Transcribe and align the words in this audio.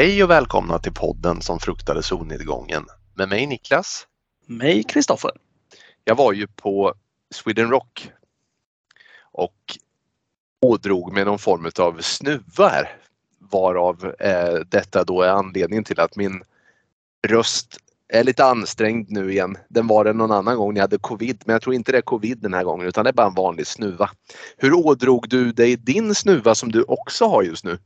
Hej 0.00 0.24
och 0.24 0.30
välkomna 0.30 0.78
till 0.78 0.92
podden 0.92 1.42
som 1.42 1.58
fruktade 1.58 2.02
solnedgången 2.02 2.86
med 3.14 3.28
mig 3.28 3.46
Niklas. 3.46 4.06
Mig 4.46 4.82
Kristoffer. 4.82 5.30
Jag 6.04 6.14
var 6.14 6.32
ju 6.32 6.46
på 6.46 6.94
Sweden 7.34 7.70
Rock 7.70 8.10
och 9.32 9.78
ådrog 10.60 11.12
med 11.12 11.26
någon 11.26 11.38
form 11.38 11.70
av 11.78 12.00
snuva 12.00 12.68
här 12.68 12.96
varav 13.38 14.14
eh, 14.18 14.54
detta 14.68 15.04
då 15.04 15.22
är 15.22 15.28
anledningen 15.28 15.84
till 15.84 16.00
att 16.00 16.16
min 16.16 16.42
röst 17.28 17.76
är 18.08 18.24
lite 18.24 18.44
ansträngd 18.44 19.10
nu 19.10 19.32
igen. 19.32 19.56
Den 19.68 19.86
var 19.86 20.04
det 20.04 20.12
någon 20.12 20.32
annan 20.32 20.56
gång 20.56 20.74
när 20.74 20.78
jag 20.78 20.84
hade 20.84 20.98
covid 20.98 21.42
men 21.46 21.52
jag 21.52 21.62
tror 21.62 21.74
inte 21.74 21.92
det 21.92 21.98
är 21.98 22.02
covid 22.02 22.38
den 22.38 22.54
här 22.54 22.64
gången 22.64 22.86
utan 22.86 23.04
det 23.04 23.10
är 23.10 23.14
bara 23.14 23.26
en 23.26 23.34
vanlig 23.34 23.66
snuva. 23.66 24.10
Hur 24.56 24.72
ådrog 24.72 25.28
du 25.28 25.52
dig 25.52 25.76
din 25.76 26.14
snuva 26.14 26.54
som 26.54 26.72
du 26.72 26.82
också 26.82 27.26
har 27.26 27.42
just 27.42 27.64
nu? 27.64 27.78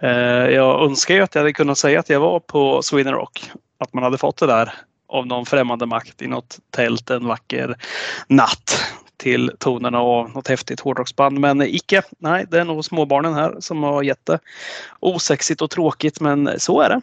Eh, 0.00 0.10
jag 0.50 0.84
önskar 0.84 1.14
ju 1.14 1.20
att 1.20 1.34
jag 1.34 1.42
hade 1.42 1.52
kunnat 1.52 1.78
säga 1.78 2.00
att 2.00 2.08
jag 2.08 2.20
var 2.20 2.40
på 2.40 2.82
Sweden 2.82 3.12
Rock. 3.12 3.50
Att 3.78 3.92
man 3.92 4.04
hade 4.04 4.18
fått 4.18 4.36
det 4.36 4.46
där 4.46 4.74
av 5.08 5.26
någon 5.26 5.46
främmande 5.46 5.86
makt 5.86 6.22
i 6.22 6.26
något 6.26 6.58
tält 6.70 7.10
en 7.10 7.26
vacker 7.26 7.76
natt 8.26 8.94
till 9.16 9.52
tonerna 9.58 9.98
av 9.98 10.30
något 10.30 10.48
häftigt 10.48 10.80
hårdrocksband. 10.80 11.40
Men 11.40 11.62
icke. 11.62 12.02
Nej, 12.18 12.46
det 12.50 12.60
är 12.60 12.64
nog 12.64 12.84
småbarnen 12.84 13.34
här 13.34 13.56
som 13.60 13.82
har 13.82 14.02
gett 14.02 14.26
det 14.26 14.38
osexigt 15.00 15.62
och 15.62 15.70
tråkigt, 15.70 16.20
men 16.20 16.50
så 16.58 16.80
är 16.80 16.88
det. 16.88 17.00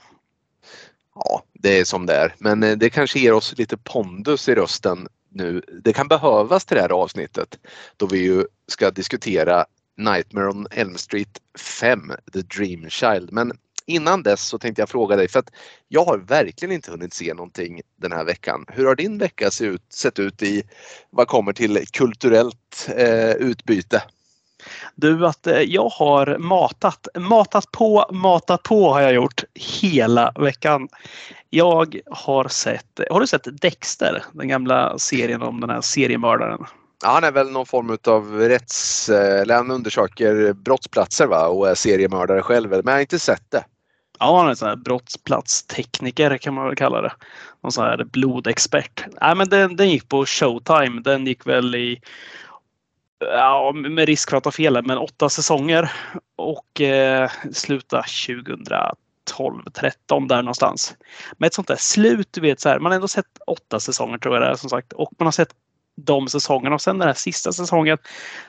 Ja, 1.15 1.43
det 1.53 1.79
är 1.79 1.85
som 1.85 2.05
det 2.05 2.15
är. 2.15 2.33
Men 2.37 2.63
eh, 2.63 2.77
det 2.77 2.89
kanske 2.89 3.19
ger 3.19 3.33
oss 3.33 3.57
lite 3.57 3.77
pondus 3.77 4.49
i 4.49 4.55
rösten 4.55 5.07
nu. 5.29 5.61
Det 5.83 5.93
kan 5.93 6.07
behövas 6.07 6.65
till 6.65 6.75
det 6.75 6.81
här 6.81 6.91
avsnittet 6.91 7.59
då 7.97 8.05
vi 8.05 8.17
ju 8.17 8.45
ska 8.67 8.91
diskutera 8.91 9.65
Nightmare 9.97 10.49
on 10.49 10.67
Elm 10.71 10.97
Street 10.97 11.41
5, 11.79 12.13
The 12.33 12.41
Dream 12.41 12.89
Child. 12.89 13.31
Men 13.31 13.51
innan 13.85 14.23
dess 14.23 14.41
så 14.41 14.57
tänkte 14.57 14.81
jag 14.81 14.89
fråga 14.89 15.15
dig 15.15 15.27
för 15.27 15.39
att 15.39 15.51
jag 15.87 16.05
har 16.05 16.17
verkligen 16.17 16.75
inte 16.75 16.91
hunnit 16.91 17.13
se 17.13 17.33
någonting 17.33 17.81
den 18.01 18.11
här 18.11 18.23
veckan. 18.23 18.65
Hur 18.67 18.85
har 18.85 18.95
din 18.95 19.17
vecka 19.17 19.51
sett 19.51 19.67
ut, 19.67 19.93
sett 19.93 20.19
ut 20.19 20.43
i 20.43 20.63
vad 21.09 21.27
kommer 21.27 21.53
till 21.53 21.85
kulturellt 21.93 22.89
eh, 22.95 23.31
utbyte? 23.31 24.03
Du, 24.95 25.27
att 25.27 25.47
eh, 25.47 25.59
jag 25.59 25.89
har 25.89 26.37
matat, 26.37 27.07
matat 27.19 27.71
på, 27.71 28.09
matat 28.11 28.63
på 28.63 28.93
har 28.93 29.01
jag 29.01 29.13
gjort 29.13 29.43
hela 29.81 30.33
veckan. 30.39 30.87
Jag 31.49 31.99
har 32.11 32.47
sett, 32.47 32.99
har 33.09 33.19
du 33.19 33.27
sett 33.27 33.61
Dexter? 33.61 34.23
Den 34.33 34.47
gamla 34.47 34.99
serien 34.99 35.41
om 35.41 35.61
den 35.61 35.69
här 35.69 35.81
seriemördaren. 35.81 36.65
Ja, 37.03 37.09
han 37.09 37.23
är 37.23 37.31
väl 37.31 37.51
någon 37.51 37.65
form 37.65 37.97
av 38.07 38.39
rätts... 38.39 39.09
Eh, 39.09 39.41
eller 39.41 39.55
han 39.55 39.71
undersöker 39.71 40.53
brottsplatser 40.53 41.27
va? 41.27 41.47
och 41.47 41.69
är 41.69 41.75
seriemördare 41.75 42.41
själv. 42.41 42.69
Men 42.69 42.81
jag 42.85 42.93
har 42.93 42.99
inte 42.99 43.19
sett 43.19 43.51
det. 43.51 43.65
Ja, 44.19 44.37
han 44.37 44.45
är 44.45 44.49
en 44.49 44.55
sån 44.55 44.67
här 44.67 44.75
brottsplatstekniker 44.75 46.37
kan 46.37 46.53
man 46.53 46.65
väl 46.65 46.75
kalla 46.75 47.01
det. 47.01 47.13
Någon 47.63 47.71
sån 47.71 47.83
här 47.83 48.03
blodexpert. 48.03 49.05
Nej, 49.21 49.35
men 49.35 49.49
den, 49.49 49.75
den 49.75 49.89
gick 49.89 50.09
på 50.09 50.25
Showtime. 50.25 51.01
Den 51.01 51.27
gick 51.27 51.47
väl 51.47 51.75
i 51.75 52.01
ja, 53.19 53.71
med 53.71 54.05
risk 54.07 54.29
för 54.29 54.37
att 54.37 54.43
ta 54.43 54.51
fel, 54.51 54.85
men 54.85 54.97
åtta 54.97 55.29
säsonger 55.29 55.91
och 56.35 56.81
eh, 56.81 57.31
sluta 57.53 58.03
2012, 58.27 59.63
13 59.73 60.27
där 60.27 60.41
någonstans. 60.41 60.95
Med 61.37 61.47
ett 61.47 61.53
sånt 61.53 61.67
där 61.67 61.75
slut, 61.75 62.27
du 62.31 62.41
vet 62.41 62.59
så 62.59 62.69
här, 62.69 62.79
man 62.79 62.91
har 62.91 62.95
ändå 62.95 63.07
sett 63.07 63.25
åtta 63.47 63.79
säsonger 63.79 64.17
tror 64.17 64.35
jag 64.35 64.43
det 64.43 64.47
är 64.47 64.55
som 64.55 64.69
sagt 64.69 64.93
och 64.93 65.11
man 65.17 65.27
har 65.27 65.31
sett 65.31 65.53
de 65.95 66.27
säsongerna 66.27 66.75
och 66.75 66.81
sen 66.81 66.97
den 66.97 67.07
här 67.07 67.15
sista 67.15 67.53
säsongen 67.53 67.97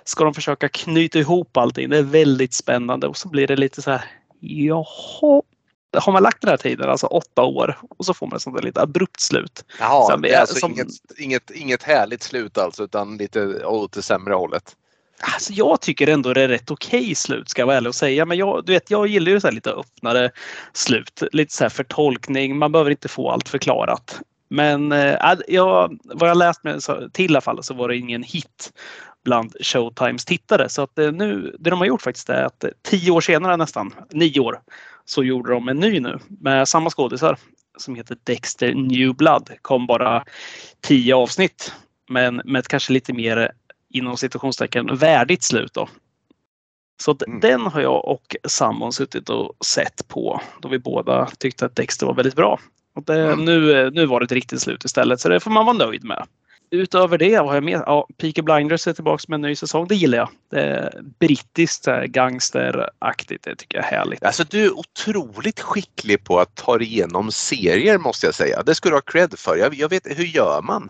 ska 0.05 0.25
de 0.25 0.35
försöka 0.35 0.69
knyta 0.69 1.19
ihop 1.19 1.57
allting. 1.57 1.91
Det 1.91 1.99
är 1.99 2.03
väldigt 2.03 2.55
spännande 2.55 3.07
och 3.07 3.17
så 3.17 3.29
blir 3.29 3.47
det 3.47 3.57
lite 3.57 3.83
så 3.83 3.91
här. 3.91 4.05
Jaha, 4.41 5.43
har 5.97 6.13
man 6.13 6.23
lagt 6.23 6.41
den 6.41 6.51
här 6.51 6.57
tiden, 6.57 6.91
alltså 6.91 7.07
åtta 7.07 7.43
år, 7.43 7.79
och 7.99 8.05
så 8.07 8.15
får 8.15 8.27
man 8.27 8.37
ett 8.37 8.43
sånt 8.43 8.57
där 8.57 8.63
lite 8.63 8.83
abrupt 8.83 9.21
slut. 9.21 9.65
Jaha, 9.81 10.11
Sen, 10.11 10.23
det 10.23 10.35
är 10.35 10.41
alltså 10.41 10.55
som, 10.55 10.73
inget, 10.73 10.89
inget, 11.19 11.51
inget 11.51 11.83
härligt 11.83 12.23
slut 12.23 12.59
alltså 12.59 12.85
utan 12.85 13.17
lite 13.17 13.65
åt 13.65 13.93
det 13.93 14.03
sämre 14.03 14.35
hållet? 14.35 14.77
Alltså 15.21 15.53
jag 15.53 15.81
tycker 15.81 16.07
ändå 16.07 16.33
det 16.33 16.43
är 16.43 16.49
rätt 16.49 16.71
okej 16.71 17.01
okay 17.01 17.15
slut 17.15 17.49
ska 17.49 17.63
jag 17.63 17.67
vara 17.67 17.77
ärlig 17.77 17.89
och 17.89 17.95
säga. 17.95 18.25
Men 18.27 18.39
jag, 18.39 18.65
du 18.65 18.73
vet, 18.73 18.91
jag 18.91 19.07
gillar 19.07 19.33
ju 19.33 19.41
så 19.41 19.51
lite 19.51 19.71
öppnare 19.71 20.31
slut. 20.73 21.23
Lite 21.33 21.55
så 21.55 21.65
här 21.65 21.69
förtolkning. 21.69 22.59
Man 22.59 22.73
behöver 22.73 22.91
inte 22.91 23.09
få 23.09 23.31
allt 23.31 23.49
förklarat. 23.49 24.21
Men 24.49 24.93
äh, 24.93 25.35
jag, 25.49 25.99
vad 26.05 26.31
jag 26.31 26.37
läst 26.37 26.65
mig 26.65 26.79
till 27.13 27.25
i 27.25 27.29
alla 27.29 27.41
fall 27.41 27.63
så 27.63 27.75
var 27.75 27.89
det 27.89 27.97
ingen 27.97 28.23
hit 28.23 28.73
bland 29.25 29.57
Showtimes 29.61 30.25
tittare. 30.25 30.69
Så 30.69 30.83
att 30.83 30.99
eh, 30.99 31.13
nu, 31.13 31.57
det 31.59 31.71
de 31.71 31.79
har 31.79 31.87
gjort 31.87 32.03
faktiskt 32.03 32.29
är 32.29 32.45
att 32.45 32.65
tio 32.83 33.11
år 33.11 33.21
senare 33.21 33.57
nästan, 33.57 33.95
nio 34.11 34.41
år, 34.41 34.61
så 35.05 35.25
gjorde 35.25 35.53
de 35.53 35.69
en 35.69 35.77
ny 35.77 36.01
nu 36.01 36.19
med 36.29 36.69
samma 36.69 36.91
skådisar 36.91 37.39
som 37.79 37.95
heter 37.95 38.17
Dexter 38.25 38.75
New 38.75 39.15
Blood. 39.15 39.51
Kom 39.63 39.87
bara 39.87 40.25
tio 40.81 41.15
avsnitt 41.15 41.73
men 42.09 42.43
med 42.45 42.61
ett 42.61 42.69
kanske 42.69 42.93
lite 42.93 43.13
mer 43.13 43.53
inom 43.91 44.17
situationstecken 44.17 44.97
värdigt 44.97 45.43
slut 45.43 45.75
då. 45.75 45.89
Så 47.03 47.17
mm. 47.27 47.41
den 47.41 47.61
har 47.61 47.81
jag 47.81 48.05
och 48.05 48.37
sambon 48.49 48.93
suttit 48.93 49.29
och 49.29 49.67
sett 49.67 50.09
på 50.09 50.41
då 50.63 50.69
vi 50.69 50.79
båda 50.79 51.27
tyckte 51.27 51.67
att 51.67 51.77
Dexter 51.77 52.07
var 52.07 52.15
väldigt 52.15 52.37
bra. 52.37 52.61
Och 52.97 53.05
det, 53.05 53.23
mm. 53.23 53.45
nu, 53.45 53.91
nu 53.91 54.07
var 54.07 54.21
det 54.21 54.25
ett 54.25 54.33
riktigt 54.33 54.61
slut 54.61 54.85
istället 54.85 55.21
så 55.21 55.29
det 55.29 55.41
får 55.41 55.51
man 55.51 55.67
vara 55.67 55.77
nöjd 55.77 56.05
med 56.05 56.27
utöver 56.71 57.19
det, 57.19 57.39
vad 57.39 57.47
har 57.47 57.55
jag 57.55 57.65
med? 57.65 57.83
Ja, 57.87 58.09
Peaky 58.17 58.43
Blinders 58.43 58.87
är 58.87 58.93
tillbaka 58.93 59.25
med 59.29 59.35
en 59.35 59.43
ny 59.43 59.57
säsong. 59.57 59.87
Det 59.87 59.95
gillar 59.95 60.19
jag. 60.19 60.29
Det 60.51 60.61
är 60.61 61.03
brittiskt 61.19 61.87
gangsteraktigt. 62.07 63.45
Det 63.45 63.57
tycker 63.57 63.79
jag 63.79 63.87
är 63.87 63.99
härligt. 63.99 64.25
Alltså 64.25 64.45
du 64.45 64.65
är 64.65 64.79
otroligt 64.79 65.61
skicklig 65.61 66.25
på 66.25 66.41
att 66.41 66.55
ta 66.55 66.81
igenom 66.81 67.31
serier 67.33 67.99
måste 67.99 68.27
jag 68.27 68.35
säga. 68.35 68.63
Det 68.63 68.75
ska 68.75 68.89
du 68.89 68.95
ha 68.95 69.01
cred 69.01 69.39
för. 69.39 69.57
Jag, 69.57 69.75
jag 69.75 69.89
vet, 69.89 70.19
hur 70.19 70.25
gör 70.25 70.63
man? 70.63 70.89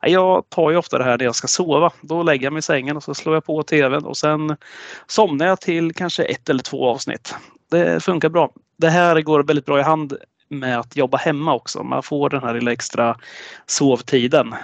Jag 0.00 0.48
tar 0.48 0.70
ju 0.70 0.76
ofta 0.76 0.98
det 0.98 1.04
här 1.04 1.18
när 1.18 1.24
jag 1.24 1.34
ska 1.34 1.48
sova. 1.48 1.92
Då 2.00 2.22
lägger 2.22 2.46
jag 2.46 2.52
mig 2.52 2.58
i 2.58 2.62
sängen 2.62 2.96
och 2.96 3.02
så 3.02 3.14
slår 3.14 3.34
jag 3.34 3.44
på 3.44 3.62
tvn 3.62 4.04
och 4.04 4.16
sen 4.16 4.56
somnar 5.06 5.46
jag 5.46 5.60
till 5.60 5.94
kanske 5.94 6.24
ett 6.24 6.48
eller 6.48 6.62
två 6.62 6.88
avsnitt. 6.88 7.34
Det 7.70 8.02
funkar 8.02 8.28
bra. 8.28 8.50
Det 8.78 8.88
här 8.88 9.20
går 9.20 9.42
väldigt 9.42 9.66
bra 9.66 9.80
i 9.80 9.82
hand 9.82 10.16
med 10.48 10.78
att 10.78 10.96
jobba 10.96 11.18
hemma 11.18 11.54
också. 11.54 11.82
Man 11.82 12.02
får 12.02 12.30
den 12.30 12.42
här 12.42 12.54
lilla 12.54 12.72
extra 12.72 13.16
sovtiden 13.66 14.54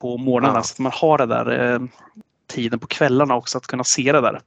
på 0.00 0.16
morgnarna. 0.16 0.58
Ja. 0.58 0.62
Så 0.62 0.72
att 0.74 0.78
man 0.78 0.92
har 0.94 1.18
det 1.18 1.26
där 1.26 1.72
eh, 1.72 1.80
tiden 2.46 2.78
på 2.78 2.86
kvällarna 2.86 3.36
också 3.36 3.58
att 3.58 3.66
kunna 3.66 3.84
se 3.84 4.12
det 4.12 4.20
där. 4.20 4.40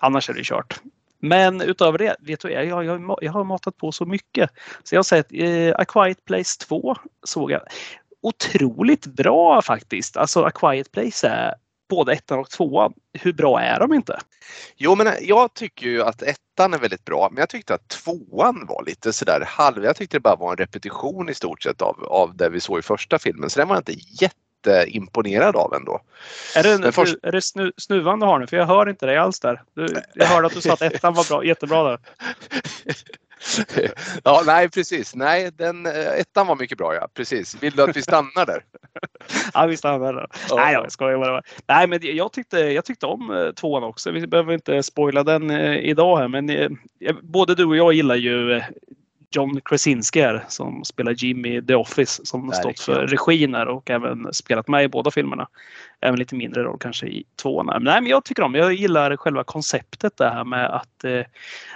Annars 0.00 0.30
är 0.30 0.34
det 0.34 0.44
kört. 0.44 0.80
Men 1.20 1.60
utöver 1.60 1.98
det, 1.98 2.16
vet 2.20 2.40
du, 2.40 2.50
jag, 2.50 2.84
jag, 2.84 3.18
jag 3.20 3.32
har 3.32 3.44
matat 3.44 3.76
på 3.76 3.92
så 3.92 4.04
mycket. 4.04 4.50
Så 4.84 4.94
jag 4.94 4.98
har 4.98 5.04
sett 5.04 5.26
eh, 5.32 5.74
A 5.76 5.84
Quiet 5.84 6.24
Place 6.24 6.58
2 6.60 6.96
såg 7.22 7.50
jag. 7.50 7.60
Otroligt 8.20 9.06
bra 9.06 9.62
faktiskt. 9.62 10.16
Alltså 10.16 10.42
A 10.42 10.50
Quiet 10.50 10.92
Place 10.92 11.28
är 11.28 11.54
både 11.88 12.12
ettan 12.12 12.38
och 12.38 12.50
tvåan. 12.50 12.92
Hur 13.12 13.32
bra 13.32 13.60
är 13.60 13.80
de 13.80 13.94
inte? 13.94 14.18
Jo, 14.76 14.94
men 14.94 15.12
jag 15.20 15.54
tycker 15.54 15.86
ju 15.86 16.02
att 16.02 16.22
ettan 16.22 16.74
är 16.74 16.78
väldigt 16.78 17.04
bra, 17.04 17.28
men 17.30 17.40
jag 17.40 17.48
tyckte 17.48 17.74
att 17.74 17.88
tvåan 17.88 18.66
var 18.68 18.84
lite 18.86 19.12
sådär 19.12 19.44
halv. 19.46 19.84
Jag 19.84 19.96
tyckte 19.96 20.16
det 20.16 20.20
bara 20.20 20.36
var 20.36 20.50
en 20.50 20.56
repetition 20.56 21.28
i 21.28 21.34
stort 21.34 21.62
sett 21.62 21.82
av, 21.82 22.04
av 22.04 22.36
det 22.36 22.48
vi 22.48 22.60
såg 22.60 22.78
i 22.78 22.82
första 22.82 23.18
filmen, 23.18 23.50
så 23.50 23.60
den 23.60 23.68
var 23.68 23.76
inte 23.76 23.94
jätte 24.20 24.84
imponerad 24.86 25.56
av 25.56 25.74
ändå. 25.74 26.00
Är 26.56 26.62
det, 26.62 26.72
en, 26.72 26.92
först... 26.92 27.16
är 27.22 27.32
det 27.32 27.42
snu, 27.42 27.72
snuvan 27.76 28.20
du 28.20 28.26
har 28.26 28.38
nu? 28.38 28.46
För 28.46 28.56
jag 28.56 28.66
hör 28.66 28.88
inte 28.88 29.06
dig 29.06 29.16
alls 29.16 29.40
där. 29.40 29.62
Du, 29.74 30.02
jag 30.14 30.26
hörde 30.26 30.46
att 30.46 30.54
du 30.54 30.60
sa 30.60 30.72
att 30.72 30.82
ettan 30.82 31.14
var 31.14 31.28
bra, 31.28 31.44
jättebra 31.44 31.82
där. 31.82 31.98
ja, 34.24 34.42
nej 34.46 34.68
precis. 34.68 35.14
Nej, 35.14 35.50
den, 35.56 35.86
eh, 35.86 35.92
ettan 35.92 36.46
var 36.46 36.56
mycket 36.56 36.78
bra 36.78 36.94
ja. 36.94 37.08
Precis. 37.14 37.62
Vill 37.62 37.76
du 37.76 37.82
att 37.82 37.96
vi 37.96 38.02
stannar 38.02 38.46
där? 38.46 38.64
ja, 39.54 39.66
vi 39.66 39.76
stannar 39.76 40.12
där. 40.12 40.26
Ja. 40.48 40.56
Nej, 40.56 40.72
jag 40.72 40.92
skojar 40.92 41.18
bara. 41.18 41.42
Nej, 41.66 41.86
men 41.86 41.98
jag 42.02 42.32
tyckte, 42.32 42.58
jag 42.58 42.84
tyckte 42.84 43.06
om 43.06 43.30
eh, 43.30 43.50
tvåan 43.50 43.82
också. 43.82 44.10
Vi 44.10 44.26
behöver 44.26 44.52
inte 44.52 44.82
spoila 44.82 45.24
den 45.24 45.50
eh, 45.50 45.76
idag 45.76 46.16
här, 46.18 46.28
men 46.28 46.78
både 47.22 47.54
du 47.54 47.64
och 47.64 47.76
jag 47.76 47.92
gillar 47.92 48.16
ju 48.16 48.62
John 49.30 49.60
Krasinski 49.64 50.20
är 50.20 50.44
som 50.48 50.84
spelar 50.84 51.12
Jimmy 51.12 51.62
The 51.62 51.74
Office 51.74 52.26
som 52.26 52.48
har 52.48 52.52
stått 52.52 52.80
för 52.80 53.06
regin 53.06 53.54
och 53.54 53.90
även 53.90 54.32
spelat 54.32 54.68
med 54.68 54.84
i 54.84 54.88
båda 54.88 55.10
filmerna. 55.10 55.48
Även 56.00 56.18
lite 56.18 56.34
mindre 56.34 56.62
roll 56.62 56.78
kanske 56.80 57.06
i 57.06 57.24
tvåan. 57.42 57.66
Men, 57.66 57.84
nej, 57.84 58.00
men 58.00 58.10
jag 58.10 58.24
tycker 58.24 58.42
om, 58.42 58.54
jag 58.54 58.72
gillar 58.72 59.16
själva 59.16 59.44
konceptet 59.44 60.16
det 60.16 60.28
här 60.28 60.44
med 60.44 60.74
att 60.74 61.04
eh, 61.04 61.22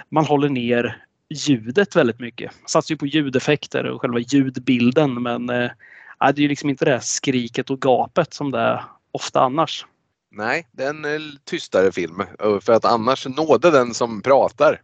man 0.09 0.25
håller 0.25 0.49
ner 0.49 1.05
ljudet 1.29 1.95
väldigt 1.95 2.19
mycket. 2.19 2.51
Satsar 2.65 2.93
ju 2.93 2.97
på 2.97 3.05
ljudeffekter 3.05 3.85
och 3.85 4.01
själva 4.01 4.19
ljudbilden 4.19 5.23
men 5.23 5.49
eh, 5.49 5.71
det 6.19 6.39
är 6.39 6.41
ju 6.41 6.47
liksom 6.47 6.69
inte 6.69 6.85
det 6.85 7.01
skriket 7.01 7.69
och 7.69 7.81
gapet 7.81 8.33
som 8.33 8.51
det 8.51 8.59
är 8.59 8.83
ofta 9.11 9.41
annars. 9.41 9.85
Nej, 10.31 10.67
det 10.71 10.83
är 10.83 10.89
en 10.89 11.05
eh, 11.05 11.21
tystare 11.43 11.91
film 11.91 12.23
för 12.61 12.73
att 12.73 12.85
annars 12.85 13.27
nådde 13.27 13.71
den 13.71 13.93
som 13.93 14.21
pratar. 14.21 14.81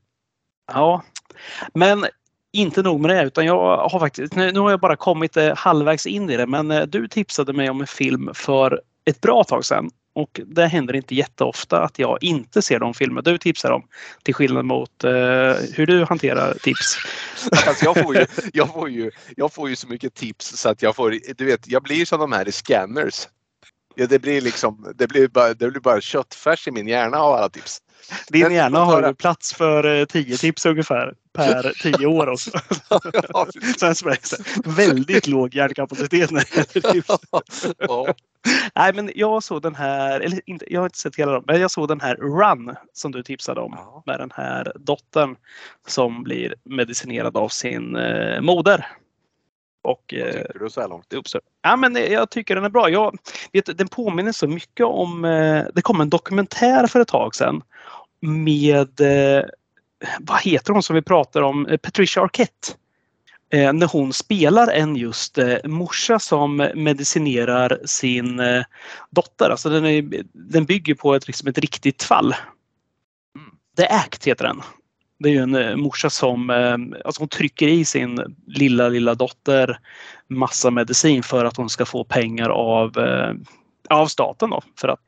Ja, 0.74 1.04
men 1.74 2.06
inte 2.52 2.82
nog 2.82 3.02
med 3.02 3.10
det 3.10 3.24
utan 3.24 3.46
jag 3.46 3.90
har 3.90 4.00
faktiskt, 4.00 4.36
nu 4.36 4.60
har 4.60 4.70
jag 4.70 4.80
bara 4.80 4.96
kommit 4.96 5.38
eh, 5.38 5.56
halvvägs 5.56 6.06
in 6.06 6.30
i 6.30 6.38
det 6.38 6.48
men 6.48 6.72
eh, 6.72 6.82
du 6.82 7.08
tipsade 7.08 7.54
mig 7.54 7.70
om 7.70 7.82
en 7.82 7.88
film 7.88 8.30
för 8.34 8.82
ett 9.06 9.22
bra 9.22 9.44
tag 9.44 9.66
sedan 9.66 9.90
Och 10.20 10.42
det 10.46 10.68
händer 10.68 10.96
inte 10.96 11.16
jätteofta 11.16 11.84
att 11.84 12.00
jag 12.00 12.18
inte 12.22 12.62
ser 12.62 12.80
de 12.80 12.94
filmer 12.94 13.22
du 13.22 13.38
tipsar 13.38 13.72
om. 13.72 13.84
Till 14.24 14.34
skillnad 14.34 14.66
mot 14.66 15.04
eh, 15.04 15.12
hur 15.74 15.86
du 15.86 16.06
hanterar 16.06 16.54
tips. 16.54 16.98
Alltså 17.68 17.86
jag, 17.86 18.04
får 18.04 18.16
ju, 18.16 18.26
jag, 18.54 18.74
får 18.74 18.90
ju, 18.90 19.12
jag 19.36 19.54
får 19.54 19.70
ju 19.70 19.76
så 19.76 19.88
mycket 19.88 20.14
tips 20.14 20.58
så 20.58 20.70
att 20.70 20.82
jag 20.82 20.96
får, 20.96 21.16
du 21.38 21.46
vet, 21.46 21.68
jag 21.68 21.84
blir 21.84 22.06
som 22.06 22.20
de 22.20 22.32
här 22.32 22.48
i 22.48 22.52
scanners. 22.52 23.28
Ja, 23.96 24.08
det 24.08 24.20
blir 24.20 24.42
liksom, 24.42 24.94
det 24.96 25.08
blir 25.08 25.28
bara, 25.28 25.54
det 25.54 25.72
blir 25.72 25.82
bara 25.82 26.02
köttfärs 26.02 26.68
i 26.68 26.72
min 26.72 26.88
hjärna 26.88 27.18
av 27.18 27.34
alla 27.34 27.50
tips. 27.50 27.82
Din 28.28 28.52
hjärna 28.52 28.80
har 28.80 29.08
ju 29.08 29.16
plats 29.16 29.54
för 29.54 30.06
10 30.06 30.38
tips 30.38 30.66
ungefär 30.66 31.14
per 31.34 31.74
10 31.98 32.06
år 32.06 32.30
också. 32.30 32.52
Sen 33.94 34.16
väldigt 34.66 35.28
låg 35.28 35.56
hjärnkapacitet 35.56 36.32
när 36.32 36.46
det 36.56 36.64
tips. 36.64 37.08
Ja. 37.78 38.14
Nej, 38.76 38.94
men 38.94 39.12
jag 39.16 39.44
såg 39.44 39.62
den 39.62 39.76
här, 39.76 40.20
eller 40.20 40.40
inte, 40.46 40.74
jag 40.74 40.82
har 40.82 40.86
inte 40.86 40.98
sett 40.98 41.16
hela 41.16 41.32
dem, 41.32 41.44
men 41.48 41.62
jag 41.62 41.72
såg 41.72 41.88
den 41.88 42.02
här 42.02 42.16
Run 42.16 42.76
som 42.94 43.12
du 43.12 43.24
tipsade 43.24 43.62
om 43.62 43.74
ja. 43.78 44.04
med 44.06 44.20
den 44.20 44.32
här 44.36 44.74
dottern 44.76 45.36
som 45.88 46.24
blir 46.24 46.56
medicinerad 46.64 47.38
av 47.38 47.50
sin 47.50 47.96
eh, 47.96 48.42
moder. 48.42 48.88
Och, 49.82 50.14
Vad 50.18 50.28
eh, 50.28 50.34
tycker 50.34 50.60
du 50.60 50.70
så 50.70 50.82
här 50.82 50.88
långt? 50.88 51.14
Ja, 51.62 51.76
men 51.76 51.96
jag 51.96 52.30
tycker 52.30 52.56
den 52.56 52.64
är 52.64 52.70
bra. 52.70 52.90
Jag, 52.90 53.18
vet, 53.54 53.78
den 53.78 53.88
påminner 53.88 54.32
så 54.32 54.48
mycket 54.48 54.86
om, 54.86 55.26
eh, 55.26 55.66
det 55.74 55.82
kom 55.82 56.02
en 56.02 56.10
dokumentär 56.10 56.88
för 56.88 57.00
ett 57.00 57.08
tag 57.08 57.36
sedan 57.36 57.62
med, 58.22 59.02
eh, 59.02 59.44
vad 60.20 60.42
heter 60.42 60.74
hon 60.74 60.84
som 60.84 60.96
vi 60.96 61.02
pratar 61.02 61.42
om, 61.42 61.78
Patricia 61.82 62.24
Arquette. 62.24 62.74
När 63.52 63.88
hon 63.88 64.14
spelar 64.14 64.68
en 64.68 64.96
just 64.96 65.38
morsa 65.64 66.20
som 66.20 66.70
medicinerar 66.76 67.80
sin 67.86 68.42
dotter. 69.10 69.50
Alltså 69.50 69.70
den, 69.70 69.86
är, 69.86 70.24
den 70.34 70.66
bygger 70.66 70.96
på 70.96 71.16
ett, 71.16 71.28
liksom 71.28 71.48
ett 71.48 71.58
riktigt 71.58 72.04
fall. 72.04 72.36
Mm. 73.36 73.52
The 73.78 73.88
Act 73.88 74.28
heter 74.28 74.46
den. 74.46 74.62
Det 75.20 75.30
är 75.30 75.34
ju 75.34 75.40
en 75.40 75.56
eh, 75.56 75.76
morsa 75.76 76.10
som 76.10 76.50
eh, 76.50 76.78
alltså 77.06 77.22
hon 77.22 77.30
trycker 77.30 77.68
i 77.68 77.86
sin 77.86 78.36
lilla, 78.48 78.90
lilla 78.90 79.16
dotter 79.16 79.80
massa 80.28 80.72
medicin 80.72 81.24
för 81.24 81.46
att 81.46 81.58
hon 81.58 81.70
ska 81.70 81.86
få 81.86 82.04
pengar 82.04 82.50
av, 82.50 82.98
eh, 82.98 83.34
av 83.90 84.08
staten. 84.08 84.50
Då, 84.50 84.62
för 84.80 84.88
att 84.88 85.00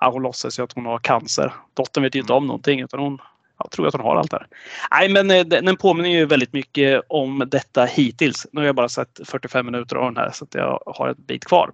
ja, 0.00 0.10
hon 0.10 0.22
låtsas 0.22 0.58
ju 0.58 0.62
att 0.62 0.72
hon 0.72 0.86
har 0.86 0.98
cancer. 0.98 1.52
Dottern 1.74 2.02
vet 2.02 2.14
ju 2.14 2.20
inte 2.20 2.32
om 2.32 2.46
någonting 2.46 2.80
utan 2.80 3.00
hon 3.00 3.18
jag 3.64 3.70
tror 3.70 3.86
att 3.86 3.94
hon 3.94 4.02
har 4.02 4.16
allt 4.16 4.30
där. 4.30 4.46
Nej, 4.90 5.08
men 5.08 5.28
den 5.48 5.76
påminner 5.76 6.10
ju 6.10 6.26
väldigt 6.26 6.52
mycket 6.52 7.02
om 7.08 7.44
detta 7.50 7.84
hittills. 7.84 8.46
Nu 8.52 8.60
har 8.60 8.66
jag 8.66 8.74
bara 8.74 8.88
sett 8.88 9.20
45 9.24 9.66
minuter 9.66 9.96
av 9.96 10.04
den 10.04 10.16
här 10.16 10.30
så 10.30 10.44
att 10.44 10.54
jag 10.54 10.82
har 10.86 11.08
ett 11.08 11.26
bit 11.26 11.44
kvar. 11.44 11.72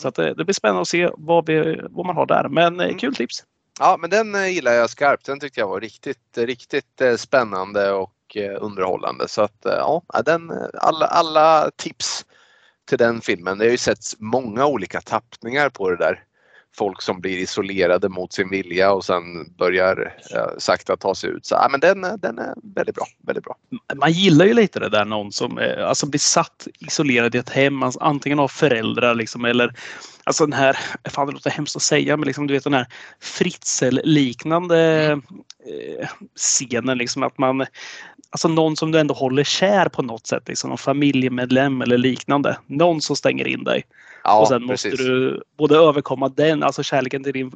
Så 0.00 0.08
att 0.08 0.14
det, 0.14 0.34
det 0.34 0.44
blir 0.44 0.54
spännande 0.54 0.82
att 0.82 0.88
se 0.88 1.10
vad, 1.14 1.46
vi, 1.46 1.80
vad 1.90 2.06
man 2.06 2.16
har 2.16 2.26
där. 2.26 2.48
Men 2.48 2.80
mm. 2.80 2.98
kul 2.98 3.14
tips! 3.14 3.44
Ja, 3.80 3.96
men 4.00 4.10
den 4.10 4.34
eh, 4.34 4.48
gillar 4.48 4.72
jag 4.72 4.90
skarpt. 4.90 5.26
Den 5.26 5.40
tyckte 5.40 5.60
jag 5.60 5.68
var 5.68 5.80
riktigt, 5.80 6.38
riktigt 6.38 7.00
eh, 7.00 7.16
spännande 7.16 7.92
och 7.92 8.36
eh, 8.36 8.56
underhållande. 8.60 9.28
Så 9.28 9.42
att 9.42 9.60
ja, 9.62 10.02
den, 10.24 10.52
alla, 10.74 11.06
alla 11.06 11.70
tips 11.76 12.24
till 12.88 12.98
den 12.98 13.20
filmen. 13.20 13.58
Det 13.58 13.64
har 13.64 13.70
ju 13.70 13.76
setts 13.76 14.16
många 14.18 14.66
olika 14.66 15.00
tappningar 15.00 15.68
på 15.68 15.90
det 15.90 15.96
där 15.96 16.24
folk 16.78 17.02
som 17.02 17.20
blir 17.20 17.38
isolerade 17.38 18.08
mot 18.08 18.32
sin 18.32 18.50
vilja 18.50 18.92
och 18.92 19.04
sen 19.04 19.22
börjar 19.58 20.14
eh, 20.34 20.58
sakta 20.58 20.96
ta 20.96 21.14
sig 21.14 21.30
ut. 21.30 21.46
Så 21.46 21.54
ja, 21.54 21.68
men 21.70 21.80
den, 21.80 22.00
den 22.00 22.38
är 22.38 22.54
väldigt 22.74 22.94
bra. 22.94 23.06
Väldigt 23.26 23.44
bra. 23.44 23.56
Man 23.96 24.12
gillar 24.12 24.46
ju 24.46 24.54
lite 24.54 24.80
det 24.80 24.88
där 24.88 25.04
någon 25.04 25.32
som 25.32 25.58
eh, 25.58 25.88
alltså 25.88 26.06
blir 26.06 26.20
satt 26.20 26.68
isolerad 26.78 27.34
i 27.34 27.38
ett 27.38 27.50
hem, 27.50 27.82
alltså, 27.82 28.00
antingen 28.00 28.38
av 28.38 28.48
föräldrar 28.48 29.14
liksom, 29.14 29.44
eller 29.44 29.74
alltså 30.24 30.46
den 30.46 30.52
här, 30.52 30.78
fan 31.04 31.26
det 31.26 31.32
låter 31.32 31.50
hemskt 31.50 31.76
att 31.76 31.82
säga, 31.82 32.16
men 32.16 32.26
liksom, 32.26 32.46
du 32.46 32.54
vet 32.54 32.64
den 32.64 32.74
här 32.74 32.86
Fritzl-liknande 33.20 35.06
mm. 35.06 35.22
eh, 36.00 36.08
scenen 36.36 36.98
liksom 36.98 37.22
att 37.22 37.38
man 37.38 37.66
Alltså 38.30 38.48
någon 38.48 38.76
som 38.76 38.92
du 38.92 39.00
ändå 39.00 39.14
håller 39.14 39.44
kär 39.44 39.88
på 39.88 40.02
något 40.02 40.26
sätt, 40.26 40.48
liksom 40.48 40.68
någon 40.68 40.78
familjemedlem 40.78 41.82
eller 41.82 41.98
liknande. 41.98 42.58
Någon 42.66 43.00
som 43.00 43.16
stänger 43.16 43.48
in 43.48 43.64
dig. 43.64 43.84
Ja, 44.24 44.40
och 44.40 44.48
sen 44.48 44.62
måste 44.62 44.90
precis. 44.90 45.06
du 45.06 45.42
både 45.58 45.76
överkomma 45.76 46.28
den, 46.28 46.62
alltså 46.62 46.82
kärleken 46.82 47.24
till 47.24 47.32
din, 47.32 47.52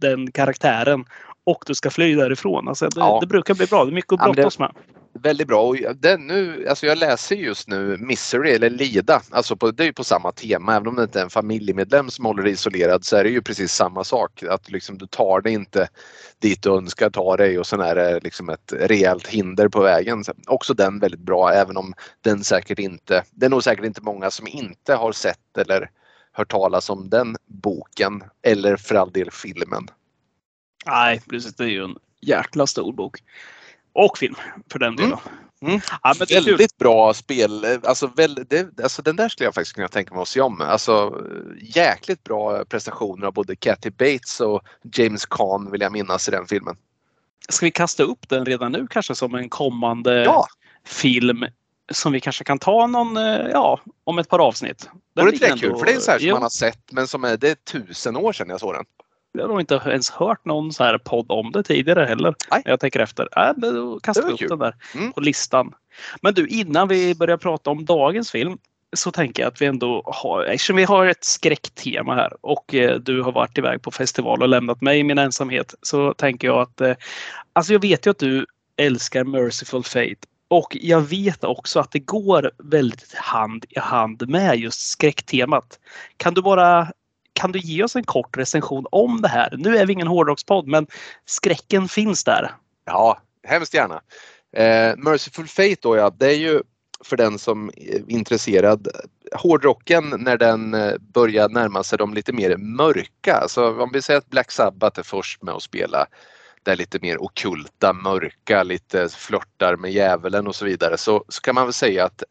den 0.00 0.30
karaktären 0.30 1.04
och 1.44 1.64
du 1.66 1.74
ska 1.74 1.90
fly 1.90 2.14
därifrån. 2.14 2.68
Alltså 2.68 2.88
det, 2.88 3.00
ja. 3.00 3.18
det 3.20 3.26
brukar 3.26 3.54
bli 3.54 3.66
bra. 3.66 3.84
Det 3.84 3.90
är 3.90 3.94
mycket 3.94 4.12
att 4.12 4.20
brottas 4.20 4.58
med. 4.58 4.72
Väldigt 5.22 5.48
bra. 5.48 5.62
Och 5.62 5.76
den 5.96 6.26
nu, 6.26 6.66
alltså 6.68 6.86
jag 6.86 6.98
läser 6.98 7.36
just 7.36 7.68
nu 7.68 7.96
Misery 7.96 8.50
eller 8.50 8.70
Lida. 8.70 9.22
Alltså 9.30 9.56
på, 9.56 9.70
det 9.70 9.82
är 9.82 9.86
ju 9.86 9.92
på 9.92 10.04
samma 10.04 10.32
tema. 10.32 10.76
Även 10.76 10.88
om 10.88 10.96
det 10.96 11.02
inte 11.02 11.18
är 11.18 11.24
en 11.24 11.30
familjemedlem 11.30 12.10
som 12.10 12.24
håller 12.24 12.42
dig 12.42 12.52
isolerad 12.52 13.04
så 13.04 13.16
är 13.16 13.24
det 13.24 13.30
ju 13.30 13.42
precis 13.42 13.72
samma 13.72 14.04
sak. 14.04 14.42
Att 14.42 14.70
liksom, 14.70 14.98
du 14.98 15.06
tar 15.06 15.40
dig 15.40 15.52
inte 15.52 15.88
dit 16.38 16.62
du 16.62 16.70
önskar 16.70 17.10
ta 17.10 17.36
dig 17.36 17.58
och 17.58 17.66
sen 17.66 17.80
är 17.80 17.94
det 17.94 18.20
liksom 18.20 18.48
ett 18.48 18.72
rejält 18.72 19.26
hinder 19.26 19.68
på 19.68 19.82
vägen. 19.82 20.24
Så 20.24 20.32
också 20.46 20.74
den 20.74 20.98
väldigt 20.98 21.20
bra 21.20 21.52
även 21.52 21.76
om 21.76 21.94
den 22.20 22.44
säkert 22.44 22.78
inte, 22.78 23.24
det 23.30 23.46
är 23.46 23.50
nog 23.50 23.64
säkert 23.64 23.84
inte 23.84 24.02
många 24.02 24.30
som 24.30 24.46
inte 24.46 24.94
har 24.94 25.12
sett 25.12 25.58
eller 25.58 25.90
hört 26.32 26.50
talas 26.50 26.90
om 26.90 27.10
den 27.10 27.36
boken 27.46 28.22
eller 28.42 28.76
för 28.76 28.94
all 28.94 29.12
del 29.12 29.30
filmen. 29.30 29.88
Nej, 30.86 31.22
precis. 31.30 31.54
Det 31.54 31.64
är 31.64 31.68
ju 31.68 31.84
en 31.84 31.96
jäkla 32.20 32.66
stor 32.66 32.92
bok. 32.92 33.22
Och 33.94 34.18
film 34.18 34.34
för 34.72 34.78
den 34.78 34.96
delen. 34.96 35.12
Mm. 35.12 35.44
Mm. 35.62 35.80
Ja, 36.02 36.14
väldigt 36.28 36.76
bra 36.76 37.14
spel. 37.14 37.66
Alltså, 37.82 38.06
väl, 38.06 38.34
det, 38.48 38.80
alltså, 38.82 39.02
den 39.02 39.16
där 39.16 39.28
skulle 39.28 39.46
jag 39.46 39.54
faktiskt 39.54 39.74
kunna 39.74 39.88
tänka 39.88 40.14
mig 40.14 40.22
att 40.22 40.28
se 40.28 40.40
om. 40.40 40.60
Alltså, 40.60 41.22
jäkligt 41.60 42.24
bra 42.24 42.64
prestationer 42.64 43.26
av 43.26 43.32
både 43.32 43.56
Kathy 43.56 43.90
Bates 43.90 44.40
och 44.40 44.62
James 44.94 45.26
Caan 45.26 45.70
vill 45.70 45.80
jag 45.80 45.92
minnas 45.92 46.28
i 46.28 46.30
den 46.30 46.46
filmen. 46.46 46.76
Ska 47.48 47.66
vi 47.66 47.70
kasta 47.70 48.02
upp 48.02 48.28
den 48.28 48.44
redan 48.44 48.72
nu 48.72 48.86
kanske 48.90 49.14
som 49.14 49.34
en 49.34 49.48
kommande 49.48 50.24
ja. 50.24 50.46
film 50.86 51.44
som 51.92 52.12
vi 52.12 52.20
kanske 52.20 52.44
kan 52.44 52.58
ta 52.58 52.86
någon, 52.86 53.16
eh, 53.16 53.48
ja, 53.52 53.80
om 54.04 54.18
ett 54.18 54.28
par 54.28 54.38
avsnitt. 54.38 54.88
Den 55.14 55.26
det 55.26 55.46
är 55.46 55.56
kul 55.56 55.76
för 55.76 55.86
det 55.86 55.92
är 55.92 56.00
så 56.00 56.10
här 56.10 56.18
som 56.18 56.28
jo. 56.28 56.34
man 56.34 56.42
har 56.42 56.50
sett 56.50 56.92
men 56.92 57.06
som 57.06 57.24
är, 57.24 57.36
det 57.36 57.50
är 57.50 57.54
tusen 57.54 58.16
år 58.16 58.32
sedan 58.32 58.48
jag 58.48 58.60
såg 58.60 58.74
den. 58.74 58.84
Jag 59.34 59.42
har 59.42 59.48
nog 59.48 59.60
inte 59.60 59.80
ens 59.86 60.10
hört 60.10 60.44
någon 60.44 60.72
så 60.72 60.84
här 60.84 60.98
podd 60.98 61.26
om 61.28 61.52
det 61.52 61.62
tidigare 61.62 62.04
heller. 62.04 62.34
Nej. 62.50 62.62
Jag 62.64 62.80
tänker 62.80 63.00
efter. 63.00 63.28
Äh, 63.36 63.52
då 63.56 64.00
kastar 64.00 64.26
vi 64.26 64.32
upp 64.32 64.38
kul. 64.38 64.48
den 64.48 64.58
där 64.58 64.74
mm. 64.94 65.12
på 65.12 65.20
listan. 65.20 65.72
Men 66.22 66.34
du, 66.34 66.46
innan 66.46 66.88
vi 66.88 67.14
börjar 67.14 67.36
prata 67.36 67.70
om 67.70 67.84
dagens 67.84 68.30
film 68.30 68.58
så 68.96 69.10
tänker 69.10 69.42
jag 69.42 69.52
att 69.52 69.62
vi 69.62 69.66
ändå 69.66 70.02
har, 70.06 70.44
eftersom 70.44 70.76
vi 70.76 70.84
har 70.84 71.06
ett 71.06 71.24
skräcktema 71.24 72.14
här 72.14 72.32
och 72.40 72.74
eh, 72.74 72.98
du 72.98 73.22
har 73.22 73.32
varit 73.32 73.58
iväg 73.58 73.82
på 73.82 73.90
festival 73.90 74.42
och 74.42 74.48
lämnat 74.48 74.80
mig 74.80 74.98
i 74.98 75.04
min 75.04 75.18
ensamhet 75.18 75.74
så 75.82 76.14
tänker 76.14 76.48
jag 76.48 76.60
att, 76.60 76.80
eh, 76.80 76.94
alltså 77.52 77.72
jag 77.72 77.80
vet 77.80 78.06
ju 78.06 78.10
att 78.10 78.18
du 78.18 78.46
älskar 78.76 79.24
Merciful 79.24 79.82
Fate 79.82 80.26
och 80.48 80.76
jag 80.80 81.00
vet 81.00 81.44
också 81.44 81.80
att 81.80 81.92
det 81.92 81.98
går 81.98 82.50
väldigt 82.58 83.14
hand 83.14 83.64
i 83.68 83.78
hand 83.78 84.28
med 84.28 84.58
just 84.58 84.80
skräcktemat. 84.80 85.78
Kan 86.16 86.34
du 86.34 86.42
bara 86.42 86.88
kan 87.34 87.52
du 87.52 87.58
ge 87.58 87.84
oss 87.84 87.96
en 87.96 88.04
kort 88.04 88.36
recension 88.36 88.86
om 88.90 89.20
det 89.20 89.28
här? 89.28 89.54
Nu 89.58 89.76
är 89.76 89.86
vi 89.86 89.92
ingen 89.92 90.06
hårdrockspodd 90.06 90.66
men 90.66 90.86
skräcken 91.26 91.88
finns 91.88 92.24
där. 92.24 92.50
Ja, 92.84 93.18
hemskt 93.46 93.74
gärna. 93.74 94.00
Eh, 94.56 94.96
Merciful 94.96 95.48
Fate 95.48 95.76
då 95.80 95.96
ja, 95.96 96.10
det 96.18 96.26
är 96.26 96.36
ju 96.36 96.62
för 97.04 97.16
den 97.16 97.38
som 97.38 97.70
är 97.76 98.10
intresserad. 98.10 98.88
Hårdrocken 99.34 100.14
när 100.18 100.36
den 100.36 100.74
eh, 100.74 100.94
börjar 100.98 101.48
närma 101.48 101.82
sig 101.82 101.98
de 101.98 102.14
lite 102.14 102.32
mer 102.32 102.56
mörka. 102.56 103.44
Så 103.48 103.82
om 103.82 103.90
vi 103.92 104.02
säger 104.02 104.18
att 104.18 104.30
Black 104.30 104.50
Sabbath 104.50 104.98
är 104.98 105.02
först 105.02 105.42
med 105.42 105.54
att 105.54 105.62
spela 105.62 106.06
det 106.62 106.76
lite 106.76 106.98
mer 107.02 107.22
okulta, 107.22 107.92
mörka, 107.92 108.62
lite 108.62 109.08
flörtar 109.08 109.76
med 109.76 109.92
djävulen 109.92 110.46
och 110.46 110.54
så 110.54 110.64
vidare 110.64 110.96
så, 110.96 111.24
så 111.28 111.40
kan 111.40 111.54
man 111.54 111.66
väl 111.66 111.72
säga 111.72 112.04
att 112.04 112.22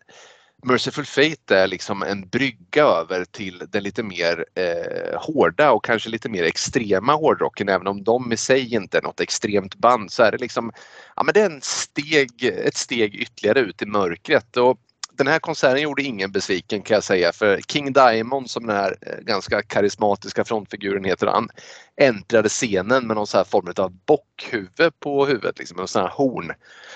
Merciful 0.66 1.06
Fate 1.06 1.58
är 1.58 1.68
liksom 1.68 2.04
en 2.04 2.28
brygga 2.28 2.84
över 2.84 3.26
till 3.26 3.64
den 3.70 3.84
lite 3.84 4.04
mer 4.04 4.46
eh, 4.56 5.20
hårda 5.20 5.72
och 5.72 5.86
kanske 5.86 6.10
lite 6.10 6.30
mer 6.30 6.44
extrema 6.44 7.14
hårdrocken. 7.14 7.70
Även 7.70 7.88
om 7.88 8.04
de 8.04 8.32
i 8.32 8.38
sig 8.38 8.74
inte 8.74 8.98
är 8.98 9.02
något 9.02 9.20
extremt 9.20 9.76
band 9.76 10.12
så 10.12 10.24
är 10.24 10.32
det 10.32 10.38
liksom, 10.38 10.72
ja 11.16 11.24
men 11.24 11.34
det 11.34 11.42
är 11.42 11.50
en 11.50 11.62
steg, 11.62 12.44
ett 12.44 12.78
steg 12.78 13.16
ytterligare 13.16 13.60
ut 13.60 13.82
i 13.82 13.86
mörkret. 13.86 14.58
Och 14.58 14.80
den 15.18 15.28
här 15.28 15.40
konserten 15.40 15.82
gjorde 15.82 16.04
ingen 16.04 16.32
besviken 16.32 16.82
kan 16.82 16.96
jag 16.96 17.04
säga 17.04 17.32
för 17.32 17.62
King 17.68 17.94
Diamond 17.94 18.50
som 18.50 18.68
den 18.68 18.76
här 18.76 18.96
eh, 19.02 19.24
ganska 19.24 19.62
karismatiska 19.62 20.46
frontfiguren 20.46 21.04
heter 21.04 21.28
han 21.28 21.50
äntrade 22.02 22.50
scenen 22.50 23.08
med 23.08 23.16
någon 23.16 23.28
så 23.28 23.38
här 23.38 23.44
form 23.44 23.74
av 23.78 23.92
bockhuvud 24.06 25.00
på 25.00 25.26
huvudet, 25.26 25.60
liksom, 25.60 25.78
med 25.78 25.90
sån 25.90 26.02
här 26.02 26.10
horn. 26.10 26.52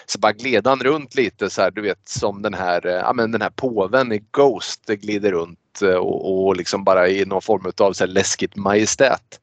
Så 0.06 0.20
bara 0.20 0.32
gled 0.32 0.68
han 0.68 0.80
runt 0.80 1.16
lite 1.16 1.50
så 1.50 1.62
här, 1.62 1.72
du 1.72 1.82
vet 1.82 2.10
som 2.10 2.42
den 2.42 2.54
här, 2.54 2.86
eh, 2.86 2.94
ja, 2.94 3.14
men 3.14 3.32
den 3.32 3.42
här 3.42 3.50
påven 3.50 4.12
i 4.12 4.24
Ghost 4.32 4.86
glider 4.86 5.32
runt 5.32 5.82
eh, 5.82 5.90
och, 5.90 6.48
och 6.48 6.56
liksom 6.56 6.84
bara 6.84 7.08
i 7.08 7.26
någon 7.26 7.42
form 7.42 7.72
av 7.78 7.94
så 7.94 8.04
här 8.04 8.12
läskigt 8.12 8.56
majestät. 8.56 9.40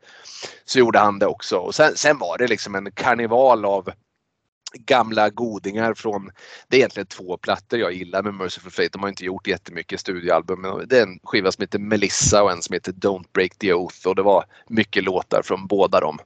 Så 0.65 0.79
gjorde 0.79 0.99
han 0.99 1.19
det 1.19 1.27
också 1.27 1.57
och 1.57 1.75
sen, 1.75 1.97
sen 1.97 2.19
var 2.19 2.39
det 2.39 2.47
liksom 2.47 2.75
en 2.75 2.91
karneval 2.91 3.65
av 3.65 3.91
gamla 4.75 5.31
godingar 5.31 5.95
från, 5.95 6.31
det 6.69 6.77
är 6.77 6.79
egentligen 6.79 7.07
två 7.07 7.37
plattor 7.37 7.79
jag 7.79 7.93
gillar 7.93 8.23
med 8.23 8.35
Merciful 8.35 8.73
Fate. 8.73 8.89
De 8.93 9.03
har 9.03 9.09
inte 9.09 9.25
gjort 9.25 9.47
jättemycket 9.47 10.01
studioalbum. 10.01 10.61
Men 10.61 10.89
det 10.89 10.99
är 10.99 11.03
en 11.03 11.19
skiva 11.23 11.53
som 11.53 11.63
heter 11.63 11.79
Melissa 11.79 12.43
och 12.43 12.53
en 12.53 12.63
som 12.63 12.73
heter 12.73 12.93
Don't 12.93 13.27
Break 13.33 13.59
the 13.59 13.73
Oath 13.73 14.07
och 14.09 14.17
det 14.17 14.23
var 14.23 14.45
mycket 14.69 15.05
låtar 15.05 15.43
från 15.43 15.67
båda 15.67 16.01
dem. 16.01 16.19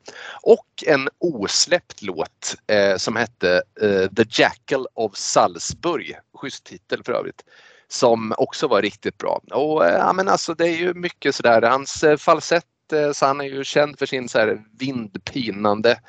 Och 0.43 0.85
en 0.87 1.09
osläppt 1.19 2.03
låt 2.03 2.57
eh, 2.67 2.97
som 2.97 3.17
hette 3.17 3.63
eh, 3.81 4.07
The 4.17 4.25
Jackal 4.29 4.87
of 4.95 5.17
Salzburg, 5.17 6.17
schysst 6.35 6.65
titel 6.65 7.05
för 7.05 7.13
övrigt 7.13 7.43
som 7.89 8.35
också 8.39 8.69
var 8.69 8.83
riktigt 8.83 9.19
bra. 9.19 9.41
Och 9.51 9.87
eh, 9.87 9.99
ja, 9.99 10.13
men 10.13 10.29
alltså 10.29 10.55
det 10.55 10.69
är 10.69 10.77
ju 10.77 10.95
mycket 10.95 11.35
sådär, 11.35 11.63
hans 11.63 12.05
eh, 12.05 12.17
falsett, 12.17 12.93
eh, 12.93 13.13
så 13.13 13.27
han 13.27 13.41
är 13.41 13.45
ju 13.45 13.65
känd 13.65 13.99
för 13.99 14.07
sin 14.07 14.29
så 14.29 14.39
här 14.39 14.63
vindpinande 14.79 16.01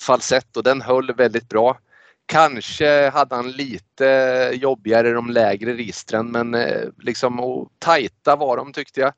falsett 0.00 0.56
och 0.56 0.62
den 0.62 0.82
höll 0.82 1.14
väldigt 1.14 1.48
bra. 1.48 1.78
Kanske 2.26 3.10
hade 3.10 3.34
han 3.34 3.50
lite 3.50 4.50
jobbigare 4.54 5.12
de 5.12 5.30
lägre 5.30 5.74
registren 5.74 6.30
men 6.30 6.54
eh, 6.54 6.88
liksom 6.98 7.40
och 7.40 7.68
tajta 7.78 8.36
var 8.36 8.56
de 8.56 8.72
tyckte 8.72 9.00
jag. 9.00 9.12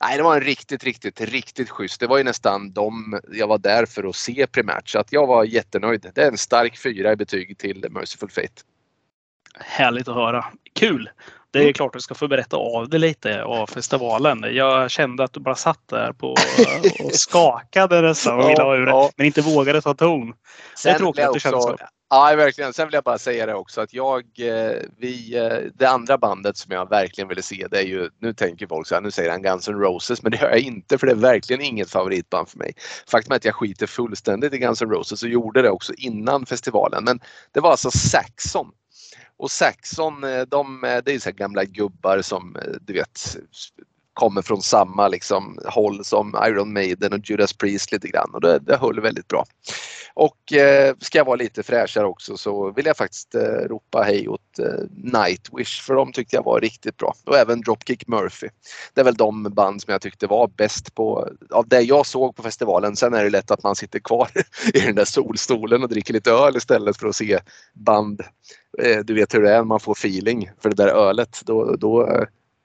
Nej, 0.00 0.16
det 0.16 0.22
var 0.22 0.34
en 0.34 0.42
riktigt, 0.42 0.84
riktigt, 0.84 1.20
riktigt 1.20 1.70
schysst. 1.70 2.00
Det 2.00 2.06
var 2.06 2.18
ju 2.18 2.24
nästan 2.24 2.72
de 2.72 3.20
jag 3.32 3.46
var 3.46 3.58
där 3.58 3.86
för 3.86 4.08
att 4.08 4.16
se 4.16 4.46
primärt 4.46 4.88
så 4.88 4.98
att 4.98 5.12
jag 5.12 5.26
var 5.26 5.44
jättenöjd. 5.44 6.10
Det 6.14 6.22
är 6.22 6.28
en 6.28 6.38
stark 6.38 6.78
fyra 6.78 7.12
i 7.12 7.16
betyg 7.16 7.58
till 7.58 7.86
Merciful 7.90 8.30
Fate. 8.30 8.62
Härligt 9.58 10.08
att 10.08 10.14
höra. 10.14 10.44
Kul! 10.74 11.10
Det 11.52 11.58
är 11.58 11.62
mm. 11.62 11.74
klart 11.74 11.88
att 11.88 11.92
du 11.92 12.00
ska 12.00 12.14
få 12.14 12.28
berätta 12.28 12.56
av 12.56 12.88
dig 12.88 13.00
lite 13.00 13.42
av 13.42 13.66
festivalen. 13.66 14.44
Jag 14.50 14.90
kände 14.90 15.24
att 15.24 15.32
du 15.32 15.40
bara 15.40 15.54
satt 15.54 15.88
där 15.88 16.12
på 16.12 16.30
och 17.04 17.12
skakade 17.12 18.00
nästan 18.00 18.38
och 18.38 18.50
ville 18.50 18.62
ha 18.62 18.76
ur 18.76 18.86
det, 18.86 19.10
men 19.16 19.26
inte 19.26 19.40
vågade 19.40 19.80
ta 19.80 19.94
ton. 19.94 20.34
Det 20.84 20.90
är 20.90 20.98
tråkigt 20.98 21.24
att 21.24 21.34
det 21.34 21.40
känns 21.40 21.62
så. 21.62 21.76
Ja, 22.10 22.34
verkligen. 22.36 22.72
Sen 22.72 22.86
vill 22.86 22.94
jag 22.94 23.04
bara 23.04 23.18
säga 23.18 23.46
det 23.46 23.54
också 23.54 23.80
att 23.80 23.94
jag, 23.94 24.24
eh, 24.38 24.76
vi, 24.98 25.36
eh, 25.36 25.70
det 25.74 25.86
andra 25.86 26.18
bandet 26.18 26.56
som 26.56 26.72
jag 26.72 26.88
verkligen 26.88 27.28
ville 27.28 27.42
se 27.42 27.66
det 27.70 27.78
är 27.78 27.84
ju, 27.84 28.10
nu 28.20 28.34
tänker 28.34 28.66
folk 28.66 28.86
så 28.86 28.94
här, 28.94 29.02
nu 29.02 29.10
säger 29.10 29.30
han 29.30 29.42
Guns 29.42 29.68
N' 29.68 29.80
Roses, 29.80 30.22
men 30.22 30.32
det 30.32 30.38
gör 30.38 30.50
jag 30.50 30.58
inte 30.58 30.98
för 30.98 31.06
det 31.06 31.12
är 31.12 31.16
verkligen 31.16 31.62
inget 31.62 31.90
favoritband 31.90 32.48
för 32.48 32.58
mig. 32.58 32.72
Faktum 33.08 33.32
är 33.32 33.36
att 33.36 33.44
jag 33.44 33.54
skiter 33.54 33.86
fullständigt 33.86 34.54
i 34.54 34.58
Guns 34.58 34.82
N' 34.82 34.90
Roses 34.90 35.22
och 35.22 35.28
gjorde 35.28 35.62
det 35.62 35.70
också 35.70 35.92
innan 35.96 36.46
festivalen. 36.46 37.04
Men 37.04 37.20
det 37.52 37.60
var 37.60 37.70
alltså 37.70 37.90
Saxon 37.90 38.66
och 39.42 39.50
Saxon, 39.50 40.24
eh, 40.24 40.42
de, 40.42 40.84
eh, 40.84 41.02
det 41.04 41.14
är 41.14 41.18
så 41.18 41.32
gamla 41.32 41.64
gubbar 41.64 42.22
som 42.22 42.56
eh, 42.56 42.72
du 42.80 42.92
vet 42.92 43.36
kommer 44.14 44.42
från 44.42 44.62
samma 44.62 45.08
liksom, 45.08 45.58
håll 45.64 46.04
som 46.04 46.36
Iron 46.46 46.72
Maiden 46.72 47.12
och 47.12 47.30
Judas 47.30 47.52
Priest 47.52 47.92
lite 47.92 48.08
grann 48.08 48.30
och 48.34 48.40
det, 48.40 48.58
det 48.58 48.76
höll 48.76 49.00
väldigt 49.00 49.28
bra. 49.28 49.44
Och 50.14 50.52
eh, 50.52 50.94
ska 51.00 51.18
jag 51.18 51.24
vara 51.24 51.36
lite 51.36 51.62
fräschare 51.62 52.06
också 52.06 52.36
så 52.36 52.72
vill 52.72 52.86
jag 52.86 52.96
faktiskt 52.96 53.34
eh, 53.34 53.40
ropa 53.40 54.02
hej 54.02 54.28
åt 54.28 54.58
eh, 54.58 54.84
Nightwish 54.90 55.82
för 55.82 55.94
de 55.94 56.12
tyckte 56.12 56.36
jag 56.36 56.44
var 56.44 56.60
riktigt 56.60 56.96
bra. 56.96 57.14
Och 57.24 57.36
även 57.36 57.60
Dropkick 57.60 58.08
Murphy. 58.08 58.48
Det 58.94 59.00
är 59.00 59.04
väl 59.04 59.14
de 59.14 59.42
band 59.42 59.82
som 59.82 59.92
jag 59.92 60.00
tyckte 60.00 60.26
var 60.26 60.48
bäst 60.56 60.94
på, 60.94 61.28
av 61.50 61.68
det 61.68 61.80
jag 61.80 62.06
såg 62.06 62.36
på 62.36 62.42
festivalen. 62.42 62.96
Sen 62.96 63.14
är 63.14 63.24
det 63.24 63.30
lätt 63.30 63.50
att 63.50 63.62
man 63.62 63.76
sitter 63.76 63.98
kvar 63.98 64.28
i 64.74 64.80
den 64.80 64.94
där 64.94 65.04
solstolen 65.04 65.82
och 65.82 65.88
dricker 65.88 66.12
lite 66.12 66.30
öl 66.30 66.56
istället 66.56 66.96
för 66.96 67.08
att 67.08 67.16
se 67.16 67.38
band. 67.74 68.22
Eh, 68.78 68.98
du 68.98 69.14
vet 69.14 69.34
hur 69.34 69.42
det 69.42 69.50
är, 69.50 69.56
när 69.56 69.64
man 69.64 69.80
får 69.80 69.92
feeling 69.92 70.50
för 70.62 70.68
det 70.68 70.76
där 70.76 70.88
ölet. 70.88 71.40
Då, 71.44 71.76
då 71.76 72.06
eh, 72.06 72.24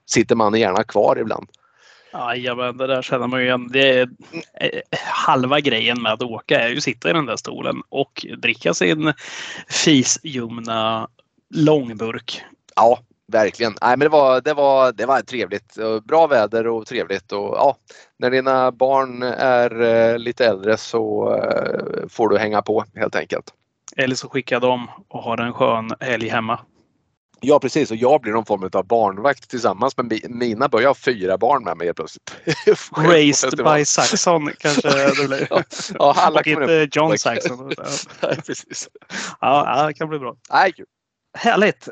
sitter 0.10 0.36
man 0.36 0.60
gärna 0.60 0.84
kvar 0.84 1.18
ibland. 1.20 1.48
Jajamän, 2.14 2.78
det 2.78 2.88
där 2.88 3.02
känner 3.02 3.28
man 3.28 3.40
ju 3.40 3.46
igen. 3.46 3.70
Det 3.72 4.00
är, 4.00 4.10
eh, 4.54 4.82
halva 5.00 5.60
grejen 5.60 6.02
med 6.02 6.14
att 6.14 6.22
åka 6.22 6.60
är 6.60 6.70
ju 6.70 6.78
att 6.78 6.84
sitta 6.84 7.10
i 7.10 7.14
den 7.14 7.26
där 7.26 7.36
stolen 7.36 7.82
och 7.90 8.26
dricka 8.38 8.74
sin 8.74 9.14
fisljumna 9.70 11.08
långburk. 11.56 12.42
Ja, 12.76 13.00
verkligen. 13.28 13.76
Nej, 13.82 13.98
men 13.98 14.00
det, 14.00 14.10
var, 14.10 14.42
det, 14.42 14.54
var, 14.54 14.92
det 14.92 15.06
var 15.06 15.22
trevligt. 15.22 15.78
Bra 16.04 16.28
väder 16.28 16.68
och 16.68 16.86
trevligt. 16.86 17.32
Och, 17.32 17.56
ja, 17.58 17.78
när 18.18 18.32
dina 18.32 18.72
barn 18.72 19.24
är 19.38 19.82
eh, 19.82 20.18
lite 20.18 20.46
äldre 20.46 20.78
så 20.78 21.36
eh, 21.36 22.08
får 22.10 22.30
du 22.30 22.38
hänga 22.38 22.62
på 22.62 22.86
helt 22.96 23.16
enkelt. 23.16 23.54
Eller 23.96 24.16
så 24.16 24.30
skickar 24.30 24.60
de 24.60 24.88
och 25.08 25.24
har 25.24 25.38
en 25.38 25.54
skön 25.54 25.92
helg 26.00 26.30
hemma. 26.30 26.60
Ja 27.42 27.60
precis 27.60 27.92
och 27.92 27.98
jag 27.98 28.22
blir 28.22 28.34
någon 28.34 28.46
form 28.46 28.70
av 28.74 28.88
barnvakt 28.88 29.50
tillsammans 29.50 29.98
med 29.98 30.22
mina 30.30 30.68
börjar 30.68 30.88
ha 30.88 30.96
fyra 30.96 31.38
barn 31.38 31.64
med 31.64 31.78
mig 31.78 31.88
helt 31.88 31.98
plötsligt. 31.98 32.36
Raised 32.98 33.58
by 33.58 33.86
Saxon 33.86 34.52
kanske 34.60 34.90
det 35.22 35.28
blir. 35.28 35.48
ja, 35.50 35.64
ja, 36.00 36.14
alla 36.18 36.40
och 36.40 36.48
inte 36.48 36.90
John 36.92 37.18
Saxon. 37.18 37.68
Nej, 38.22 38.36
precis. 38.46 38.90
Ja, 39.42 39.88
det 39.88 39.94
kan 39.94 40.10
bli 40.10 40.20
bra. 40.20 40.36
Nej, 40.50 40.74
Härligt! 41.38 41.88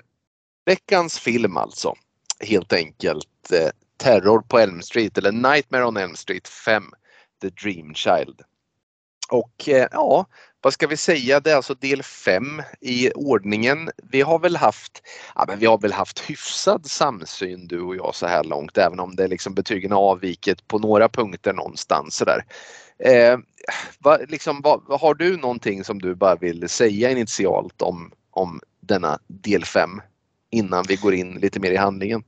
Veckans 0.65 1.19
film 1.19 1.57
alltså. 1.57 1.93
Helt 2.39 2.73
enkelt 2.73 3.51
eh, 3.51 3.69
Terror 3.97 4.41
på 4.41 4.59
Elm 4.59 4.81
Street 4.81 5.17
eller 5.17 5.31
Nightmare 5.31 5.85
on 5.85 5.97
Elm 5.97 6.15
Street 6.15 6.47
5. 6.47 6.83
The 7.41 7.49
Dream 7.49 7.93
Child. 7.93 8.41
Och 9.29 9.69
eh, 9.69 9.87
ja, 9.91 10.25
vad 10.65 10.73
ska 10.73 10.87
vi 10.87 10.97
säga, 10.97 11.39
det 11.39 11.51
är 11.51 11.55
alltså 11.55 11.73
del 11.73 12.03
5 12.03 12.61
i 12.81 13.11
ordningen. 13.11 13.89
Vi 14.03 14.21
har 14.21 14.39
väl 14.39 14.55
haft, 14.55 15.01
ja, 15.35 15.45
men 15.47 15.59
vi 15.59 15.65
har 15.65 15.77
väl 15.77 15.93
haft 15.93 16.19
hyfsad 16.19 16.85
samsyn 16.85 17.67
du 17.67 17.81
och 17.81 17.95
jag 17.95 18.15
så 18.15 18.27
här 18.27 18.43
långt 18.43 18.77
även 18.77 18.99
om 18.99 19.15
det 19.15 19.27
liksom 19.27 19.53
betygen 19.53 19.91
har 19.91 19.99
avvikit 19.99 20.67
på 20.67 20.79
några 20.79 21.09
punkter 21.09 21.53
någonstans 21.53 22.15
sådär. 22.15 22.45
Eh, 22.99 23.37
vad, 23.99 24.31
liksom, 24.31 24.61
vad, 24.61 25.01
har 25.01 25.13
du 25.13 25.37
någonting 25.37 25.83
som 25.83 26.01
du 26.01 26.15
bara 26.15 26.35
vill 26.35 26.69
säga 26.69 27.11
initialt 27.11 27.81
om, 27.81 28.11
om 28.31 28.61
denna 28.79 29.19
del 29.27 29.65
5 29.65 30.01
innan 30.51 30.85
vi 30.87 30.95
går 30.95 31.13
in 31.13 31.33
lite 31.33 31.59
mer 31.59 31.71
i 31.71 31.77
handlingen? 31.77 32.23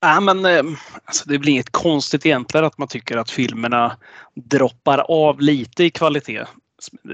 Ja, 0.00 0.20
men, 0.20 0.44
eh, 0.44 0.62
alltså, 1.04 1.28
det 1.28 1.38
blir 1.38 1.52
inget 1.52 1.72
konstigt 1.72 2.26
egentligen 2.26 2.66
att 2.66 2.78
man 2.78 2.88
tycker 2.88 3.16
att 3.16 3.30
filmerna 3.30 3.96
droppar 4.34 4.98
av 4.98 5.40
lite 5.40 5.84
i 5.84 5.90
kvalitet 5.90 6.46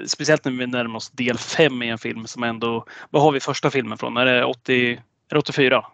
speciellt 0.06 0.44
när 0.44 0.52
vi 0.52 0.66
närmar 0.66 0.96
oss 0.96 1.10
del 1.10 1.38
5 1.38 1.82
i 1.82 1.88
en 1.88 1.98
film 1.98 2.26
som 2.26 2.42
ändå, 2.42 2.86
vad 3.10 3.22
har 3.22 3.32
vi 3.32 3.40
första 3.40 3.70
filmen 3.70 3.98
från? 3.98 4.16
Är 4.16 4.24
det, 4.24 4.44
80, 4.44 4.92
är 4.92 4.98
det 5.28 5.38
84? 5.38 5.84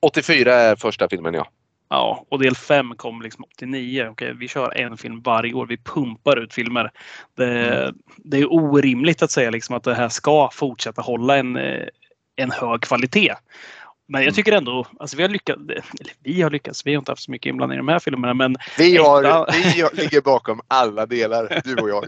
84 0.00 0.54
är 0.54 0.76
första 0.76 1.08
filmen 1.08 1.34
ja. 1.34 1.48
Ja, 1.92 2.26
och 2.28 2.38
del 2.38 2.56
5 2.56 2.96
kom 2.96 3.22
liksom 3.22 3.44
89. 3.44 4.08
Okej, 4.10 4.34
vi 4.34 4.48
kör 4.48 4.78
en 4.78 4.96
film 4.96 5.22
varje 5.22 5.54
år. 5.54 5.66
Vi 5.66 5.76
pumpar 5.76 6.36
ut 6.36 6.54
filmer. 6.54 6.90
Det, 7.36 7.68
mm. 7.68 7.94
det 8.16 8.38
är 8.38 8.52
orimligt 8.52 9.22
att 9.22 9.30
säga 9.30 9.50
liksom 9.50 9.76
att 9.76 9.84
det 9.84 9.94
här 9.94 10.08
ska 10.08 10.50
fortsätta 10.52 11.02
hålla 11.02 11.36
en, 11.36 11.56
eh, 11.56 11.86
en 12.36 12.50
hög 12.50 12.80
kvalitet. 12.80 13.34
Men 14.10 14.20
jag 14.20 14.26
mm. 14.26 14.34
tycker 14.34 14.52
ändå, 14.52 14.86
alltså 14.98 15.16
vi 15.16 15.22
har 15.22 15.30
lyckats, 15.30 15.60
eller 15.68 16.12
vi 16.22 16.42
har 16.42 16.50
lyckats, 16.50 16.86
vi 16.86 16.94
har 16.94 16.98
inte 16.98 17.12
haft 17.12 17.22
så 17.22 17.30
mycket 17.30 17.50
inblandning 17.50 17.76
i 17.76 17.80
de 17.80 17.88
här 17.88 17.98
filmerna 17.98 18.34
men... 18.34 18.56
Vi, 18.78 18.96
har, 18.96 19.24
ettan... 19.24 19.46
vi 19.92 20.02
ligger 20.02 20.20
bakom 20.20 20.60
alla 20.68 21.06
delar, 21.06 21.60
du 21.64 21.74
och 21.74 21.90
jag. 21.90 22.04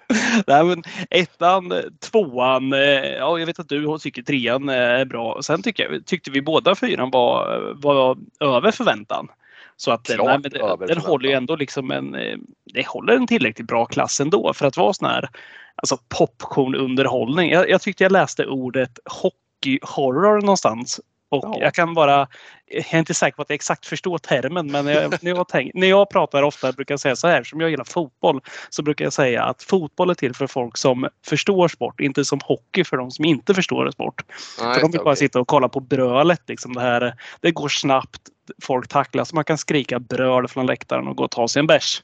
Nej, 0.46 0.64
men 0.64 0.82
ettan, 1.10 1.72
tvåan, 2.10 2.72
eh, 2.72 2.78
ja 3.18 3.38
jag 3.38 3.46
vet 3.46 3.58
att 3.58 3.68
du 3.68 3.98
tycker 3.98 4.22
trean 4.22 4.68
är 4.68 5.04
bra. 5.04 5.42
Sen 5.42 5.62
tycker 5.62 6.00
tyckte 6.06 6.30
vi 6.30 6.42
båda 6.42 6.74
fyran 6.74 7.10
var, 7.10 7.72
var 7.76 8.18
över 8.40 8.70
förväntan. 8.70 9.28
Så 9.76 9.90
att 9.90 10.08
nej, 10.08 10.18
men 10.18 10.42
det, 10.42 10.86
den 10.86 10.98
håller 10.98 11.28
ju 11.28 11.34
ändå 11.34 11.56
liksom 11.56 11.90
en, 11.90 12.14
eh, 12.14 12.36
det 12.74 12.86
håller 12.86 13.16
en 13.16 13.26
tillräckligt 13.26 13.68
bra 13.68 13.86
klass 13.86 14.20
ändå 14.20 14.52
för 14.52 14.66
att 14.66 14.76
vara 14.76 14.92
sån 14.92 15.08
här 15.08 15.28
alltså 15.76 15.98
popcornunderhållning. 16.08 17.50
Jag, 17.50 17.70
jag 17.70 17.80
tyckte 17.80 18.04
jag 18.04 18.12
läste 18.12 18.46
ordet 18.46 18.98
hockey-horror 19.04 20.40
någonstans 20.40 21.00
och 21.28 21.44
ja. 21.44 21.56
jag 21.60 21.74
kan 21.74 21.94
bara, 21.94 22.28
jag 22.66 22.94
är 22.94 22.98
inte 22.98 23.14
säker 23.14 23.36
på 23.36 23.42
att 23.42 23.50
jag 23.50 23.54
exakt 23.54 23.86
förstår 23.86 24.18
termen 24.18 24.72
men 24.72 24.86
jag, 24.86 25.22
när, 25.22 25.34
jag 25.34 25.48
tänk, 25.48 25.74
när 25.74 25.86
jag 25.86 26.10
pratar 26.10 26.42
ofta 26.42 26.72
brukar 26.72 26.92
jag 26.92 27.00
säga 27.00 27.16
så 27.16 27.28
här, 27.28 27.44
som 27.44 27.60
jag 27.60 27.70
gillar 27.70 27.84
fotboll, 27.84 28.40
så 28.70 28.82
brukar 28.82 29.04
jag 29.04 29.12
säga 29.12 29.44
att 29.44 29.62
fotboll 29.62 30.10
är 30.10 30.14
till 30.14 30.34
för 30.34 30.46
folk 30.46 30.76
som 30.76 31.08
förstår 31.26 31.68
sport, 31.68 32.00
inte 32.00 32.24
som 32.24 32.40
hockey 32.44 32.84
för 32.84 32.96
de 32.96 33.10
som 33.10 33.24
inte 33.24 33.54
förstår 33.54 33.90
sport. 33.90 34.22
Nej, 34.62 34.74
för 34.74 34.80
de 34.80 34.90
vill 34.90 35.00
bara 35.00 35.12
okay. 35.12 35.16
sitta 35.16 35.40
och 35.40 35.48
kolla 35.48 35.68
på 35.68 35.80
brölet. 35.80 36.42
Liksom 36.46 36.74
det, 36.74 36.80
här, 36.80 37.14
det 37.40 37.50
går 37.50 37.68
snabbt, 37.68 38.20
folk 38.62 38.88
tacklas, 38.88 39.32
man 39.32 39.44
kan 39.44 39.58
skrika 39.58 39.98
bröl 39.98 40.48
från 40.48 40.66
läktaren 40.66 41.08
och 41.08 41.16
gå 41.16 41.24
och 41.24 41.30
ta 41.30 41.48
sig 41.48 41.60
en 41.60 41.66
bärs. 41.66 42.02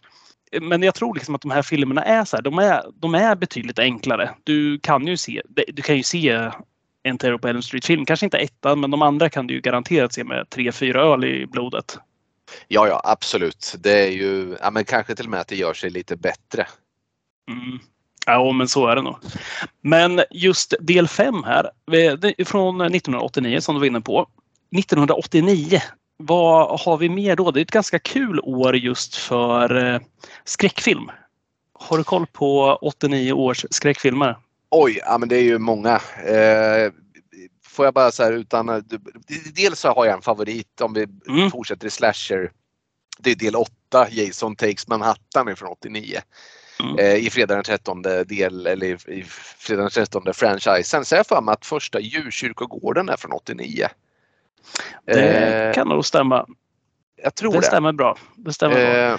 Men 0.61 0.83
jag 0.83 0.95
tror 0.95 1.15
liksom 1.15 1.35
att 1.35 1.41
de 1.41 1.51
här 1.51 1.63
filmerna 1.63 2.05
är 2.05 2.25
så 2.25 2.37
här, 2.37 2.43
de 2.43 2.59
är, 2.59 2.83
de 2.95 3.15
är 3.15 3.35
betydligt 3.35 3.79
enklare. 3.79 4.31
Du 4.45 4.79
kan 4.79 5.07
ju 5.07 5.17
se, 5.17 5.43
du 5.69 5.83
kan 5.83 5.97
ju 5.97 6.03
se 6.03 6.51
en 7.03 7.19
Terror 7.19 7.39
på 7.39 7.49
Elm 7.49 7.63
Street-film. 7.63 8.05
Kanske 8.05 8.27
inte 8.27 8.39
ettan, 8.39 8.81
men 8.81 8.91
de 8.91 9.03
andra 9.03 9.31
kan 9.31 9.47
du 9.47 9.55
ju 9.55 9.61
garanterat 9.61 10.13
se 10.13 10.25
med 10.25 10.51
tre, 10.51 10.73
fyra 10.73 11.03
öl 11.03 11.25
i 11.25 11.47
blodet. 11.47 11.99
Ja, 12.69 12.89
ja 12.89 13.01
absolut. 13.05 13.75
Det 13.79 14.07
är 14.07 14.11
ju, 14.11 14.57
ja, 14.61 14.71
men 14.71 14.85
kanske 14.85 15.15
till 15.15 15.25
och 15.25 15.31
med 15.31 15.41
att 15.41 15.49
det 15.49 15.57
gör 15.57 15.75
sig 15.75 15.91
lite 15.91 16.17
bättre. 16.17 16.67
Mm. 17.51 17.79
Ja, 18.27 18.53
men 18.53 18.69
så 18.69 18.87
är 18.87 18.97
det 18.97 19.03
nog. 19.03 19.17
Men 19.81 20.23
just 20.31 20.75
del 20.81 21.09
5 21.09 21.45
här, 21.45 21.71
från 22.45 22.81
1989 22.81 23.61
som 23.61 23.75
du 23.75 23.79
var 23.79 23.87
inne 23.87 24.01
på. 24.01 24.29
1989, 24.79 25.81
vad 26.17 26.81
har 26.81 26.97
vi 26.97 27.09
mer 27.09 27.37
då? 27.37 27.51
Det 27.51 27.61
är 27.61 27.63
ett 27.63 27.71
ganska 27.71 27.99
kul 27.99 28.41
år 28.41 28.77
just 28.77 29.17
för 29.17 29.95
eh, 29.95 30.01
skräckfilm. 30.45 31.11
Har 31.75 31.99
du 31.99 32.05
koll 32.05 32.27
på 32.27 32.79
89 32.83 33.33
års 33.33 33.67
skräckfilmer? 33.71 34.37
Oj, 34.75 35.01
ja, 35.07 35.19
men 35.19 35.29
det 35.29 35.37
är 35.37 35.43
ju 35.43 35.59
många. 35.59 35.95
Eh, 36.25 36.93
får 37.67 37.85
jag 37.85 37.95
bara 37.95 38.11
så 38.11 38.23
här 38.23 38.33
utan... 38.33 38.85
Dels 39.55 39.81
så 39.81 39.89
har 39.89 40.07
jag 40.07 40.15
en 40.15 40.23
favorit 40.23 40.81
om 40.81 40.93
vi 40.93 41.07
mm. 41.29 41.51
fortsätter 41.51 41.87
i 41.87 41.91
slasher. 41.91 42.53
Det 43.19 43.31
är 43.31 43.35
del 43.35 43.57
8, 43.57 43.71
Jason 44.11 44.57
Takes 44.57 44.89
Manhattan 44.89 45.57
från 45.57 45.69
89. 45.69 46.19
Mm. 46.81 46.99
Eh, 46.99 47.15
I 47.15 47.31
fredag 47.31 47.55
den 47.55 47.65
13 47.65 48.03
del, 48.03 48.67
eller 48.67 49.11
i 49.11 49.25
fredag 49.57 49.83
den 49.83 49.91
13 49.91 50.23
franchisen. 50.35 51.05
Så 51.05 51.15
jag 51.15 51.27
för 51.27 51.41
mig 51.41 51.53
att 51.53 51.67
första 51.67 52.01
djurkyrkogården 52.01 53.09
är 53.09 53.17
från 53.17 53.33
89. 53.33 53.87
Det 55.05 55.69
eh, 55.69 55.75
kan 55.75 55.89
nog 55.89 56.07
stämma. 56.07 56.47
Jag 57.23 57.35
tror 57.35 57.53
det. 57.53 57.59
Det 57.59 57.67
stämmer 57.67 57.93
bra. 57.93 58.17
Det 58.37 58.53
stämmer 58.53 58.77
eh, 58.77 59.09
bra. 59.11 59.19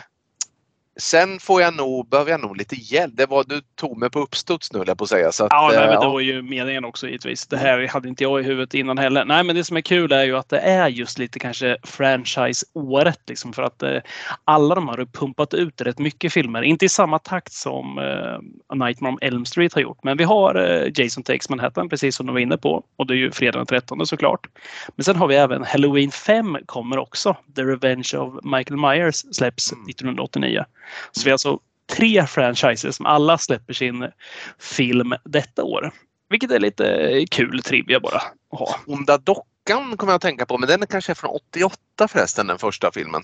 Sen 0.96 1.40
får 1.40 1.62
jag 1.62 1.76
nog, 1.76 2.10
behöver 2.10 2.32
jag 2.32 2.42
nog 2.42 2.58
lite 2.58 2.76
hjälp. 2.76 3.14
Det 3.18 3.26
var, 3.26 3.44
du 3.44 3.62
tog 3.76 3.98
mig 3.98 4.10
på 4.10 4.20
uppstuds 4.20 4.74
nu 4.74 4.84
jag 4.88 4.98
på 4.98 5.04
att 5.04 5.10
säga. 5.10 5.32
Så 5.32 5.46
att, 5.46 5.52
ja, 5.52 5.72
nej, 5.76 5.88
men 5.88 6.00
det 6.00 6.08
var 6.08 6.20
ju 6.20 6.42
meningen 6.42 6.86
också 6.86 7.08
givetvis. 7.08 7.48
Det 7.48 7.58
här 7.58 7.88
hade 7.88 8.10
inte 8.10 8.24
jag 8.24 8.40
i 8.40 8.44
huvudet 8.44 8.74
innan 8.74 8.98
heller. 8.98 9.26
Nej, 9.26 9.44
men 9.44 9.56
det 9.56 9.64
som 9.64 9.78
är 9.78 9.82
kul 9.82 10.12
är 10.12 10.24
ju 10.24 10.38
att 10.38 10.50
det 10.50 10.60
är 10.60 10.88
just 10.88 11.20
lite 11.20 11.40
kanske 11.40 11.78
franchise-året 11.84 13.20
liksom 13.28 13.54
för 13.54 13.64
att 13.64 13.84
eh, 13.84 13.98
alla 14.44 14.76
de 14.76 14.88
har 14.88 15.06
pumpat 15.06 15.54
ut 15.54 15.82
rätt 15.82 16.00
mycket 16.00 16.34
filmer. 16.34 16.62
Inte 16.62 16.86
i 16.86 16.90
samma 16.90 17.20
takt 17.20 17.54
som 17.54 17.98
eh, 18.00 18.76
Nightmare 18.76 19.14
on 19.14 19.20
Elm 19.22 19.46
Street 19.46 19.74
har 19.74 19.82
gjort, 19.82 20.04
men 20.04 20.18
vi 20.18 20.24
har 20.24 20.56
eh, 20.56 20.92
Jason 20.96 21.24
Takes 21.24 21.50
Manhattan 21.50 21.90
precis 21.90 22.16
som 22.16 22.26
du 22.26 22.34
var 22.34 22.40
inne 22.40 22.58
på 22.58 22.84
och 22.96 23.08
det 23.08 23.14
är 23.14 23.18
ju 23.18 23.32
fredag 23.32 23.58
den 23.58 23.66
13 23.66 24.06
såklart. 24.08 24.48
Men 24.96 25.04
sen 25.04 25.16
har 25.16 25.28
vi 25.28 25.36
även 25.36 25.64
Halloween 25.64 26.12
5 26.12 26.58
kommer 26.66 26.98
också. 26.98 27.36
The 27.56 27.62
Revenge 27.62 28.10
of 28.18 28.34
Michael 28.44 28.80
Myers 28.80 29.16
släpps 29.16 29.72
1989. 29.72 30.66
Så 31.12 31.24
vi 31.24 31.30
har 31.30 31.34
alltså 31.34 31.60
tre 31.96 32.28
franchises 32.28 32.96
som 32.96 33.06
alla 33.06 33.38
släpper 33.38 33.74
sin 33.74 34.12
film 34.60 35.14
detta 35.24 35.64
år. 35.64 35.92
Vilket 36.30 36.52
är 36.52 36.60
lite 36.60 37.26
kul 37.32 37.62
trivia 37.64 38.00
bara 38.00 38.18
att 38.18 38.60
ha. 38.60 38.76
Onda 38.88 39.18
dockan 39.18 39.98
kommer 39.98 40.12
jag 40.12 40.16
att 40.16 40.22
tänka 40.22 40.46
på, 40.46 40.58
men 40.58 40.70
den 40.70 40.82
är 40.82 40.86
kanske 40.86 41.16
från 41.16 41.30
88 41.30 42.08
förresten, 42.08 42.48
den 42.48 42.60
första 42.60 42.92
filmen. 42.92 43.22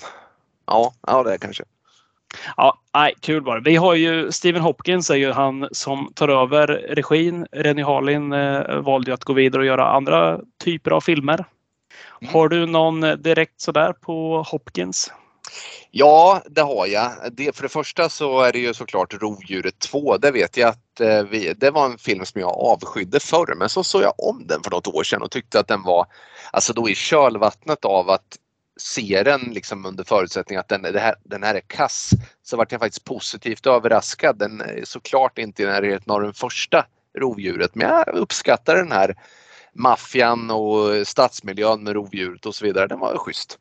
Ja, 0.65 0.93
ja 1.07 1.23
det 1.23 1.33
är 1.33 1.37
kanske. 1.37 1.63
Ja, 2.57 2.79
nej, 2.93 3.13
kul 3.19 3.43
bara. 3.43 3.59
Vi 3.59 3.75
har 3.75 3.95
ju 3.95 4.31
Stephen 4.31 4.61
Hopkins 4.61 5.09
är 5.09 5.15
ju 5.15 5.31
han 5.31 5.67
som 5.71 6.11
tar 6.15 6.27
över 6.27 6.67
regin. 6.67 7.47
Rennie 7.51 7.83
Harlin 7.83 8.33
eh, 8.33 8.79
valde 8.79 9.13
att 9.13 9.23
gå 9.23 9.33
vidare 9.33 9.61
och 9.61 9.65
göra 9.65 9.91
andra 9.91 10.39
typer 10.63 10.91
av 10.91 11.01
filmer. 11.01 11.45
Mm. 12.21 12.33
Har 12.33 12.49
du 12.49 12.65
någon 12.65 13.01
direkt 13.01 13.61
sådär 13.61 13.93
på 13.93 14.43
Hopkins? 14.47 15.11
Ja, 15.91 16.41
det 16.49 16.61
har 16.61 16.87
jag. 16.87 17.11
Det, 17.31 17.55
för 17.55 17.63
det 17.63 17.69
första 17.69 18.09
så 18.09 18.41
är 18.41 18.51
det 18.51 18.59
ju 18.59 18.73
såklart 18.73 19.13
Rovdjuret 19.13 19.79
2. 19.79 20.17
Det 20.17 20.31
vet 20.31 20.57
jag 20.57 20.69
att 20.69 20.99
eh, 20.99 21.23
vi, 21.23 21.53
det 21.53 21.71
var 21.71 21.85
en 21.85 21.97
film 21.97 22.25
som 22.25 22.41
jag 22.41 22.49
avskydde 22.49 23.19
förr 23.19 23.55
men 23.57 23.69
så 23.69 23.83
såg 23.83 24.01
jag 24.01 24.13
om 24.17 24.47
den 24.47 24.63
för 24.63 24.71
något 24.71 24.87
år 24.87 25.03
sedan 25.03 25.21
och 25.21 25.31
tyckte 25.31 25.59
att 25.59 25.67
den 25.67 25.83
var, 25.83 26.05
alltså 26.51 26.73
då 26.73 26.89
i 26.89 26.95
kölvattnet 26.95 27.85
av 27.85 28.09
att 28.09 28.37
se 28.79 29.23
den 29.23 29.41
liksom 29.41 29.85
under 29.85 30.03
förutsättning 30.03 30.57
att 30.57 30.67
den, 30.67 30.85
här, 30.85 31.15
den 31.23 31.43
här 31.43 31.55
är 31.55 31.61
kass 31.67 32.09
så 32.43 32.57
vart 32.57 32.71
jag 32.71 32.81
faktiskt 32.81 33.05
positivt 33.05 33.67
överraskad. 33.67 34.39
Den 34.39 34.61
är 34.61 34.81
såklart 34.83 35.37
inte 35.37 35.63
i 35.63 35.65
närheten 35.65 36.11
av 36.11 36.21
den 36.21 36.33
första 36.33 36.85
rovdjuret 37.17 37.75
men 37.75 37.87
jag 37.87 38.07
uppskattar 38.07 38.75
den 38.75 38.91
här 38.91 39.15
maffian 39.79 40.51
och 40.51 41.07
stadsmiljön 41.07 41.83
med 41.83 41.93
rovdjuret 41.93 42.45
och 42.45 42.55
så 42.55 42.65
vidare. 42.65 42.87
Den 42.87 42.99
var 42.99 43.17
schysst. 43.17 43.59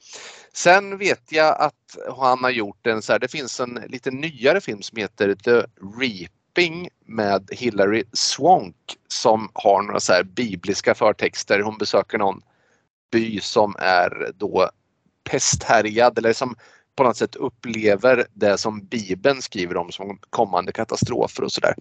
Sen 0.52 0.98
vet 0.98 1.32
jag 1.32 1.60
att 1.60 1.96
han 2.18 2.44
har 2.44 2.50
gjort 2.50 2.86
en 2.86 3.02
så 3.02 3.12
här, 3.12 3.18
det 3.18 3.28
finns 3.28 3.60
en 3.60 3.74
lite 3.88 4.10
nyare 4.10 4.60
film 4.60 4.82
som 4.82 4.96
heter 4.98 5.34
The 5.34 5.62
Reaping 6.00 6.88
med 7.06 7.48
Hilary 7.52 8.04
Swank 8.12 8.76
som 9.08 9.50
har 9.54 9.82
några 9.82 10.00
så 10.00 10.12
här 10.12 10.22
bibliska 10.22 10.94
förtexter. 10.94 11.60
Hon 11.60 11.78
besöker 11.78 12.18
någon 12.18 12.42
by 13.12 13.40
som 13.40 13.76
är 13.78 14.32
då 14.34 14.70
pesthärjad 15.30 16.18
eller 16.18 16.32
som 16.32 16.56
på 16.96 17.02
något 17.02 17.16
sätt 17.16 17.36
upplever 17.36 18.26
det 18.34 18.58
som 18.58 18.84
Bibeln 18.86 19.42
skriver 19.42 19.76
om 19.76 19.92
som 19.92 20.18
kommande 20.30 20.72
katastrofer 20.72 21.44
och 21.44 21.52
sådär 21.52 21.74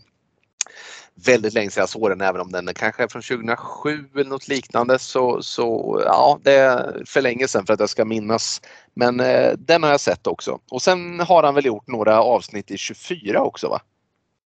väldigt 1.25 1.53
länge 1.53 1.69
sedan 1.69 1.81
jag 1.81 1.89
såg 1.89 2.09
den 2.09 2.21
även 2.21 2.41
om 2.41 2.51
den 2.51 2.69
kanske 2.75 3.03
är 3.03 3.07
från 3.07 3.21
2007 3.21 4.05
eller 4.15 4.29
något 4.29 4.47
liknande 4.47 4.99
så, 4.99 5.41
så 5.41 6.01
ja 6.05 6.39
det 6.43 6.53
är 6.53 7.03
för 7.05 7.21
länge 7.21 7.47
sedan 7.47 7.65
för 7.65 7.73
att 7.73 7.79
jag 7.79 7.89
ska 7.89 8.05
minnas. 8.05 8.61
Men 8.93 9.19
eh, 9.19 9.51
den 9.57 9.83
har 9.83 9.89
jag 9.89 9.99
sett 9.99 10.27
också. 10.27 10.59
Och 10.71 10.81
sen 10.81 11.19
har 11.19 11.43
han 11.43 11.55
väl 11.55 11.65
gjort 11.65 11.87
några 11.87 12.21
avsnitt 12.21 12.71
i 12.71 12.77
24 12.77 13.41
också 13.41 13.69
va? 13.69 13.81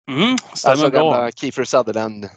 Mm, 0.09 0.37
stämmer 0.53 0.71
alltså 0.71 0.89
bra. 0.89 1.11
gamla 1.11 1.31
Kiefer 1.31 1.63
Sutherland 1.63 2.23
eh, 2.23 2.29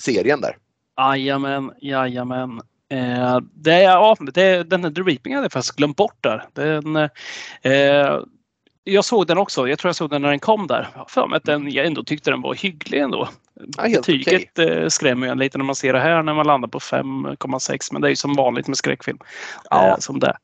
serien 0.00 0.40
där. 0.40 0.56
Jajamän, 0.98 1.72
jajamän. 1.80 2.60
Eh, 2.88 3.38
det, 3.54 3.82
ja, 3.82 4.16
det, 4.34 4.62
den 4.62 4.84
här 4.84 4.90
The 4.90 5.00
Reaping 5.00 5.34
hade 5.34 5.44
jag 5.44 5.52
faktiskt 5.52 5.76
glömt 5.76 5.96
bort 5.96 6.16
där. 6.20 6.44
Den, 6.52 6.96
eh, 6.96 8.20
jag 8.84 9.04
såg 9.04 9.26
den 9.26 9.38
också. 9.38 9.68
Jag 9.68 9.78
tror 9.78 9.88
jag 9.88 9.96
såg 9.96 10.10
den 10.10 10.22
när 10.22 10.30
den 10.30 10.40
kom 10.40 10.66
där. 10.66 10.88
För 11.08 11.26
mig 11.26 11.36
att 11.36 11.44
den, 11.44 11.70
jag 11.70 11.86
ändå 11.86 12.04
tyckte 12.04 12.30
den 12.30 12.42
var 12.42 12.54
hygglig 12.54 13.00
ändå. 13.00 13.28
Ja, 13.76 13.88
Betyget 13.88 14.58
okay. 14.58 14.68
Eh, 14.68 14.88
skrämmer 14.88 15.26
en 15.26 15.38
lite 15.38 15.58
när 15.58 15.64
man 15.64 15.74
ser 15.74 15.92
det 15.92 16.00
här 16.00 16.22
när 16.22 16.34
man 16.34 16.46
landar 16.46 16.68
på 16.68 16.78
5,6 16.78 17.88
men 17.92 18.02
det 18.02 18.08
är 18.08 18.10
ju 18.10 18.16
som 18.16 18.34
vanligt 18.34 18.68
med 18.68 18.76
skräckfilm. 18.76 19.18
Ja. 19.70 19.88
Eh, 19.88 19.98
som 19.98 20.20
det. 20.20 20.36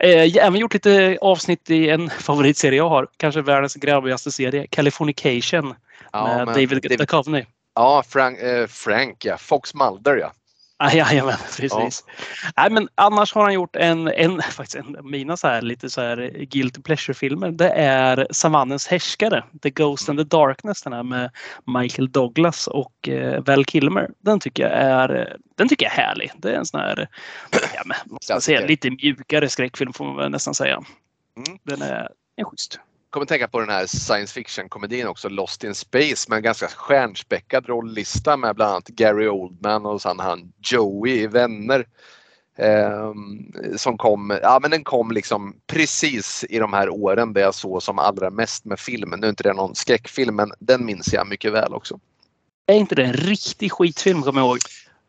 Eh, 0.00 0.10
jag 0.10 0.42
har 0.42 0.48
även 0.48 0.60
gjort 0.60 0.74
lite 0.74 1.18
avsnitt 1.20 1.70
i 1.70 1.90
en 1.90 2.10
favoritserie 2.20 2.76
jag 2.76 2.88
har. 2.88 3.08
Kanske 3.16 3.42
världens 3.42 3.74
grabbigaste 3.74 4.32
serie. 4.32 4.66
Californication. 4.66 5.74
Ja, 6.12 6.44
med 6.44 6.46
David 6.46 6.98
Duchovny. 6.98 7.44
Ja, 7.74 8.02
Frank, 8.08 8.38
eh, 8.38 8.66
Frank 8.66 9.24
ja. 9.24 9.36
Fox 9.36 9.74
Mulder 9.74 10.16
ja. 10.16 10.32
Jajamän, 10.92 11.38
precis. 11.56 12.04
Ja. 12.06 12.52
Nej, 12.56 12.70
men 12.70 12.88
annars 12.94 13.34
har 13.34 13.42
han 13.42 13.54
gjort 13.54 13.76
en, 13.76 14.08
en, 14.08 14.42
faktiskt 14.42 14.74
en 14.74 14.96
av 14.96 15.04
mina 15.04 15.36
så 15.36 15.48
här, 15.48 15.62
lite 15.62 15.90
så 15.90 16.00
här 16.00 16.46
guilty 16.50 16.80
pleasure-filmer. 16.82 17.50
Det 17.50 17.68
är 17.68 18.26
Savannens 18.30 18.86
härskare, 18.86 19.44
The 19.62 19.70
Ghost 19.70 20.08
and 20.08 20.18
the 20.18 20.24
Darkness, 20.24 20.82
den 20.82 20.92
här 20.92 21.02
med 21.02 21.30
Michael 21.66 22.12
Douglas 22.12 22.66
och 22.66 23.08
eh, 23.08 23.42
Val 23.42 23.64
Kilmer. 23.64 24.10
Den 24.20 24.40
tycker 24.40 24.62
jag 24.62 24.72
är, 24.72 25.36
den 25.56 25.68
tycker 25.68 25.86
jag 25.86 25.92
är 25.92 25.96
härlig. 25.96 26.30
Det 26.36 26.50
är 26.50 26.56
en 26.56 26.66
sån 26.66 26.80
här, 26.80 27.08
ja, 27.50 27.82
men, 27.86 28.40
säga, 28.40 28.66
lite 28.66 28.90
mjukare 28.90 29.48
skräckfilm 29.48 29.92
får 29.92 30.04
man 30.04 30.16
väl 30.16 30.30
nästan 30.30 30.54
säga. 30.54 30.74
Mm. 30.74 31.58
Den 31.62 31.82
är, 31.82 32.08
är 32.36 32.44
schysst 32.44 32.80
kommer 33.14 33.26
tänka 33.26 33.48
på 33.48 33.60
den 33.60 33.68
här 33.68 33.86
science 33.86 34.34
fiction-komedin 34.34 35.06
också, 35.06 35.28
Lost 35.28 35.64
in 35.64 35.74
Space 35.74 36.26
med 36.28 36.36
en 36.36 36.42
ganska 36.42 36.68
stjärnspäckad 36.68 37.68
rolllista 37.68 38.36
med 38.36 38.54
bland 38.54 38.70
annat 38.70 38.88
Gary 38.88 39.28
Oldman 39.28 39.86
och 39.86 40.02
sen 40.02 40.20
han 40.20 40.52
Joey 40.70 41.12
i 41.12 41.26
Vänner. 41.26 41.86
Eh, 42.58 43.12
som 43.76 43.98
kom, 43.98 44.38
ja 44.42 44.58
men 44.62 44.70
den 44.70 44.84
kom 44.84 45.10
liksom 45.10 45.56
precis 45.66 46.44
i 46.48 46.58
de 46.58 46.72
här 46.72 46.88
åren 46.88 47.32
där 47.32 47.40
jag 47.40 47.54
såg 47.54 47.82
som 47.82 47.98
allra 47.98 48.30
mest 48.30 48.64
med 48.64 48.80
filmen. 48.80 49.20
Nu 49.20 49.26
är 49.26 49.30
inte 49.30 49.42
det 49.42 49.52
någon 49.52 49.74
skräckfilm 49.74 50.36
men 50.36 50.52
den 50.58 50.84
minns 50.84 51.12
jag 51.12 51.28
mycket 51.28 51.52
väl 51.52 51.74
också. 51.74 52.00
Är 52.66 52.74
inte 52.76 52.94
det 52.94 53.04
en 53.04 53.12
riktig 53.12 53.72
skitfilm 53.72 54.22
kommer 54.22 54.40
jag 54.40 54.46
ihåg? 54.48 54.58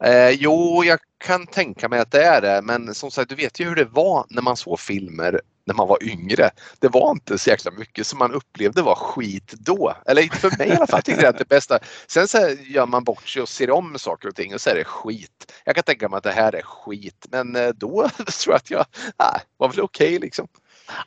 Eh, 0.03 0.29
jo, 0.29 0.83
jag 0.83 0.99
kan 1.17 1.47
tänka 1.47 1.89
mig 1.89 1.99
att 1.99 2.11
det 2.11 2.23
är 2.23 2.41
det 2.41 2.61
men 2.61 2.93
som 2.93 3.11
sagt 3.11 3.29
du 3.29 3.35
vet 3.35 3.59
ju 3.59 3.65
hur 3.65 3.75
det 3.75 3.85
var 3.85 4.25
när 4.29 4.41
man 4.41 4.57
såg 4.57 4.79
filmer 4.79 5.41
när 5.65 5.75
man 5.75 5.87
var 5.87 6.03
yngre. 6.03 6.49
Det 6.79 6.87
var 6.87 7.11
inte 7.11 7.37
så 7.37 7.49
jäkla 7.49 7.71
mycket 7.71 8.07
som 8.07 8.19
man 8.19 8.33
upplevde 8.33 8.81
var 8.81 8.95
skit 8.95 9.53
då. 9.59 9.93
Eller 10.05 10.21
inte 10.21 10.37
för 10.37 10.57
mig 10.57 10.67
i 10.67 10.71
alla 10.71 10.87
fall. 10.87 10.97
Jag 10.97 11.05
tyckte 11.05 11.21
det 11.21 11.27
är 11.27 11.33
det 11.33 11.49
bästa. 11.49 11.79
Sen 12.07 12.27
så 12.27 12.37
gör 12.67 12.85
man 12.85 13.03
bort 13.03 13.27
sig 13.27 13.41
och 13.41 13.49
ser 13.49 13.71
om 13.71 13.99
saker 13.99 14.27
och 14.27 14.35
ting 14.35 14.53
och 14.53 14.61
så 14.61 14.69
är 14.69 14.75
det 14.75 14.83
skit. 14.83 15.53
Jag 15.65 15.75
kan 15.75 15.83
tänka 15.83 16.09
mig 16.09 16.17
att 16.17 16.23
det 16.23 16.31
här 16.31 16.55
är 16.55 16.61
skit 16.61 17.25
men 17.29 17.55
eh, 17.55 17.69
då 17.69 18.09
tror 18.43 18.53
jag 18.53 18.55
att 18.55 18.71
jag 18.71 18.85
nej, 19.19 19.41
var 19.57 19.69
väl 19.69 19.81
okej 19.81 20.07
okay, 20.07 20.19
liksom. 20.19 20.47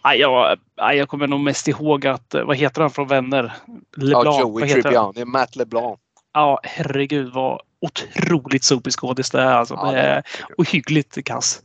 jag, 0.02 0.58
jag 0.76 1.08
kommer 1.08 1.26
nog 1.26 1.40
mest 1.40 1.68
ihåg 1.68 2.06
att, 2.06 2.34
vad 2.34 2.56
heter 2.56 2.80
han 2.80 2.90
från 2.90 3.08
Vänner? 3.08 3.52
LeBlanc. 3.96 4.26
Ja, 4.26 4.40
Joey 4.40 4.68
Tribbiani, 4.68 5.24
Matt 5.24 5.56
LeBlanc. 5.56 5.98
Ja, 6.32 6.60
herregud 6.62 7.32
vad 7.32 7.60
otroligt 7.80 8.64
sopig 8.64 8.92
skådis 8.92 9.30
det 9.30 9.40
är. 9.40 9.52
Alltså. 9.52 9.74
Ja, 9.74 9.92
det 9.92 9.98
är 9.98 10.22
ohyggligt 10.58 11.24
kass. 11.24 11.62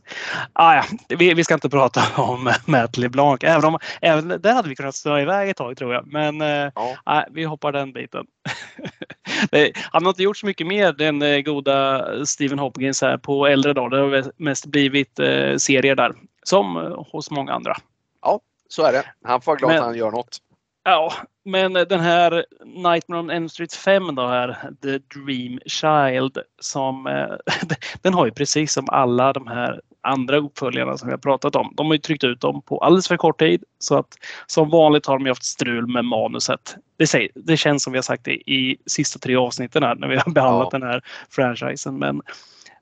Ah, 0.52 0.74
ja. 0.74 0.84
vi, 1.08 1.34
vi 1.34 1.44
ska 1.44 1.54
inte 1.54 1.68
prata 1.68 2.02
om 2.22 2.52
Matt 2.66 2.96
LeBlanc. 2.96 3.44
Även 3.44 3.64
om, 3.64 3.78
även 4.00 4.28
där 4.28 4.54
hade 4.54 4.68
vi 4.68 4.76
kunnat 4.76 4.94
stå 4.94 5.18
iväg 5.18 5.50
ett 5.50 5.56
tag 5.56 5.76
tror 5.76 5.94
jag. 5.94 6.06
Men 6.06 6.40
eh, 6.40 6.70
ja. 6.74 6.96
ah, 7.04 7.22
vi 7.30 7.44
hoppar 7.44 7.72
den 7.72 7.92
biten. 7.92 8.26
Han 9.92 10.04
har 10.04 10.10
inte 10.10 10.22
gjort 10.22 10.36
så 10.36 10.46
mycket 10.46 10.66
mer 10.66 10.92
den 10.92 11.22
eh, 11.22 11.40
goda 11.40 12.06
Stephen 12.26 12.58
Hopkins 12.58 13.02
här 13.02 13.18
på 13.18 13.46
äldre 13.46 13.72
dagar. 13.72 13.90
Det 13.90 14.18
har 14.18 14.32
mest 14.36 14.66
blivit 14.66 15.18
eh, 15.18 15.56
serier 15.56 15.94
där. 15.94 16.14
Som 16.42 16.76
eh, 16.76 17.04
hos 17.12 17.30
många 17.30 17.52
andra. 17.52 17.76
Ja, 18.22 18.40
så 18.68 18.82
är 18.82 18.92
det. 18.92 19.04
Han 19.24 19.40
får 19.40 19.52
vara 19.52 19.58
glad 19.58 19.70
Men, 19.70 19.78
att 19.78 19.84
han 19.84 19.94
gör 19.94 20.10
något. 20.10 20.38
Ja, 20.84 21.12
men 21.44 21.72
den 21.72 22.00
här 22.00 22.44
Nightmare 22.64 23.20
on 23.20 23.30
Elm 23.30 23.48
Street 23.48 23.74
5 23.74 24.14
då 24.14 24.26
här, 24.26 24.70
The 24.82 24.98
Dream 24.98 25.58
Child, 25.66 26.38
som, 26.60 27.06
eh, 27.06 27.56
den 28.02 28.14
har 28.14 28.26
ju 28.26 28.32
precis 28.32 28.72
som 28.72 28.88
alla 28.88 29.32
de 29.32 29.46
här 29.46 29.80
andra 30.00 30.36
uppföljarna 30.36 30.96
som 30.96 31.08
vi 31.08 31.12
har 31.12 31.18
pratat 31.18 31.56
om. 31.56 31.72
De 31.76 31.86
har 31.86 31.94
ju 31.94 31.98
tryckt 31.98 32.24
ut 32.24 32.40
dem 32.40 32.62
på 32.62 32.78
alldeles 32.78 33.08
för 33.08 33.16
kort 33.16 33.38
tid 33.38 33.64
så 33.78 33.98
att 33.98 34.18
som 34.46 34.70
vanligt 34.70 35.06
har 35.06 35.18
de 35.18 35.26
haft 35.26 35.44
strul 35.44 35.86
med 35.86 36.04
manuset. 36.04 36.76
Det, 36.96 37.06
säger, 37.06 37.30
det 37.34 37.56
känns 37.56 37.82
som 37.82 37.92
vi 37.92 37.98
har 37.98 38.02
sagt 38.02 38.24
det 38.24 38.50
i 38.50 38.76
sista 38.86 39.18
tre 39.18 39.36
avsnitten 39.36 39.82
här 39.82 39.94
när 39.94 40.08
vi 40.08 40.16
har 40.16 40.32
behandlat 40.32 40.68
ja. 40.72 40.78
den 40.78 40.88
här 40.88 41.02
franchisen. 41.30 41.98
Men 41.98 42.22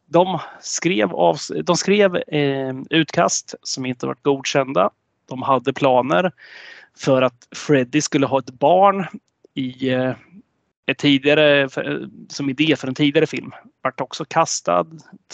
de 0.07 0.39
skrev, 0.61 1.13
av, 1.13 1.37
de 1.65 1.77
skrev 1.77 2.17
eh, 2.17 2.75
utkast 2.91 3.55
som 3.63 3.87
inte 3.87 4.07
varit 4.07 4.23
godkända. 4.23 4.91
De 5.29 5.43
hade 5.43 5.73
planer 5.73 6.33
för 6.99 7.23
att 7.23 7.49
Freddy 7.57 8.01
skulle 8.01 8.27
ha 8.27 8.39
ett 8.39 8.51
barn 8.51 9.07
i 9.55 9.89
eh, 9.91 10.13
ett 10.87 10.99
tidigare, 10.99 11.61
eh, 11.63 12.09
som 12.29 12.51
idé 12.51 12.77
för 12.77 12.89
en 12.89 12.95
tidigare 12.95 13.27
film. 13.27 13.51
Vart 13.83 14.01
också 14.01 14.25
kastad, 14.25 14.87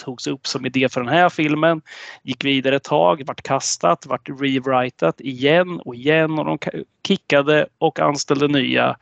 togs 0.04 0.26
upp 0.26 0.46
som 0.46 0.66
idé 0.66 0.88
för 0.88 1.00
den 1.00 1.12
här 1.12 1.28
filmen, 1.28 1.82
gick 2.22 2.44
vidare 2.44 2.76
ett 2.76 2.84
tag, 2.84 3.22
vart 3.26 3.42
kastat, 3.42 4.06
vart 4.06 4.28
rewritat 4.28 5.20
igen 5.20 5.80
och 5.80 5.94
igen 5.94 6.38
och 6.38 6.44
de 6.44 6.58
kickade 7.06 7.66
och 7.78 8.00
anställde 8.00 8.48
nya 8.48 8.96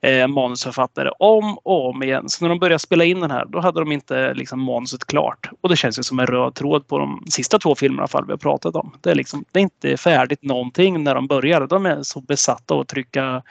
eh, 0.00 0.28
manusförfattare 0.28 1.10
om 1.18 1.58
och 1.58 1.90
om 1.90 2.02
igen. 2.02 2.28
Så 2.28 2.44
när 2.44 2.48
de 2.48 2.58
började 2.58 2.78
spela 2.78 3.04
in 3.04 3.20
den 3.20 3.30
här, 3.30 3.44
då 3.44 3.60
hade 3.60 3.80
de 3.80 3.92
inte 3.92 4.34
liksom, 4.34 4.60
manuset 4.60 5.04
klart. 5.04 5.50
Och 5.60 5.68
det 5.68 5.76
känns 5.76 5.98
ju 5.98 6.02
som 6.02 6.18
en 6.18 6.26
röd 6.26 6.54
tråd 6.54 6.88
på 6.88 6.98
de 6.98 7.24
sista 7.30 7.58
två 7.58 7.74
filmerna 7.74 8.08
fall 8.08 8.26
vi 8.26 8.32
har 8.32 8.38
pratat 8.38 8.76
om. 8.76 8.96
Det 9.00 9.10
är, 9.10 9.14
liksom, 9.14 9.44
det 9.52 9.58
är 9.58 9.62
inte 9.62 9.96
färdigt 9.96 10.42
någonting 10.42 11.04
när 11.04 11.14
de 11.14 11.26
börjar. 11.26 11.66
De 11.66 11.86
är 11.86 12.02
så 12.02 12.20
besatta 12.20 12.74
av 12.74 12.80
att 12.80 12.88
trycka, 12.88 13.42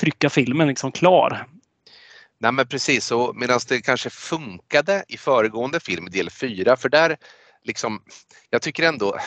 trycka 0.00 0.30
filmen 0.30 0.68
liksom 0.68 0.92
klar. 0.92 1.46
Nej 2.38 2.52
men 2.52 2.66
precis, 2.66 3.12
och 3.12 3.36
medan 3.36 3.60
det 3.68 3.80
kanske 3.80 4.10
funkade 4.10 5.04
i 5.08 5.16
föregående 5.16 5.80
film, 5.80 6.10
del 6.10 6.30
4, 6.30 6.76
för 6.76 6.88
där 6.88 7.16
liksom, 7.64 8.02
jag 8.50 8.62
tycker 8.62 8.88
ändå, 8.88 9.18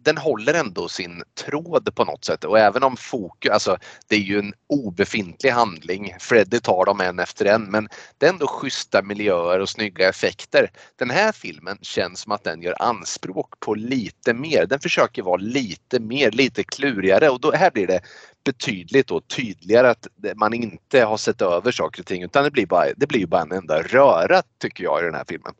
den 0.00 0.18
håller 0.18 0.54
ändå 0.54 0.88
sin 0.88 1.22
tråd 1.44 1.94
på 1.94 2.04
något 2.04 2.24
sätt 2.24 2.44
och 2.44 2.58
även 2.58 2.82
om 2.82 2.96
fokus, 2.96 3.50
alltså 3.50 3.78
det 4.08 4.16
är 4.16 4.20
ju 4.20 4.38
en 4.38 4.54
obefintlig 4.66 5.50
handling. 5.50 6.14
Freddy 6.20 6.60
tar 6.60 6.84
dem 6.84 7.00
en 7.00 7.18
efter 7.18 7.44
en 7.44 7.62
men 7.62 7.88
det 8.18 8.26
är 8.26 8.30
ändå 8.30 8.46
schyssta 8.46 9.02
miljöer 9.02 9.60
och 9.60 9.68
snygga 9.68 10.08
effekter. 10.08 10.70
Den 10.98 11.10
här 11.10 11.32
filmen 11.32 11.78
känns 11.82 12.20
som 12.20 12.32
att 12.32 12.44
den 12.44 12.62
gör 12.62 12.82
anspråk 12.82 13.60
på 13.60 13.74
lite 13.74 14.34
mer. 14.34 14.66
Den 14.66 14.80
försöker 14.80 15.22
vara 15.22 15.36
lite 15.36 16.00
mer, 16.00 16.30
lite 16.30 16.64
klurigare 16.64 17.28
och 17.28 17.40
då 17.40 17.52
här 17.52 17.70
blir 17.70 17.86
det 17.86 18.00
betydligt 18.44 19.10
och 19.10 19.28
tydligare 19.28 19.90
att 19.90 20.06
man 20.36 20.54
inte 20.54 21.04
har 21.04 21.16
sett 21.16 21.42
över 21.42 21.72
saker 21.72 22.02
och 22.02 22.06
ting 22.06 22.22
utan 22.22 22.44
det 22.44 22.50
blir 22.50 22.66
bara, 22.66 22.86
det 22.96 23.06
blir 23.06 23.26
bara 23.26 23.42
en 23.42 23.52
enda 23.52 23.82
röra 23.82 24.42
tycker 24.58 24.84
jag 24.84 25.02
i 25.02 25.04
den 25.04 25.14
här 25.14 25.24
filmen. 25.28 25.54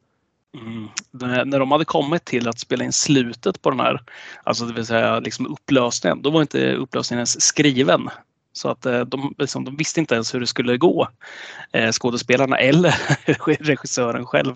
Mm. 0.55 0.89
När 1.51 1.59
de 1.59 1.73
hade 1.73 1.85
kommit 1.85 2.25
till 2.25 2.49
att 2.49 2.59
spela 2.59 2.85
in 2.85 2.93
slutet 2.93 3.63
på 3.63 3.71
den 3.71 3.81
här, 3.81 4.01
alltså 4.45 4.65
det 4.65 4.73
vill 4.73 4.87
säga 4.87 5.21
liksom 5.21 5.47
upplösningen, 5.47 6.23
då 6.23 6.31
var 6.31 6.41
inte 6.41 6.75
upplösningen 6.75 7.19
ens 7.19 7.43
skriven. 7.43 8.11
Så 8.53 8.69
att 8.69 8.87
eh, 8.87 9.01
de, 9.01 9.35
liksom, 9.39 9.65
de 9.65 9.77
visste 9.77 10.01
inte 10.01 10.15
ens 10.15 10.35
hur 10.35 10.41
det 10.41 10.47
skulle 10.47 10.77
gå, 10.77 11.09
eh, 11.73 11.93
skådespelarna 11.93 12.59
eller 12.59 12.95
regissören 13.65 14.27
själv. 14.27 14.55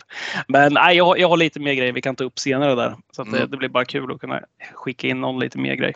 Men 0.49 0.75
nej, 0.75 0.97
jag, 0.97 1.19
jag 1.19 1.29
har 1.29 1.37
lite 1.37 1.61
mer 1.61 1.75
grejer 1.75 1.93
vi 1.93 2.03
kan 2.03 2.17
ta 2.17 2.25
upp 2.25 2.39
senare 2.39 2.75
där. 2.75 2.97
Så 3.13 3.23
att, 3.23 3.29
mm. 3.29 3.41
det, 3.41 3.47
det 3.47 3.57
blir 3.57 3.69
bara 3.69 3.85
kul 3.85 4.13
att 4.13 4.21
kunna 4.21 4.41
skicka 4.75 5.09
in 5.09 5.21
någon 5.21 5.41
lite 5.41 5.59
mer 5.59 5.75
grej. 5.75 5.95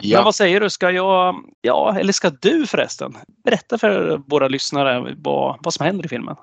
Ja. 0.00 0.18
Men 0.18 0.24
vad 0.24 0.34
säger 0.34 0.60
du, 0.60 0.70
ska 0.70 0.90
jag, 0.90 1.44
ja, 1.60 1.98
eller 1.98 2.12
ska 2.12 2.30
du 2.30 2.66
förresten 2.66 3.16
berätta 3.44 3.78
för 3.78 4.22
våra 4.26 4.48
lyssnare 4.48 5.14
vad, 5.18 5.58
vad 5.60 5.74
som 5.74 5.86
händer 5.86 6.04
i 6.04 6.08
filmen? 6.08 6.36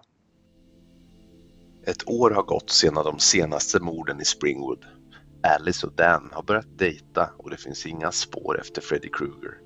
Ett 1.89 2.10
år 2.10 2.32
har 2.32 2.43
gått 2.43 2.69
sedan 2.69 2.93
de 2.93 3.19
senaste 3.19 3.80
morden 3.80 4.21
i 4.21 4.25
Springwood. 4.25 4.86
Alice 5.43 5.88
och 5.88 5.93
Dan 5.93 6.30
har 6.34 6.43
börjat 6.43 6.78
dejta 6.78 7.30
och 7.38 7.49
det 7.49 7.58
finns 7.58 7.86
inga 7.86 8.12
spår 8.12 8.60
efter 8.60 8.82
Freddy 8.82 9.10
Krueger. 9.10 9.58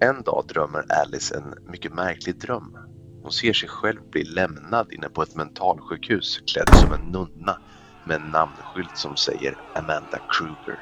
En 0.00 0.22
dag 0.22 0.44
drömmer 0.48 0.84
Alice 0.92 1.36
en 1.36 1.70
mycket 1.70 1.94
märklig 1.94 2.40
dröm. 2.40 2.78
Hon 3.22 3.32
ser 3.32 3.52
sig 3.52 3.68
själv 3.68 4.00
bli 4.10 4.24
lämnad 4.24 4.92
inne 4.92 5.08
på 5.08 5.22
ett 5.22 5.36
mentalsjukhus 5.36 6.40
klädd 6.52 6.74
som 6.74 6.92
en 6.92 7.12
nunna 7.12 7.58
med 8.06 8.16
en 8.16 8.30
namnskylt 8.30 8.96
som 8.96 9.16
säger 9.16 9.54
Amanda 9.78 10.18
Kruger. 10.18 10.78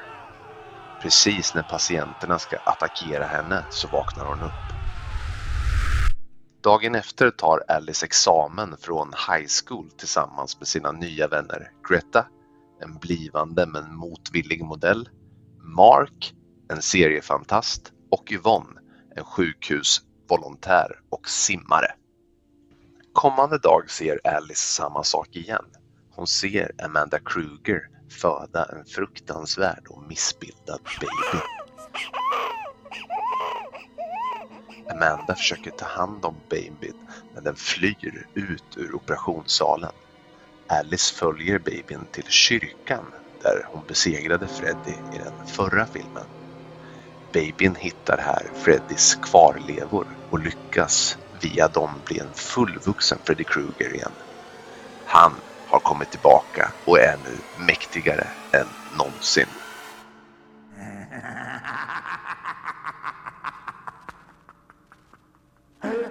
Precis 1.01 1.55
när 1.55 1.63
patienterna 1.63 2.39
ska 2.39 2.57
attackera 2.65 3.25
henne 3.25 3.65
så 3.69 3.87
vaknar 3.87 4.25
hon 4.25 4.41
upp. 4.41 4.76
Dagen 6.67 6.95
efter 6.95 7.31
tar 7.31 7.63
Alice 7.67 8.05
examen 8.05 8.77
från 8.77 9.13
high 9.29 9.47
school 9.65 9.91
tillsammans 9.91 10.59
med 10.59 10.67
sina 10.67 10.91
nya 10.91 11.27
vänner 11.27 11.71
Greta, 11.89 12.27
en 12.81 12.97
blivande 12.97 13.65
men 13.65 13.95
motvillig 13.95 14.63
modell, 14.63 15.09
Mark, 15.77 16.33
en 16.69 16.81
seriefantast 16.81 17.91
och 18.11 18.31
Yvonne, 18.31 18.81
en 19.15 19.23
sjukhusvolontär 19.23 20.99
och 21.09 21.29
simmare. 21.29 21.91
Kommande 23.13 23.57
dag 23.57 23.89
ser 23.89 24.27
Alice 24.27 24.73
samma 24.73 25.03
sak 25.03 25.35
igen. 25.35 25.65
Hon 26.15 26.27
ser 26.27 26.71
Amanda 26.83 27.19
Kruger 27.19 27.81
föda 28.21 28.65
en 28.65 28.85
fruktansvärd 28.85 29.87
och 29.89 30.03
missbildad 30.03 30.79
baby. 30.99 31.43
Amanda 34.91 35.35
försöker 35.35 35.71
ta 35.71 35.85
hand 35.85 36.25
om 36.25 36.41
babyn 36.49 36.93
men 37.33 37.43
den 37.43 37.55
flyr 37.55 38.27
ut 38.35 38.77
ur 38.77 38.95
operationssalen. 38.95 39.91
Alice 40.69 41.15
följer 41.15 41.59
babyn 41.59 42.07
till 42.11 42.23
kyrkan 42.29 43.05
där 43.43 43.63
hon 43.71 43.85
besegrade 43.87 44.47
Freddy 44.47 44.91
i 44.91 45.17
den 45.17 45.47
förra 45.47 45.87
filmen. 45.87 46.25
Babyn 47.33 47.75
hittar 47.75 48.17
här 48.17 48.51
Freddys 48.55 49.15
kvarlevor 49.15 50.07
och 50.31 50.39
lyckas 50.39 51.17
via 51.41 51.67
dem 51.67 52.01
bli 52.05 52.19
en 52.19 52.33
fullvuxen 52.33 53.19
Freddy 53.25 53.43
Krueger 53.43 53.95
igen. 53.95 54.15
Han 55.05 55.41
har 55.65 55.79
kommit 55.79 56.11
tillbaka 56.11 56.73
och 56.85 56.99
är 56.99 57.17
nu 57.17 57.41
mäktigare 57.67 58.31
än 58.53 58.67
någonsin. 58.97 59.49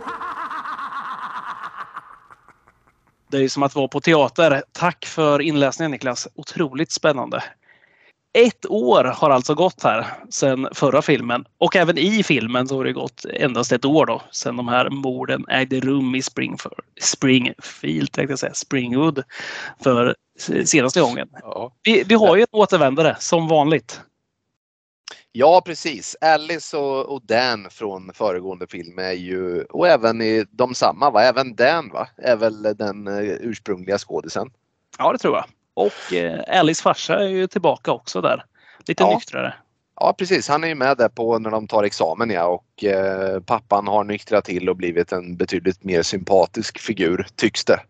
Det 3.31 3.45
är 3.45 3.49
som 3.49 3.63
att 3.63 3.75
vara 3.75 3.89
på 3.89 4.01
teater. 4.01 4.63
Tack 4.73 5.07
för 5.07 5.41
inläsningen 5.41 5.91
Niklas. 5.91 6.29
Otroligt 6.35 6.93
spännande. 6.93 7.43
Ett 8.39 8.67
år 8.67 9.05
har 9.05 9.31
alltså 9.31 9.55
gått 9.55 9.83
här 9.83 10.07
sedan 10.31 10.69
förra 10.73 11.03
filmen 11.03 11.45
och 11.59 11.77
även 11.77 11.99
i 11.99 12.23
filmen 12.23 12.69
så 12.69 12.77
har 12.77 12.85
det 12.85 12.93
gått 12.93 13.25
endast 13.25 13.73
ett 13.73 13.85
år 13.85 14.07
då 14.07 14.23
sedan 14.31 14.57
de 14.57 14.69
här 14.69 14.91
morden 14.91 15.45
ägde 15.49 15.81
rum 15.81 16.15
i 16.15 16.23
Springfield, 16.23 16.81
Springfield 17.01 18.13
tänkte 18.13 18.33
jag 18.33 18.39
säga, 18.39 18.55
Springwood 18.55 19.23
för 19.83 20.15
senaste 20.65 21.01
gången. 21.01 21.29
Ja. 21.43 21.73
Vi, 21.83 22.03
vi 22.07 22.15
har 22.15 22.37
ju 22.37 22.43
en 22.43 22.49
återvändare 22.53 23.17
som 23.19 23.49
vanligt. 23.49 24.01
Ja 25.39 25.63
precis, 25.65 26.17
Alice 26.21 26.77
och, 26.77 27.15
och, 27.15 27.23
Dan 27.23 27.71
från 27.71 28.11
föregående 28.15 28.67
film 28.67 28.99
är 28.99 29.13
ju, 29.13 29.63
och 29.63 29.89
även 29.89 30.23
i 30.23 30.45
de 30.51 30.75
samma 30.75 31.11
va, 31.11 31.23
även 31.23 31.55
Dan 31.55 31.91
va, 31.93 32.09
är 32.17 32.37
väl 32.37 32.63
den 32.63 33.09
uh, 33.09 33.31
ursprungliga 33.41 33.99
skådisen. 33.99 34.51
Ja 34.99 35.13
det 35.13 35.19
tror 35.19 35.37
jag. 35.37 35.45
Och 35.75 36.17
eh, 36.17 36.61
Alice 36.61 36.83
farsa 36.83 37.19
är 37.19 37.29
ju 37.29 37.47
tillbaka 37.47 37.93
också 37.93 38.21
där. 38.21 38.45
Lite 38.87 39.03
ja. 39.03 39.15
nyktrare. 39.15 39.55
Ja 40.01 40.15
precis, 40.19 40.49
han 40.49 40.65
är 40.65 40.69
ju 40.69 40.75
med 40.75 40.97
där 40.97 41.09
på 41.09 41.39
när 41.39 41.51
de 41.51 41.67
tar 41.67 41.83
examen 41.83 42.31
ja 42.31 42.47
och 42.47 42.85
eh, 42.85 43.41
pappan 43.41 43.87
har 43.87 44.05
nyktrat 44.05 44.45
till 44.45 44.69
och 44.69 44.77
blivit 44.77 45.13
en 45.13 45.37
betydligt 45.37 45.85
mer 45.85 46.03
sympatisk 46.03 46.79
figur 46.79 47.27
tycks 47.37 47.65
det. 47.65 47.81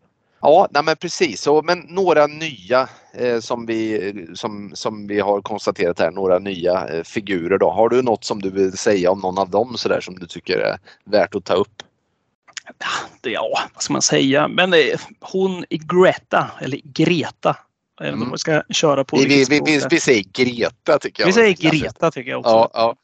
Ja, 0.47 0.69
nej 0.71 0.83
men 0.83 0.97
precis. 0.97 1.41
Så, 1.41 1.63
men 1.63 1.79
några 1.79 2.27
nya 2.27 2.89
eh, 3.15 3.41
som, 3.41 3.67
vi, 3.67 4.13
som, 4.35 4.71
som 4.75 5.07
vi 5.07 5.21
har 5.21 5.43
konstaterat 5.43 6.01
här, 6.01 6.11
några 6.11 6.39
nya 6.39 6.89
eh, 6.89 7.03
figurer 7.03 7.59
då. 7.59 7.71
Har 7.71 7.89
du 7.89 8.03
något 8.03 8.25
som 8.25 8.43
du 8.43 8.51
vill 8.51 8.79
säga 8.79 9.11
om 9.11 9.21
någon 9.21 9.39
av 9.39 9.51
dem 9.51 9.79
så 9.79 9.89
där 9.89 10.01
som 10.01 10.15
du 10.15 10.27
tycker 10.27 10.59
är 10.59 10.79
värt 11.05 11.35
att 11.35 11.45
ta 11.45 11.55
upp? 11.55 11.83
Ja, 13.23 13.69
vad 13.75 13.83
ska 13.83 13.93
man 13.93 14.03
säga? 14.03 14.49
Men 14.49 14.75
eh, 14.75 15.01
hon 15.21 15.65
Greta, 15.71 16.51
eller 16.61 16.81
Greta, 16.85 17.57
vet 18.01 18.13
inte 18.13 18.25
om 18.25 18.33
vi 18.33 18.39
ska 18.39 18.63
köra 18.71 19.05
på 19.05 19.17
vi, 19.17 19.45
vi, 19.49 19.61
vi, 19.67 19.81
vi, 19.91 20.01
säger 20.01 20.25
Greta 20.33 20.99
tycker 20.99 21.23
jag. 21.23 21.27
Vi 21.27 21.33
säger 21.33 21.71
Greta 21.71 22.11
tycker 22.11 22.31
jag 22.31 22.41
också. 22.41 22.51
Ja, 22.51 22.71
ja. 22.75 22.97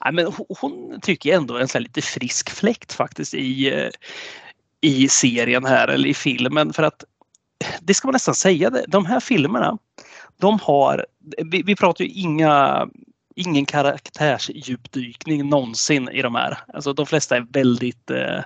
Ja, 0.00 0.12
men 0.12 0.26
hon, 0.26 0.46
hon 0.60 1.00
tycker 1.00 1.30
jag 1.30 1.36
ändå 1.36 1.56
är 1.56 1.60
en 1.60 1.68
sån 1.68 1.82
lite 1.82 2.02
frisk 2.02 2.50
fläkt 2.50 2.92
faktiskt 2.92 3.34
i, 3.34 3.74
eh, 3.74 3.90
i 4.82 5.08
serien 5.08 5.64
här 5.64 5.88
eller 5.88 6.08
i 6.08 6.14
filmen 6.14 6.72
för 6.72 6.82
att 6.82 7.04
det 7.80 7.94
ska 7.94 8.08
man 8.08 8.12
nästan 8.12 8.34
säga, 8.34 8.70
de 8.88 9.06
här 9.06 9.20
filmerna 9.20 9.78
de 10.40 10.58
har, 10.62 11.06
vi, 11.44 11.62
vi 11.62 11.76
pratar 11.76 12.04
ju 12.04 12.10
inga 12.10 12.88
ingen 13.36 13.66
karaktärsdjupdykning 13.66 15.48
någonsin 15.48 16.08
i 16.08 16.22
de 16.22 16.34
här. 16.34 16.58
Alltså 16.74 16.92
de 16.92 17.06
flesta 17.06 17.36
är 17.36 17.46
väldigt 17.52 18.10
eh, 18.10 18.40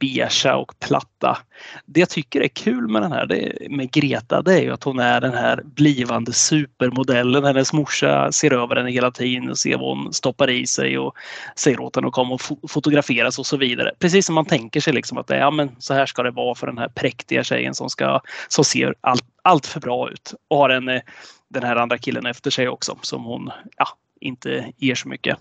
beigea 0.00 0.56
och 0.56 0.74
platta. 0.80 1.38
Det 1.86 2.00
jag 2.00 2.08
tycker 2.08 2.40
är 2.40 2.48
kul 2.48 2.88
med 2.88 3.02
den 3.02 3.12
här 3.12 3.26
det, 3.26 3.70
med 3.70 3.90
Greta 3.90 4.42
det 4.42 4.54
är 4.54 4.62
ju 4.62 4.72
att 4.72 4.84
hon 4.84 4.98
är 4.98 5.20
den 5.20 5.34
här 5.34 5.62
blivande 5.64 6.32
supermodellen. 6.32 7.44
Hennes 7.44 7.72
morsa 7.72 8.32
ser 8.32 8.52
över 8.52 8.76
henne 8.76 8.90
hela 8.90 9.10
tiden 9.10 9.50
och 9.50 9.58
ser 9.58 9.78
vad 9.78 9.98
hon 9.98 10.12
stoppar 10.12 10.50
i 10.50 10.66
sig 10.66 10.98
och 10.98 11.16
säger 11.56 11.80
åt 11.80 11.96
henne 11.96 12.08
att 12.08 12.14
komma 12.14 12.34
och 12.34 12.40
fo- 12.40 12.68
fotograferas 12.68 13.38
och 13.38 13.46
så 13.46 13.56
vidare. 13.56 13.92
Precis 13.98 14.26
som 14.26 14.34
man 14.34 14.46
tänker 14.46 14.80
sig 14.80 14.92
liksom 14.92 15.18
att 15.18 15.26
det, 15.26 15.36
ja, 15.36 15.50
men 15.50 15.70
så 15.78 15.94
här 15.94 16.06
ska 16.06 16.22
det 16.22 16.30
vara 16.30 16.54
för 16.54 16.66
den 16.66 16.78
här 16.78 16.88
präktiga 16.88 17.44
tjejen 17.44 17.74
som, 17.74 17.90
ska, 17.90 18.20
som 18.48 18.64
ser 18.64 18.94
allt, 19.00 19.24
allt 19.42 19.66
för 19.66 19.80
bra 19.80 20.10
ut 20.10 20.34
och 20.48 20.56
har 20.58 20.70
en, 20.70 20.88
eh, 20.88 21.02
den 21.48 21.62
här 21.62 21.76
andra 21.76 21.98
killen 21.98 22.26
efter 22.26 22.50
sig 22.50 22.68
också 22.68 22.98
som 23.02 23.24
hon 23.24 23.50
ja, 23.76 23.86
inte 24.22 24.72
ger 24.76 24.94
så 24.94 25.08
mycket. 25.08 25.38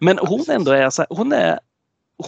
Men 0.00 0.18
hon 0.18 0.44
ändå 0.50 0.72
är, 0.72 0.90
så 0.90 1.02
här, 1.02 1.06
hon 1.10 1.32
är, 1.32 1.58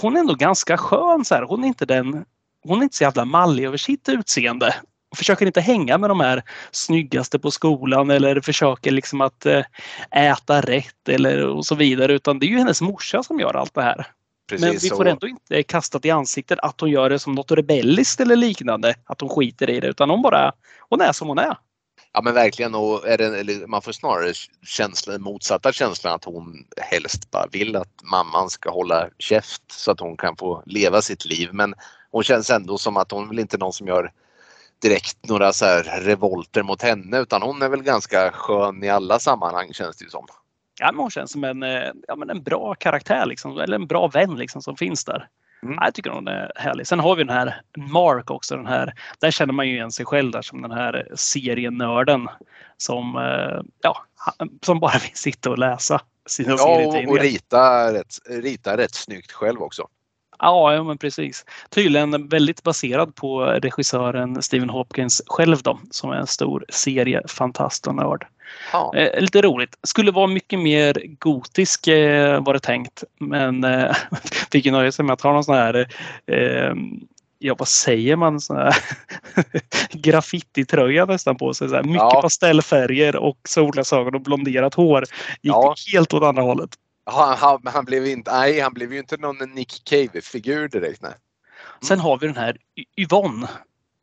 hon 0.01 0.17
är 0.17 0.21
ändå 0.21 0.35
ganska 0.35 0.77
skön. 0.79 1.25
Så 1.25 1.35
här. 1.35 1.43
Hon 1.43 1.65
är 1.65 1.69
inte 1.69 1.87
den, 1.87 2.25
hon 2.65 2.79
är 2.79 2.83
inte 2.83 2.97
så 2.97 3.05
jävla 3.05 3.25
mallig 3.25 3.65
över 3.65 3.77
sitt 3.77 4.09
utseende. 4.09 4.75
Hon 5.11 5.17
försöker 5.17 5.47
inte 5.47 5.61
hänga 5.61 5.99
med 5.99 6.11
de 6.11 6.21
här 6.21 6.43
snyggaste 6.71 7.39
på 7.39 7.51
skolan 7.51 8.11
eller 8.11 8.41
försöker 8.41 8.91
liksom 8.91 9.21
att 9.21 9.47
eh, 9.47 9.63
äta 10.11 10.61
rätt 10.61 11.09
eller 11.09 11.47
och 11.47 11.67
så 11.67 11.75
vidare. 11.75 12.13
Utan 12.13 12.39
det 12.39 12.47
är 12.47 12.49
ju 12.49 12.59
hennes 12.59 12.81
morsa 12.83 13.23
som 13.23 13.41
gör 13.41 13.55
allt 13.57 13.75
det 13.75 13.83
här. 13.83 14.07
Precis, 14.49 14.67
Men 14.67 14.79
vi 14.83 14.89
får 14.89 15.05
och- 15.05 15.11
ändå 15.11 15.29
inte 15.29 15.63
kastat 15.63 16.05
i 16.05 16.11
ansiktet 16.11 16.59
att 16.59 16.81
hon 16.81 16.91
gör 16.91 17.11
det 17.11 17.19
som 17.19 17.33
något 17.35 17.51
rebelliskt 17.53 18.21
eller 18.21 18.37
liknande. 18.37 18.95
Att 19.05 19.21
hon 19.21 19.31
skiter 19.31 19.71
i 19.71 19.81
det. 19.81 19.87
Utan 19.87 20.11
hon 20.11 20.23
bara, 20.23 20.53
hon 20.89 21.01
är 21.01 21.13
som 21.13 21.29
hon 21.29 21.39
är. 21.39 21.57
Ja 22.15 22.23
men 22.23 22.35
verkligen 22.35 22.75
och 22.75 23.09
är 23.09 23.19
det, 23.19 23.41
eller 23.41 23.67
man 23.67 23.83
får 23.83 23.93
snarare 23.93 24.33
känslan, 24.67 25.23
motsatta 25.23 25.73
känslan 25.73 26.15
att 26.15 26.25
hon 26.25 26.67
helst 26.77 27.31
bara 27.31 27.47
vill 27.53 27.77
att 27.77 28.03
mamman 28.03 28.51
ska 28.51 28.71
hålla 28.71 29.09
käft 29.19 29.63
så 29.67 29.91
att 29.91 30.01
hon 30.01 30.17
kan 30.17 30.37
få 30.37 30.63
leva 30.67 31.03
sitt 31.03 31.25
liv. 31.25 31.49
Men 31.53 31.75
hon 32.11 32.23
känns 32.23 32.51
ändå 32.51 32.79
som 32.79 32.97
att 32.97 33.11
hon 33.11 33.29
vill 33.29 33.39
inte 33.39 33.59
någon 33.59 33.73
som 33.73 33.87
gör 33.87 34.13
direkt 34.83 35.29
några 35.29 35.53
så 35.53 35.65
här 35.65 36.01
revolter 36.01 36.63
mot 36.63 36.83
henne 36.83 37.19
utan 37.19 37.43
hon 37.43 37.63
är 37.63 37.69
väl 37.69 37.83
ganska 37.83 38.31
skön 38.33 38.85
i 38.85 38.89
alla 38.89 39.19
sammanhang 39.19 39.73
känns 39.73 39.97
det 39.97 40.05
ju 40.05 40.11
som. 40.11 40.27
Ja, 40.81 40.93
men 40.93 41.01
hon 41.01 41.11
känns 41.11 41.33
som 41.33 41.45
en, 41.45 41.63
eh, 41.63 41.91
ja, 42.09 42.17
men 42.17 42.31
en 42.31 42.43
bra 42.43 42.75
karaktär 42.75 43.27
liksom, 43.27 43.59
eller 43.59 43.75
en 43.75 43.87
bra 43.87 44.09
vän 44.09 44.37
liksom, 44.37 44.63
som 44.63 44.77
finns 44.77 45.05
där. 45.05 45.29
Mm. 45.63 45.75
Ja, 45.81 45.85
Jag 45.85 45.95
tycker 45.95 46.11
hon 46.11 46.29
är 46.29 46.53
härlig. 46.57 46.87
Sen 46.87 47.01
har 47.01 47.17
vi 47.17 47.25
den 47.25 47.37
här 47.37 47.61
Mark 47.77 48.31
också. 48.31 48.57
Den 48.57 48.67
här, 48.67 48.93
där 49.21 49.31
känner 49.31 49.53
man 49.53 49.69
ju 49.69 49.75
igen 49.75 49.93
sig 49.93 50.07
själv 50.07 50.31
där 50.31 50.43
som 50.43 50.63
den 50.63 50.71
här 50.71 51.09
serienörden 51.15 52.29
som, 52.77 53.17
eh, 53.17 53.63
ja, 53.83 54.05
som 54.63 54.81
bara 54.81 54.99
vill 54.99 55.15
sitta 55.15 55.51
och 55.51 55.59
läsa 55.59 56.01
sina 56.27 56.51
Ja 56.51 56.57
serietidningar. 56.59 57.11
och 57.11 57.19
rita, 57.19 57.93
rätt, 57.93 58.15
rita 58.29 58.77
rätt 58.77 58.95
snyggt 58.95 59.33
själv 59.33 59.63
också. 59.63 59.89
Ja, 60.39 60.75
ja, 60.75 60.83
men 60.83 60.99
precis. 60.99 61.45
Tydligen 61.71 62.29
väldigt 62.29 62.63
baserad 62.63 63.15
på 63.15 63.41
regissören 63.45 64.43
Stephen 64.43 64.71
Hopkins 64.71 65.23
själv 65.27 65.57
då, 65.63 65.79
som 65.91 66.11
är 66.11 66.17
en 66.17 66.27
stor 66.27 66.65
seriefantast 66.69 67.87
och 67.87 67.95
nörd. 67.95 68.27
Ja. 68.73 68.95
Eh, 68.97 69.21
lite 69.21 69.43
roligt. 69.43 69.79
Skulle 69.83 70.11
vara 70.11 70.27
mycket 70.27 70.59
mer 70.59 71.03
gotisk 71.19 71.87
eh, 71.89 72.45
var 72.45 72.55
det 72.55 72.61
tänkt. 72.61 73.05
Men 73.21 73.65
eh, 73.65 73.97
fick 74.53 74.67
ju 74.67 74.73
nöja 74.73 74.93
sig 74.93 75.05
med 75.05 75.13
att 75.15 75.21
ha 75.21 75.33
någon 75.33 75.45
sån 75.45 75.55
här 75.55 75.87
eh, 76.27 76.75
ja, 77.39 77.55
vad 77.59 77.69
säger 77.69 78.17
man? 78.17 78.41
Sån 78.41 78.57
här 78.57 78.77
graffititröja 79.93 81.05
nästan 81.05 81.37
på 81.37 81.55
sig. 81.55 81.69
Så 81.69 81.75
här, 81.75 81.83
mycket 81.83 81.97
Ja. 82.13 82.21
pastellfärger 82.23 83.17
och 83.17 83.39
solglasögon 83.49 84.15
och 84.15 84.21
blonderat 84.21 84.75
hår. 84.75 85.01
Gick 85.43 85.53
Ja. 85.55 85.75
helt 85.93 86.15
åt 86.15 86.23
andra 86.23 86.43
hållet. 86.43 86.71
Han, 87.05 87.37
han, 87.39 87.61
han, 87.65 87.85
blev 87.85 88.07
inte, 88.07 88.33
nej, 88.33 88.61
han 88.61 88.73
blev 88.73 88.93
ju 88.93 88.99
inte 88.99 89.17
någon 89.17 89.37
Nick 89.55 89.85
Cave-figur 89.85 90.69
direkt. 90.69 91.03
Nej. 91.03 91.13
Sen 91.89 92.01
har 92.01 92.19
vi 92.19 92.27
den 92.27 92.37
här 92.37 92.57
Yvonne. 92.97 93.49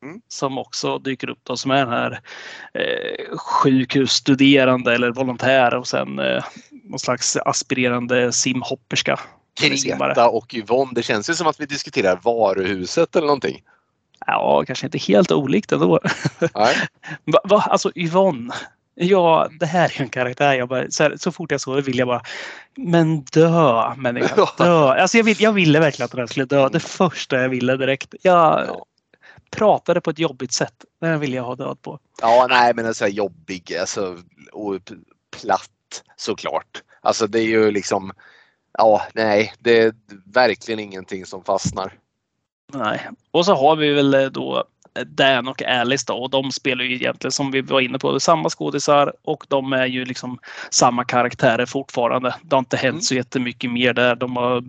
Mm. 0.04 0.22
Som 0.28 0.58
också 0.58 1.00
dyker 1.00 1.30
upp 1.30 1.40
då, 1.44 1.58
som 1.58 1.72
är 1.72 1.86
den 1.86 1.90
här 1.90 2.20
eh, 2.74 3.38
sjukhusstuderande 3.38 4.96
eller 4.96 5.12
volontär 5.12 5.76
och 5.76 5.88
sen 5.88 6.20
eh, 6.20 6.44
någon 6.84 7.00
slags 7.00 7.38
aspirerande 7.38 8.32
simhopperska. 8.32 9.20
Greta 9.62 10.30
och 10.30 10.54
Yvonne, 10.54 10.92
det 10.96 11.04
känns 11.04 11.30
ju 11.30 11.34
som 11.34 11.48
att 11.48 11.60
vi 11.60 11.66
diskuterar 11.66 12.20
varuhuset 12.24 13.16
eller 13.16 13.28
någonting. 13.28 13.62
Ja, 14.26 14.64
kanske 14.68 14.86
inte 14.88 14.98
helt 14.98 15.32
olikt 15.32 15.72
ändå. 15.72 16.00
Nej. 16.56 16.76
Va, 17.26 17.40
va, 17.44 17.64
alltså 17.70 17.92
Yvonne. 17.96 18.54
Ja, 18.96 19.48
det 19.60 19.66
här 19.66 19.94
är 19.96 20.02
en 20.02 20.10
karaktär. 20.10 20.54
Jag 20.54 20.70
bara, 20.70 20.92
så, 20.92 21.04
här, 21.04 21.18
så 21.18 21.32
fort 21.32 21.52
jag 21.52 21.62
såg 21.62 21.76
det 21.76 21.82
ville 21.82 22.00
jag 22.00 22.08
bara, 22.08 22.22
men 22.78 23.22
dö 23.22 23.96
människa, 23.96 24.36
dö. 24.58 24.88
Alltså 24.88 25.18
jag, 25.18 25.24
vill, 25.24 25.42
jag 25.42 25.52
ville 25.52 25.80
verkligen 25.80 26.06
att 26.06 26.12
den 26.12 26.20
här 26.20 26.28
skulle 26.28 26.46
dö. 26.46 26.70
Det 26.70 26.80
första 26.80 27.42
jag 27.42 27.50
ville 27.50 27.78
direkt. 27.78 28.16
Jag 28.22 28.66
Ja. 28.68 28.86
Pratade 29.52 30.02
på 30.02 30.10
ett 30.10 30.20
jobbigt 30.20 30.52
sätt. 30.52 30.86
Den 31.02 31.20
vill 31.20 31.34
jag 31.34 31.44
ha 31.44 31.56
död 31.56 31.82
på. 31.82 32.00
Ja, 32.22 32.48
nej, 32.50 32.74
men 32.76 32.86
en 32.86 32.94
så 32.94 33.04
här 33.04 33.12
jobbig 33.12 33.76
alltså, 33.76 34.18
och 34.52 34.80
platt 35.42 36.04
såklart. 36.16 36.84
Alltså 37.02 37.28
det 37.28 37.40
är 37.40 37.48
ju 37.48 37.72
liksom, 37.72 38.12
ja, 38.78 39.02
nej, 39.14 39.54
det 39.60 39.80
är 39.80 39.94
verkligen 40.26 40.80
ingenting 40.80 41.26
som 41.26 41.44
fastnar. 41.44 41.94
Nej. 42.74 43.10
Och 43.32 43.46
så 43.46 43.56
har 43.56 43.76
vi 43.76 43.94
väl 43.94 44.14
eh, 44.14 44.26
då 44.26 44.64
Dan 45.06 45.48
och 45.48 45.64
Alice 45.64 46.04
då 46.08 46.14
och 46.14 46.30
de 46.30 46.52
spelar 46.52 46.84
ju 46.84 46.96
egentligen 46.96 47.32
som 47.32 47.52
vi 47.52 47.62
var 47.62 47.82
inne 47.82 48.00
på 48.00 48.20
samma 48.20 48.50
skådisar 48.50 49.14
och 49.24 49.46
de 49.48 49.74
är 49.74 49.86
ju 49.86 50.06
liksom 50.06 50.40
samma 50.70 51.04
karaktärer 51.04 51.66
fortfarande. 51.66 52.36
Det 52.42 52.56
har 52.56 52.60
inte 52.60 52.78
hänt 52.78 52.90
Mm. 52.90 53.02
så 53.02 53.16
jättemycket 53.16 53.72
mer 53.72 53.94
där. 53.94 54.16
De 54.16 54.36
har 54.36 54.64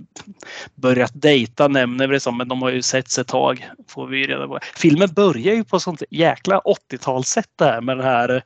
börjat 0.74 1.12
dejta 1.14 1.68
nämner 1.68 2.06
vi 2.06 2.14
det 2.14 2.20
som 2.20 2.36
men 2.36 2.48
de 2.48 2.62
har 2.62 2.70
ju 2.70 2.82
setts 2.82 3.18
ett 3.18 3.28
tag. 3.28 3.68
Får 3.88 4.06
vi 4.06 4.26
reda 4.26 4.46
på. 4.46 4.58
Filmen 4.76 5.08
börjar 5.12 5.54
ju 5.54 5.64
på 5.64 5.80
sånt 5.80 6.02
jäkla 6.10 6.60
80-talssätt 6.60 7.48
där 7.56 7.80
med 7.80 7.96
den 7.96 8.06
här 8.06 8.42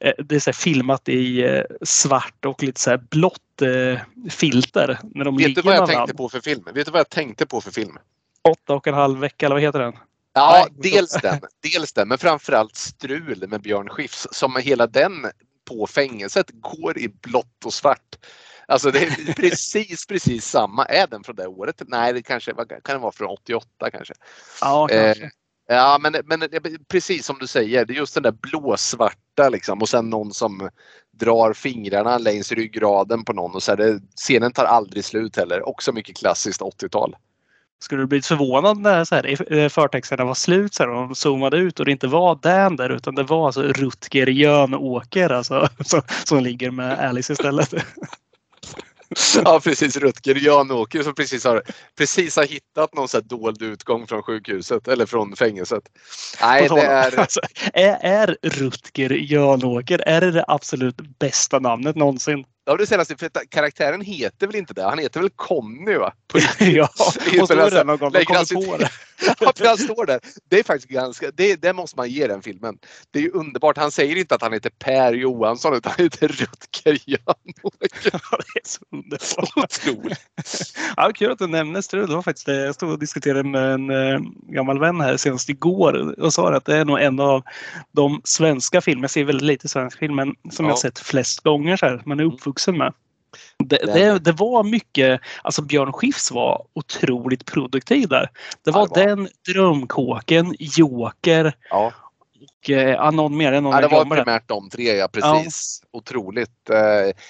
eh, 0.00 0.12
det 0.18 0.34
är 0.34 0.40
så 0.40 0.50
här 0.50 0.52
filmat 0.52 1.08
i 1.08 1.42
eh, 1.42 1.62
svart 1.82 2.44
och 2.44 2.62
lite 2.62 2.80
så 2.80 2.98
blått 3.10 3.62
eh, 3.62 4.00
filter. 4.30 4.98
När 5.02 5.24
de 5.24 5.36
Vet 5.36 5.54
du 5.54 5.62
vad 5.62 5.76
jag 5.76 5.88
tänkte 5.88 6.14
på 6.14 6.28
för 6.28 6.40
film? 6.40 6.64
Vet 6.74 6.86
du 6.86 6.92
vad 6.92 6.98
jag 6.98 7.10
tänkte 7.10 7.46
på 7.46 7.60
för 7.60 7.70
film? 7.70 7.98
Åtta 8.48 8.74
och 8.74 8.86
en 8.86 8.94
halv 8.94 9.18
vecka 9.18 9.46
eller 9.46 9.56
vad 9.56 9.62
heter 9.62 9.78
den? 9.78 9.92
Ja, 10.34 10.68
dels 10.78 11.10
den, 11.10 11.40
dels 11.62 11.92
den, 11.92 12.08
men 12.08 12.18
framförallt 12.18 12.76
Strul 12.76 13.48
med 13.48 13.62
Björn 13.62 13.88
Skifs 13.88 14.26
som 14.32 14.56
hela 14.56 14.86
den 14.86 15.26
på 15.68 15.86
fängelset 15.86 16.46
går 16.52 16.98
i 16.98 17.08
blått 17.08 17.64
och 17.64 17.74
svart. 17.74 18.16
Alltså 18.68 18.90
det 18.90 18.98
är 18.98 19.32
precis, 19.36 20.06
precis 20.06 20.46
samma. 20.46 20.84
Är 20.84 21.06
den 21.06 21.24
från 21.24 21.36
det 21.36 21.46
året? 21.46 21.82
Nej, 21.86 22.12
det 22.12 22.22
kanske 22.22 22.52
kan 22.54 22.96
det 22.96 22.98
vara 22.98 23.12
från 23.12 23.28
88 23.28 23.90
kanske. 23.90 24.14
Ja, 24.60 24.88
Eh, 24.90 25.04
kanske. 25.04 25.30
Ja, 25.66 25.98
men, 26.00 26.16
men 26.24 26.48
precis 26.88 27.26
som 27.26 27.38
du 27.40 27.46
säger, 27.46 27.84
det 27.84 27.92
är 27.92 27.96
just 27.96 28.14
den 28.14 28.22
där 28.22 28.32
blåsvarta 28.32 29.48
liksom 29.48 29.82
och 29.82 29.88
sen 29.88 30.10
någon 30.10 30.32
som 30.32 30.70
drar 31.10 31.52
fingrarna 31.52 32.18
längs 32.18 32.52
ryggraden 32.52 33.24
på 33.24 33.32
någon 33.32 33.54
och 33.54 33.62
så 33.62 33.72
här, 33.72 33.76
det, 33.76 34.00
scenen 34.16 34.52
tar 34.52 34.64
aldrig 34.64 35.04
slut 35.04 35.36
heller. 35.36 35.68
Också 35.68 35.92
mycket 35.92 36.16
klassiskt 36.16 36.60
80-tal. 36.60 37.16
Skulle 37.82 38.02
du 38.02 38.06
blivit 38.06 38.26
förvånad 38.26 38.78
när 38.78 39.04
så 39.04 39.14
här, 39.14 39.52
eh, 39.52 39.68
förtexterna 39.68 40.24
var 40.24 40.34
slut 40.34 40.74
så 40.74 40.82
här, 40.82 40.90
och 40.90 41.08
de 41.08 41.14
zoomade 41.14 41.56
ut 41.56 41.80
och 41.80 41.86
det 41.86 41.92
inte 41.92 42.06
var 42.06 42.34
Dan 42.34 42.76
där 42.76 42.90
utan 42.90 43.14
det 43.14 43.22
var 43.22 43.46
alltså 43.46 43.62
Rutger 43.62 44.26
Jönåker 44.26 45.30
alltså, 45.30 45.68
som, 45.84 46.02
som 46.24 46.42
ligger 46.42 46.70
med 46.70 46.98
Alice 46.98 47.32
istället. 47.32 47.74
Ja 49.44 49.60
precis, 49.60 49.96
Rutger 49.96 50.34
Jan-Åker 50.34 51.02
som 51.02 51.14
precis 51.14 51.44
har, 51.44 51.62
precis 51.98 52.36
har 52.36 52.44
hittat 52.44 52.94
någon 52.94 53.08
så 53.08 53.16
här 53.16 53.24
dold 53.24 53.62
utgång 53.62 54.06
från 54.06 54.22
sjukhuset 54.22 54.88
eller 54.88 55.06
från 55.06 55.36
fängelset. 55.36 55.82
Nej, 56.40 56.68
det 56.68 56.80
är, 56.80 57.18
alltså, 57.20 57.40
är, 57.72 57.98
är 58.00 58.36
Rutger 58.42 59.10
Jönåker, 59.10 59.98
är 60.06 60.20
det 60.20 60.30
det 60.30 60.44
absolut 60.48 60.96
bästa 61.18 61.58
namnet 61.58 61.96
någonsin? 61.96 62.44
Ja, 62.66 62.76
det 62.76 62.86
senaste, 62.86 63.16
för 63.16 63.30
karaktären 63.48 64.00
heter 64.00 64.46
väl 64.46 64.56
inte 64.56 64.74
det? 64.74 64.82
Han 64.82 64.98
heter 64.98 65.20
väl 65.20 65.30
Conny 65.30 65.94
va? 65.96 66.12
Ja, 66.58 66.88
är 67.54 67.62
alltså- 67.62 67.78
det 67.78 67.84
någon 67.84 67.98
gång 67.98 68.12
lägger 68.12 68.34
han 68.34 68.46
sitt- 68.46 68.66
på 68.70 68.76
det. 68.76 68.88
För 69.56 69.66
han 69.66 69.78
står 69.78 70.06
där. 70.06 70.20
Det 70.48 70.58
är 70.58 70.62
faktiskt 70.62 70.88
ganska, 70.88 71.30
det, 71.30 71.56
det 71.62 71.72
måste 71.72 71.96
man 71.96 72.10
ge 72.10 72.26
den 72.26 72.42
filmen. 72.42 72.78
Det 73.10 73.18
är 73.18 73.22
ju 73.22 73.30
underbart. 73.30 73.76
Han 73.76 73.90
säger 73.90 74.16
inte 74.16 74.34
att 74.34 74.42
han 74.42 74.52
heter 74.52 74.70
Per 74.70 75.12
Johansson 75.12 75.74
utan 75.74 75.92
han 75.96 76.04
heter 76.04 76.28
Rutger 76.28 76.98
Jan-Åker. 77.06 77.90
Ja, 78.12 78.38
det 78.54 78.60
är 78.60 78.68
så 78.68 78.80
underbart. 78.92 79.56
Otroligt. 79.56 80.18
Ja, 80.96 81.10
kul 81.14 81.32
att 81.32 81.38
du 81.38 81.46
nämner 81.46 81.80
Strul. 81.80 82.08
Det 82.08 82.14
var 82.14 82.22
faktiskt 82.22 82.46
det. 82.46 82.64
Jag 82.64 82.74
stod 82.74 82.90
och 82.90 82.98
diskuterade 82.98 83.48
med 83.48 83.72
en 83.72 83.90
eh, 83.90 84.20
gammal 84.48 84.78
vän 84.80 85.00
här 85.00 85.16
senast 85.16 85.48
igår 85.48 86.20
och 86.20 86.34
sa 86.34 86.54
att 86.54 86.64
det 86.64 86.76
är 86.76 86.84
nog 86.84 87.00
en 87.00 87.20
av 87.20 87.42
de 87.92 88.20
svenska 88.24 88.80
filmer, 88.80 89.02
jag 89.02 89.10
ser 89.10 89.24
väldigt 89.24 89.46
lite 89.46 89.68
svensk 89.68 89.98
film, 89.98 90.14
men 90.14 90.34
som 90.50 90.64
Ja. 90.64 90.70
jag 90.70 90.78
sett 90.78 90.98
flest 90.98 91.40
gånger 91.40 91.76
så 91.76 91.86
här, 91.86 92.02
man 92.04 92.20
är 92.20 92.24
uppvuxen 92.24 92.78
med. 92.78 92.92
Det, 93.64 93.76
det, 93.76 94.18
det 94.18 94.32
var 94.32 94.62
mycket, 94.62 95.20
alltså 95.42 95.62
Björn 95.62 95.92
Skifs 95.92 96.30
var 96.30 96.66
otroligt 96.74 97.44
produktiv 97.44 98.08
där. 98.08 98.30
Det 98.64 98.70
var, 98.70 98.88
det 98.94 99.00
var. 99.00 99.06
den, 99.06 99.28
Drömkåken, 99.48 100.54
Joker 100.58 101.54
Ja. 101.70 101.92
Och 102.64 102.70
eh, 102.70 103.10
någon 103.10 103.36
mer? 103.36 103.60
Någon 103.60 103.72
ja, 103.72 103.80
det 103.80 103.88
var 103.88 104.04
primärt 104.04 104.48
de 104.48 104.70
tre, 104.70 104.96
ja 104.96 105.08
precis. 105.08 105.82
Otroligt. 105.92 106.70
Eh, 106.70 106.76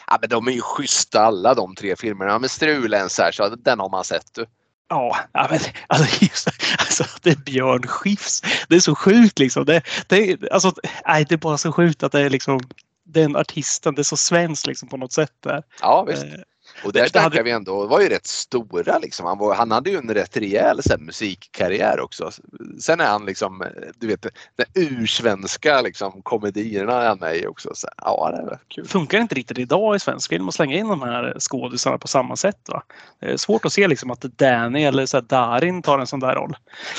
ja, 0.06 0.18
men 0.20 0.30
de 0.30 0.48
är 0.48 0.52
ju 0.52 0.60
schyssta 0.60 1.20
alla 1.20 1.54
de 1.54 1.74
tre 1.74 1.96
filmerna. 1.96 2.30
Ja, 2.30 2.38
men 2.38 2.48
Strulens 2.48 3.18
här, 3.18 3.32
så 3.32 3.48
den 3.48 3.80
har 3.80 3.88
man 3.88 4.04
sett 4.04 4.34
du. 4.34 4.46
Ja, 4.88 5.16
ja, 5.32 5.46
men 5.50 5.60
alltså, 5.86 6.24
just, 6.24 6.48
alltså 6.78 7.04
det 7.22 7.30
är 7.30 7.36
Björn 7.36 7.82
Skifs. 7.86 8.42
Det 8.68 8.76
är 8.76 8.80
så 8.80 8.94
sjukt 8.94 9.38
liksom. 9.38 9.64
Det, 9.64 9.82
det, 10.06 10.52
alltså, 10.52 10.72
nej, 11.06 11.26
det 11.28 11.34
är 11.34 11.38
bara 11.38 11.58
så 11.58 11.72
sjukt 11.72 12.02
att 12.02 12.12
det 12.12 12.20
är 12.20 12.30
liksom 12.30 12.60
den 13.04 13.36
artisten, 13.36 13.94
det 13.94 14.02
är 14.02 14.04
så 14.04 14.16
svenskt 14.16 14.66
liksom 14.66 14.88
på 14.88 14.96
något 14.96 15.12
sätt. 15.12 15.32
Där. 15.40 15.62
Ja 15.80 16.02
visst. 16.02 16.26
Och 16.84 16.92
där 16.92 17.02
det 17.02 17.08
snackar 17.08 17.30
hade- 17.30 17.42
vi 17.42 17.50
ändå, 17.50 17.86
var 17.86 18.00
ju 18.00 18.08
rätt 18.08 18.26
stora 18.26 18.98
liksom. 18.98 19.26
Han, 19.26 19.38
var, 19.38 19.54
han 19.54 19.70
hade 19.70 19.90
ju 19.90 19.96
en 19.96 20.14
rätt 20.14 20.36
rejäl 20.36 20.82
så 20.82 20.90
här, 20.90 20.98
musikkarriär 20.98 22.00
också. 22.00 22.30
Sen 22.80 23.00
är 23.00 23.06
han 23.06 23.26
liksom, 23.26 23.64
du 23.98 24.06
vet, 24.06 24.22
den 24.56 24.66
ursvenska 24.74 25.80
liksom 25.80 26.22
komedierna 26.22 27.02
är 27.02 27.08
han 27.08 27.18
med 27.18 27.36
i 27.36 27.46
också. 27.46 27.70
Så, 27.74 27.88
ja, 27.96 28.30
det 28.30 28.52
är 28.52 28.58
kul. 28.68 28.88
funkar 28.88 29.18
inte 29.18 29.34
riktigt 29.34 29.58
idag 29.58 29.96
i 29.96 29.98
svensk 30.00 30.28
film 30.30 30.48
att 30.48 30.54
slänga 30.54 30.76
in 30.76 30.88
de 30.88 31.02
här 31.02 31.36
skådisarna 31.38 31.98
på 31.98 32.08
samma 32.08 32.36
sätt. 32.36 32.58
Va? 32.68 32.82
Det 33.20 33.26
är 33.26 33.36
svårt 33.36 33.64
att 33.64 33.72
se 33.72 33.88
liksom 33.88 34.10
att 34.10 34.20
Danny 34.20 34.84
eller 34.84 35.06
så 35.06 35.16
här 35.16 35.22
Darin 35.22 35.82
tar 35.82 35.98
en 35.98 36.06
sån 36.06 36.20
där 36.20 36.34
roll. 36.34 36.56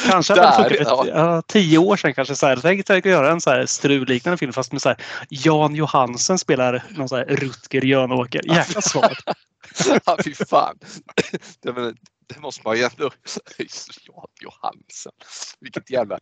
Kanske 0.09 0.33
det 0.33 0.41
Darin, 0.41 0.69
funkar 0.69 0.95
för 0.95 1.07
ja. 1.07 1.41
tio 1.41 1.77
år 1.77 1.97
sedan 1.97 2.13
kanske. 2.13 2.35
Så 2.35 2.45
här, 2.45 2.59
tänk 2.61 2.89
att 3.05 3.11
göra 3.11 3.31
en 3.31 3.41
så 3.41 3.49
här 3.49 3.65
strulliknande 3.65 4.37
film 4.37 4.53
fast 4.53 4.71
med 4.71 4.81
så 4.81 4.89
här, 4.89 4.97
Jan 5.29 5.75
Johansen 5.75 6.37
spelar 6.37 6.83
någon 6.89 7.09
så 7.09 7.15
här 7.15 7.25
Rutger 7.25 7.85
Jönåker. 7.85 8.41
Jäkla 8.45 8.81
svagt. 8.81 9.29
ja, 10.05 10.17
fy 10.23 10.33
fan. 10.33 10.79
Det, 11.61 11.73
men, 11.73 11.97
det 12.27 12.39
måste 12.39 12.61
man 12.65 12.77
ju 12.77 12.83
ändå... 12.83 13.09
Johansen. 14.41 15.11
Vilket 15.59 15.89
jävla... 15.89 16.19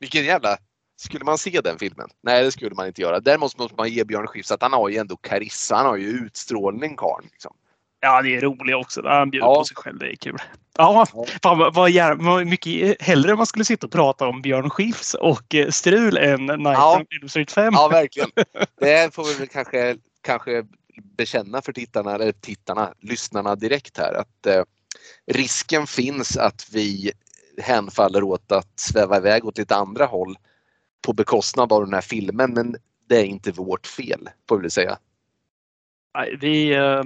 Vilken 0.00 0.24
jävla... 0.24 0.56
Skulle 0.96 1.24
man 1.24 1.38
se 1.38 1.60
den 1.64 1.78
filmen? 1.78 2.08
Nej, 2.22 2.44
det 2.44 2.52
skulle 2.52 2.74
man 2.74 2.86
inte 2.86 3.02
göra. 3.02 3.20
Däremot 3.20 3.58
måste 3.58 3.74
man 3.76 3.88
ge 3.88 4.04
Björn 4.04 4.26
Skifs 4.26 4.50
att 4.50 4.62
han 4.62 4.72
har 4.72 4.88
ju 4.88 4.96
ändå 4.96 5.16
karissa. 5.16 5.76
Han 5.76 5.86
har 5.86 5.96
ju 5.96 6.06
utstrålning 6.08 6.96
karln. 6.96 7.28
Liksom. 7.32 7.56
Ja, 8.00 8.22
det 8.22 8.36
är 8.36 8.40
roligt 8.40 8.74
också. 8.74 9.02
Han 9.08 9.30
bjuder 9.30 9.46
Ja. 9.46 9.54
på 9.54 9.64
sig 9.64 9.76
själv. 9.76 9.98
Det 9.98 10.12
är 10.12 10.16
kul. 10.16 10.36
Ja, 10.78 11.06
Ja. 11.14 11.24
fan 11.42 11.58
vad, 11.58 11.74
vad, 11.74 12.22
vad 12.22 12.46
mycket 12.46 13.02
hellre 13.02 13.36
man 13.36 13.46
skulle 13.46 13.64
sitta 13.64 13.86
och 13.86 13.92
prata 13.92 14.26
om 14.26 14.42
Björn 14.42 14.70
Skifs 14.70 15.14
och 15.14 15.54
eh, 15.54 15.70
strul 15.70 16.16
än 16.16 16.46
Night 16.46 16.60
Ja. 16.62 16.96
on 16.98 17.06
Elm 17.20 17.28
Street 17.28 17.52
5. 17.52 17.74
Ja, 17.76 17.88
verkligen. 17.88 18.30
Det 18.80 19.14
får 19.14 19.24
vi 19.24 19.34
väl 19.34 19.48
kanske, 19.48 19.96
kanske 20.22 20.64
bekänna 21.16 21.62
för 21.62 21.72
tittarna, 21.72 22.14
eller 22.14 22.32
tittarna, 22.32 22.94
lyssnarna 23.00 23.54
direkt 23.54 23.98
här 23.98 24.14
att 24.14 24.46
eh, 24.46 24.62
risken 25.26 25.86
finns 25.86 26.36
att 26.36 26.68
vi 26.72 27.12
hänfaller 27.58 28.22
åt 28.22 28.52
att 28.52 28.80
sväva 28.80 29.16
iväg 29.16 29.44
åt 29.44 29.58
lite 29.58 29.76
andra 29.76 30.06
håll 30.06 30.36
på 31.06 31.12
bekostnad 31.12 31.72
av 31.72 31.84
den 31.84 31.94
här 31.94 32.00
filmen. 32.00 32.54
Men 32.54 32.76
det 33.08 33.16
är 33.16 33.24
inte 33.24 33.52
vårt 33.52 33.86
fel, 33.86 34.28
får 34.48 34.58
vi 34.58 34.70
säga. 34.70 34.98
Nej, 36.18 36.36
Vi, 36.40 36.74
eh, 36.74 37.02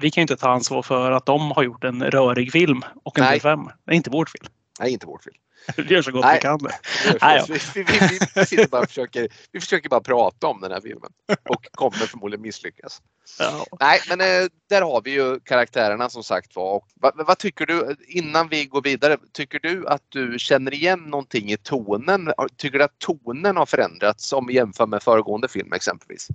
vi 0.00 0.10
kan 0.10 0.20
ju 0.20 0.22
inte 0.22 0.36
ta 0.36 0.50
ansvar 0.50 0.82
för 0.82 1.12
att 1.12 1.26
de 1.26 1.50
har 1.50 1.62
gjort 1.62 1.84
en 1.84 2.02
rörig 2.10 2.52
film 2.52 2.82
och 3.02 3.18
en 3.18 3.24
Nej. 3.24 3.38
B5. 3.38 3.70
Det 3.84 3.92
är 3.92 3.96
inte 3.96 4.10
vårt 4.10 4.30
fel. 4.30 4.48
Nej, 4.80 4.92
inte 4.92 5.06
vårt 5.06 5.24
fel. 5.24 5.34
Vi 5.76 5.94
gör 5.94 6.02
så 6.02 6.12
gott 6.12 6.24
Nej. 6.24 6.36
vi 6.36 6.40
kan. 6.40 6.58
det. 6.58 6.74
Nej, 7.20 7.44
vi, 7.48 7.58
vi, 7.74 7.82
vi, 7.82 8.18
vi, 8.34 8.46
sitter 8.46 8.68
bara 8.68 8.82
och 8.82 8.88
försöker, 8.88 9.28
vi 9.52 9.60
försöker 9.60 9.88
bara 9.88 10.00
prata 10.00 10.46
om 10.46 10.60
den 10.60 10.72
här 10.72 10.80
filmen 10.80 11.10
och 11.48 11.66
kommer 11.70 11.96
förmodligen 11.96 12.42
misslyckas. 12.42 13.02
Ja. 13.38 13.66
Nej, 13.80 14.00
men 14.08 14.20
eh, 14.20 14.48
där 14.68 14.82
har 14.82 15.02
vi 15.04 15.10
ju 15.10 15.40
karaktärerna 15.40 16.10
som 16.10 16.24
sagt 16.24 16.56
var. 16.56 16.76
Och 16.76 16.88
vad, 16.94 17.26
vad 17.26 17.38
tycker 17.38 17.66
du, 17.66 17.96
innan 18.08 18.48
vi 18.48 18.64
går 18.64 18.82
vidare, 18.82 19.16
tycker 19.32 19.58
du 19.58 19.86
att 19.86 20.02
du 20.08 20.38
känner 20.38 20.74
igen 20.74 21.00
någonting 21.00 21.52
i 21.52 21.56
tonen? 21.56 22.32
Tycker 22.56 22.78
du 22.78 22.84
att 22.84 22.98
tonen 22.98 23.56
har 23.56 23.66
förändrats 23.66 24.32
om 24.32 24.46
vi 24.46 24.54
jämför 24.54 24.86
med 24.86 25.02
föregående 25.02 25.48
film 25.48 25.72
exempelvis? 25.72 26.28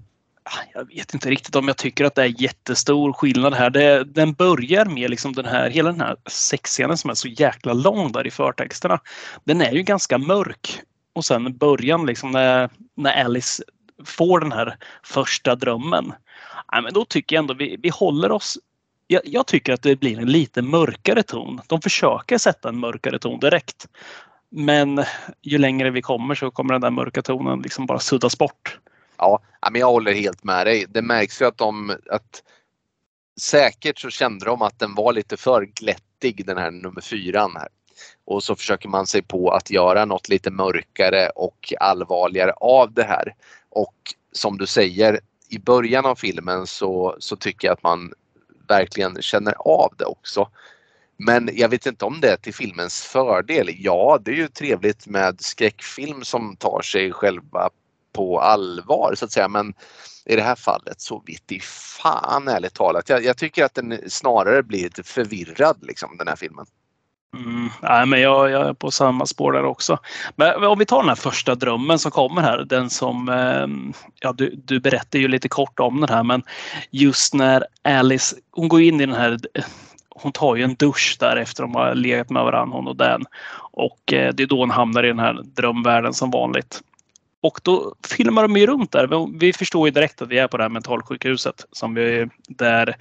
Ah, 0.52 0.64
jag 0.74 0.88
vet 0.88 1.14
inte 1.14 1.30
riktigt 1.30 1.56
om 1.56 1.68
jag 1.68 1.78
tycker 1.78 2.06
att 2.06 2.16
det 2.16 2.22
är 2.22 2.42
jättestor 2.42 3.14
skillnad 3.14 3.54
här. 3.54 3.70
Det, 3.70 4.04
den 4.04 4.34
börjar 4.34 4.86
med 4.86 5.10
liksom 5.10 5.34
den 5.34 5.46
här, 5.46 5.70
hela 5.70 5.92
den 5.92 6.02
här 6.02 6.16
sexscenen 6.26 6.98
som 6.98 7.10
är 7.10 7.14
så 7.14 7.28
jäkla 7.28 7.74
lång 7.74 8.12
där 8.12 8.28
i 8.28 8.32
förtexterna. 8.32 9.00
Den 9.44 9.62
är 9.62 9.72
ju 9.72 9.84
ganska 9.84 10.18
mörk. 10.18 10.82
Och 11.14 11.26
sen 11.26 11.58
början 11.58 12.06
liksom 12.06 12.32
när, 12.32 12.70
när 12.96 13.24
Alice 13.24 13.64
får 14.06 14.40
den 14.40 14.52
här 14.52 14.78
första 15.04 15.56
drömmen. 15.56 16.14
Nej, 16.72 16.82
men 16.82 16.94
då 16.94 17.06
tycker 17.06 17.36
jag 17.36 17.42
ändå 17.42 17.54
vi, 17.54 17.78
vi 17.82 17.90
håller 17.90 18.32
oss 18.32 18.58
jag, 19.12 19.22
jag 19.26 19.48
tycker 19.48 19.74
att 19.74 19.82
det 19.82 19.96
blir 19.96 20.20
en 20.20 20.32
lite 20.32 20.62
mörkare 20.62 21.24
ton. 21.24 21.62
De 21.68 21.82
försöker 21.82 22.38
sätta 22.38 22.70
en 22.70 22.80
mörkare 22.80 23.20
ton 23.20 23.40
direkt. 23.40 23.88
Men 24.52 25.04
ju 25.42 25.58
längre 25.58 25.90
vi 25.90 26.02
kommer 26.02 26.36
så 26.36 26.52
kommer 26.52 26.74
den 26.74 26.82
där 26.82 26.90
mörka 26.90 27.22
tonen 27.22 27.62
liksom 27.62 27.86
bara 27.86 28.00
suddas 28.00 28.38
bort. 28.38 28.80
Ja, 29.20 29.42
men 29.72 29.82
jag 29.82 29.92
håller 29.92 30.14
helt 30.14 30.44
med 30.44 30.68
dig. 30.68 30.86
Det 30.90 31.02
märks 31.02 31.42
ju 31.42 31.46
att 31.46 31.58
de 31.58 31.96
att 32.10 32.44
säkert 33.42 34.00
så 34.00 34.10
kände 34.10 34.46
de 34.46 34.62
att 34.62 34.80
den 34.80 34.96
var 34.96 35.14
lite 35.14 35.38
för 35.38 35.66
glättig 35.66 36.46
den 36.46 36.58
här 36.58 36.72
nummer 36.72 37.02
fyran 37.02 37.56
här. 37.56 37.68
Och 38.26 38.44
så 38.44 38.56
försöker 38.56 38.90
man 38.90 39.08
sig 39.08 39.22
på 39.22 39.52
att 39.52 39.72
göra 39.72 40.06
något 40.06 40.30
lite 40.30 40.52
mörkare 40.52 41.30
och 41.30 41.74
allvarligare 41.80 42.52
av 42.52 42.94
det 42.94 43.04
här. 43.04 43.36
Och 43.70 43.96
som 44.32 44.58
du 44.58 44.66
säger, 44.66 45.20
i 45.50 45.60
början 45.60 46.06
av 46.06 46.16
filmen 46.16 46.68
så, 46.68 47.16
så 47.20 47.36
tycker 47.36 47.68
jag 47.68 47.74
att 47.74 47.84
man 47.84 48.14
verkligen 48.68 49.22
känner 49.22 49.54
av 49.58 49.94
det 49.98 50.06
också. 50.06 50.50
Men 51.18 51.50
jag 51.54 51.70
vet 51.70 51.86
inte 51.86 52.06
om 52.06 52.22
det 52.22 52.32
är 52.32 52.38
till 52.38 52.54
filmens 52.54 53.02
fördel. 53.02 53.70
Ja, 53.78 54.20
det 54.22 54.32
är 54.32 54.36
ju 54.36 54.48
trevligt 54.48 55.08
med 55.08 55.42
skräckfilm 55.42 56.24
som 56.24 56.56
tar 56.56 56.82
sig 56.82 57.12
själva 57.12 57.70
på 58.14 58.40
allvar 58.40 59.16
så 59.16 59.26
att 59.26 59.32
säga. 59.32 59.48
Men 59.48 59.74
i 60.26 60.36
det 60.36 60.42
här 60.42 60.56
fallet 60.56 61.02
så 61.02 61.24
vitt 61.26 61.52
i 61.52 61.60
fan 61.60 62.48
ärligt 62.48 62.74
talat. 62.74 63.10
Jag, 63.10 63.24
jag 63.24 63.38
tycker 63.38 63.66
att 63.66 63.74
den 63.74 64.00
snarare 64.08 64.64
blir 64.64 64.84
lite 64.84 65.04
förvirrad 65.04 65.78
liksom 65.82 66.18
den 66.18 66.28
här 66.28 66.36
filmen. 66.36 66.66
Mm, 67.36 67.70
nej, 67.82 68.06
men 68.06 68.22
jag, 68.22 68.52
jag 68.52 68.68
är 68.68 68.74
på 68.74 68.92
samma 68.92 69.26
spår 69.26 69.52
där 69.52 69.66
också. 69.66 69.98
Men 70.36 70.64
om 70.64 70.80
vi 70.80 70.86
tar 70.86 71.00
den 71.00 71.10
här 71.10 71.16
första 71.16 71.56
drömmen 71.56 72.00
som 72.00 72.12
kommer 72.12 72.42
här. 72.42 72.66
Den 72.66 72.90
som, 72.90 73.30
ehm, 73.30 73.94
ja 74.20 74.34
du, 74.34 74.56
du 74.56 74.80
berättade 74.80 75.20
ju 75.20 75.28
lite 75.28 75.50
kort 75.50 75.80
om 75.80 76.02
den 76.02 76.10
här 76.10 76.24
men 76.24 76.44
just 76.92 77.34
när 77.34 77.66
Alice, 77.84 78.36
hon 78.52 78.68
går 78.68 78.82
in 78.82 79.02
i 79.02 79.06
den 79.06 79.16
här 79.16 79.38
hon 80.10 80.32
tar 80.32 80.56
ju 80.56 80.64
en 80.64 80.76
dusch 80.76 81.18
där 81.20 81.36
efter 81.36 81.64
de 81.64 81.76
har 81.76 81.96
legat 81.96 82.30
med 82.30 82.44
varandra 82.44 82.78
hon 82.78 82.88
och 82.88 82.96
den. 82.96 83.26
Och 83.72 84.14
eh, 84.14 84.34
det 84.34 84.44
är 84.44 84.48
då 84.48 84.60
hon 84.60 84.72
hamnar 84.72 85.04
i 85.04 85.08
den 85.08 85.20
här 85.20 85.42
drömvärlden 85.44 86.14
som 86.14 86.32
vanligt. 86.32 86.82
Och 87.42 87.60
då 87.64 87.96
filmar 88.08 88.42
de 88.42 88.58
ju 88.58 88.68
runt 88.68 88.92
där. 88.92 89.38
Vi 89.40 89.54
förstår 89.54 89.88
ju 89.88 89.92
direkt 89.92 90.22
att 90.22 90.28
vi 90.28 90.38
är 90.38 90.48
på 90.48 90.58
det 90.58 90.64
här 90.64 90.70
mentalsjukhuset 90.70 91.66
som 91.72 91.94
vi, 91.94 92.28
där 92.48 92.96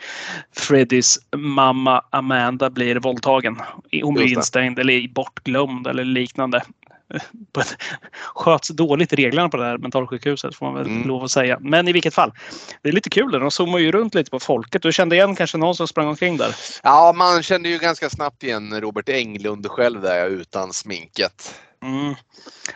Freddys 0.57 1.19
mamma 1.37 2.03
Amanda 2.11 2.71
blir 2.71 2.97
våldtagen. 2.97 3.57
Hon 4.03 4.15
blir 4.15 4.33
instängd 4.33 4.79
eller 4.79 5.09
bortglömd 5.09 5.87
eller 5.87 6.05
liknande. 6.05 6.63
Sköts 8.35 8.69
dåligt 8.69 9.13
reglerna 9.13 9.49
på 9.49 9.57
det 9.57 9.65
här 9.65 9.79
mentalsjukhuset 9.79 10.55
får 10.55 10.67
man 10.67 10.75
väl 10.75 10.87
Mm. 10.87 11.09
lov 11.09 11.25
att 11.25 11.31
säga. 11.31 11.59
Men 11.61 11.89
i 11.89 11.93
vilket 11.93 12.15
fall. 12.15 12.33
Det 12.83 12.89
är 12.89 12.93
lite 12.93 13.11
kul. 13.11 13.31
där. 13.33 13.41
De 13.41 13.51
zoomar 13.51 13.79
ju 13.79 13.93
runt 13.93 14.15
lite 14.15 14.31
på 14.31 14.41
folket. 14.41 14.83
Du 14.83 14.93
kände 14.93 15.17
igen 15.17 15.37
kanske 15.37 15.59
någon 15.59 15.75
som 15.75 15.89
sprang 15.89 16.09
omkring 16.09 16.37
där? 16.37 16.55
Ja, 16.83 17.13
man 17.17 17.43
kände 17.43 17.69
ju 17.69 17.79
ganska 17.79 18.11
snabbt 18.11 18.43
igen 18.43 18.81
Robert 18.81 19.09
Englund 19.09 19.67
själv 19.67 20.01
där 20.01 20.31
utan 20.31 20.73
sminket. 20.73 21.55
Mm. 21.83 22.15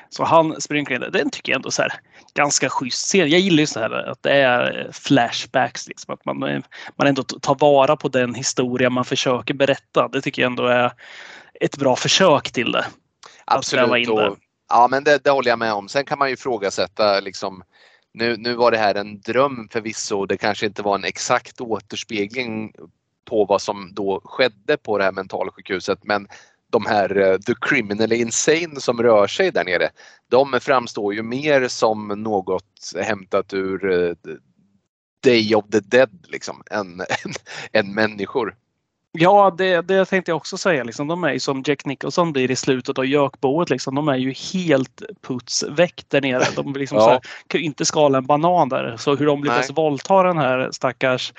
Så 0.08 0.24
han 0.24 0.60
springer 0.60 0.98
där. 0.98 1.10
Den 1.10 1.30
tycker 1.30 1.52
jag 1.52 1.56
ändå 1.56 1.70
så 1.70 1.82
här, 1.82 1.92
ganska 2.34 2.68
schysst 2.68 3.04
scen. 3.04 3.30
Jag 3.30 3.40
gillar 3.40 3.60
ju 3.60 3.66
så 3.66 3.80
här 3.80 4.10
att 4.10 4.22
det 4.22 4.32
är 4.32 4.90
flashbacks. 4.92 5.88
Liksom. 5.88 6.14
Att 6.14 6.24
man, 6.24 6.38
man 6.96 7.06
ändå 7.06 7.22
tar 7.22 7.54
vara 7.54 7.96
på 7.96 8.08
den 8.08 8.34
historia 8.34 8.90
man 8.90 9.04
försöker 9.04 9.54
berätta. 9.54 10.08
Det 10.08 10.20
tycker 10.20 10.42
jag 10.42 10.50
ändå 10.50 10.66
är 10.66 10.92
ett 11.60 11.76
bra 11.76 11.96
försök 11.96 12.52
till 12.52 12.72
det. 12.72 12.86
Absolut. 13.44 14.08
in. 14.08 14.10
Och, 14.10 14.36
ja, 14.68 14.88
men 14.90 15.04
det, 15.04 15.24
det 15.24 15.30
håller 15.30 15.50
jag 15.50 15.58
med 15.58 15.72
om. 15.72 15.88
Sen 15.88 16.04
kan 16.04 16.18
man 16.18 16.28
ju 16.28 16.34
ifrågasätta 16.34 17.20
liksom 17.20 17.62
nu, 18.14 18.36
nu 18.36 18.54
var 18.54 18.70
det 18.70 18.78
här 18.78 18.94
en 18.94 19.20
dröm 19.20 19.68
förvisso. 19.72 20.26
Det 20.26 20.36
kanske 20.36 20.66
inte 20.66 20.82
var 20.82 20.94
en 20.94 21.04
exakt 21.04 21.60
återspegling 21.60 22.72
på 23.24 23.44
vad 23.44 23.62
som 23.62 23.94
då 23.94 24.20
skedde 24.24 24.76
på 24.76 24.98
det 24.98 25.04
här 25.04 25.12
mentalsjukhuset. 25.12 25.98
Men 26.02 26.28
de 26.72 26.86
här 26.86 27.16
eh, 27.16 27.38
the 27.38 27.54
criminally 27.60 28.16
insane 28.16 28.80
som 28.80 29.02
rör 29.02 29.26
sig 29.26 29.50
där 29.50 29.64
nere. 29.64 29.90
De 30.28 30.58
framstår 30.60 31.14
ju 31.14 31.22
mer 31.22 31.68
som 31.68 32.08
något 32.08 32.92
hämtat 32.96 33.54
ur 33.54 33.92
eh, 33.92 34.14
Day 35.22 35.54
of 35.54 35.64
the 35.72 35.80
Dead 35.80 36.26
liksom 36.28 36.62
än, 36.70 37.00
än, 37.00 37.32
än 37.72 37.94
människor. 37.94 38.56
Ja, 39.18 39.54
det, 39.58 39.80
det 39.80 40.04
tänkte 40.04 40.30
jag 40.30 40.36
också 40.36 40.56
säga. 40.56 40.84
Liksom, 40.84 41.08
de 41.08 41.24
är 41.24 41.32
ju 41.32 41.40
som 41.40 41.62
Jack 41.66 41.84
Nicholson 41.84 42.32
blir 42.32 42.50
i 42.50 42.56
slutet 42.56 42.98
av 42.98 43.06
Jökboet. 43.06 43.70
Liksom, 43.70 43.94
de 43.94 44.08
är 44.08 44.16
ju 44.16 44.32
helt 44.32 45.02
putsväck 45.26 46.04
där 46.08 46.20
nere. 46.20 46.44
De 46.56 46.72
liksom 46.72 46.98
ja. 47.00 47.10
här, 47.10 47.20
kan 47.46 47.60
ju 47.60 47.66
inte 47.66 47.84
skala 47.84 48.18
en 48.18 48.26
banan 48.26 48.68
där. 48.68 48.96
Så 48.98 49.16
hur 49.16 49.26
de 49.26 49.44
lyckas 49.44 49.68
Nej. 49.68 49.74
våldta 49.74 50.22
den 50.22 50.38
här 50.38 50.68
stackars 50.72 51.32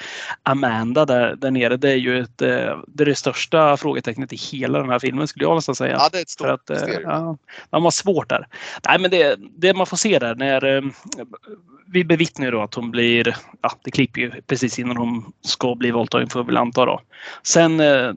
Amanda 0.43 1.05
där, 1.05 1.36
där 1.36 1.51
nere, 1.51 1.78
det 1.78 1.91
är 1.91 1.95
ju 1.95 2.19
ett, 2.19 2.41
eh, 2.41 2.80
det, 2.88 3.03
är 3.03 3.05
det 3.05 3.15
största 3.15 3.78
frågetecknet 3.78 4.34
i 4.34 4.36
hela 4.36 4.80
den 4.80 4.89
här 4.89 4.99
filmen 4.99 5.28
skulle 5.28 5.45
jag 5.45 5.55
nästan 5.55 5.76
säga. 5.76 5.93
Ja, 5.93 6.09
det 6.11 6.17
är 6.17 6.21
ett 6.21 6.30
stort 6.30 6.47
För 6.47 6.53
att, 6.53 6.69
eh, 6.69 6.99
ja, 7.03 7.38
De 7.69 7.84
har 7.84 7.91
svårt 7.91 8.30
där. 8.30 8.47
Nej, 8.88 8.99
men 8.99 9.11
det, 9.11 9.36
det 9.39 9.74
man 9.74 9.88
får 9.88 9.97
se 9.97 10.19
där 10.19 10.36
när 10.36 10.65
eh, 10.65 10.82
vi 11.93 12.03
bevittnar 12.03 12.45
ju 12.45 12.51
då 12.51 12.61
att 12.61 12.74
hon 12.74 12.91
blir, 12.91 13.36
ja 13.61 13.71
det 13.84 13.91
klipper 13.91 14.21
ju 14.21 14.32
precis 14.47 14.80
innan 14.80 14.97
hon 14.97 15.34
ska 15.41 15.76
bli 15.76 15.91
våldtagen 15.91 16.30
får 16.30 16.39
vi 16.43 16.45
väl 16.45 16.57
anta 16.57 16.86
då. 16.86 17.01
Sen 17.43 17.62
eh, 17.72 18.14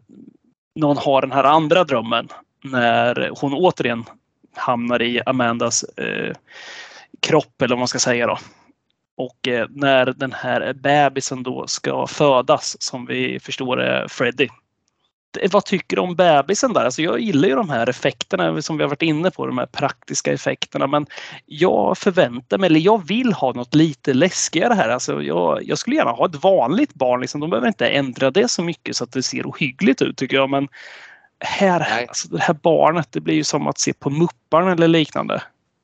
när 0.74 0.86
hon 0.86 0.96
har 0.96 1.20
den 1.20 1.32
här 1.32 1.44
andra 1.44 1.84
drömmen 1.84 2.28
när 2.64 3.30
hon 3.40 3.54
återigen 3.54 4.04
hamnar 4.54 5.02
i 5.02 5.20
Amandas 5.26 5.82
eh, 5.82 6.34
kropp 7.20 7.62
eller 7.62 7.74
vad 7.74 7.78
man 7.78 7.88
ska 7.88 7.98
säga 7.98 8.26
då. 8.26 8.38
Och 9.16 9.48
eh, 9.48 9.66
när 9.70 10.06
den 10.06 10.32
här 10.32 10.72
bebisen 10.72 11.42
då 11.42 11.66
ska 11.66 12.06
födas 12.06 12.82
som 12.82 13.06
vi 13.06 13.40
förstår 13.40 13.80
är 13.80 14.08
Freddy 14.08 14.48
vad 15.50 15.64
tycker 15.64 15.96
du 15.96 16.02
om 16.02 16.16
bebisen 16.16 16.72
där? 16.72 16.84
Alltså 16.84 17.02
jag 17.02 17.20
gillar 17.20 17.48
ju 17.48 17.54
de 17.54 17.70
här 17.70 17.88
effekterna 17.88 18.62
som 18.62 18.76
vi 18.76 18.82
har 18.82 18.90
varit 18.90 19.02
inne 19.02 19.30
på, 19.30 19.46
de 19.46 19.58
här 19.58 19.66
praktiska 19.66 20.32
effekterna. 20.32 20.86
Men 20.86 21.06
jag 21.46 21.98
förväntar 21.98 22.58
mig, 22.58 22.66
eller 22.66 22.80
jag 22.80 23.06
vill 23.06 23.32
ha 23.32 23.52
något 23.52 23.74
lite 23.74 24.14
läskigare 24.14 24.74
här. 24.74 24.88
Alltså 24.88 25.22
jag, 25.22 25.62
jag 25.62 25.78
skulle 25.78 25.96
gärna 25.96 26.10
ha 26.10 26.26
ett 26.26 26.42
vanligt 26.42 26.94
barn. 26.94 27.20
Liksom. 27.20 27.40
De 27.40 27.50
behöver 27.50 27.68
inte 27.68 27.88
ändra 27.88 28.30
det 28.30 28.50
så 28.50 28.62
mycket 28.62 28.96
så 28.96 29.04
att 29.04 29.12
det 29.12 29.22
ser 29.22 29.42
ohyggligt 29.46 30.02
ut 30.02 30.16
tycker 30.16 30.36
jag. 30.36 30.50
Men 30.50 30.68
här, 31.40 32.06
alltså 32.08 32.28
det 32.28 32.40
här 32.40 32.54
barnet, 32.54 33.12
det 33.12 33.20
blir 33.20 33.34
ju 33.34 33.44
som 33.44 33.66
att 33.66 33.78
se 33.78 33.92
på 33.92 34.10
Mupparna 34.10 34.72
eller 34.72 34.88
liknande. 34.88 35.42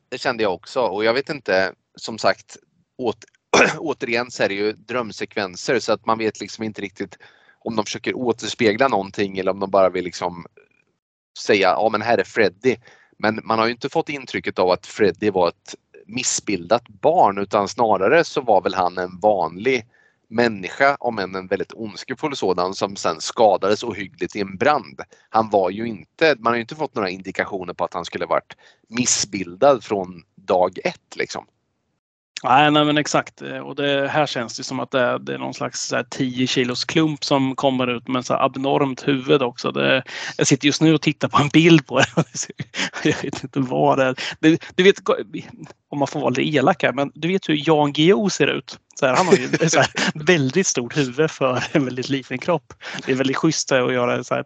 Det 0.09 0.19
kände 0.19 0.43
jag 0.43 0.55
också 0.55 0.81
och 0.81 1.05
jag 1.05 1.15
vet 1.15 1.31
inte, 1.31 1.73
som 1.97 2.19
sagt, 2.19 2.57
åt, 2.99 3.25
återigen 3.79 4.31
så 4.31 4.43
är 4.43 4.49
det 4.49 4.55
ju 4.55 4.73
drömsekvenser 4.73 5.79
så 5.79 5.93
att 5.93 6.07
man 6.07 6.19
vet 6.19 6.41
liksom 6.41 6.65
inte 6.65 6.83
riktigt 6.83 7.19
om 7.65 7.77
de 7.77 7.85
försöker 7.85 8.17
återspegla 8.17 8.89
någonting 8.89 9.39
eller 9.39 9.51
om 9.51 9.61
de 9.61 9.71
bara 9.71 9.91
vill 9.91 10.05
liksom 10.05 10.47
säga 11.39 11.69
ja 11.69 11.89
men 11.93 12.03
här 12.03 12.19
är 12.19 12.25
Freddy. 12.25 12.77
Men 13.19 13.41
man 13.45 13.59
har 13.59 13.67
ju 13.67 13.73
inte 13.73 13.89
fått 13.89 14.09
intrycket 14.09 14.59
av 14.59 14.71
att 14.71 14.87
Freddy 14.87 15.31
var 15.31 15.49
ett 15.49 15.75
missbildat 16.07 16.89
barn 16.89 17.39
utan 17.39 17.69
snarare 17.69 18.25
så 18.25 18.41
var 18.41 18.63
väl 18.63 18.75
han 18.75 18.99
en 18.99 19.21
vanlig 19.21 19.87
människa, 20.29 20.97
om 21.01 21.19
än 21.19 21.35
en 21.35 21.47
väldigt 21.47 21.73
ondskefull 21.73 22.37
sådan, 22.37 22.75
som 22.75 22.97
sen 22.97 23.21
skadades 23.21 23.85
ohyggligt 23.85 24.37
i 24.37 24.41
en 24.41 24.57
brand. 24.57 25.01
Han 25.29 25.51
var 25.51 25.71
ju 25.71 25.89
inte, 25.89 26.37
man 26.39 26.51
har 26.51 26.55
ju 26.55 26.61
inte 26.61 26.75
fått 26.75 26.95
några 26.95 27.11
indikationer 27.11 27.75
på 27.75 27.85
att 27.85 27.95
han 27.95 28.05
skulle 28.05 28.27
varit 28.27 28.57
missbildad 28.89 29.85
från 29.85 30.23
dag 30.35 30.79
ett 30.85 31.17
liksom. 31.17 31.47
Nej, 32.45 32.71
nej 32.71 32.85
men 32.85 32.99
exakt. 32.99 33.43
Eh, 33.43 33.59
och 33.59 33.77
det 33.77 34.09
här 34.09 34.27
känns 34.27 34.57
det 34.57 34.65
som 34.65 34.81
att 34.81 34.91
det 34.91 35.01
är, 35.01 35.19
det 35.19 35.35
är 35.35 35.39
någon 35.39 35.55
slags 35.55 35.81
så 35.81 35.97
här 35.97 36.07
10 36.11 36.47
kilos 36.47 36.85
klump 36.85 37.25
som 37.25 37.57
kommer 37.57 37.97
ut 37.97 38.09
med 38.09 38.27
så 38.27 38.35
abnormt 38.35 39.09
huvud 39.09 39.43
också. 39.43 39.73
Det, 39.73 40.03
jag 40.37 40.47
sitter 40.47 40.67
just 40.67 40.83
nu 40.83 40.95
och 40.95 41.03
tittar 41.03 41.29
på 41.29 41.39
en 41.39 41.49
bild 41.49 41.87
på 41.87 41.99
det. 41.99 42.07
Jag 43.05 43.23
vet 43.23 43.43
inte 43.43 43.61
vad 43.61 43.99
det 43.99 44.05
är. 44.05 44.17
Du 44.75 44.83
vet, 44.83 44.99
om 45.93 45.99
man 45.99 46.09
får 46.09 46.21
vara 46.21 46.31
lite 46.31 46.57
elak 46.57 46.83
här, 46.83 46.93
men 46.93 47.11
du 47.15 47.29
vet 47.29 47.49
hur 47.49 47.69
Jan 47.69 47.93
Guillou 47.93 48.31
ser 48.31 48.47
ut? 48.47 48.79
Så 48.95 49.07
här, 49.07 49.17
han 49.17 49.27
har 49.27 49.35
ju 49.35 49.45
ett 49.61 49.91
väldigt 50.15 50.67
stort 50.67 50.97
huvud 50.97 51.31
för 51.31 51.65
en 51.73 51.85
väldigt 51.85 52.09
liten 52.09 52.39
kropp. 52.39 52.75
Det 53.07 53.13
är 53.13 53.17
väldigt 53.17 53.37
schysst 53.37 53.73
att 53.73 53.93
göra 53.93 54.25
så 54.25 54.35
här 54.35 54.45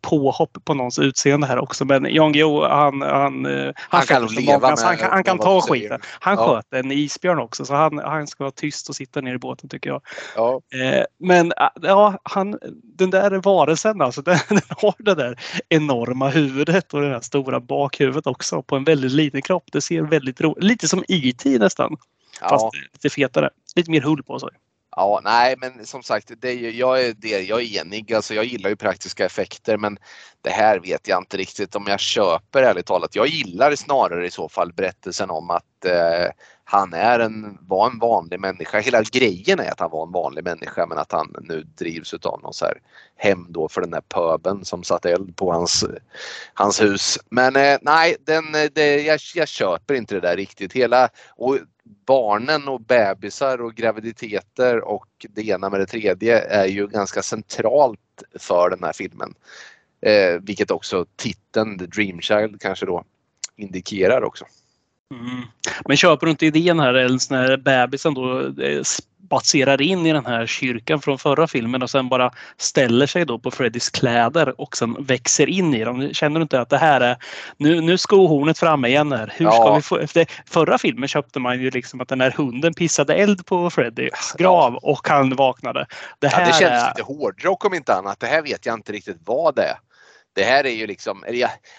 påhopp 0.00 0.58
på 0.64 0.74
någons 0.74 0.98
utseende 0.98 1.46
här 1.46 1.58
också. 1.58 1.84
Men 1.84 2.14
Jan 2.14 2.32
Guillou, 2.32 2.62
han, 2.62 3.02
han, 3.02 3.44
han, 3.44 3.72
han 3.76 4.02
kan 4.02 4.26
leva 4.26 4.70
med, 4.70 4.78
han, 4.78 4.98
han, 4.98 5.10
han 5.10 5.24
kan 5.24 5.38
ta 5.38 5.60
skiten. 5.60 6.00
Han 6.20 6.34
ja. 6.34 6.46
sköt 6.46 6.84
en 6.84 6.92
isbjörn 6.92 7.38
också 7.38 7.64
så 7.64 7.74
han, 7.74 7.98
han 7.98 8.26
ska 8.26 8.44
vara 8.44 8.52
tyst 8.52 8.88
och 8.88 8.96
sitta 8.96 9.20
ner 9.20 9.34
i 9.34 9.38
båten 9.38 9.68
tycker 9.68 9.90
jag. 9.90 10.02
Ja. 10.36 10.60
Eh, 10.74 11.04
men 11.18 11.52
ja, 11.82 12.18
han, 12.22 12.58
den 12.98 13.10
där 13.10 13.30
varelsen 13.30 14.00
alltså, 14.00 14.22
den, 14.22 14.38
den 14.48 14.60
har 14.68 14.94
det 14.98 15.14
där 15.14 15.40
enorma 15.68 16.28
huvudet 16.28 16.94
och 16.94 17.00
det 17.00 17.08
där 17.08 17.20
stora 17.20 17.60
bakhuvudet 17.60 18.26
också 18.26 18.62
på 18.62 18.76
en 18.76 18.84
väldigt 18.84 19.12
liten 19.12 19.42
kropp. 19.42 19.64
Det 19.72 19.80
ser 19.80 20.02
väldigt 20.02 20.40
roligt 20.40 20.64
Lite 20.64 20.88
som 20.88 21.04
IT 21.08 21.46
e 21.46 21.58
nästan. 21.58 21.96
Ja. 22.40 22.48
Fast 22.48 22.66
lite 22.92 23.14
fetare. 23.14 23.50
Lite 23.76 23.90
mer 23.90 24.00
hull 24.00 24.22
på 24.22 24.38
sig. 24.38 24.50
Ja, 24.96 25.20
nej, 25.24 25.54
men 25.58 25.86
som 25.86 26.02
sagt, 26.02 26.32
det 26.38 26.50
är, 26.50 26.70
jag, 26.70 27.04
är, 27.04 27.14
det, 27.16 27.28
jag 27.28 27.62
är 27.62 27.80
enig. 27.80 28.12
Alltså, 28.12 28.34
jag 28.34 28.44
gillar 28.44 28.70
ju 28.70 28.76
praktiska 28.76 29.26
effekter, 29.26 29.76
men 29.76 29.98
det 30.40 30.50
här 30.50 30.78
vet 30.78 31.08
jag 31.08 31.20
inte 31.20 31.36
riktigt 31.36 31.76
om 31.76 31.84
jag 31.86 32.00
köper 32.00 32.62
ärligt 32.62 32.86
talat. 32.86 33.16
Jag 33.16 33.26
gillar 33.26 33.74
snarare 33.74 34.26
i 34.26 34.30
så 34.30 34.48
fall 34.48 34.72
berättelsen 34.72 35.30
om 35.30 35.50
att 35.50 35.84
eh, 35.84 36.30
han 36.68 36.92
är 36.92 37.18
en, 37.18 37.58
var 37.60 37.90
en 37.90 37.98
vanlig 37.98 38.40
människa. 38.40 38.80
Hela 38.80 39.02
grejen 39.02 39.60
är 39.60 39.70
att 39.70 39.80
han 39.80 39.90
var 39.90 40.06
en 40.06 40.12
vanlig 40.12 40.44
människa 40.44 40.86
men 40.86 40.98
att 40.98 41.12
han 41.12 41.34
nu 41.40 41.62
drivs 41.62 42.14
utav 42.14 42.40
någon 42.42 42.52
så 42.52 42.64
här 42.64 42.80
hem 43.16 43.46
då 43.48 43.68
för 43.68 43.80
den 43.80 43.90
där 43.90 44.00
pöben 44.00 44.64
som 44.64 44.82
satte 44.82 45.12
eld 45.12 45.36
på 45.36 45.52
hans, 45.52 45.84
hans 46.54 46.82
hus. 46.82 47.18
Men 47.30 47.56
eh, 47.56 47.78
nej, 47.82 48.16
den, 48.20 48.54
eh, 48.54 48.70
det, 48.72 49.02
jag, 49.02 49.20
jag 49.34 49.48
köper 49.48 49.94
inte 49.94 50.14
det 50.14 50.20
där 50.20 50.36
riktigt. 50.36 50.72
Hela, 50.72 51.08
och 51.36 51.58
barnen 52.06 52.68
och 52.68 52.80
bebisar 52.80 53.60
och 53.60 53.74
graviditeter 53.74 54.80
och 54.80 55.26
det 55.28 55.48
ena 55.48 55.70
med 55.70 55.80
det 55.80 55.86
tredje 55.86 56.40
är 56.40 56.66
ju 56.66 56.86
ganska 56.86 57.22
centralt 57.22 58.00
för 58.38 58.70
den 58.70 58.84
här 58.84 58.92
filmen. 58.92 59.34
Eh, 60.00 60.40
vilket 60.40 60.70
också 60.70 61.06
titeln 61.16 61.78
The 61.78 61.86
Dream 61.86 62.20
Child 62.20 62.60
kanske 62.60 62.86
då 62.86 63.04
indikerar 63.56 64.22
också. 64.24 64.44
Mm. 65.14 65.42
Men 65.84 65.96
köper 65.96 66.26
du 66.26 66.30
inte 66.30 66.46
idén 66.46 66.80
här, 66.80 66.94
eller 66.94 67.32
när 67.32 67.56
bebisen 67.56 68.14
då 68.14 68.40
eh, 68.62 68.82
spatserar 69.26 69.82
in 69.82 70.06
i 70.06 70.12
den 70.12 70.26
här 70.26 70.46
kyrkan 70.46 71.00
från 71.00 71.18
förra 71.18 71.46
filmen 71.46 71.82
och 71.82 71.90
sen 71.90 72.08
bara 72.08 72.30
ställer 72.56 73.06
sig 73.06 73.24
då 73.24 73.38
på 73.38 73.50
Freddys 73.50 73.90
kläder 73.90 74.60
och 74.60 74.76
sen 74.76 74.96
växer 75.04 75.46
in 75.46 75.74
i 75.74 75.84
dem. 75.84 76.14
Känner 76.14 76.40
du 76.40 76.42
inte 76.42 76.60
att 76.60 76.70
det 76.70 76.78
här 76.78 77.00
är, 77.00 77.16
nu, 77.56 77.80
nu 77.80 77.98
skohornet 77.98 78.58
framme 78.58 78.88
igen 78.88 79.12
här. 79.12 79.32
Hur 79.36 79.50
ska 79.50 79.74
vi 79.74 79.82
få, 79.82 79.98
efter 79.98 80.26
förra 80.46 80.78
filmen 80.78 81.08
köpte 81.08 81.40
man 81.40 81.60
ju 81.60 81.70
liksom 81.70 82.00
att 82.00 82.08
den 82.08 82.20
här 82.20 82.30
hunden 82.30 82.74
pissade 82.74 83.14
eld 83.14 83.46
på 83.46 83.70
Freddys 83.70 84.34
grav 84.38 84.72
ja. 84.82 84.90
och 84.90 85.08
han 85.08 85.36
vaknade. 85.36 85.86
Det, 86.18 86.28
här 86.28 86.40
ja, 86.40 86.46
det 86.46 86.52
känns 86.52 86.82
är... 86.82 86.88
lite 86.88 87.02
hårdrock 87.02 87.64
om 87.64 87.74
inte 87.74 87.94
annat. 87.94 88.20
Det 88.20 88.26
här 88.26 88.42
vet 88.42 88.66
jag 88.66 88.74
inte 88.74 88.92
riktigt 88.92 89.18
vad 89.24 89.54
det 89.54 89.62
är. 89.62 89.76
Det 90.36 90.44
här 90.44 90.66
är 90.66 90.74
ju 90.74 90.86
liksom, 90.86 91.24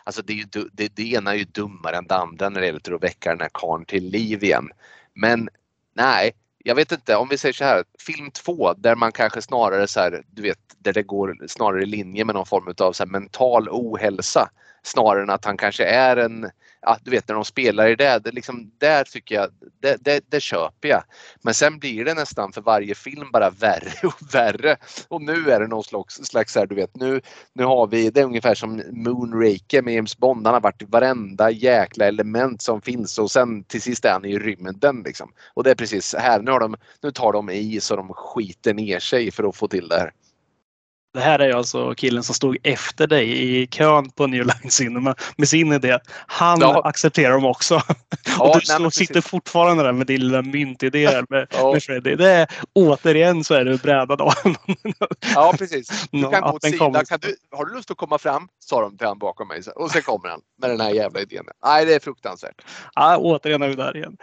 alltså 0.03 0.22
det, 0.22 0.34
är 0.34 0.38
ju, 0.38 0.45
det, 0.74 0.95
det 0.95 1.12
ena 1.12 1.32
är 1.32 1.36
ju 1.36 1.43
dummare 1.43 1.97
än 1.97 2.08
det 2.08 2.16
andra 2.16 2.49
när 2.49 2.60
det 2.60 2.66
gäller 2.66 2.93
att 2.95 3.03
väcka 3.03 3.30
den 3.30 3.41
här 3.41 3.49
karln 3.53 3.86
till 3.86 4.03
liv 4.03 4.43
igen. 4.43 4.70
Men 5.14 5.49
nej, 5.95 6.32
jag 6.58 6.76
vet 6.76 6.91
inte, 6.91 7.16
om 7.16 7.28
vi 7.30 7.38
säger 7.38 7.53
så 7.53 7.64
här, 7.64 7.84
film 7.99 8.32
två 8.32 8.74
där 8.74 8.95
man 8.95 9.12
kanske 9.12 9.41
snarare 9.41 9.88
så 9.88 9.99
här, 9.99 10.24
du 10.28 10.41
vet, 10.41 10.60
där 10.78 10.93
det 10.93 11.03
går 11.03 11.47
snarare 11.47 11.82
i 11.82 11.86
linje 11.86 12.26
med 12.26 12.36
någon 12.36 12.45
form 12.45 12.74
av 12.78 12.93
så 12.93 13.05
mental 13.05 13.70
ohälsa 13.70 14.49
snarare 14.84 15.24
än 15.24 15.30
att 15.30 15.45
han 15.45 15.58
kanske 15.58 15.86
är 15.86 16.18
en 16.18 16.49
ja, 16.82 16.98
du 17.04 17.12
vet 17.12 17.28
när 17.28 17.36
de 17.36 17.46
spelar 17.46 17.88
i 17.88 17.96
det, 17.96 18.20
det 18.24 18.32
liksom, 18.32 18.72
där 18.78 19.04
tycker 19.04 19.36
jag, 19.36 19.50
det, 19.82 19.98
det, 20.02 20.24
det, 20.30 20.40
köper 20.40 20.88
jag. 20.88 21.04
Men 21.42 21.54
sen 21.54 21.80
blir 21.80 22.06
det 22.06 22.14
nästan 22.14 22.52
för 22.52 22.62
varje 22.62 22.96
film 22.96 23.32
bara 23.34 23.50
värre 23.50 23.92
och 24.08 24.34
värre. 24.34 24.78
Och 25.08 25.22
nu 25.22 25.52
är 25.52 25.60
det 25.60 25.68
någon 25.68 25.84
slags, 25.84 26.16
slags 26.16 26.56
här, 26.56 26.66
du 26.66 26.76
vet, 26.76 26.96
nu, 26.96 27.22
nu 27.54 27.64
har 27.64 27.88
vi, 27.88 28.10
det 28.10 28.20
är 28.20 28.26
ungefär 28.26 28.56
som 28.56 28.84
Moonraker 28.92 29.82
med 29.82 29.94
James 29.94 30.18
Bond, 30.18 30.48
han 30.48 30.54
har 30.54 30.62
varit 30.62 30.82
i 30.82 30.86
varenda 30.86 31.52
jäkla 31.52 32.06
element 32.06 32.62
som 32.62 32.82
finns 32.82 33.20
och 33.20 33.32
sen 33.32 33.64
till 33.64 33.82
sist 33.82 34.06
är 34.06 34.12
han 34.12 34.26
i 34.26 34.40
rymden 34.40 35.02
liksom. 35.06 35.32
Och 35.54 35.64
det 35.64 35.72
är 35.72 35.76
precis 35.76 36.16
här, 36.16 36.42
nu, 36.42 36.52
har 36.52 36.60
de, 36.60 36.76
nu 37.02 37.12
tar 37.12 37.34
de 37.34 37.50
i 37.50 37.80
så 37.80 37.96
de 37.96 38.14
skiter 38.14 38.74
ner 38.74 39.00
sig 39.00 39.32
för 39.32 39.44
att 39.44 39.56
få 39.56 39.68
till 39.68 39.88
det 39.88 40.00
här. 40.00 40.12
Det 41.18 41.24
här 41.24 41.39
är 41.39 41.55
alltså 41.55 41.93
killen 41.95 42.24
som 42.24 42.36
stod 42.36 42.57
efter 42.63 43.07
dig 43.07 43.61
i 43.61 43.68
kön 43.68 44.09
på 44.09 44.28
New 44.28 44.45
Line 44.45 44.72
Cinema 44.72 45.15
med 45.38 45.49
sin 45.49 45.72
idé. 45.72 45.99
Han 46.28 46.59
ja. 46.61 46.82
accepterar 46.84 47.34
dem 47.34 47.45
också. 47.45 47.82
Ja, 48.38 48.53
och 48.55 48.61
du 48.78 48.80
nej, 48.80 48.91
sitter 48.91 49.22
fortfarande 49.22 49.84
där 49.84 49.91
med 49.91 50.07
din 50.07 50.20
lilla 50.20 50.41
myntidé 50.41 51.22
med, 51.30 51.47
ja. 51.51 51.74
med 51.74 51.84
Freddy. 51.84 52.15
Det 52.15 52.32
är, 52.32 52.47
återigen 52.74 53.43
så 53.43 53.53
är 53.53 53.65
du 53.65 53.78
brädad 53.78 54.22
av 54.22 54.34
Ja 55.36 55.53
precis. 55.57 56.07
Du 56.11 56.30
kan 56.30 56.41
gå 56.41 56.59
sida. 56.61 57.05
Kan 57.05 57.20
du, 57.22 57.36
har 57.51 57.65
du 57.65 57.76
lust 57.76 57.91
att 57.91 57.97
komma 57.97 58.18
fram? 58.18 58.47
Sa 58.59 58.82
de 58.82 58.97
till 58.97 59.07
han 59.07 59.20
bakom 59.20 59.47
mig. 59.47 59.61
Och 59.76 59.91
sen 59.91 60.01
kommer 60.01 60.30
han 60.30 60.41
med 60.61 60.70
den 60.70 60.82
här 60.82 60.89
jävla 60.89 61.20
idén. 61.20 61.45
Nej 61.65 61.86
det 61.86 61.95
är 61.95 61.99
fruktansvärt. 61.99 62.61
Ja, 62.95 63.18
återigen 63.18 63.61
är 63.61 63.68
vi 63.68 63.76
där 63.76 63.97
igen. 63.97 64.18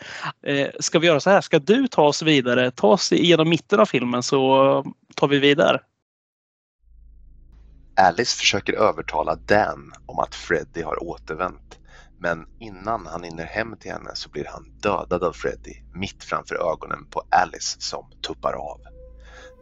Eh, 0.46 0.68
ska 0.80 0.98
vi 0.98 1.06
göra 1.06 1.20
så 1.20 1.30
här? 1.30 1.40
Ska 1.40 1.58
du 1.58 1.88
ta 1.88 2.02
oss 2.02 2.22
vidare? 2.22 2.70
Ta 2.70 2.86
oss 2.86 3.12
igenom 3.12 3.48
mitten 3.48 3.80
av 3.80 3.86
filmen 3.86 4.22
så 4.22 4.84
tar 5.14 5.28
vi 5.28 5.38
vidare. 5.38 5.80
Alice 7.96 8.38
försöker 8.38 8.72
övertala 8.72 9.34
Dan 9.34 9.92
om 10.06 10.18
att 10.18 10.34
Freddy 10.34 10.82
har 10.82 11.02
återvänt. 11.02 11.78
Men 12.18 12.46
innan 12.58 13.06
han 13.06 13.22
hinner 13.22 13.44
hem 13.44 13.76
till 13.76 13.92
henne 13.92 14.10
så 14.14 14.30
blir 14.30 14.44
han 14.44 14.78
dödad 14.80 15.24
av 15.24 15.32
Freddy 15.32 15.74
mitt 15.94 16.24
framför 16.24 16.72
ögonen 16.72 17.06
på 17.10 17.22
Alice 17.28 17.80
som 17.80 18.06
tuppar 18.26 18.52
av. 18.52 18.80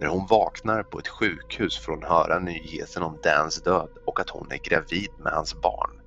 När 0.01 0.07
hon 0.07 0.27
vaknar 0.27 0.83
på 0.83 0.99
ett 0.99 1.09
sjukhus 1.09 1.79
får 1.79 1.93
hon 1.93 2.03
höra 2.03 2.39
nyheten 2.39 3.03
om 3.03 3.19
Dans 3.23 3.63
död 3.63 3.91
och 4.07 4.21
att 4.21 4.31
hon 4.31 4.53
är 4.53 4.59
gravid 4.59 5.11
med 5.19 5.33
hans 5.33 5.55
barn. 5.61 6.01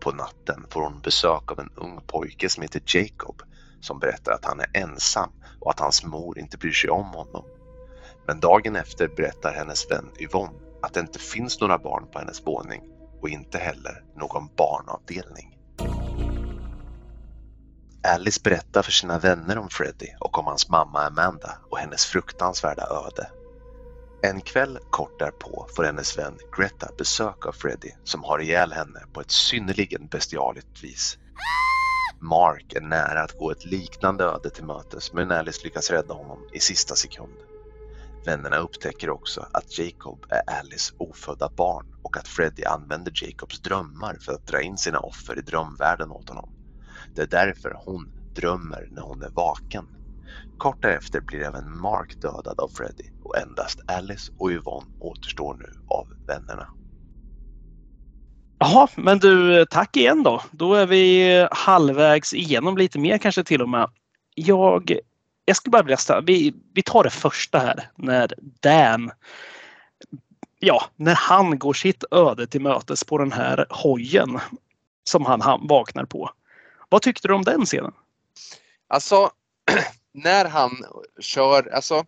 På 0.00 0.12
natten 0.12 0.66
får 0.70 0.82
hon 0.82 1.00
besök 1.00 1.52
av 1.52 1.60
en 1.60 1.70
ung 1.76 2.00
pojke 2.06 2.48
som 2.48 2.62
heter 2.62 2.82
Jacob 2.86 3.42
som 3.80 3.98
berättar 3.98 4.32
att 4.32 4.44
han 4.44 4.60
är 4.60 4.70
ensam 4.72 5.30
och 5.60 5.70
att 5.70 5.80
hans 5.80 6.04
mor 6.04 6.38
inte 6.38 6.58
bryr 6.58 6.72
sig 6.72 6.90
om 6.90 7.06
honom. 7.06 7.44
Men 8.26 8.40
dagen 8.40 8.76
efter 8.76 9.08
berättar 9.08 9.52
hennes 9.52 9.90
vän 9.90 10.10
Yvonne 10.20 10.58
att 10.84 10.94
det 10.94 11.00
inte 11.00 11.18
finns 11.18 11.60
några 11.60 11.78
barn 11.78 12.06
på 12.12 12.18
hennes 12.18 12.46
våning 12.46 12.82
och 13.20 13.28
inte 13.28 13.58
heller 13.58 14.04
någon 14.16 14.48
barnavdelning. 14.56 15.58
Alice 18.02 18.40
berättar 18.44 18.82
för 18.82 18.92
sina 18.92 19.18
vänner 19.18 19.58
om 19.58 19.68
Freddy 19.68 20.06
och 20.20 20.38
om 20.38 20.46
hans 20.46 20.68
mamma 20.68 21.06
Amanda 21.06 21.58
och 21.70 21.78
hennes 21.78 22.04
fruktansvärda 22.04 22.82
öde. 22.82 23.30
En 24.22 24.40
kväll 24.40 24.78
kort 24.90 25.18
därpå 25.18 25.66
får 25.76 25.84
hennes 25.84 26.18
vän 26.18 26.38
Greta 26.56 26.88
besök 26.98 27.46
av 27.46 27.52
Freddy 27.52 27.90
som 28.04 28.24
har 28.24 28.38
ihjäl 28.38 28.72
henne 28.72 29.02
på 29.12 29.20
ett 29.20 29.30
synnerligen 29.30 30.06
bestialiskt 30.06 30.84
vis. 30.84 31.18
Mark 32.20 32.72
är 32.72 32.80
nära 32.80 33.22
att 33.22 33.38
gå 33.38 33.50
ett 33.50 33.64
liknande 33.64 34.24
öde 34.24 34.50
till 34.50 34.64
mötes 34.64 35.12
men 35.12 35.30
Alice 35.30 35.60
lyckas 35.64 35.90
rädda 35.90 36.14
honom 36.14 36.38
i 36.52 36.60
sista 36.60 36.94
sekund. 36.94 37.53
Vännerna 38.26 38.56
upptäcker 38.56 39.10
också 39.10 39.46
att 39.52 39.78
Jacob 39.78 40.24
är 40.28 40.42
Alice 40.60 40.94
ofödda 40.98 41.50
barn 41.56 41.86
och 42.02 42.16
att 42.16 42.28
Freddy 42.28 42.64
använder 42.64 43.12
Jacobs 43.22 43.60
drömmar 43.60 44.16
för 44.20 44.32
att 44.32 44.46
dra 44.46 44.62
in 44.62 44.76
sina 44.76 44.98
offer 44.98 45.38
i 45.38 45.42
drömvärlden 45.42 46.10
åt 46.10 46.28
honom. 46.28 46.50
Det 47.14 47.22
är 47.22 47.26
därför 47.26 47.76
hon 47.84 48.10
drömmer 48.36 48.88
när 48.90 49.02
hon 49.02 49.22
är 49.22 49.30
vaken. 49.34 49.86
Kort 50.56 50.82
därefter 50.82 51.20
blir 51.20 51.40
även 51.40 51.78
Mark 51.78 52.20
dödad 52.20 52.60
av 52.60 52.68
Freddy 52.74 53.04
och 53.24 53.38
endast 53.38 53.80
Alice 53.86 54.32
och 54.38 54.50
Yvonne 54.50 54.86
återstår 54.98 55.54
nu 55.54 55.72
av 55.86 56.06
vännerna. 56.26 56.68
Jaha, 58.58 58.88
men 58.96 59.18
du 59.18 59.66
tack 59.66 59.96
igen 59.96 60.22
då. 60.22 60.42
Då 60.50 60.74
är 60.74 60.86
vi 60.86 61.48
halvvägs 61.50 62.34
igenom 62.34 62.76
lite 62.76 62.98
mer 62.98 63.18
kanske 63.18 63.44
till 63.44 63.62
och 63.62 63.68
med. 63.68 63.90
Jag, 64.34 64.98
jag 65.44 65.56
skulle 65.56 65.70
bara 65.70 65.82
vilja 65.82 65.96
ställa, 65.96 66.20
vi, 66.20 66.54
vi 66.74 66.82
tar 66.82 67.04
det 67.04 67.10
första 67.10 67.58
här 67.58 67.90
när 67.96 68.34
Dan 68.60 69.10
Ja, 70.58 70.84
när 70.96 71.14
han 71.14 71.58
går 71.58 71.72
sitt 71.72 72.04
öde 72.10 72.46
till 72.46 72.60
mötes 72.60 73.04
på 73.04 73.18
den 73.18 73.32
här 73.32 73.66
hojen 73.70 74.40
som 75.04 75.26
han, 75.26 75.40
han 75.40 75.66
vaknar 75.66 76.04
på. 76.04 76.30
Vad 76.88 77.02
tyckte 77.02 77.28
du 77.28 77.34
om 77.34 77.44
den 77.44 77.64
scenen? 77.66 77.92
Alltså, 78.88 79.30
när 80.12 80.44
han 80.44 80.84
kör, 81.20 81.74
alltså 81.74 82.04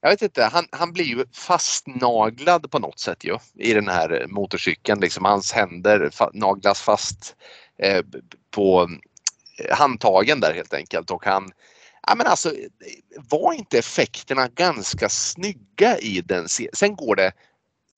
jag 0.00 0.10
vet 0.10 0.22
inte, 0.22 0.44
han, 0.44 0.66
han 0.72 0.92
blir 0.92 1.04
ju 1.04 1.24
fastnaglad 1.32 2.70
på 2.70 2.78
något 2.78 2.98
sätt 2.98 3.24
ju 3.24 3.38
i 3.54 3.74
den 3.74 3.88
här 3.88 4.26
motorcykeln. 4.28 5.00
Liksom, 5.00 5.24
hans 5.24 5.52
händer 5.52 6.10
fa 6.12 6.30
naglas 6.34 6.82
fast 6.82 7.36
eh, 7.78 8.04
på 8.50 8.90
eh, 9.58 9.76
handtagen 9.76 10.40
där 10.40 10.54
helt 10.54 10.74
enkelt 10.74 11.10
och 11.10 11.24
han 11.24 11.50
Ja, 12.08 12.14
men 12.14 12.26
alltså, 12.26 12.52
var 13.30 13.52
inte 13.52 13.78
effekterna 13.78 14.48
ganska 14.48 15.08
snygga 15.08 15.98
i 15.98 16.20
den 16.20 16.48
serien? 16.48 16.72
Sen 16.74 16.96
går 16.96 17.16
det, 17.16 17.32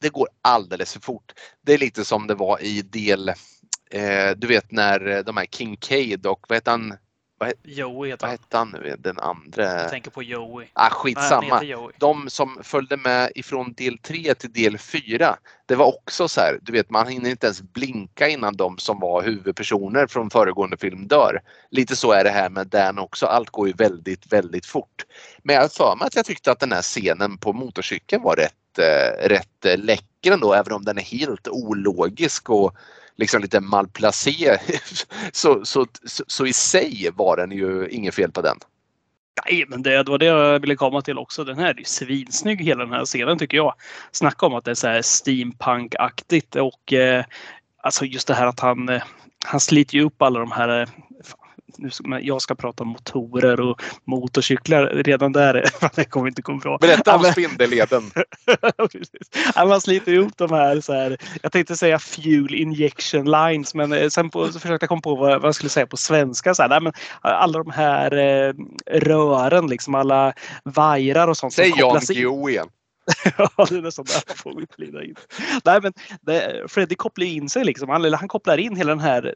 det 0.01 0.09
går 0.09 0.29
alldeles 0.43 0.93
för 0.93 1.01
fort. 1.01 1.33
Det 1.67 1.75
är 1.75 1.79
lite 1.79 2.05
som 2.05 2.27
det 2.27 2.35
var 2.35 2.63
i 2.63 2.83
del, 2.83 3.29
eh, 3.91 4.31
du 4.37 4.47
vet 4.47 4.73
när 4.73 5.23
de 5.23 5.37
här 5.37 5.47
Kincaid 5.47 6.27
och 6.27 6.47
vad 6.49 6.57
heter 6.57 6.71
han, 6.71 6.95
vad, 7.41 7.53
Joey 7.63 8.11
heter 8.11 8.27
vad 8.27 8.31
hette 8.31 8.57
han 8.57 8.71
nu 8.71 8.97
Den 8.99 9.19
andra? 9.19 9.65
Jag 9.65 9.91
tänker 9.91 10.11
på 10.11 10.23
Joey. 10.23 10.67
Ah, 10.73 10.91
skitsamma. 10.91 11.61
Nej, 11.61 11.77
De 11.99 12.31
som 12.31 12.59
följde 12.63 12.97
med 12.97 13.33
ifrån 13.35 13.73
del 13.73 13.99
3 13.99 14.35
till 14.35 14.53
del 14.53 14.79
4. 14.79 15.37
Det 15.67 15.75
var 15.75 15.87
också 15.87 16.29
så 16.29 16.41
här, 16.41 16.59
du 16.63 16.73
vet 16.73 16.91
man 16.91 17.09
hinner 17.09 17.31
inte 17.31 17.47
ens 17.47 17.63
blinka 17.63 18.29
innan 18.29 18.57
de 18.57 18.79
som 18.79 19.01
var 19.01 19.23
huvudpersoner 19.23 20.07
från 20.07 20.31
föregående 20.31 20.77
film 20.77 21.09
dör. 21.09 21.41
Lite 21.71 21.97
så 21.97 22.13
är 22.13 22.25
det 22.25 22.31
här 22.31 22.51
med 22.51 22.67
Dan 22.67 22.99
också. 22.99 23.27
Allt 23.27 23.51
går 23.51 23.69
ju 23.69 23.75
väldigt, 23.75 24.33
väldigt 24.33 24.67
fort. 24.67 25.05
Men 25.43 25.55
jag 25.55 25.63
har 25.63 25.69
för 25.69 25.97
mig 25.97 26.07
att 26.07 26.17
jag 26.17 26.25
tyckte 26.25 26.53
att 26.53 26.61
den 26.61 26.73
här 26.73 26.83
scenen 26.83 27.39
på 27.39 27.53
motorcykeln 27.53 28.23
var 28.23 28.37
rätt, 28.37 28.79
eh, 28.79 29.29
rätt 29.29 29.65
eh, 29.65 29.79
läcker 29.79 30.33
ändå, 30.33 30.55
även 30.55 30.73
om 30.73 30.85
den 30.85 30.99
är 30.99 31.03
helt 31.03 31.49
ologisk 31.49 32.51
och 32.51 32.77
liksom 33.21 33.43
lite 33.43 33.61
malplacé 33.61 34.59
så, 35.33 35.65
så, 35.65 35.87
så, 36.05 36.25
så, 36.27 36.47
i 36.47 36.53
sig 36.53 37.09
var 37.15 37.37
den 37.37 37.53
ju 37.53 37.89
inget 37.89 38.15
fel 38.15 38.33
på 38.33 38.43
den. 38.43 38.57
Nej, 39.45 39.65
men 39.69 39.83
det, 39.83 40.03
det 40.03 40.11
var 40.11 40.19
det 40.19 40.27
jag 40.27 40.61
ville 40.61 40.77
komma 40.77 41.03
till 41.03 41.19
också. 41.19 41.45
Den 41.45 41.59
här 41.59 41.75
är 41.75 41.79
ju 41.79 41.85
svinsnygg 41.85 42.61
hela 42.61 42.85
den 42.85 42.93
här 42.93 43.05
scenen 43.05 43.39
tycker 43.39 43.57
jag. 43.57 43.75
Snacka 44.13 44.47
om 44.47 44.55
att 44.55 44.65
det 44.65 44.71
är 44.71 44.75
så 44.75 44.89
här 44.89 45.03
steampunk-aktigt 45.03 46.57
och 46.57 46.93
eh, 46.93 47.25
alltså 47.83 48.05
just 48.05 48.29
det 48.29 48.35
här 48.35 48.47
att 48.47 48.61
han, 48.61 48.89
eh, 48.89 49.03
han 49.45 49.61
sliter 49.61 49.95
ju 49.95 50.05
upp 50.05 50.23
alla 50.23 50.41
de 50.41 50.53
här 50.53 50.81
eh, 50.81 50.89
eh, 51.79 51.91
nu, 52.05 52.21
jag 52.23 52.43
ska 52.43 52.55
prata 52.55 52.83
om 52.83 52.89
motorer 52.89 53.61
och 53.61 53.83
motorcyklar. 54.05 54.87
Redan 54.87 55.33
där 55.33 55.65
det 55.95 56.05
kommer 56.05 56.29
inte 56.29 56.43
komma 56.43 56.59
bra. 56.59 56.79
Berätta 56.79 57.17
om 57.17 57.25
spindelleden. 57.25 58.11
man 59.69 59.81
sliter 59.81 60.13
ihop 60.13 60.33
de 60.37 60.51
här, 60.51 60.81
så 60.81 60.93
här. 60.93 61.17
Jag 61.43 61.53
tänkte 61.53 61.77
säga 61.77 61.99
fuel 61.99 62.55
injection 62.55 63.31
lines 63.31 63.75
men 63.75 63.93
eh, 63.93 64.09
sen 64.09 64.31
på, 64.31 64.47
försökte 64.47 64.85
jag 64.85 64.89
komma 64.89 65.01
på 65.01 65.15
vad, 65.15 65.41
vad 65.41 65.49
jag 65.49 65.55
skulle 65.55 65.71
säga 65.71 65.87
på 65.87 65.97
svenska. 65.97 66.55
Så 66.55 66.63
här, 66.63 66.69
nej, 66.69 66.81
men 66.81 66.93
alla 67.21 67.59
de 67.59 67.71
här 67.71 68.17
eh, 68.17 68.55
rören, 68.91 69.67
liksom 69.67 69.95
alla 69.95 70.33
vajrar 70.65 71.29
och 71.29 71.37
sånt. 71.37 71.53
Säg 71.53 71.73
Jan 71.77 72.01
Guillou 72.09 72.51
igen. 72.51 72.69
ja, 73.39 73.67
det 73.69 73.77
är 73.77 73.83
nästan 73.83 74.05
där 74.05 74.35
får 74.35 74.55
vi 74.55 74.67
glida 74.77 75.05
in. 75.05 75.15
Nej, 75.65 75.81
men 75.83 75.93
det, 76.21 76.65
Freddy 76.69 76.95
kopplar 76.95 77.27
in 77.27 77.49
sig 77.49 77.65
liksom. 77.65 77.89
Han, 77.89 78.13
han 78.13 78.29
kopplar 78.29 78.59
in 78.59 78.77
hela 78.77 78.91
den 78.91 79.01
här 79.01 79.35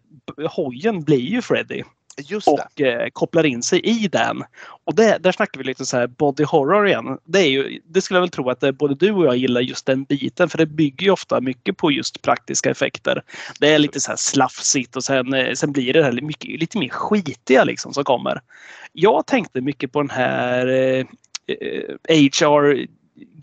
hojen 0.48 1.04
blir 1.04 1.18
ju 1.18 1.42
Freddy. 1.42 1.82
Just 2.16 2.48
och 2.48 2.80
eh, 2.80 3.08
kopplar 3.12 3.46
in 3.46 3.62
sig 3.62 3.80
i 3.80 4.08
den. 4.08 4.44
Och 4.84 4.94
det, 4.94 5.18
där 5.20 5.32
snackar 5.32 5.58
vi 5.58 5.64
lite 5.64 5.86
så 5.86 5.96
här 5.96 6.06
body 6.06 6.44
horror 6.44 6.86
igen. 6.86 7.18
Det, 7.24 7.38
är 7.38 7.48
ju, 7.48 7.80
det 7.84 8.00
skulle 8.00 8.16
jag 8.16 8.22
väl 8.22 8.30
tro 8.30 8.50
att 8.50 8.60
det, 8.60 8.72
både 8.72 8.94
du 8.94 9.12
och 9.12 9.26
jag 9.26 9.36
gillar 9.36 9.60
just 9.60 9.86
den 9.86 10.04
biten 10.04 10.48
för 10.48 10.58
det 10.58 10.66
bygger 10.66 11.04
ju 11.04 11.10
ofta 11.10 11.40
mycket 11.40 11.76
på 11.76 11.90
just 11.90 12.22
praktiska 12.22 12.70
effekter. 12.70 13.22
Det 13.60 13.74
är 13.74 13.78
lite 13.78 14.00
så 14.00 14.10
här 14.10 14.16
slafsigt 14.16 14.96
och 14.96 15.04
sen, 15.04 15.34
eh, 15.34 15.52
sen 15.52 15.72
blir 15.72 15.92
det 15.92 16.04
här 16.04 16.12
mycket, 16.12 16.60
lite 16.60 16.78
mer 16.78 16.88
skitiga 16.88 17.64
liksom 17.64 17.94
som 17.94 18.04
kommer. 18.04 18.40
Jag 18.92 19.26
tänkte 19.26 19.60
mycket 19.60 19.92
på 19.92 20.00
den 20.00 20.10
här 20.10 20.66
eh, 20.66 21.06
HR 22.18 22.74
eh, 22.74 22.86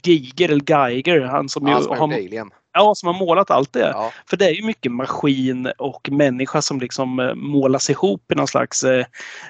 Giger 0.03 0.49
eller 0.49 0.63
Geiger. 0.69 1.21
Han 1.21 1.49
som 1.49 1.67
ju 1.67 1.73
har, 1.73 1.95
har, 1.95 2.07
Ja, 2.73 2.95
som 2.95 3.07
har 3.07 3.13
målat 3.13 3.51
allt 3.51 3.73
det. 3.73 3.89
Ja. 3.93 4.11
För 4.29 4.37
det 4.37 4.45
är 4.45 4.53
ju 4.53 4.65
mycket 4.65 4.91
maskin 4.91 5.71
och 5.77 6.09
människa 6.11 6.61
som 6.61 6.79
liksom 6.79 7.19
eh, 7.19 7.35
målas 7.35 7.89
ihop 7.89 8.31
i 8.31 8.35
någon 8.35 8.47
slags 8.47 8.83
eh, 8.83 9.05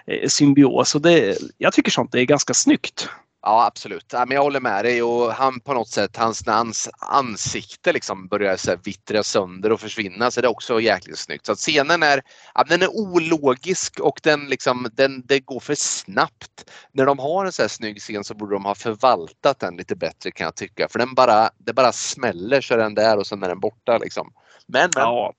eh, 0.08 0.28
symbios. 0.28 0.96
Och 0.96 1.02
det, 1.02 1.38
jag 1.58 1.74
tycker 1.74 1.92
sånt 1.92 2.16
är 2.16 2.24
ganska 2.24 2.54
snyggt. 2.54 3.10
Ja 3.44 3.66
absolut, 3.66 4.06
ja, 4.14 4.26
men 4.26 4.36
jag 4.36 4.44
håller 4.44 4.60
med 4.60 4.86
dig 4.86 5.04
och 5.04 5.34
han 5.34 5.60
på 5.60 5.74
något 5.74 5.88
sätt, 5.88 6.18
hans, 6.18 6.48
hans 6.48 6.90
ansikte 7.00 7.94
liksom 7.94 8.28
börjar 8.28 8.58
så 8.58 8.72
här 8.72 8.80
vittra 8.84 9.24
sönder 9.24 9.72
och 9.72 9.80
försvinna 9.80 10.32
så 10.32 10.42
det 10.42 10.48
är 10.48 10.52
också 10.52 10.82
jäkligt 10.82 11.20
snyggt. 11.20 11.46
Så 11.46 11.52
att 11.52 11.58
scenen 11.58 12.04
är, 12.04 12.22
ja, 12.56 12.64
den 12.64 12.82
är 12.82 12.88
ologisk 12.88 14.00
och 14.00 14.20
den 14.24 14.46
liksom, 14.46 14.88
den, 14.94 15.26
det 15.26 15.40
går 15.40 15.60
för 15.60 15.76
snabbt. 15.76 16.72
När 16.92 17.06
de 17.06 17.20
har 17.20 17.46
en 17.46 17.52
så 17.52 17.62
här 17.62 17.70
snygg 17.70 18.02
scen 18.02 18.24
så 18.24 18.34
borde 18.34 18.56
de 18.56 18.66
ha 18.66 18.76
förvaltat 18.76 19.60
den 19.60 19.76
lite 19.76 19.96
bättre 19.96 20.32
kan 20.32 20.46
jag 20.46 20.56
tycka. 20.56 20.88
För 20.90 21.00
den 21.00 21.14
bara, 21.14 21.50
det 21.58 21.74
bara 21.74 21.92
smäller 21.92 22.62
så 22.62 22.74
är 22.74 22.78
den 22.78 22.96
där 22.96 23.18
och 23.18 23.28
sen 23.28 23.44
är 23.44 23.48
den 23.50 23.60
borta 23.60 23.98
liksom. 23.98 24.34
Men, 24.68 24.90
men. 24.96 25.04
Ja, 25.04 25.34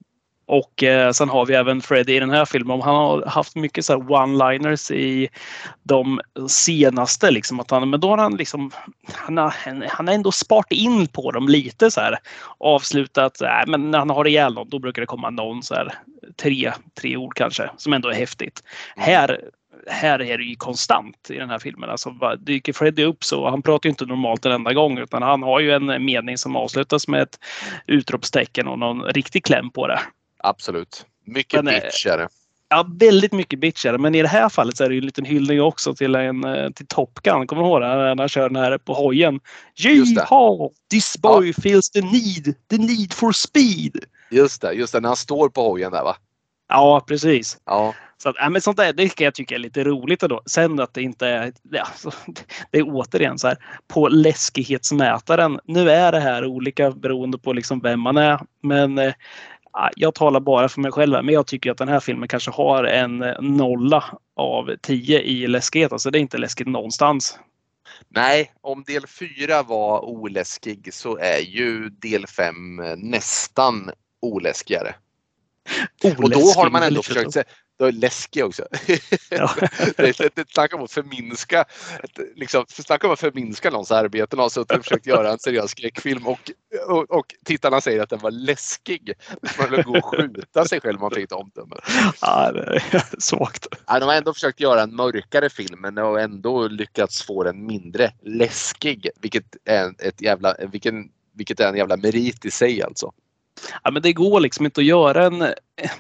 och 0.52 0.82
eh, 0.82 1.12
sen 1.12 1.28
har 1.28 1.46
vi 1.46 1.54
även 1.54 1.80
Freddy 1.80 2.16
i 2.16 2.20
den 2.20 2.30
här 2.30 2.44
filmen. 2.44 2.80
Han 2.80 2.94
har 2.94 3.26
haft 3.26 3.56
mycket 3.56 3.84
så 3.84 3.96
one-liners 3.96 4.92
i 4.92 5.28
de 5.82 6.20
senaste. 6.48 7.30
Liksom, 7.30 7.60
att 7.60 7.70
han, 7.70 7.90
men 7.90 8.00
då 8.00 8.08
har 8.08 8.18
han 8.18 8.36
liksom 8.36 8.70
han 9.12 9.36
har, 9.36 9.54
han 9.88 10.08
har 10.08 10.14
ändå 10.14 10.32
sparat 10.32 10.72
in 10.72 11.06
på 11.06 11.30
dem 11.30 11.48
lite 11.48 11.90
så 11.90 12.00
här. 12.00 12.18
Avslutat, 12.58 13.40
äh, 13.40 13.48
men 13.66 13.90
när 13.90 13.98
han 13.98 14.10
har 14.10 14.26
ihjäl 14.26 14.54
någon 14.54 14.68
då 14.68 14.78
brukar 14.78 15.02
det 15.02 15.06
komma 15.06 15.30
någon 15.30 15.62
så 15.62 15.74
här 15.74 15.94
tre, 16.42 16.72
tre 17.00 17.16
ord 17.16 17.34
kanske 17.34 17.70
som 17.76 17.92
ändå 17.92 18.08
är 18.08 18.14
häftigt. 18.14 18.62
Mm. 18.96 19.06
Här 19.06 19.40
här 19.86 20.22
är 20.22 20.38
det 20.38 20.44
ju 20.44 20.56
konstant 20.56 21.30
i 21.30 21.36
den 21.36 21.50
här 21.50 21.58
filmen. 21.58 21.90
Alltså, 21.90 22.14
dyker 22.38 22.72
Freddy 22.72 23.04
upp 23.04 23.24
så 23.24 23.50
han 23.50 23.62
pratar 23.62 23.86
ju 23.86 23.90
inte 23.90 24.06
normalt 24.06 24.46
en 24.46 24.52
enda 24.52 24.72
gång 24.72 24.98
utan 24.98 25.22
han 25.22 25.42
har 25.42 25.60
ju 25.60 25.72
en 25.72 26.04
mening 26.04 26.38
som 26.38 26.56
avslutas 26.56 27.08
med 27.08 27.22
ett 27.22 27.38
utropstecken 27.86 28.68
och 28.68 28.78
någon 28.78 29.02
riktig 29.02 29.44
kläm 29.44 29.70
på 29.70 29.86
det. 29.86 30.00
Absolut. 30.42 31.06
Mycket 31.24 31.64
men, 31.64 31.74
bitch 31.74 32.06
är 32.06 32.18
det. 32.18 32.28
Ja, 32.68 32.86
väldigt 32.98 33.32
mycket 33.32 33.58
bitch 33.58 33.86
är 33.86 33.92
det. 33.92 33.98
Men 33.98 34.14
i 34.14 34.22
det 34.22 34.28
här 34.28 34.48
fallet 34.48 34.76
så 34.76 34.84
är 34.84 34.88
det 34.88 34.94
ju 34.94 34.98
en 34.98 35.06
liten 35.06 35.24
hyllning 35.24 35.62
också 35.62 35.94
till, 35.94 36.14
en, 36.14 36.44
eh, 36.44 36.70
till 36.70 36.86
Top 36.86 37.20
Gun. 37.22 37.46
Kommer 37.46 37.62
du 37.62 37.68
ihåg? 37.68 37.80
När 37.80 38.16
han 38.16 38.28
kör 38.28 38.48
den 38.48 38.56
här 38.56 38.78
på 38.78 38.94
hojen. 38.94 39.40
Yeehaw! 39.84 40.70
This 40.90 41.18
boy 41.18 41.46
ja. 41.46 41.62
feels 41.62 41.90
the 41.90 42.00
need, 42.00 42.54
the 42.70 42.78
need 42.78 43.12
for 43.12 43.32
speed. 43.32 44.04
Just 44.30 44.62
det, 44.62 44.72
just 44.72 44.92
det. 44.92 45.00
När 45.00 45.08
han 45.08 45.16
står 45.16 45.48
på 45.48 45.62
hojen 45.62 45.92
där 45.92 46.02
va? 46.02 46.16
Ja, 46.68 47.04
precis. 47.06 47.58
Ja. 47.64 47.94
Så 48.22 48.28
att, 48.28 48.36
ja, 48.38 48.48
men 48.48 48.60
sånt 48.60 48.76
där, 48.76 48.92
det 48.92 49.08
kan 49.08 49.24
jag 49.24 49.34
tycka 49.34 49.54
är 49.54 49.58
lite 49.58 49.84
roligt 49.84 50.22
ändå. 50.22 50.42
Sen 50.46 50.80
att 50.80 50.94
det 50.94 51.02
inte 51.02 51.26
är, 51.26 51.52
ja, 51.70 51.86
det 52.70 52.78
är 52.78 52.84
återigen 52.86 53.38
så 53.38 53.48
här 53.48 53.56
på 53.88 54.08
läskighetsmätaren. 54.08 55.60
Nu 55.64 55.90
är 55.90 56.12
det 56.12 56.20
här 56.20 56.46
olika 56.46 56.90
beroende 56.90 57.38
på 57.38 57.52
liksom 57.52 57.80
vem 57.80 58.00
man 58.00 58.16
är. 58.16 58.40
Men 58.62 58.98
eh, 58.98 59.12
jag 59.96 60.14
talar 60.14 60.40
bara 60.40 60.68
för 60.68 60.80
mig 60.80 60.92
själv, 60.92 61.24
men 61.24 61.34
jag 61.34 61.46
tycker 61.46 61.70
att 61.70 61.78
den 61.78 61.88
här 61.88 62.00
filmen 62.00 62.28
kanske 62.28 62.50
har 62.50 62.84
en 62.84 63.18
nolla 63.40 64.04
av 64.36 64.76
tio 64.82 65.20
i 65.20 65.46
läskighet. 65.46 65.92
Alltså 65.92 66.10
det 66.10 66.18
är 66.18 66.20
inte 66.20 66.38
läskigt 66.38 66.66
någonstans. 66.66 67.38
Nej, 68.08 68.52
om 68.60 68.82
del 68.82 69.06
4 69.06 69.62
var 69.62 70.04
oläskig 70.04 70.94
så 70.94 71.18
är 71.18 71.38
ju 71.38 71.88
del 71.88 72.26
5 72.26 72.76
nästan 72.96 73.90
oläskigare. 74.22 74.94
Oläskig, 76.04 76.24
och 76.24 76.30
då 76.30 76.40
har 76.56 76.70
man 76.70 76.82
ändå 76.82 77.02
försökt, 77.02 77.36
då 77.82 77.88
är 77.88 77.92
läskig 77.92 78.44
också. 78.44 78.66
Ja. 79.30 79.54
Om 80.72 80.82
att 80.84 80.92
förminska, 80.92 81.64
liksom, 82.36 82.64
snacka 82.68 83.06
om 83.06 83.12
att 83.12 83.20
förminska 83.20 83.70
någons 83.70 83.90
arbete. 83.90 84.36
Någon 84.36 84.42
har 84.42 84.82
försökt 84.82 85.06
göra 85.06 85.32
en 85.32 85.38
seriös 85.38 85.70
skräckfilm 85.70 86.26
och, 86.26 86.50
och, 86.88 87.10
och 87.10 87.26
tittarna 87.44 87.80
säger 87.80 88.02
att 88.02 88.10
den 88.10 88.18
var 88.18 88.30
läskig. 88.30 89.12
Man 89.58 89.70
vill 89.70 89.82
gå 89.82 89.98
och 89.98 90.04
skjuta 90.04 90.64
sig 90.64 90.80
själv 90.80 90.96
om 90.96 91.00
man 91.00 91.10
fick 91.10 91.24
ett 91.24 91.32
omdöme. 91.32 91.76
Ja, 92.20 92.52
det 92.52 92.60
är 92.92 93.20
svagt. 93.20 93.66
Ja, 93.86 93.98
de 93.98 94.06
har 94.06 94.14
ändå 94.14 94.34
försökt 94.34 94.60
göra 94.60 94.82
en 94.82 94.96
mörkare 94.96 95.50
film 95.50 95.80
men 95.80 95.96
har 95.96 96.18
ändå 96.18 96.68
lyckats 96.68 97.22
få 97.22 97.44
den 97.44 97.66
mindre 97.66 98.12
läskig. 98.22 99.08
Vilket 99.20 99.56
är, 99.64 99.94
ett 99.98 100.22
jävla, 100.22 100.56
vilken, 100.72 101.08
vilket 101.34 101.60
är 101.60 101.68
en 101.68 101.76
jävla 101.76 101.96
merit 101.96 102.44
i 102.44 102.50
sig 102.50 102.82
alltså. 102.82 103.12
Ja, 103.82 103.90
men 103.90 104.02
det 104.02 104.12
går 104.12 104.40
liksom 104.40 104.64
inte 104.64 104.80
att 104.80 104.86
göra 104.86 105.24
en... 105.24 105.44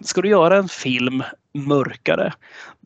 Ska 0.00 0.20
du 0.20 0.28
göra 0.28 0.56
en 0.56 0.68
film 0.68 1.22
mörkare? 1.54 2.32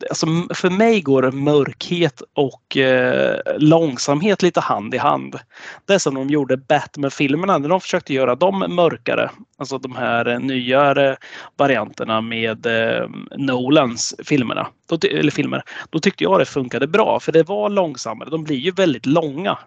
Alltså, 0.09 0.25
för 0.53 0.69
mig 0.69 1.01
går 1.01 1.31
mörkhet 1.31 2.21
och 2.33 2.77
eh, 2.77 3.39
långsamhet 3.57 4.41
lite 4.41 4.59
hand 4.59 4.95
i 4.95 4.97
hand. 4.97 5.39
Det 5.85 5.93
är 5.93 5.99
som 5.99 6.15
de 6.15 6.29
gjorde 6.29 6.57
Batman-filmerna 6.57 7.57
när 7.57 7.69
de 7.69 7.81
försökte 7.81 8.13
göra 8.13 8.35
dem 8.35 8.65
mörkare. 8.69 9.31
Alltså 9.57 9.77
de 9.77 9.95
här 9.95 10.39
nyare 10.39 11.17
varianterna 11.57 12.21
med 12.21 12.65
eh, 12.65 13.09
Nolans 13.37 14.15
filmerna. 14.23 14.67
Då, 14.89 14.97
eller 15.07 15.31
filmer. 15.31 15.63
Då 15.89 15.99
tyckte 15.99 16.23
jag 16.23 16.39
det 16.39 16.45
funkade 16.45 16.87
bra 16.87 17.19
för 17.19 17.31
det 17.31 17.43
var 17.43 17.69
långsammare. 17.69 18.29
De 18.29 18.43
blir 18.43 18.57
ju 18.57 18.71
väldigt 18.71 19.05
långa 19.05 19.57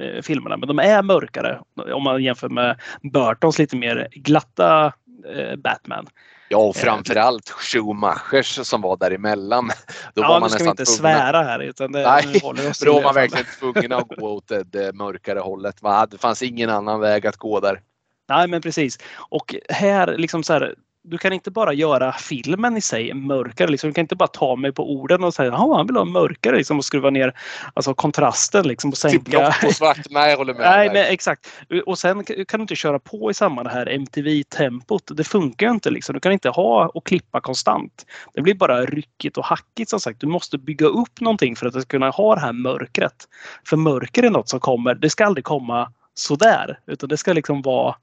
eh, 0.00 0.22
filmerna. 0.22 0.56
Men 0.56 0.68
de 0.68 0.78
är 0.78 1.02
mörkare 1.02 1.60
om 1.94 2.02
man 2.02 2.22
jämför 2.22 2.48
med 2.48 2.80
Burtons 3.12 3.58
lite 3.58 3.76
mer 3.76 4.08
glatta 4.12 4.92
eh, 5.34 5.56
Batman. 5.56 6.06
Ja, 6.48 6.58
och 6.58 6.76
eh, 6.76 6.82
framförallt 6.82 7.48
Schumachers 7.48 8.66
som 8.66 8.80
var 8.80 8.96
däremellan. 8.96 9.70
Då 10.14 10.22
ja, 10.22 10.28
var 10.28 10.40
man 10.40 10.50
nu 10.50 10.54
ska 10.54 10.64
vi 10.64 10.70
inte 10.70 10.84
tvungna... 10.84 10.98
svära 10.98 11.42
här. 11.42 11.60
Utan 11.60 11.92
det, 11.92 12.02
Nej, 12.02 12.40
då 12.84 12.92
var 12.92 13.02
man 13.02 13.14
verkligen 13.14 13.46
tvungen 13.58 13.92
att 13.92 14.08
gå 14.08 14.28
åt 14.28 14.52
det 14.66 14.94
mörkare 14.94 15.38
hållet. 15.38 15.76
Det 16.10 16.18
fanns 16.18 16.42
ingen 16.42 16.70
annan 16.70 17.00
väg 17.00 17.26
att 17.26 17.36
gå 17.36 17.60
där. 17.60 17.80
Nej, 18.28 18.48
men 18.48 18.62
precis. 18.62 18.98
Och 19.16 19.54
här, 19.68 20.16
liksom 20.16 20.42
så 20.42 20.52
här, 20.52 20.74
du 21.10 21.18
kan 21.18 21.32
inte 21.32 21.50
bara 21.50 21.72
göra 21.72 22.12
filmen 22.12 22.76
i 22.76 22.80
sig 22.80 23.14
mörkare. 23.14 23.70
Liksom. 23.70 23.90
Du 23.90 23.94
kan 23.94 24.02
inte 24.02 24.16
bara 24.16 24.28
ta 24.28 24.56
mig 24.56 24.72
på 24.72 24.92
orden 24.92 25.24
och 25.24 25.34
säga 25.34 25.52
att 25.52 25.58
han 25.58 25.86
vill 25.86 25.96
ha 25.96 26.04
mörkare 26.04 26.56
liksom, 26.56 26.78
och 26.78 26.84
skruva 26.84 27.10
ner 27.10 27.34
alltså, 27.74 27.94
kontrasten. 27.94 28.68
Liksom, 28.68 28.90
och 28.90 28.96
sänka... 28.96 29.18
Typ 29.18 29.24
blått 29.24 29.64
och 29.66 29.72
svart. 29.72 29.98
Nej, 30.10 30.30
jag 30.30 30.38
håller 30.38 30.54
med. 30.54 30.62
Nej, 30.70 30.88
men, 30.88 31.04
exakt. 31.04 31.48
Och 31.86 31.98
sen 31.98 32.24
kan 32.24 32.60
du 32.60 32.62
inte 32.62 32.76
köra 32.76 32.98
på 32.98 33.30
i 33.30 33.34
samma 33.34 33.62
det 33.62 33.70
här 33.70 33.86
MTV-tempot. 33.86 35.02
Det 35.16 35.24
funkar 35.24 35.66
ju 35.66 35.72
inte. 35.72 35.90
Liksom. 35.90 36.12
Du 36.12 36.20
kan 36.20 36.32
inte 36.32 36.48
ha 36.48 36.90
och 36.94 37.06
klippa 37.06 37.40
konstant. 37.40 38.06
Det 38.34 38.42
blir 38.42 38.54
bara 38.54 38.84
ryckigt 38.84 39.36
och 39.36 39.44
hackigt 39.44 39.90
som 39.90 40.00
sagt. 40.00 40.20
Du 40.20 40.26
måste 40.26 40.58
bygga 40.58 40.86
upp 40.86 41.20
någonting 41.20 41.56
för 41.56 41.66
att 41.66 41.72
du 41.72 41.80
ska 41.80 41.88
kunna 41.88 42.10
ha 42.10 42.34
det 42.34 42.40
här 42.40 42.52
mörkret. 42.52 43.28
För 43.66 43.76
mörker 43.76 44.22
är 44.22 44.30
något 44.30 44.48
som 44.48 44.60
kommer. 44.60 44.94
Det 44.94 45.10
ska 45.10 45.26
aldrig 45.26 45.44
komma 45.44 45.92
sådär. 46.14 46.78
Utan 46.86 47.08
det 47.08 47.16
ska 47.16 47.32
liksom 47.32 47.62
vara 47.62 47.94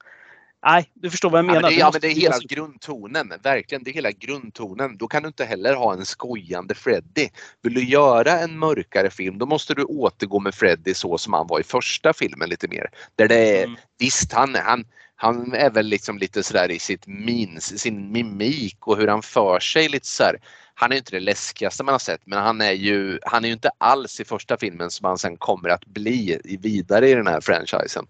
Nej, 0.66 0.91
du 0.93 1.10
förstår 1.10 1.30
vad 1.30 1.39
jag 1.39 1.45
menar. 1.45 1.62
Ja, 1.62 1.68
men 1.68 1.72
det, 1.72 1.80
ja, 1.80 1.89
men 1.93 2.01
det 2.01 2.08
är 2.08 2.22
hela 2.22 2.39
grundtonen. 2.39 3.34
Verkligen, 3.43 3.84
det 3.84 3.91
är 3.91 3.93
hela 3.93 4.12
grundtonen. 4.12 4.97
Då 4.97 5.08
kan 5.08 5.24
du 5.24 5.28
inte 5.28 5.45
heller 5.45 5.76
ha 5.76 5.93
en 5.93 6.05
skojande 6.05 6.76
Freddy. 6.76 7.30
Vill 7.62 7.74
du 7.74 7.84
göra 7.84 8.39
en 8.39 8.60
mörkare 8.60 9.10
film 9.10 9.38
då 9.38 9.45
måste 9.45 9.74
du 9.74 9.84
återgå 9.84 10.39
med 10.39 10.55
Freddy 10.55 10.93
så 10.93 11.18
som 11.18 11.34
han 11.34 11.47
var 11.47 11.60
i 11.60 11.64
första 11.64 12.14
filmen 12.14 12.49
lite 12.49 12.68
mer. 12.68 12.89
Där 13.16 13.28
det 13.28 13.60
är, 13.60 13.64
mm. 13.64 13.78
Visst, 13.99 14.34
han, 14.34 14.55
han, 14.55 14.86
han 15.16 15.53
är 15.53 15.70
väl 15.70 15.86
liksom 15.86 16.18
lite 16.18 16.43
sådär 16.43 16.72
i 16.72 16.80
sitt 16.80 17.08
mins, 17.08 17.80
sin 17.80 18.12
mimik 18.12 18.88
och 18.88 18.97
hur 18.97 19.08
han 19.08 19.22
för 19.22 19.60
sig 19.60 19.89
lite 19.89 20.08
så 20.08 20.24
här. 20.24 20.39
Han 20.74 20.91
är 20.91 20.95
inte 20.95 21.12
det 21.12 21.20
läskigaste 21.20 21.84
man 21.84 21.93
har 21.93 21.99
sett 21.99 22.22
men 22.26 22.39
han 22.39 22.62
är 22.62 22.72
ju, 22.72 23.20
han 23.22 23.43
är 23.43 23.47
ju 23.47 23.53
inte 23.53 23.72
alls 23.78 24.20
i 24.20 24.26
första 24.26 24.58
filmen 24.58 24.91
som 24.91 25.05
han 25.05 25.18
sen 25.18 25.38
kommer 25.38 25.70
att 25.70 25.86
bli 25.86 26.39
vidare 26.62 27.10
i 27.10 27.14
den 27.14 27.28
här 27.28 27.41
franchisen. 27.41 28.08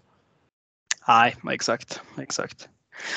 Nej, 1.08 1.36
exakt. 1.52 2.00
exakt. 2.22 2.68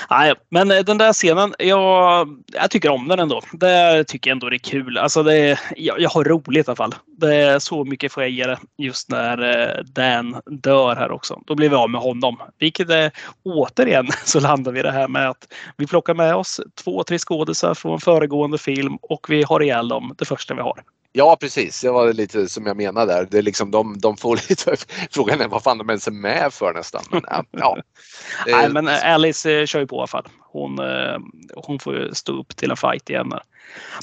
Nej, 0.10 0.34
men 0.50 0.72
eh, 0.72 0.80
den 0.80 0.98
där 0.98 1.14
scenen, 1.14 1.54
jag, 1.60 2.28
jag 2.54 2.72
tycker 2.72 2.90
om 2.90 3.08
den 3.08 3.20
ändå. 3.20 3.42
Det 3.54 4.04
tycker 4.04 4.30
jag 4.30 4.36
ändå 4.36 4.48
är 4.48 4.58
kul. 4.58 4.98
Alltså 4.98 5.24
det, 5.24 5.60
jag, 5.78 6.00
jag 6.02 6.10
har 6.10 6.24
roligt 6.24 6.68
i 6.68 6.70
alla 6.70 6.76
fall. 6.76 6.96
Det 7.18 7.36
är 7.36 7.60
så 7.60 7.86
mycket 7.86 8.12
får 8.12 8.24
jag 8.24 8.30
ge 8.30 8.48
det 8.48 8.60
just 8.78 9.10
när 9.10 9.42
eh, 9.42 9.84
Dan 9.84 10.42
dör 10.46 10.96
här 10.96 11.12
också. 11.12 11.42
Då 11.46 11.56
blir 11.56 11.70
vi 11.70 11.76
av 11.76 11.90
med 11.90 12.02
honom. 12.02 12.38
Vilket 12.60 12.90
är 12.90 13.12
återigen 13.44 14.08
så 14.26 14.40
landar 14.40 14.72
vi 14.72 14.82
det 14.82 14.92
här 14.92 15.08
med 15.08 15.30
att 15.30 15.48
vi 15.78 15.88
plockar 15.88 16.14
med 16.14 16.36
oss 16.36 16.62
två, 16.84 17.04
tre 17.04 17.18
skådisar 17.18 17.74
från 17.74 18.00
föregående 18.00 18.58
film 18.58 18.98
och 19.02 19.26
vi 19.30 19.44
har 19.44 19.64
ihjäl 19.64 19.88
dem 19.88 20.16
det 20.18 20.26
första 20.26 20.54
vi 20.54 20.62
har. 20.62 20.84
Ja 21.14 21.38
precis, 21.40 21.82
det 21.82 21.92
var 21.92 22.14
lite 22.14 22.50
som 22.50 22.66
jag 22.66 22.78
menade 22.78 23.14
där. 23.14 23.28
Det 23.32 23.38
är 23.38 23.42
liksom 23.42 23.72
de, 23.72 24.00
de 24.00 24.18
får 24.18 24.36
lite, 24.50 24.76
frågan 25.12 25.42
är 25.42 25.48
vad 25.48 25.64
fan 25.64 25.78
de 25.78 25.90
ens 25.90 26.08
är 26.08 26.12
med 26.12 26.54
för 26.54 26.74
nästan. 26.74 27.04
Men, 27.12 27.22
ja. 27.52 27.78
Nej 28.48 28.70
men 28.70 28.88
Alice 28.88 29.52
eh, 29.52 29.66
kör 29.66 29.80
ju 29.80 29.88
på 29.88 29.96
i 29.96 30.00
alla 30.00 30.08
fall. 30.08 30.28
Hon, 30.40 30.80
eh, 30.80 31.18
hon 31.56 31.80
får 31.80 31.96
ju 31.96 32.14
stå 32.14 32.40
upp 32.40 32.56
till 32.56 32.72
en 32.72 32.78
fight 32.78 33.10
igen. 33.10 33.34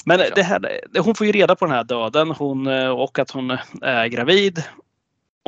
Men 0.05 0.19
det 0.35 0.43
här, 0.43 0.81
hon 0.99 1.15
får 1.15 1.27
ju 1.27 1.33
reda 1.33 1.55
på 1.55 1.65
den 1.65 1.75
här 1.75 1.83
döden 1.83 2.31
hon, 2.31 2.67
eh, 2.67 2.89
och 2.89 3.19
att 3.19 3.31
hon 3.31 3.57
är 3.81 4.07
gravid. 4.07 4.63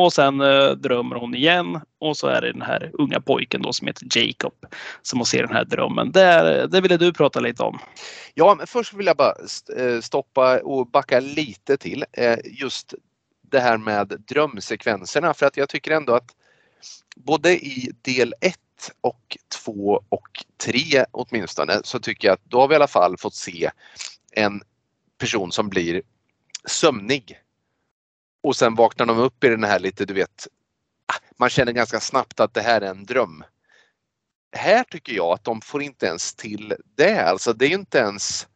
Och 0.01 0.13
sen 0.13 0.41
eh, 0.41 0.71
drömmer 0.71 1.15
hon 1.15 1.35
igen 1.35 1.81
och 1.99 2.17
så 2.17 2.27
är 2.27 2.41
det 2.41 2.51
den 2.51 2.61
här 2.61 2.91
unga 2.93 3.21
pojken 3.21 3.61
då 3.61 3.73
som 3.73 3.87
heter 3.87 4.07
Jacob 4.17 4.53
som 5.01 5.19
får 5.19 5.25
se 5.25 5.41
den 5.41 5.55
här 5.55 5.65
drömmen. 5.65 6.11
Det, 6.11 6.59
eh, 6.61 6.67
det 6.67 6.81
ville 6.81 6.97
du 6.97 7.13
prata 7.13 7.39
lite 7.39 7.63
om. 7.63 7.79
Ja, 8.33 8.55
men 8.57 8.67
först 8.67 8.93
vill 8.93 9.05
jag 9.05 9.17
bara 9.17 9.35
eh, 9.77 10.01
stoppa 10.01 10.59
och 10.59 10.87
backa 10.87 11.19
lite 11.19 11.77
till 11.77 12.05
eh, 12.11 12.37
just 12.43 12.93
det 13.41 13.59
här 13.59 13.77
med 13.77 14.07
drömsekvenserna 14.27 15.33
för 15.33 15.45
att 15.45 15.57
jag 15.57 15.69
tycker 15.69 15.91
ändå 15.91 16.13
att 16.13 16.31
både 17.15 17.51
i 17.53 17.91
del 18.01 18.33
1 18.41 18.55
och 19.01 19.37
2 19.65 20.03
och 20.09 20.45
3 20.57 21.05
åtminstone 21.11 21.81
så 21.83 21.99
tycker 21.99 22.27
jag 22.27 22.33
att 22.33 22.45
då 22.45 22.59
har 22.59 22.67
vi 22.67 22.73
i 22.73 22.75
alla 22.75 22.87
fall 22.87 23.17
fått 23.17 23.35
se 23.35 23.71
en 24.31 24.61
person 25.17 25.51
som 25.51 25.69
blir 25.69 26.01
sömnig 26.65 27.37
och 28.43 28.55
sen 28.55 28.75
vaknar 28.75 29.05
de 29.05 29.17
upp 29.17 29.43
i 29.43 29.47
den 29.47 29.63
här 29.63 29.79
lite, 29.79 30.05
du 30.05 30.13
vet, 30.13 30.47
ah, 31.05 31.19
man 31.37 31.49
känner 31.49 31.71
ganska 31.71 31.99
snabbt 31.99 32.39
att 32.39 32.53
det 32.53 32.61
här 32.61 32.81
är 32.81 32.89
en 32.89 33.05
dröm. 33.05 33.43
Här 34.55 34.83
tycker 34.83 35.13
jag 35.13 35.33
att 35.33 35.43
de 35.43 35.61
får 35.61 35.81
inte 35.81 36.05
ens 36.05 36.35
till 36.35 36.75
det. 36.95 37.21
Alltså 37.21 37.53
det 37.53 37.65
är 37.65 37.69
inte 37.69 37.97
ens 37.97 38.47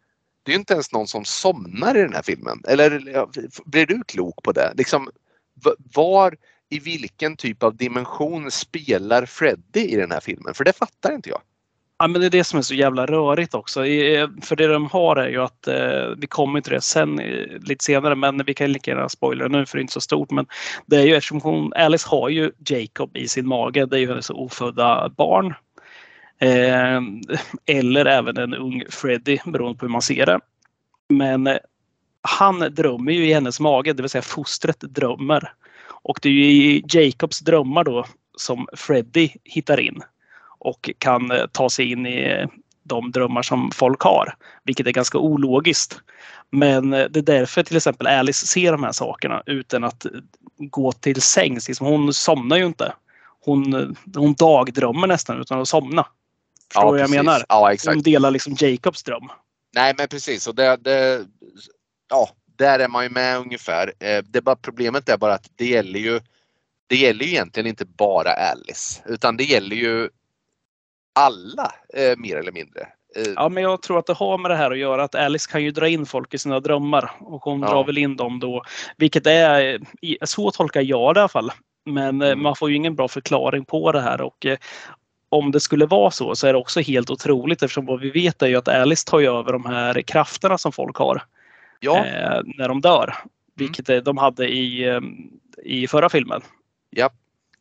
det 0.43 0.51
är 0.51 0.55
inte 0.55 0.73
ens 0.73 0.91
någon 0.91 1.07
som 1.07 1.25
somnar 1.25 1.97
i 1.97 2.01
den 2.01 2.13
här 2.13 2.21
filmen. 2.21 2.61
Eller 2.67 2.89
blir 3.65 3.85
du 3.85 4.03
klok 4.03 4.43
på 4.43 4.51
det? 4.51 4.73
Liksom, 4.75 5.09
var, 5.93 6.37
i 6.69 6.79
vilken 6.79 7.37
typ 7.37 7.63
av 7.63 7.75
dimension 7.75 8.51
spelar 8.51 9.25
Freddy 9.25 9.79
i 9.79 9.95
den 9.95 10.11
här 10.11 10.19
filmen? 10.19 10.53
För 10.53 10.63
det 10.63 10.73
fattar 10.73 11.13
inte 11.15 11.29
jag. 11.29 11.41
Ja, 11.97 12.07
men 12.07 12.21
det 12.21 12.27
är 12.27 12.31
det 12.31 12.43
som 12.43 12.59
är 12.59 12.63
så 12.63 12.73
jävla 12.73 13.05
rörigt 13.05 13.53
också. 13.53 13.85
Eh, 13.85 14.29
för 14.41 14.55
det 14.55 14.67
de 14.67 14.85
har 14.85 15.15
är 15.15 15.29
ju 15.29 15.43
att, 15.43 15.67
eh, 15.67 16.07
vi 16.17 16.27
kommer 16.27 16.61
till 16.61 16.73
det 16.73 16.81
sen 16.81 17.19
eh, 17.19 17.45
lite 17.61 17.83
senare, 17.83 18.15
men 18.15 18.43
vi 18.45 18.53
kan 18.53 18.71
lika 18.71 18.91
gärna 18.91 19.09
spoila 19.09 19.47
nu 19.47 19.65
för 19.65 19.77
det 19.77 19.79
är 19.79 19.81
inte 19.81 19.93
så 19.93 20.01
stort. 20.01 20.31
Men 20.31 20.45
det 20.85 20.95
är 20.95 21.05
ju 21.05 21.15
eftersom 21.15 21.41
hon, 21.41 21.73
Alice 21.73 22.07
har 22.09 22.29
ju 22.29 22.51
Jacob 22.67 23.17
i 23.17 23.27
sin 23.27 23.47
mage, 23.47 23.85
det 23.85 23.97
är 23.97 23.99
ju 23.99 24.07
hennes 24.07 24.29
ofödda 24.29 25.09
barn. 25.09 25.53
Eh, 26.39 27.01
eller 27.65 28.05
även 28.05 28.37
en 28.37 28.53
ung 28.53 28.83
Freddy 28.89 29.37
beroende 29.45 29.79
på 29.79 29.85
hur 29.85 29.91
man 29.91 30.01
ser 30.01 30.25
det. 30.25 30.39
Men 31.09 31.47
eh, 31.47 31.57
han 32.21 32.59
drömmer 32.59 33.11
ju 33.11 33.25
i 33.25 33.33
hennes 33.33 33.59
mage, 33.59 33.93
det 33.93 34.03
vill 34.03 34.09
säga 34.09 34.21
fostret 34.21 34.79
drömmer. 34.79 35.53
Och 35.87 36.19
det 36.21 36.29
är 36.29 36.33
ju 36.33 36.43
i 36.45 36.83
Jacobs 36.89 37.39
drömmar 37.39 37.83
då 37.83 38.05
som 38.37 38.67
Freddy 38.73 39.29
hittar 39.43 39.79
in 39.79 40.01
och 40.65 40.89
kan 40.97 41.31
eh, 41.31 41.45
ta 41.51 41.69
sig 41.69 41.91
in 41.91 42.05
i 42.05 42.23
eh, 42.23 42.47
de 42.83 43.11
drömmar 43.11 43.41
som 43.41 43.71
folk 43.71 44.01
har, 44.01 44.35
vilket 44.63 44.87
är 44.87 44.91
ganska 44.91 45.17
ologiskt. 45.17 45.99
Men 46.49 46.93
eh, 46.93 47.05
det 47.09 47.19
är 47.19 47.23
därför 47.23 47.63
till 47.63 47.77
exempel 47.77 48.07
Alice 48.07 48.47
ser 48.47 48.71
de 48.71 48.83
här 48.83 48.91
sakerna 48.91 49.43
utan 49.45 49.83
att 49.83 50.05
gå 50.57 50.91
till 50.91 51.21
sängs. 51.21 51.67
Liksom 51.67 51.87
hon 51.87 52.13
somnar 52.13 52.57
ju 52.57 52.65
inte. 52.65 52.93
Hon, 53.45 53.95
hon 54.15 54.33
dagdrömmer 54.33 55.07
nästan 55.07 55.41
utan 55.41 55.61
att 55.61 55.67
somna. 55.67 56.07
Förstår 56.67 56.85
ja, 56.85 56.91
vad 56.91 56.99
jag 56.99 57.09
menar? 57.09 57.43
Ja, 57.49 57.73
exakt. 57.73 57.95
Hon 57.95 58.03
delar 58.03 58.31
liksom 58.31 58.55
Jacobs 58.59 59.03
dröm. 59.03 59.29
Nej 59.75 59.93
men 59.97 60.07
precis 60.07 60.47
och 60.47 60.55
det, 60.55 60.77
det, 60.81 61.25
ja, 62.09 62.29
där 62.55 62.79
är 62.79 62.87
man 62.87 63.03
ju 63.03 63.09
med 63.09 63.37
ungefär. 63.37 63.93
Det 64.23 64.41
bara, 64.41 64.55
problemet 64.55 65.09
är 65.09 65.17
bara 65.17 65.33
att 65.33 65.49
det 65.55 65.65
gäller 65.65 65.99
ju 65.99 66.19
det 66.87 66.95
gäller 66.95 67.25
ju 67.25 67.31
egentligen 67.31 67.67
inte 67.67 67.85
bara 67.85 68.31
Alice 68.31 69.01
utan 69.05 69.37
det 69.37 69.43
gäller 69.43 69.75
ju 69.75 70.09
alla 71.15 71.71
eh, 71.93 72.17
mer 72.17 72.37
eller 72.37 72.51
mindre. 72.51 72.81
Eh, 72.81 73.31
Ja, 73.35 73.49
men 73.49 73.63
jag 73.63 73.81
tror 73.81 73.99
att 73.99 74.05
det 74.05 74.13
har 74.13 74.37
med 74.37 74.51
det 74.51 74.55
här 74.55 74.71
att 74.71 74.77
göra 74.77 75.03
att 75.03 75.15
Alice 75.15 75.51
kan 75.51 75.63
ju 75.63 75.71
dra 75.71 75.87
in 75.87 76.05
folk 76.05 76.33
i 76.33 76.37
sina 76.37 76.59
drömmar 76.59 77.11
och 77.19 77.41
hon 77.43 77.61
Ja. 77.61 77.67
drar 77.67 77.83
väl 77.83 77.97
in 77.97 78.15
dem 78.15 78.39
då. 78.39 78.63
Vilket 78.97 79.27
är, 79.27 79.79
så 80.25 80.51
tolkar 80.51 80.81
jag 80.81 81.13
det 81.15 81.19
i 81.19 81.21
alla 81.21 81.27
fall. 81.27 81.51
Men 81.85 82.21
eh, 82.21 82.27
Mm. 82.27 82.43
man 82.43 82.55
får 82.55 82.69
ju 82.69 82.75
ingen 82.75 82.95
bra 82.95 83.07
förklaring 83.07 83.65
på 83.65 83.91
det 83.91 84.01
här 84.01 84.21
och 84.21 84.45
eh, 84.45 84.57
om 85.29 85.51
det 85.51 85.59
skulle 85.59 85.85
vara 85.85 86.11
så 86.11 86.35
så 86.35 86.47
är 86.47 86.53
det 86.53 86.59
också 86.59 86.79
helt 86.79 87.09
otroligt 87.09 87.63
eftersom 87.63 87.85
vad 87.85 87.99
vi 87.99 88.09
vet 88.09 88.41
är 88.41 88.47
ju 88.47 88.55
att 88.55 88.67
Alice 88.67 89.05
tar 89.07 89.21
över 89.21 89.51
de 89.53 89.65
här 89.65 90.01
krafterna 90.01 90.57
som 90.57 90.71
folk 90.71 90.97
har 90.97 91.23
ja, 91.79 92.05
eh, 92.05 92.41
när 92.45 92.67
de 92.67 92.81
dör. 92.81 93.15
Vilket 93.55 93.89
eh, 93.89 93.97
de 93.97 94.17
hade 94.17 94.47
i, 94.47 94.99
i 95.63 95.87
förra 95.87 96.09
filmen. 96.09 96.41
Ja. 96.89 97.09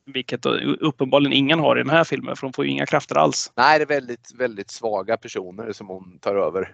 Vilket 0.06 0.46
uppenbarligen 0.80 1.32
ingen 1.32 1.58
har 1.58 1.76
i 1.76 1.82
den 1.82 1.90
här 1.90 2.04
filmen 2.04 2.36
för 2.36 2.46
de 2.46 2.52
får 2.52 2.64
ju 2.64 2.70
inga 2.70 2.86
krafter 2.86 3.16
alls. 3.18 3.52
nej 3.56 3.78
det 3.78 3.84
är 3.84 3.86
väldigt, 3.86 4.30
väldigt 4.34 4.70
svaga 4.70 5.16
personer 5.16 5.72
som 5.72 5.86
hon 5.88 6.18
tar 6.18 6.34
över. 6.34 6.68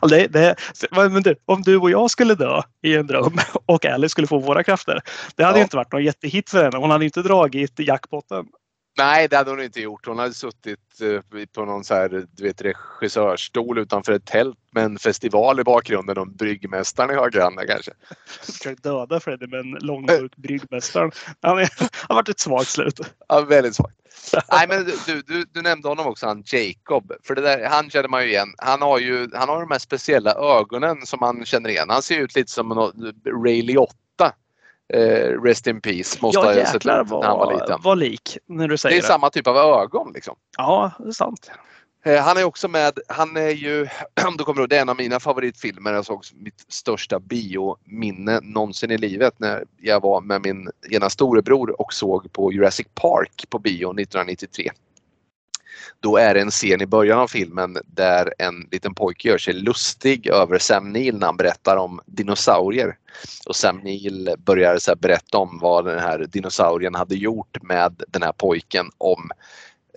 Ja, 0.00 0.08
Det, 0.08 0.26
det, 0.26 0.56
men 0.92 1.22
du, 1.22 1.34
om 1.44 1.62
du 1.62 1.76
och 1.76 1.90
jag 1.90 2.10
skulle 2.10 2.34
dö 2.34 2.62
i 2.82 2.96
en 2.96 3.06
dröm 3.06 3.38
och 3.66 3.84
Alice 3.86 4.08
skulle 4.12 4.26
få 4.26 4.38
våra 4.38 4.62
krafter. 4.62 5.00
Det 5.36 5.44
hade 5.44 5.54
Ja. 5.54 5.60
ju 5.60 5.62
inte 5.62 5.76
varit 5.76 5.92
någon 5.92 6.04
jättehit 6.04 6.50
för 6.50 6.64
henne. 6.64 6.78
Hon 6.78 6.90
hade 6.90 7.04
inte 7.04 7.22
dragit 7.22 7.78
jackpotten. 7.78 8.46
Nej, 8.98 9.28
det 9.28 9.36
hade 9.36 9.50
hon 9.50 9.62
inte 9.62 9.80
gjort. 9.80 10.06
Hon 10.06 10.18
hade 10.18 10.34
suttit 10.34 10.78
eh, 11.02 11.44
på 11.54 11.64
någon 11.64 11.84
så 11.84 11.94
här, 11.94 12.08
du 12.08 12.42
vet, 12.42 12.62
regissörstol 12.62 13.78
utanför 13.78 14.12
ett 14.12 14.26
tält 14.26 14.58
med 14.70 14.84
en 14.84 14.98
festival 14.98 15.60
i 15.60 15.64
bakgrunden 15.64 16.18
och 16.18 16.28
bryggmästaren 16.28 17.10
i 17.10 17.14
högra 17.14 17.50
kanske. 17.68 17.92
Försökt 18.42 18.82
döda 18.82 19.20
Freddy 19.20 19.46
med 19.46 19.60
en 19.60 19.70
långburk 19.70 20.36
bryggmästaren. 20.36 21.10
Han 21.42 21.58
är- 21.58 21.70
har 22.08 22.14
varit 22.14 22.28
ett 22.28 22.40
svagt 22.40 22.68
slut. 22.68 23.00
Ja, 23.28 23.40
väldigt 23.40 23.74
svagt. 23.74 23.94
Nej, 24.52 24.68
men 24.68 24.84
du, 25.06 25.22
du, 25.22 25.44
du 25.52 25.62
nämnde 25.62 25.88
honom 25.88 26.06
också, 26.06 26.26
han 26.26 26.42
Jacob. 26.46 27.12
För 27.24 27.34
det 27.34 27.40
där, 27.42 27.68
han 27.68 27.90
känner 27.90 28.08
man 28.08 28.22
ju 28.22 28.28
igen. 28.28 28.48
Han 28.58 28.82
har 28.82 28.98
ju 28.98 29.28
han 29.34 29.48
har 29.48 29.60
de 29.60 29.70
här 29.70 29.78
speciella 29.78 30.34
ögonen 30.34 31.06
som 31.06 31.20
man 31.20 31.44
känner 31.44 31.70
igen. 31.70 31.90
Han 31.90 32.02
ser 32.02 32.18
ut 32.20 32.36
lite 32.36 32.52
som 32.52 32.72
en 32.72 32.78
Ray 33.44 33.62
Liotta. 33.62 33.94
Eh, 34.94 35.42
rest 35.42 35.66
in 35.66 35.80
peace 35.80 36.18
måste 36.22 36.40
Ja 36.40 36.54
jäklar 36.54 37.04
när 37.04 37.22
han 37.28 37.38
var 37.38 37.46
vad, 37.46 37.60
liten. 37.60 37.80
vad 37.82 37.98
lik 37.98 38.38
när 38.46 38.68
du 38.68 38.74
Det 38.74 38.78
säger 38.78 38.96
är 38.96 39.00
det. 39.00 39.06
samma 39.06 39.30
typ 39.30 39.46
av 39.46 39.56
ögon 39.56 40.12
liksom. 40.14 40.36
Ja, 40.56 40.90
det 40.98 41.08
är 41.08 41.12
sant. 41.12 41.50
Eh, 42.04 42.22
Han 42.22 42.36
är 42.36 42.44
också 42.44 42.68
med, 42.68 42.98
han 43.08 43.36
är 43.36 43.48
ju, 43.50 43.86
om 44.28 44.36
du 44.36 44.44
kommer 44.44 44.60
ihåg, 44.60 44.68
det 44.68 44.76
är 44.76 44.82
en 44.82 44.88
av 44.88 44.96
mina 44.96 45.20
favoritfilmer. 45.20 45.92
Jag 45.92 46.04
såg 46.04 46.24
mitt 46.34 46.64
största 46.68 47.18
biominne 47.20 48.40
någonsin 48.42 48.90
i 48.90 48.98
livet 48.98 49.34
när 49.38 49.64
jag 49.76 50.02
var 50.02 50.20
med 50.20 50.42
min 50.42 50.70
ena 50.90 51.10
storebror 51.10 51.80
och 51.80 51.92
såg 51.92 52.32
på 52.32 52.52
Jurassic 52.52 52.86
Park 52.94 53.44
på 53.50 53.58
bio 53.58 53.88
1993. 54.00 54.70
Då 56.00 56.16
är 56.16 56.34
det 56.34 56.40
en 56.40 56.50
scen 56.50 56.82
i 56.82 56.86
början 56.86 57.18
av 57.18 57.26
filmen 57.26 57.78
där 57.86 58.34
en 58.38 58.68
liten 58.70 58.94
pojke 58.94 59.28
gör 59.28 59.38
sig 59.38 59.54
lustig 59.54 60.26
över 60.26 60.58
Sam 60.58 60.92
Neill 60.92 61.18
när 61.18 61.26
han 61.26 61.36
berättar 61.36 61.76
om 61.76 62.00
dinosaurier. 62.06 62.96
Och 63.46 63.56
Sam 63.56 63.78
Neill 63.78 64.34
börjar 64.38 64.78
så 64.78 64.90
här 64.90 64.96
berätta 64.96 65.38
om 65.38 65.58
vad 65.58 65.84
den 65.84 65.98
här 65.98 66.18
dinosaurien 66.18 66.94
hade 66.94 67.14
gjort 67.14 67.62
med 67.62 68.02
den 68.08 68.22
här 68.22 68.32
pojken 68.32 68.90
om 68.98 69.30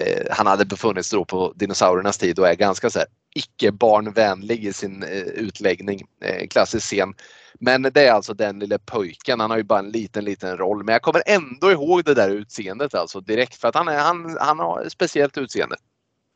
eh, 0.02 0.26
han 0.32 0.48
hade 0.48 0.66
befunnit 0.66 1.06
sig 1.06 1.18
då 1.18 1.26
på 1.26 1.54
dinosauriernas 1.56 2.18
tid 2.18 2.40
och 2.40 2.48
är 2.48 2.56
ganska 2.56 2.90
så 2.90 3.00
här 3.00 3.08
icke 3.36 3.72
barnvänlig 3.72 4.66
i 4.66 4.74
sin 4.74 5.04
eh, 5.04 5.20
utläggning. 5.20 6.08
Eh, 6.22 6.48
klassisk 6.48 6.86
scen. 6.86 7.14
Men 7.60 7.82
det 7.82 8.08
är 8.08 8.12
alltså 8.12 8.34
den 8.34 8.60
lille 8.60 8.80
pojken, 8.80 9.40
han 9.40 9.50
har 9.50 9.58
ju 9.58 9.64
bara 9.64 9.80
en 9.80 9.92
liten 9.92 10.26
liten 10.26 10.58
roll 10.58 10.84
men 10.84 10.94
jag 10.94 11.02
kommer 11.02 11.24
ändå 11.26 11.72
ihåg 11.72 12.04
det 12.06 12.14
där 12.14 12.30
utseendet 12.30 12.96
alltså 12.96 13.22
direkt 13.22 13.56
för 13.56 13.68
att 13.68 13.76
han, 13.76 13.88
är, 13.88 13.98
han, 13.98 14.38
han 14.40 14.60
har 14.60 14.82
ett 14.82 14.92
speciellt 14.92 15.38
utseende. 15.38 15.76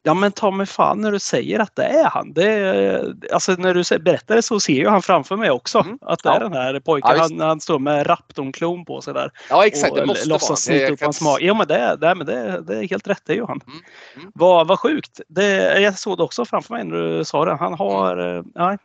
Ja 0.08 0.14
men 0.14 0.32
ta 0.32 0.52
mig 0.52 0.66
fan 0.66 1.02
när 1.02 1.12
du 1.12 1.20
säger 1.20 1.60
att 1.60 1.76
det 1.76 1.84
är 1.84 2.10
han. 2.10 2.34
Det 2.34 2.52
är, 2.52 3.14
alltså 3.34 3.52
när 3.58 3.74
du 3.74 4.00
berättar 4.00 4.36
det 4.36 4.42
så 4.42 4.60
ser 4.60 4.74
ju 4.74 4.88
han 4.88 5.02
framför 5.02 5.36
mig 5.38 5.52
också. 5.52 5.80
Mm. 5.80 5.98
Att 6.02 6.24
det 6.24 6.30
är 6.30 6.34
Ja. 6.34 6.40
den 6.40 6.54
här 6.54 6.80
pojken. 6.80 7.12
Ja, 7.16 7.22
han, 7.22 7.40
han 7.40 7.60
står 7.62 7.80
med 7.80 8.10
raptornklon 8.10 8.86
på 8.86 9.02
sig 9.02 9.14
där. 9.14 9.32
Ja 9.50 9.66
exakt, 9.66 9.92
och 9.92 9.98
det 9.98 10.06
måste 10.06 10.30
låtsas 10.30 10.70
vara. 10.70 10.90
upp 10.90 11.00
kan- 11.00 11.06
hans 11.06 11.22
mage. 11.22 11.46
Ja 11.46 11.54
men 11.54 11.68
det, 11.68 11.76
är- 11.78 11.98
det, 11.98 12.16
men 12.16 12.26
det, 12.28 12.62
det 12.62 12.78
är 12.78 12.88
helt 12.90 13.08
rätt, 13.08 13.22
det 13.26 13.34
är 13.34 13.38
ju 13.38 13.46
han. 13.46 13.62
Mm, 13.68 13.80
mm. 14.16 14.32
Vad, 14.36 14.68
vad 14.68 14.80
sjukt. 14.80 15.22
Det, 15.28 15.80
jag 15.82 16.00
såg 16.00 16.18
det 16.18 16.24
också 16.24 16.46
framför 16.46 16.74
mig 16.74 16.84
när 16.84 16.98
du 17.18 17.26
sa 17.26 17.46
det. 17.46 17.56
Han 17.56 17.74
har... 17.74 18.38
eh, 18.38 18.44
Ja, 18.56 18.78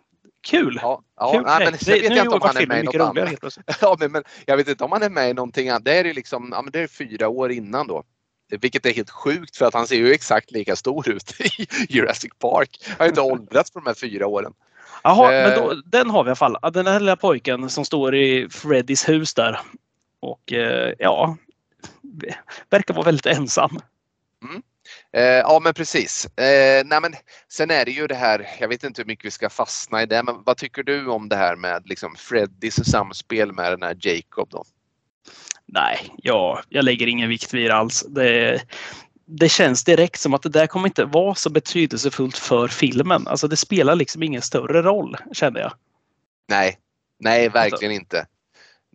kul. 0.47 0.79
Ja, 0.83 1.03
ja 1.17 1.33
kul 1.33 1.43
nej, 1.47 1.65
men 1.71 1.79
sen 1.79 1.95
vet 1.95 2.09
nu 2.11 2.17
jag 2.17 2.25
inte 2.27 2.37
om 2.37 2.43
han 2.45 2.57
är 2.57 2.67
med 2.67 2.81
i 2.81 2.83
något 2.83 2.95
annat. 2.95 3.59
Ja, 3.81 3.97
men, 4.01 4.13
men 4.13 4.23
jag 4.47 4.57
vet 4.57 4.69
inte 4.69 4.85
om 4.85 4.93
han 4.93 5.03
är 5.03 5.11
med 5.11 5.31
i 5.31 5.35
någonting 5.35 5.69
annat. 5.69 5.85
Det 5.85 5.99
är 5.99 6.05
ju 6.05 6.13
liksom, 6.13 6.49
ja 6.53 6.63
men 6.63 6.73
det 6.73 6.81
är 6.81 6.87
fyra 6.87 7.29
år 7.29 7.53
innan 7.53 7.87
då. 7.87 8.03
Vilket 8.61 8.87
är 8.87 8.93
helt 8.95 9.11
sjukt 9.11 9.57
för 9.57 9.67
att 9.67 9.75
han 9.75 9.87
ser 9.87 9.97
ju 9.97 10.13
exakt 10.13 10.51
lika 10.51 10.77
stor 10.77 11.09
ut 11.09 11.35
i 11.41 11.67
Jurassic 11.89 12.31
Park. 12.39 12.79
Han 12.89 12.97
har 12.99 13.07
inte 13.09 13.21
åldrats 13.21 13.71
på 13.71 13.79
de 13.79 13.87
här 13.87 13.95
fyra 13.95 14.27
åren. 14.27 14.53
Jaha, 15.03 15.33
Eh. 15.35 15.49
men 15.49 15.59
då, 15.59 15.75
den 15.85 16.11
har 16.11 16.25
vi 16.25 16.29
i 16.29 16.31
alla 16.31 16.37
fall. 16.37 16.73
Den 16.73 16.87
här 16.87 17.01
lilla 17.01 17.17
pojken 17.17 17.71
som 17.71 17.85
står 17.85 18.15
i 18.15 18.49
Freddys 18.51 19.09
hus 19.09 19.35
där. 19.35 19.61
Och 20.21 20.53
eh, 20.53 20.95
ja, 20.99 21.37
verkar 22.71 22.95
vara 22.95 23.05
väldigt 23.05 23.27
ensam. 23.27 23.79
Eh, 25.13 25.23
ja 25.23 25.61
men 25.65 25.75
precis. 25.75 26.27
Eh, 26.39 26.85
nej, 26.87 27.01
men 27.01 27.15
sen 27.49 27.71
är 27.71 27.85
det 27.85 27.91
ju 27.91 28.07
det 28.07 28.15
här, 28.15 28.49
jag 28.61 28.69
vet 28.69 28.85
inte 28.85 29.03
hur 29.03 29.07
mycket 29.07 29.25
vi 29.25 29.31
ska 29.31 29.51
fastna 29.51 30.03
i 30.03 30.07
det, 30.07 30.23
men 30.23 30.43
vad 30.45 30.57
tycker 30.57 30.83
du 30.83 31.07
om 31.07 31.29
det 31.29 31.37
här 31.37 31.57
med 31.57 31.83
liksom 31.89 32.15
Freddys 32.17 32.91
samspel 32.91 33.53
med 33.53 33.73
den 33.73 33.83
här 33.83 33.97
Jacob 34.01 34.49
då? 34.51 34.65
Nej, 35.73 35.99
ja, 36.17 36.63
jag 36.69 36.85
lägger 36.85 37.07
ingen 37.07 37.29
vikt 37.29 37.55
vid 37.55 37.71
det 37.71 37.77
alls. 37.77 38.05
Det, 38.09 38.63
det 39.27 39.49
känns 39.49 39.85
direkt 39.85 40.21
som 40.21 40.35
att 40.35 40.43
det 40.43 40.49
där 40.49 40.67
kommer 40.67 40.89
inte 40.89 41.05
vara 41.05 41.35
så 41.35 41.51
betydelsefullt 41.51 42.39
för 42.39 42.69
filmen. 42.69 43.27
Alltså 43.27 43.49
det 43.49 43.57
spelar 43.57 43.95
liksom 43.95 44.23
ingen 44.23 44.43
större 44.43 44.83
roll, 44.83 45.17
kände 45.33 45.61
jag. 45.61 45.73
Nej, 46.49 46.79
nej 47.19 47.49
verkligen 47.49 47.93
inte. 47.95 48.27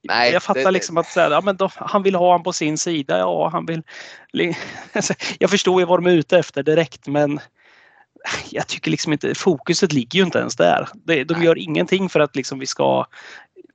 Nej, 0.04 0.34
jag 0.34 0.44
fattar 0.44 0.64
det- 0.64 0.72
liksom 0.72 0.98
att 0.98 1.08
så 1.08 1.20
här, 1.20 1.32
ja, 1.32 1.42
men 1.42 1.58
då, 1.58 1.70
han 1.76 2.04
vill 2.04 2.16
ha 2.16 2.32
han 2.32 2.44
på 2.44 2.54
sin 2.54 2.78
sida. 2.78 3.18
Ja, 3.18 3.50
han 3.50 3.66
vill... 3.66 3.84
Alltså, 4.94 5.14
jag 5.40 5.50
förstår 5.50 5.82
ju 5.82 5.86
vad 5.86 6.04
de 6.04 6.10
är 6.12 6.16
ute 6.16 6.38
efter 6.38 6.64
direkt, 6.64 7.08
men 7.08 7.40
jag 8.50 8.68
tycker 8.68 8.92
liksom 8.92 9.14
inte 9.14 9.36
fokuset 9.36 9.94
ligger 9.94 10.20
ju 10.20 10.26
inte 10.26 10.40
ens 10.40 10.56
där. 10.56 10.88
De 11.04 11.24
Nej. 11.24 11.46
gör 11.46 11.58
ingenting 11.58 12.10
för 12.10 12.20
att 12.20 12.36
liksom 12.36 12.60
vi 12.60 12.66
ska 12.66 13.06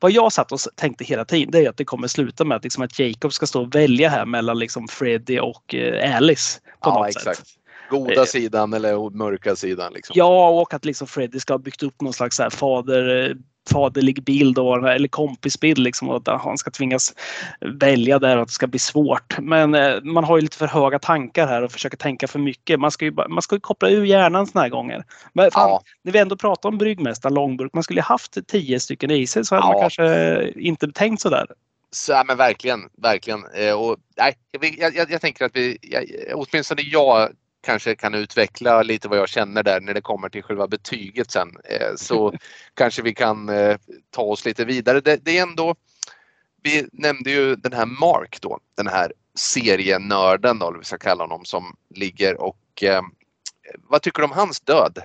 vad 0.00 0.10
jag 0.12 0.32
satt 0.32 0.52
och 0.52 0.58
tänkte 0.76 1.04
hela 1.04 1.24
tiden 1.24 1.50
det 1.50 1.58
är 1.58 1.70
att 1.70 1.76
det 1.76 1.84
kommer 1.84 2.08
sluta 2.08 2.44
med 2.44 2.56
att, 2.56 2.64
liksom 2.64 2.82
att 2.82 2.98
Jacob 2.98 3.32
ska 3.32 3.46
stå 3.46 3.62
och 3.62 3.74
välja 3.74 4.08
här 4.08 4.26
mellan 4.26 4.58
liksom 4.58 4.88
Freddy 4.88 5.38
och 5.38 5.74
eh, 5.74 6.16
Alice. 6.16 6.60
På 6.80 6.90
Ja 6.90 6.94
något 6.98 7.08
exakt. 7.08 7.38
sätt. 7.38 7.46
Goda 7.90 8.20
Eh. 8.20 8.24
sidan 8.24 8.72
eller 8.72 9.10
mörka 9.10 9.56
sidan 9.56 9.92
liksom. 9.92 10.12
Ja, 10.16 10.48
och 10.48 10.74
att 10.74 10.84
liksom 10.84 11.06
Freddy 11.06 11.40
ska 11.40 11.52
ha 11.54 11.58
byggt 11.58 11.82
upp 11.82 12.00
någon 12.00 12.12
slags 12.12 12.40
fader, 12.50 13.30
eh, 13.30 13.36
faderlig 13.70 14.22
bild 14.24 14.58
och, 14.58 14.90
eller 14.90 15.08
kompisbild. 15.08 15.78
Liksom, 15.78 16.08
och 16.08 16.16
att 16.28 16.40
han 16.42 16.58
ska 16.58 16.70
tvingas 16.70 17.14
välja 17.60 18.18
där 18.18 18.36
och 18.36 18.42
att 18.42 18.48
det 18.48 18.54
ska 18.54 18.66
bli 18.66 18.78
svårt. 18.78 19.38
Men 19.38 19.74
eh, 19.74 20.00
man 20.02 20.24
har 20.24 20.36
ju 20.36 20.42
lite 20.42 20.56
för 20.56 20.66
höga 20.66 20.98
tankar 20.98 21.46
här 21.46 21.62
och 21.62 21.72
försöker 21.72 21.96
tänka 21.96 22.28
för 22.28 22.38
mycket. 22.38 22.80
Man 22.80 22.90
ska 22.90 23.04
ju, 23.04 23.12
man 23.28 23.42
ska 23.42 23.56
ju 23.56 23.60
koppla 23.60 23.88
ur 23.88 24.04
hjärnan 24.04 24.46
såna 24.46 24.62
här 24.62 24.68
gånger. 24.68 25.04
Men 25.32 25.50
fan, 25.50 25.68
Ja. 25.68 25.82
när 26.02 26.12
vi 26.12 26.18
ändå 26.18 26.36
pratar 26.36 26.68
om 26.68 26.78
bryggmästaren 26.78 27.34
Långburk, 27.34 27.74
man 27.74 27.82
skulle 27.82 27.98
ju 28.00 28.04
haft 28.04 28.46
tio 28.46 28.80
stycken 28.80 29.10
i 29.10 29.26
sig 29.26 29.44
så 29.44 29.54
hade 29.54 29.66
Ja. 29.66 29.72
man 29.72 29.80
kanske 29.80 30.52
inte 30.60 30.92
tänkt 30.92 31.20
sådär. 31.22 31.46
Så, 31.92 32.12
ja, 32.12 32.24
men 32.26 32.36
verkligen, 32.36 32.80
verkligen. 33.02 33.44
Eh, 33.54 33.72
och, 33.74 33.96
nej, 34.16 34.34
jag, 34.78 34.94
jag, 34.94 35.10
jag 35.10 35.20
tänker 35.20 35.44
att 35.44 35.56
vi, 35.56 35.78
jag, 35.82 36.04
åtminstone 36.34 36.82
jag 36.82 37.28
kanske 37.60 37.96
kan 37.96 38.14
utveckla 38.14 38.82
lite 38.82 39.08
vad 39.08 39.18
jag 39.18 39.28
känner 39.28 39.62
där 39.62 39.80
när 39.80 39.94
det 39.94 40.00
kommer 40.00 40.28
till 40.28 40.42
själva 40.42 40.68
betyget 40.68 41.30
sen. 41.30 41.48
Eh, 41.64 41.94
så 41.96 42.32
kanske 42.74 43.02
vi 43.02 43.14
kan 43.14 43.48
eh, 43.48 43.76
ta 44.10 44.22
oss 44.22 44.44
lite 44.44 44.64
vidare. 44.64 45.00
Det, 45.00 45.24
det 45.24 45.38
är 45.38 45.42
ändå, 45.42 45.74
vi 46.62 46.88
nämnde 46.92 47.30
ju 47.30 47.56
den 47.56 47.72
här 47.72 47.86
Mark 47.86 48.38
då, 48.40 48.58
den 48.76 48.86
här 48.86 49.12
serienörden 49.34 50.58
då, 50.58 50.68
eller 50.68 50.78
vi 50.78 50.84
ska 50.84 50.98
kalla 50.98 51.24
honom, 51.24 51.44
som 51.44 51.76
ligger 51.94 52.40
och 52.40 52.82
eh, 52.82 53.02
vad 53.88 54.02
tycker 54.02 54.22
du 54.22 54.24
om 54.24 54.32
hans 54.32 54.60
död? 54.60 54.98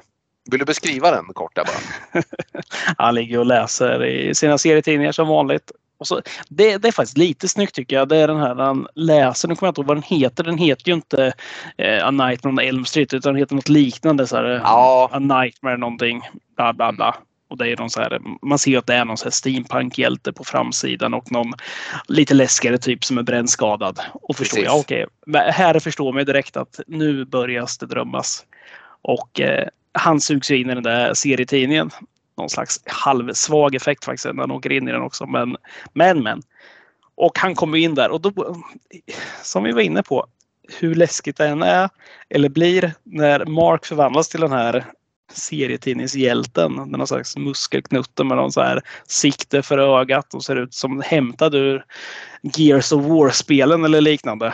Vill 0.51 0.60
du 0.60 0.66
beskriva 0.66 1.12
den 1.12 1.26
kort 1.26 1.56
där 1.56 1.66
bara? 1.66 2.24
Han 2.97 3.16
ligger 3.16 3.39
och 3.39 3.45
läser 3.45 4.06
i 4.06 4.36
sina 4.36 4.58
serietidningar 4.58 5.12
som 5.12 5.28
vanligt. 5.28 5.72
Och 5.98 6.08
så, 6.08 6.22
det, 6.50 6.78
det 6.78 6.88
är 6.88 6.91
faktiskt 6.91 7.18
lite 7.18 7.48
snyggt 7.48 7.76
tycker 7.76 7.96
jag. 7.96 8.10
Det 8.10 8.18
är 8.18 8.28
den 8.28 8.39
här 8.39 8.56
han 8.56 8.88
läser, 8.96 9.48
nu 9.48 9.56
kommer 9.56 9.68
jag 9.68 9.72
inte 9.72 9.82
ihåg 9.82 9.88
vad 9.88 9.98
den 9.98 10.20
heter. 10.20 10.43
Den 10.43 10.58
heter 10.58 10.88
ju 10.88 10.93
inte 10.93 11.34
eh, 11.78 12.08
A 12.08 12.12
Nightmare 12.12 12.54
on 12.54 12.60
Elm 12.60 12.86
Street 12.86 13.14
utan 13.14 13.34
den 13.34 13.39
heter 13.39 13.56
något 13.56 13.70
liknande. 13.70 14.28
Så 14.28 14.36
här, 14.36 14.56
eh, 14.56 14.62
Ja. 14.64 15.10
A 15.12 15.20
Nightmare 15.20 15.78
någonting. 15.78 16.22
Bla 16.56 16.74
bla 16.74 16.91
bla. 16.91 17.16
Och 17.48 17.58
det 17.58 17.70
är 17.70 17.78
någon 17.78 17.89
så 17.89 18.02
här, 18.02 18.20
man 18.41 18.60
ser 18.60 18.72
ju 18.72 18.78
att 18.78 18.88
det 18.88 18.96
är 18.96 19.06
någon 19.06 19.18
så 19.18 19.24
här 19.24 19.32
steampunk-hjälte 19.32 20.34
på 20.34 20.43
framsidan 20.43 21.14
och 21.14 21.32
någon 21.32 21.54
lite 22.08 22.34
läskigare 22.34 22.78
typ 22.78 23.04
som 23.04 23.18
är 23.18 23.24
brännskadad. 23.24 24.00
Och 24.14 24.36
förstår 24.36 24.56
Precis. 24.56 24.66
jag, 24.66 24.80
okej. 24.80 25.06
Men 25.26 25.54
här 25.54 25.80
förstår 25.80 26.14
man 26.14 26.26
direkt 26.26 26.58
att 26.58 26.80
nu 26.88 27.26
börjar 27.26 27.68
det 27.80 27.86
drömmas. 27.86 28.46
Och 29.02 29.39
eh, 29.39 29.68
han 29.91 30.22
sugs 30.22 30.52
ju 30.52 30.62
in 30.62 30.70
i 30.70 30.74
den 30.74 30.84
där 30.84 31.14
serietidningen. 31.14 31.91
Någon 32.38 32.49
slags 32.49 32.81
halvsvag 32.86 33.75
effekt 33.75 34.05
faktiskt 34.05 34.25
när 34.25 34.41
han 34.41 34.51
åker 34.51 34.71
in 34.71 34.88
i 34.88 34.91
den 34.91 35.01
också. 35.01 35.25
Men, 35.25 35.57
men, 35.93 36.23
men. 36.23 36.41
Och 37.15 37.39
han 37.39 37.55
kommer 37.55 37.77
in 37.77 37.95
där 37.95 38.09
och 38.09 38.21
då, 38.21 38.55
som 39.43 39.63
vi 39.63 39.71
var 39.71 39.81
inne 39.81 40.03
på, 40.03 40.27
hur 40.79 40.95
läskigt 40.95 41.38
det 41.38 41.47
än 41.47 41.63
är 41.63 41.89
eller 42.29 42.49
blir 42.49 42.93
när 43.03 43.45
Mark 43.45 43.86
förvandlas 43.86 44.29
till 44.29 44.41
den 44.41 44.51
här 44.51 44.86
serietidningshjälten. 45.33 46.75
Den 46.75 46.91
någon 46.91 47.07
slags 47.07 47.38
muskelknutte 47.38 48.23
med 48.23 48.38
någon 48.38 48.51
så 48.51 48.61
här 48.61 48.81
sikte 49.07 49.61
för 49.61 49.77
ögat 49.77 50.33
och 50.33 50.43
ser 50.43 50.55
ut 50.55 50.73
som 50.73 51.01
hämtad 51.01 51.55
ur 51.55 51.86
Gears 52.41 52.91
of 52.91 53.05
War-spelen 53.05 53.86
eller 53.86 54.01
liknande. 54.01 54.53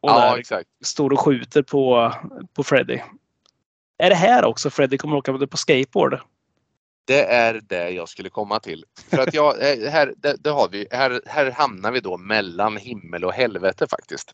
Och 0.00 0.10
Ja, 0.10 0.38
exakt. 0.38 0.68
står 0.84 1.10
och 1.10 1.20
skjuter 1.20 1.62
på, 1.62 2.12
på 2.54 2.64
Freddy. 2.64 2.98
Är 3.98 4.10
det 4.10 4.16
här 4.16 4.44
också 4.44 4.70
Freddy 4.70 4.98
kommer 4.98 5.16
åka 5.16 5.32
på 5.32 5.56
skateboard? 5.56 6.20
Det 7.04 7.24
är 7.24 7.60
det 7.68 7.90
jag 7.90 8.08
skulle 8.08 8.30
komma 8.30 8.60
till. 8.60 8.84
För 9.08 9.18
att 9.18 9.34
jag, 9.34 9.54
eh, 9.62 9.90
här, 9.90 10.14
det, 10.16 10.36
det 10.40 10.50
har 10.50 10.68
vi, 10.68 10.86
här, 10.90 11.20
här 11.26 11.50
hamnar 11.50 11.92
vi 11.92 12.00
då 12.00 12.16
mellan 12.16 12.76
himmel 12.76 13.24
och 13.24 13.32
helvete 13.32 13.86
faktiskt. 13.90 14.32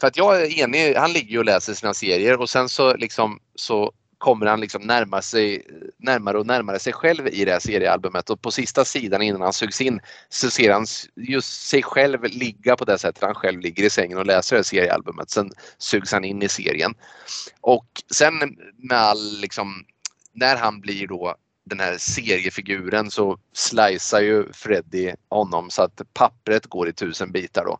För 0.00 0.06
att 0.06 0.16
jag 0.16 0.42
är 0.42 0.58
enig, 0.58 0.94
han 0.94 1.12
ligger 1.12 1.30
ju 1.30 1.38
och 1.38 1.44
läser 1.44 1.74
sina 1.74 1.94
serier 1.94 2.40
och 2.40 2.50
sen 2.50 2.68
så 2.68 2.96
liksom 2.96 3.40
så 3.54 3.92
kommer 4.18 4.46
han 4.46 4.60
liksom 4.60 4.82
närma 4.82 5.22
sig 5.22 5.66
närmare 5.98 6.38
och 6.38 6.46
närmare 6.46 6.78
sig 6.78 6.92
själv 6.92 7.28
i 7.28 7.44
det 7.44 7.52
här 7.52 7.60
seriealbumet 7.60 8.30
och 8.30 8.42
på 8.42 8.50
sista 8.50 8.84
sidan 8.84 9.22
innan 9.22 9.40
han 9.40 9.52
sugs 9.52 9.80
in 9.80 10.00
så 10.28 10.50
ser 10.50 10.72
han 10.72 10.86
just 11.16 11.68
sig 11.68 11.82
själv 11.82 12.24
ligga 12.24 12.76
på 12.76 12.84
det 12.84 12.98
sättet 12.98 13.22
han 13.22 13.34
själv 13.34 13.60
ligger 13.60 13.84
i 13.84 13.90
sängen 13.90 14.18
och 14.18 14.26
läser 14.26 14.56
det 14.56 14.58
här 14.58 14.64
seriealbumet. 14.64 15.30
Sen 15.30 15.50
sugs 15.78 16.12
han 16.12 16.24
in 16.24 16.42
i 16.42 16.48
serien. 16.48 16.94
Och 17.60 17.86
sen 18.14 18.32
med 18.76 18.98
all 18.98 19.40
liksom 19.40 19.84
när 20.32 20.56
han 20.56 20.80
blir 20.80 21.06
då 21.06 21.36
den 21.68 21.80
här 21.80 21.98
seriefiguren 21.98 23.10
så 23.10 23.38
slicear 23.52 24.20
ju 24.20 24.52
Freddy 24.52 25.12
honom 25.28 25.70
så 25.70 25.82
att 25.82 26.00
pappret 26.14 26.66
går 26.66 26.88
i 26.88 26.92
tusen 26.92 27.32
bitar 27.32 27.64
då. 27.64 27.78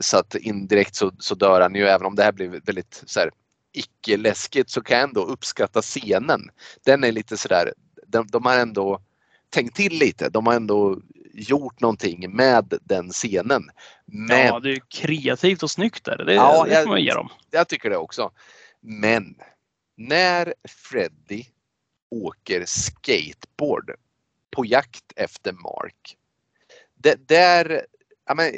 Så 0.00 0.18
att 0.18 0.34
indirekt 0.34 0.94
så, 0.94 1.12
så 1.18 1.34
dör 1.34 1.60
han 1.60 1.74
ju 1.74 1.86
även 1.86 2.06
om 2.06 2.14
det 2.14 2.22
här 2.22 2.32
blir 2.32 2.48
väldigt 2.48 3.02
så 3.06 3.20
här, 3.20 3.30
icke-läskigt 3.72 4.70
så 4.70 4.80
kan 4.82 4.98
jag 4.98 5.08
ändå 5.08 5.24
uppskatta 5.24 5.82
scenen. 5.82 6.40
Den 6.84 7.04
är 7.04 7.12
lite 7.12 7.36
sådär, 7.36 7.72
de, 8.06 8.26
de 8.26 8.44
har 8.46 8.58
ändå 8.58 9.00
tänkt 9.50 9.76
till 9.76 9.92
lite. 9.98 10.28
De 10.28 10.46
har 10.46 10.54
ändå 10.54 11.00
gjort 11.34 11.80
någonting 11.80 12.36
med 12.36 12.74
den 12.82 13.10
scenen. 13.10 13.62
Men 14.06 14.46
Ja, 14.46 14.60
det 14.60 14.72
är 14.72 14.80
kreativt 14.88 15.62
och 15.62 15.70
snyggt 15.70 16.04
där. 16.04 16.16
Det, 16.24 16.34
Ja, 16.34 16.64
det 16.64 16.72
jag- 16.72 16.82
får 16.82 16.90
man 16.90 17.02
ge 17.02 17.14
dem. 17.14 17.28
jag 17.50 17.68
tycker 17.68 17.90
det 17.90 17.96
också. 17.96 18.30
Men 18.80 19.34
när 19.96 20.54
Freddy 20.68 21.44
åker 22.10 22.64
skateboard 22.66 23.90
på 24.50 24.64
jakt 24.64 25.12
efter 25.16 25.52
Mark. 25.52 26.16
Det 26.94 27.28
där, 27.28 27.86
ja 28.26 28.34
men, 28.34 28.52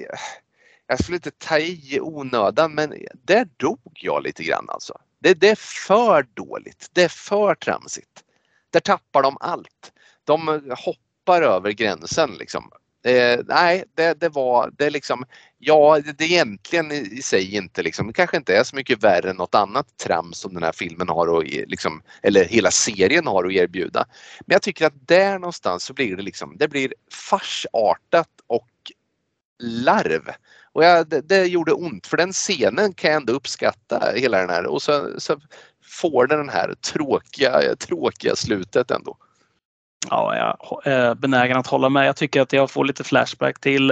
jag 0.87 1.03
skulle 1.03 1.17
inte 1.17 1.31
ta 1.31 1.59
i 1.59 1.99
onödan 2.01 2.75
men 2.75 2.95
där 3.13 3.49
dog 3.57 3.91
jag 3.95 4.23
lite 4.23 4.45
grann 4.45 4.67
alltså. 4.69 5.01
Det, 5.19 5.35
det 5.35 5.49
är 5.49 5.87
för 5.87 6.23
dåligt. 6.35 6.91
Det 6.93 7.03
är 7.03 7.09
för 7.09 7.55
tramsigt. 7.55 8.25
Där 8.71 8.81
tappar 8.81 9.23
de 9.23 9.37
allt. 9.41 9.93
De 10.25 10.63
hoppar 10.85 11.43
över 11.43 11.71
gränsen 11.71 12.31
liksom. 12.39 12.71
Eh, 13.05 13.41
nej, 13.47 13.85
det, 13.95 14.21
det 14.21 14.29
var 14.29 14.71
det 14.79 14.91
liksom 14.91 15.25
Ja, 15.61 16.01
det, 16.05 16.19
det 16.19 16.25
är 16.25 16.29
egentligen 16.29 16.93
i, 16.93 17.09
i 17.13 17.23
sig 17.23 17.55
inte 17.55 17.83
liksom, 17.83 18.07
det 18.07 18.13
kanske 18.13 18.37
inte 18.37 18.57
är 18.57 18.65
så 18.65 18.77
mycket 18.77 19.05
värre 19.05 19.31
än 19.31 19.37
något 19.37 19.55
annat 19.55 19.97
trams 19.97 20.39
som 20.39 20.55
den 20.55 20.63
här 20.63 20.73
filmen 20.73 21.09
har 21.09 21.39
att 21.39 21.45
liksom, 21.47 22.03
eller 22.23 22.45
hela 22.45 22.71
serien 22.71 23.27
har 23.27 23.45
att 23.45 23.53
erbjuda. 23.53 24.07
Men 24.47 24.55
jag 24.55 24.63
tycker 24.63 24.87
att 24.87 25.09
där 25.09 25.39
någonstans 25.39 25.85
så 25.85 25.93
blir 25.95 26.17
det 26.17 26.23
liksom, 26.23 26.57
det 26.57 26.69
blir 26.69 26.95
farsartat 27.13 28.29
och 28.47 28.69
larv. 29.63 30.31
Och 30.73 30.85
jag, 30.85 31.09
det, 31.09 31.21
det 31.21 31.47
gjorde 31.47 31.73
ont 31.73 32.07
för 32.07 32.17
den 32.17 32.33
scenen 32.33 32.95
kan 32.95 33.11
jag 33.11 33.21
ändå 33.21 33.33
uppskatta 33.33 34.13
hela 34.17 34.39
den 34.39 34.51
här 34.51 34.67
och 34.67 34.83
så, 34.83 35.21
så 35.21 35.41
får 35.85 36.27
den 36.27 36.39
den 36.39 36.49
här 36.49 36.75
tråkiga, 36.75 37.77
tråkiga 37.77 38.37
slutet 38.37 38.91
ändå. 38.91 39.17
Ja, 40.11 40.37
jag 40.37 40.87
är 40.93 41.15
benägen 41.15 41.57
att 41.57 41.67
hålla 41.67 41.89
med. 41.89 42.07
Jag 42.09 42.17
tycker 42.17 42.41
att 42.41 42.53
jag 42.53 42.71
får 42.71 42.85
lite 42.85 43.05
flashback 43.05 43.61
till 43.61 43.91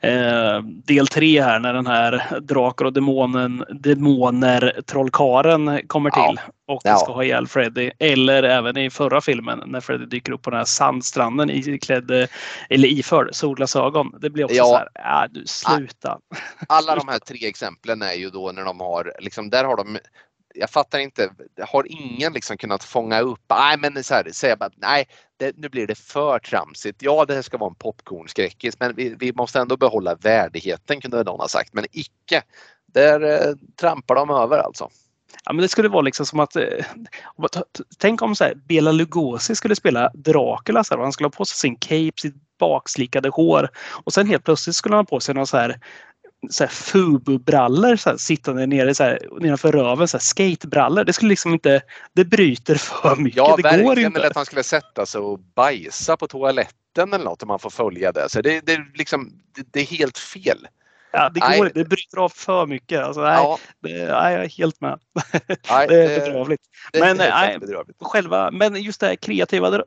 eh, 0.00 0.62
del 0.62 1.06
tre 1.06 1.42
här 1.42 1.58
när 1.58 1.74
den 1.74 1.86
här 1.86 2.40
drakar 2.40 2.84
och 2.84 2.92
demonen, 2.92 3.64
demoner 3.70 4.80
trollkaren 4.86 5.80
kommer 5.86 6.10
Ja. 6.14 6.26
till 6.28 6.40
och 6.68 6.80
Ja. 6.84 6.96
ska 6.96 7.12
ha 7.12 7.24
ihjäl 7.24 7.46
Freddy. 7.46 7.90
Eller 7.98 8.42
även 8.42 8.76
i 8.76 8.90
förra 8.90 9.20
filmen 9.20 9.62
när 9.66 9.80
Freddy 9.80 10.06
dyker 10.06 10.32
upp 10.32 10.42
på 10.42 10.50
den 10.50 10.58
här 10.58 10.64
sandstranden 10.64 11.50
iklädd 11.50 12.10
eh, 12.10 12.26
eller 12.70 12.88
iförd 12.88 13.28
solglasögon. 13.32 14.14
Det 14.20 14.30
blir 14.30 14.44
också 14.44 14.56
Ja. 14.56 14.64
så 14.64 14.76
här, 14.76 14.88
ja 14.94 15.26
du 15.30 15.46
sluta. 15.46 16.18
alla 16.68 16.96
de 16.96 17.08
här 17.08 17.18
tre 17.18 17.46
exemplen 17.48 18.02
är 18.02 18.12
ju 18.14 18.30
då 18.30 18.52
när 18.52 18.64
de 18.64 18.80
har, 18.80 19.12
liksom 19.20 19.50
där 19.50 19.64
har 19.64 19.76
de 19.76 19.98
jag 20.54 20.70
fattar 20.70 20.98
inte, 20.98 21.30
har 21.60 21.86
ingen 21.88 22.32
liksom 22.32 22.56
kunnat 22.56 22.84
fånga 22.84 23.20
upp, 23.20 23.40
nej 23.50 23.76
men 23.78 24.04
så 24.04 24.14
här, 24.14 24.30
säga 24.32 24.56
bara, 24.56 24.70
nej 24.76 25.08
det, 25.36 25.52
nu 25.56 25.68
blir 25.68 25.86
det 25.86 25.94
för 25.94 26.38
tramsigt. 26.38 27.02
Ja 27.02 27.24
det 27.24 27.34
här 27.34 27.42
ska 27.42 27.58
vara 27.58 27.70
en 27.70 27.74
popcornskräckis 27.74 28.80
men 28.80 28.94
vi, 28.94 29.14
vi 29.18 29.32
måste 29.32 29.60
ändå 29.60 29.76
behålla 29.76 30.14
värdigheten 30.14 31.00
kunde 31.00 31.22
någon 31.22 31.40
ha 31.40 31.48
sagt 31.48 31.72
men 31.72 31.84
icke. 31.92 32.42
Där 32.86 33.20
eh, 33.20 33.54
trampar 33.80 34.14
de 34.14 34.30
över 34.30 34.58
alltså. 34.58 34.88
Ja, 35.44 35.52
men 35.52 35.62
det 35.62 35.68
skulle 35.68 35.88
vara 35.88 36.02
liksom 36.02 36.26
som 36.26 36.40
att... 36.40 36.56
eh, 36.56 36.84
Tänk 37.98 38.22
om 38.22 38.36
så 38.36 38.44
här, 38.44 38.54
Bela 38.54 38.92
Lugosi 38.92 39.54
skulle 39.54 39.76
spela 39.76 40.10
Dracula. 40.14 40.84
Så 40.84 40.94
här, 40.94 40.98
och 40.98 41.04
han 41.04 41.12
skulle 41.12 41.26
ha 41.26 41.30
på 41.30 41.44
sig 41.44 41.56
sin 41.56 41.76
cape, 41.76 42.20
sitt 42.20 42.34
bakslickade 42.58 43.28
hår 43.28 43.68
och 44.04 44.12
sen 44.12 44.26
helt 44.26 44.44
plötsligt 44.44 44.76
skulle 44.76 44.94
han 44.94 45.04
ha 45.04 45.10
på 45.10 45.20
sig 45.20 45.34
någon 45.34 45.46
så 45.46 45.56
här 45.56 45.80
så 46.50 46.66
fubu-brallor 46.66 47.96
så 47.96 48.10
här, 48.10 48.16
sittande 48.16 48.66
nere 48.66 48.94
så 48.94 49.04
här, 49.04 49.18
nedanför 49.40 49.72
röven, 49.72 50.08
så 50.08 50.16
här, 50.16 50.22
skatebrallor. 50.22 51.04
Det 51.04 51.12
skulle 51.12 51.28
liksom 51.28 51.52
inte... 51.52 51.82
Det 52.12 52.24
bryter 52.24 52.74
för 52.74 53.16
mycket. 53.16 53.36
Ja 53.36 53.56
det 53.56 53.62
går 53.62 53.70
verkligen, 53.70 54.06
inte. 54.06 54.18
eller 54.18 54.30
att 54.30 54.36
han 54.36 54.46
skulle 54.46 54.62
sätta 54.62 55.06
sig 55.06 55.20
och 55.20 55.38
bajsa 55.38 56.16
på 56.16 56.26
toaletten 56.26 57.12
eller 57.12 57.24
något 57.24 57.42
om 57.42 57.48
man 57.48 57.58
får 57.58 57.70
följa 57.70 58.12
det. 58.12 58.28
Så 58.28 58.42
det, 58.42 58.66
det, 58.66 58.78
liksom, 58.94 59.32
det, 59.56 59.66
det 59.70 59.80
är 59.80 59.84
helt 59.84 60.18
fel. 60.18 60.66
Ja, 61.12 61.28
det, 61.34 61.40
går, 61.40 61.66
inte. 61.66 61.78
det 61.78 61.84
bryter 61.88 62.18
av 62.18 62.28
för 62.28 62.66
mycket. 62.66 63.04
Alltså, 63.04 63.20
nej, 63.22 63.34
Ja, 63.36 63.58
det, 63.82 63.88
nej, 63.92 64.34
jag 64.34 64.44
är 64.44 64.48
helt 64.58 64.80
med. 64.80 64.98
nej, 65.70 65.86
Det 65.88 66.04
är 66.04 66.20
bedrövligt. 66.20 66.60
det- 66.92 67.00
Men, 67.00 67.16
det 67.16 67.24
är 67.24 67.30
nej, 67.40 67.48
helt 67.48 67.60
bedrövligt. 67.60 67.96
själva, 68.00 68.50
men 68.50 68.82
just 68.82 69.00
det 69.00 69.06
här 69.06 69.16
kreativa, 69.16 69.82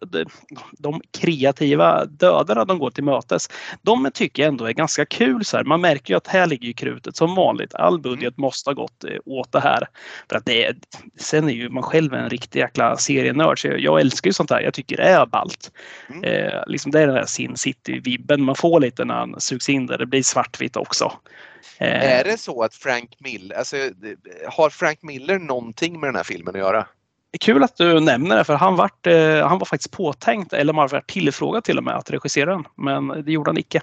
de 0.79 1.01
kreativa 1.17 2.05
dödarna 2.05 2.65
de 2.65 2.79
går 2.79 2.91
till 2.91 3.03
mötes. 3.03 3.47
De 3.81 4.11
tycker 4.13 4.43
jag 4.43 4.47
ändå 4.47 4.65
är 4.65 4.71
ganska 4.71 5.05
kul. 5.05 5.45
Så 5.45 5.57
här. 5.57 5.63
Man 5.63 5.81
märker 5.81 6.13
ju 6.13 6.17
att 6.17 6.27
här 6.27 6.47
ligger 6.47 6.67
ju 6.67 6.73
krutet 6.73 7.15
som 7.15 7.35
vanligt. 7.35 7.75
All 7.75 7.99
budget 7.99 8.37
måste 8.37 8.69
ha 8.69 8.73
gått 8.73 9.03
eh, 9.03 9.17
åt 9.25 9.51
det 9.51 9.59
här. 9.59 9.87
För 10.29 10.37
att 10.37 10.45
det 10.45 10.73
sen 11.19 11.49
är 11.49 11.53
ju 11.53 11.69
man 11.69 11.83
själv 11.83 12.13
en 12.13 12.29
riktig 12.29 12.59
jäkla 12.59 12.97
serienörd. 12.97 13.61
Så 13.61 13.67
jag, 13.67 13.79
jag 13.79 13.99
älskar 14.01 14.29
ju 14.29 14.33
sånt 14.33 14.49
här. 14.51 14.61
Jag 14.61 14.73
tycker 14.73 14.97
det 14.97 15.03
är 15.03 15.25
ballt. 15.25 15.71
Mm. 16.09 16.23
Eh, 16.23 16.63
liksom 16.67 16.91
det 16.91 17.01
är 17.01 17.07
den 17.07 17.15
här 17.15 17.25
Sin 17.25 17.57
City-vibben 17.57 18.41
man 18.43 18.55
får 18.55 18.79
lite 18.79 19.05
när 19.05 19.15
han 19.15 19.35
sugs 19.41 19.69
in 19.69 19.85
där. 19.87 19.97
Det 19.97 20.05
blir 20.05 20.23
svartvitt 20.23 20.75
också. 20.77 21.11
Eh, 21.77 22.17
Är 22.19 22.23
det 22.23 22.37
så 22.37 22.63
att 22.63 22.75
Frank 22.75 23.15
Miller, 23.19 23.55
alltså, 23.55 23.77
har 24.47 24.69
Frank 24.69 25.01
Miller 25.01 25.39
någonting 25.39 25.99
med 25.99 26.07
den 26.07 26.15
här 26.15 26.23
filmen 26.23 26.55
att 26.55 26.59
göra? 26.59 26.87
Kul 27.39 27.63
att 27.63 27.77
du 27.77 27.99
nämner 27.99 28.37
det 28.37 28.43
för 28.43 28.53
han, 28.53 28.75
vart, 28.75 29.07
eh, 29.07 29.47
han 29.47 29.59
var 29.59 29.65
faktiskt 29.65 29.91
påtänkt 29.91 30.53
eller 30.53 30.73
man 30.73 30.87
var 30.87 31.01
tillfrågad 31.01 31.63
till 31.63 31.77
och 31.77 31.83
med 31.83 31.95
att 31.95 32.11
regissera 32.11 32.51
den. 32.51 32.65
Men 32.77 33.07
det 33.07 33.31
gjorde 33.31 33.49
han 33.49 33.57
icke. 33.57 33.81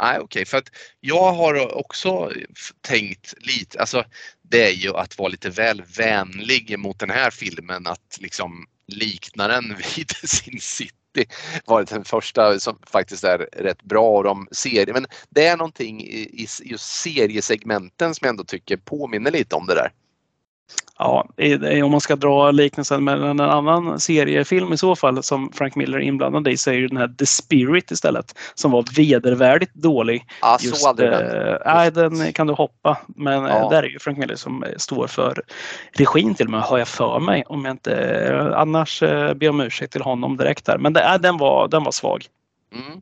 Nej, 0.00 0.18
okej, 0.18 0.44
för 0.44 0.58
att 0.58 0.70
jag 1.00 1.32
har 1.32 1.78
också 1.78 2.32
tänkt 2.80 3.34
lite, 3.38 3.80
alltså 3.80 4.04
det 4.42 4.66
är 4.66 4.72
ju 4.72 4.96
att 4.96 5.18
vara 5.18 5.28
lite 5.28 5.50
väl 5.50 5.82
vänlig 5.96 6.78
mot 6.78 6.98
den 6.98 7.10
här 7.10 7.30
filmen, 7.30 7.86
att 7.86 8.18
liksom 8.20 8.66
likna 8.86 9.48
den 9.48 9.76
vid 9.96 10.10
sin 10.10 10.60
alltid 11.18 11.32
varit 11.66 11.88
den 11.88 12.04
första 12.04 12.60
som 12.60 12.78
faktiskt 12.86 13.24
är 13.24 13.38
rätt 13.38 13.82
bra 13.82 14.16
och 14.16 14.24
de 14.24 14.48
serier, 14.52 14.92
men 14.92 15.06
det 15.30 15.46
är 15.46 15.56
någonting 15.56 16.00
i, 16.00 16.20
i 16.42 16.46
just 16.64 17.02
seriesegmenten 17.02 18.14
som 18.14 18.26
jag 18.26 18.30
ändå 18.30 18.44
tycker 18.44 18.76
påminner 18.76 19.30
lite 19.30 19.56
om 19.56 19.66
det 19.66 19.74
där. 19.74 19.92
Ja, 20.98 21.28
om 21.84 21.90
man 21.90 22.00
ska 22.00 22.16
dra 22.16 22.50
liknelsen 22.50 23.04
med 23.04 23.22
en 23.22 23.40
annan 23.40 24.00
seriefilm 24.00 24.72
i 24.72 24.76
så 24.76 24.96
fall 24.96 25.22
som 25.22 25.52
Frank 25.52 25.74
Miller 25.74 25.98
är 25.98 26.02
inblandad 26.02 26.48
i 26.48 26.56
så 26.56 26.70
är 26.70 26.74
ju 26.74 26.88
den 26.88 26.96
här 26.96 27.08
The 27.08 27.26
Spirit 27.26 27.90
istället 27.90 28.38
som 28.54 28.70
var 28.70 28.84
vedervärdigt 28.96 29.74
dålig. 29.74 30.24
Ja, 30.42 30.58
Just, 30.60 30.76
så 30.76 30.88
aldrig 30.88 31.10
den. 31.10 31.46
eh, 31.48 31.56
nej, 31.66 31.90
den 31.92 32.32
kan 32.32 32.46
du 32.46 32.52
hoppa. 32.52 32.98
Men 33.06 33.46
eh, 33.46 33.52
Ja. 33.56 33.68
där 33.68 33.82
är 33.82 33.86
ju 33.88 33.98
Frank 33.98 34.18
Miller 34.18 34.36
som 34.36 34.62
eh, 34.64 34.70
står 34.76 35.06
för 35.06 35.42
regin 35.92 36.34
till 36.34 36.46
och 36.46 36.52
med, 36.52 36.60
har 36.60 36.78
jag 36.78 36.88
för 36.88 37.20
mig. 37.20 37.44
Om 37.46 37.64
jag 37.64 37.72
inte, 37.74 38.52
annars 38.56 39.02
eh, 39.02 39.34
ber 39.34 39.46
jag 39.46 39.52
om 39.54 39.60
ursäkt 39.60 39.92
till 39.92 40.02
honom 40.02 40.36
direkt 40.36 40.66
där. 40.66 40.78
Men 40.78 40.92
det, 40.92 41.04
äh, 41.04 41.14
den, 41.20 41.36
var, 41.38 41.68
den 41.68 41.84
var 41.84 41.92
svag. 41.92 42.24
Mm. 42.74 43.00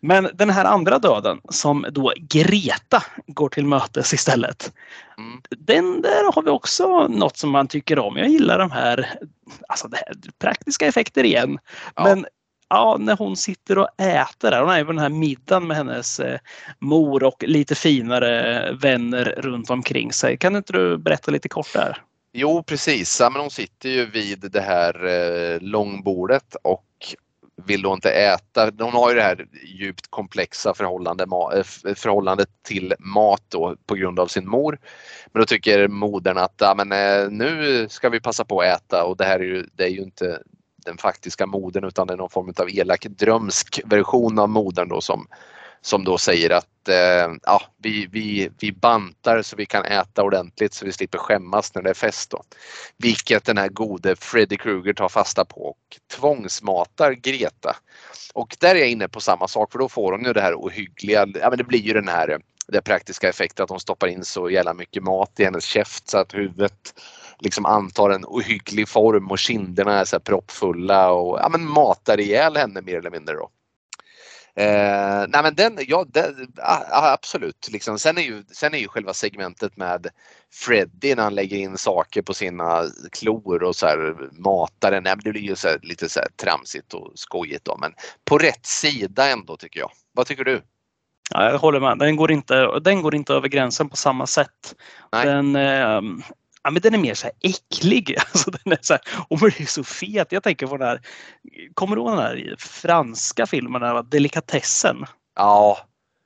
Men 0.00 0.28
den 0.34 0.50
här 0.50 0.64
andra 0.64 0.98
döden 0.98 1.40
som 1.48 1.86
då 1.90 2.12
Greta 2.16 3.02
går 3.26 3.48
till 3.48 3.66
mötes 3.66 4.12
istället. 4.12 4.72
Mm. 5.18 5.42
Den 5.50 6.02
där 6.02 6.32
har 6.32 6.42
vi 6.42 6.50
också 6.50 7.08
något 7.08 7.36
som 7.36 7.50
man 7.50 7.68
tycker 7.68 7.98
om. 7.98 8.16
Jag 8.16 8.28
gillar 8.28 8.58
de 8.58 8.70
här, 8.70 9.14
alltså 9.68 9.88
här 9.92 10.14
praktiska 10.38 10.86
effekter 10.86 11.24
igen. 11.24 11.58
Ja. 11.96 12.04
Men 12.04 12.26
ja, 12.68 12.96
när 13.00 13.16
hon 13.16 13.36
sitter 13.36 13.78
och 13.78 13.88
äter 14.00 14.50
där. 14.50 14.60
Hon 14.60 14.70
är 14.70 14.84
på 14.84 14.92
den 14.92 14.98
här 14.98 15.08
middagen 15.08 15.66
med 15.66 15.76
hennes 15.76 16.20
eh, 16.20 16.38
mor 16.78 17.22
och 17.22 17.44
lite 17.46 17.74
finare 17.74 18.72
vänner 18.72 19.24
runt 19.24 19.70
omkring 19.70 20.12
sig. 20.12 20.36
Kan 20.36 20.56
inte 20.56 20.72
du 20.72 20.98
berätta 20.98 21.30
lite 21.30 21.48
kort 21.48 21.72
där? 21.72 22.02
Jo 22.32 22.62
precis, 22.62 23.20
ja, 23.20 23.30
men 23.30 23.40
hon 23.40 23.50
sitter 23.50 23.88
ju 23.88 24.06
vid 24.06 24.50
det 24.52 24.60
här 24.60 25.06
eh, 25.06 25.60
långbordet 25.60 26.56
och 26.62 26.86
vill 27.56 27.82
då 27.82 27.92
inte 27.92 28.10
äta. 28.10 28.70
Hon 28.78 28.92
har 28.92 29.10
ju 29.10 29.16
det 29.16 29.22
här 29.22 29.46
djupt 29.64 30.10
komplexa 30.10 30.74
förhållande, 30.74 31.24
eh, 31.24 31.94
förhållandet 31.94 32.48
till 32.62 32.94
mat 32.98 33.42
då, 33.48 33.76
på 33.86 33.94
grund 33.94 34.20
av 34.20 34.26
sin 34.26 34.48
mor. 34.48 34.78
Men 35.32 35.40
då 35.40 35.46
tycker 35.46 35.88
modern 35.88 36.38
att 36.38 36.54
ja, 36.58 36.74
men, 36.76 36.92
eh, 36.92 37.30
nu 37.30 37.86
ska 37.88 38.08
vi 38.08 38.20
passa 38.20 38.44
på 38.44 38.60
att 38.60 38.66
äta 38.66 39.04
och 39.04 39.16
det 39.16 39.24
här 39.24 39.40
är 39.40 39.44
ju, 39.44 39.66
det 39.76 39.84
är 39.84 39.88
ju 39.88 40.02
inte 40.02 40.42
den 40.84 40.98
faktiska 40.98 41.46
modern 41.46 41.84
utan 41.84 42.06
det 42.06 42.12
är 42.12 42.16
någon 42.16 42.30
form 42.30 42.52
av 42.56 42.70
elak 42.70 43.06
drömsk 43.06 43.80
version 43.84 44.38
av 44.38 44.48
modern 44.48 44.88
då 44.88 45.00
som, 45.00 45.26
som 45.82 46.04
då 46.04 46.18
säger 46.18 46.50
att 46.50 46.88
eh, 46.88 47.34
ja, 47.42 47.62
vi, 47.82 48.06
vi, 48.06 48.50
vi 48.60 48.72
bantar 48.72 49.42
så 49.42 49.56
vi 49.56 49.66
kan 49.66 49.84
äta 49.84 50.22
ordentligt 50.22 50.74
så 50.74 50.84
vi 50.84 50.92
slipper 50.92 51.18
skämmas 51.18 51.74
när 51.74 51.82
det 51.82 51.90
är 51.90 51.94
fest. 51.94 52.30
Då. 52.30 52.42
Vilket 52.96 53.44
den 53.44 53.58
här 53.58 53.68
gode 53.68 54.16
Freddy 54.16 54.56
Krueger 54.56 54.92
tar 54.92 55.08
fasta 55.08 55.44
på 55.44 55.60
och 55.64 55.98
tvångsmatar 56.16 57.12
Greta. 57.12 57.76
Och 58.34 58.56
där 58.60 58.74
är 58.74 58.78
jag 58.78 58.90
inne 58.90 59.08
på 59.08 59.20
samma 59.20 59.48
sak 59.48 59.72
för 59.72 59.78
då 59.78 59.88
får 59.88 60.12
hon 60.12 60.24
ju 60.24 60.32
det 60.32 60.40
här 60.40 60.54
ohyggliga, 60.54 61.26
ja 61.34 61.48
men 61.48 61.58
det 61.58 61.64
blir 61.64 61.80
ju 61.80 61.92
den 61.92 62.08
här 62.08 62.38
det 62.66 62.82
praktiska 62.82 63.28
effekten 63.28 63.62
att 63.62 63.68
de 63.68 63.80
stoppar 63.80 64.06
in 64.06 64.24
så 64.24 64.50
jävla 64.50 64.74
mycket 64.74 65.02
mat 65.02 65.40
i 65.40 65.44
hennes 65.44 65.64
käft 65.64 66.08
så 66.08 66.18
att 66.18 66.34
huvudet 66.34 66.94
liksom 67.38 67.66
antar 67.66 68.10
en 68.10 68.24
ohygglig 68.24 68.88
form 68.88 69.30
och 69.30 69.38
kinderna 69.38 70.00
är 70.00 70.04
så 70.04 70.16
här 70.16 70.20
proppfulla 70.20 71.12
och 71.12 71.38
ja, 71.38 71.48
men 71.48 71.68
matar 71.68 72.20
ihjäl 72.20 72.56
henne 72.56 72.80
mer 72.82 72.98
eller 72.98 73.10
mindre. 73.10 73.34
Då. 73.34 73.50
Eh, 74.56 75.24
nej 75.28 75.42
men 75.42 75.54
den, 75.54 75.78
ja, 75.88 76.04
den, 76.08 76.48
absolut. 76.92 77.68
Liksom. 77.72 77.98
Sen, 77.98 78.18
är 78.18 78.22
ju, 78.22 78.44
sen 78.52 78.74
är 78.74 78.78
ju 78.78 78.88
själva 78.88 79.14
segmentet 79.14 79.76
med 79.76 80.06
Freddy 80.52 81.14
när 81.14 81.22
han 81.22 81.34
lägger 81.34 81.56
in 81.56 81.78
saker 81.78 82.22
på 82.22 82.34
sina 82.34 82.82
klor 83.12 83.62
och 83.62 83.76
så 83.76 83.86
här, 83.86 84.16
matar 84.32 84.90
den. 84.90 85.04
det 85.04 85.32
blir 85.32 85.42
ju 85.42 85.56
så 85.56 85.68
här, 85.68 85.78
lite 85.82 86.08
så 86.08 86.20
här 86.20 86.28
tramsigt 86.36 86.94
och 86.94 87.12
skojigt 87.14 87.64
då. 87.64 87.76
Men 87.80 87.92
på 88.24 88.38
rätt 88.38 88.66
sida 88.66 89.28
ändå 89.28 89.56
tycker 89.56 89.80
jag. 89.80 89.90
Vad 90.12 90.26
tycker 90.26 90.44
du? 90.44 90.62
Ja, 91.30 91.50
jag 91.50 91.58
håller 91.58 91.80
med. 91.80 91.98
Den 91.98 92.16
går 92.16 92.32
inte, 92.32 92.80
den 92.80 93.02
går 93.02 93.14
inte 93.14 93.34
över 93.34 93.48
gränsen 93.48 93.88
på 93.88 93.96
samma 93.96 94.26
sätt. 94.26 94.74
Nej. 95.12 95.26
Den, 95.26 95.56
eh, 95.56 96.00
ja, 96.64 96.70
men 96.70 96.82
den 96.82 96.94
är 96.94 96.98
mer 96.98 97.14
så 97.14 97.26
här 97.26 97.34
äcklig. 97.40 98.16
Alltså, 98.32 98.50
den 98.50 98.72
är 98.72 98.78
så 98.80 98.92
här, 98.92 99.02
och 99.28 99.40
den 99.40 99.52
är 99.58 99.66
så 99.66 99.84
fet. 99.84 100.32
Jag 100.32 100.42
tänker 100.42 100.66
på 100.66 100.76
den 100.76 100.88
här, 100.88 101.00
kommer 101.74 101.96
du 101.96 102.02
ihåg 102.02 102.10
den 102.10 102.18
här 102.18 102.54
franska 102.58 103.46
filmen, 103.46 104.04
Delikatessen? 104.08 105.04
Ja. 105.36 105.78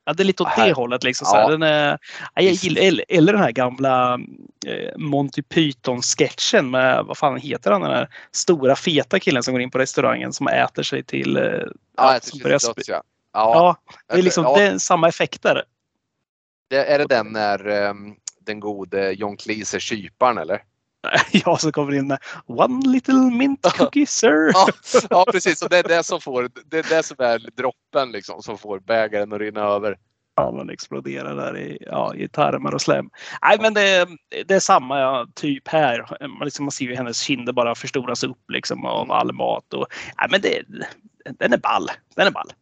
Ja, 0.09 0.13
det 0.13 0.23
är 0.23 0.25
lite 0.25 0.43
åt 0.43 0.57
det 0.57 0.73
hållet. 0.73 1.05
Liksom, 1.05 1.27
ja. 1.33 1.49
den 1.49 1.63
är, 1.63 1.99
jag 2.35 2.53
gillar, 2.53 3.05
eller 3.09 3.33
den 3.33 3.43
här 3.43 3.53
gamla 3.53 4.21
eh, 4.67 4.99
Monty 4.99 5.43
Python-sketchen 5.43 6.71
med, 6.71 7.05
vad 7.05 7.19
fan 7.19 7.37
heter 7.37 7.71
han, 7.71 7.81
den 7.81 7.91
där 7.91 8.09
stora 8.33 8.77
feta 8.77 9.19
killen 9.19 9.43
som 9.43 9.55
går 9.55 9.61
in 9.61 9.71
på 9.71 9.79
restaurangen 9.79 10.33
som 10.33 10.49
äter 10.49 10.83
sig 10.83 11.03
till... 11.03 11.37
Eh, 11.37 11.43
ja, 11.97 12.19
som 12.23 12.39
börjar 12.39 12.75
döds, 12.75 12.89
ja. 12.89 13.03
Ja, 13.33 13.55
ja, 13.55 13.77
det 14.15 14.19
är 14.19 14.23
liksom 14.23 14.45
ja. 14.45 14.59
det 14.59 14.81
samma 14.81 15.09
effekter. 15.09 15.63
Det, 16.71 16.85
är 16.85 16.99
det 16.99 17.07
den 17.07 17.27
när 17.27 17.69
um, 17.69 18.17
den 18.47 18.61
gode 18.61 19.13
John 19.13 19.37
Cleese 19.37 19.75
är 19.75 19.79
kyparen 19.79 20.39
eller? 20.39 20.63
Ja, 21.33 21.59
så 21.59 21.73
kommer 21.73 21.95
in 21.95 22.07
med 22.07 22.19
One 22.47 22.89
little 22.89 23.31
mint 23.31 23.63
cookie 23.63 24.07
sir. 24.07 24.51
ja, 24.55 24.69
ja, 25.11 25.25
precis. 25.33 25.63
Och 25.63 25.69
det 25.69 25.79
är 25.79 25.83
det 25.83 26.03
som 26.03 26.21
får, 26.21 26.51
det 26.65 26.79
är 26.79 26.97
det 26.97 27.03
som 27.03 27.17
är 27.19 27.39
droppen 27.57 28.13
liksom 28.13 28.43
som 28.43 28.59
får 28.59 28.81
bägaren 28.81 29.33
att 29.33 29.41
rinna 29.41 29.61
över. 29.61 29.99
Ja, 30.37 30.51
man 30.51 30.71
exploderar 30.71 31.37
där 31.37 31.59
i, 31.59 31.79
ja, 31.81 32.15
i 32.15 32.29
tarmar 32.29 32.75
och 32.75 32.81
slem. 32.81 33.11
Nej, 33.43 33.59
men 33.61 33.75
det, 33.75 34.09
det 34.47 34.55
är 34.55 34.61
samma 34.61 35.01
ja, 35.01 35.27
typ 35.35 35.69
här. 35.69 36.29
Man, 36.29 36.45
liksom, 36.45 36.65
man 36.65 36.73
ser 36.73 36.85
ju 36.85 36.95
hennes 36.95 37.21
kinder 37.21 37.53
bara 37.53 37.75
förstoras 37.75 38.25
upp 38.25 38.51
liksom 38.53 38.85
av 38.85 39.13
all 39.13 39.33
mat. 39.33 39.75
Och, 39.75 39.87
nej, 40.19 40.29
men 40.31 40.41
det, 40.41 40.63
den 41.39 41.53
är 41.53 41.59
ball. 41.59 41.91
Den 42.17 42.27
är 42.27 42.31
ball. 42.31 42.53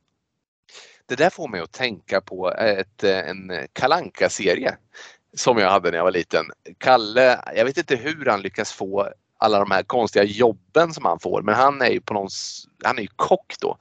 Det 1.07 1.17
där 1.17 1.31
får 1.31 1.49
mig 1.49 1.61
att 1.61 1.73
tänka 1.73 2.21
på 2.21 2.53
ett, 2.53 3.05
en 3.05 3.53
kalanka 3.73 4.29
serie 4.29 4.77
som 5.37 5.59
jag 5.59 5.71
hade 5.71 5.91
när 5.91 5.99
jag 5.99 6.05
var 6.05 6.11
liten. 6.11 6.47
Kalle, 6.79 7.41
jag 7.57 7.65
vet 7.65 7.79
inte 7.79 7.97
hur 7.97 8.27
han 8.27 8.41
lyckas 8.43 8.73
få 8.73 9.09
alla 9.39 9.59
de 9.59 9.71
här 9.71 9.83
konstiga 9.83 10.25
jobben 10.25 10.95
som 10.95 11.05
han 11.05 11.19
får 11.19 11.43
men 11.43 11.55
han 11.55 11.83
är 11.83 11.91
ju 11.91 12.01
på 12.01 12.15
någon, 12.15 12.29
han 12.85 12.99
är 12.99 13.03
ju 13.03 13.09
kock 13.17 13.55
då. 13.61 13.79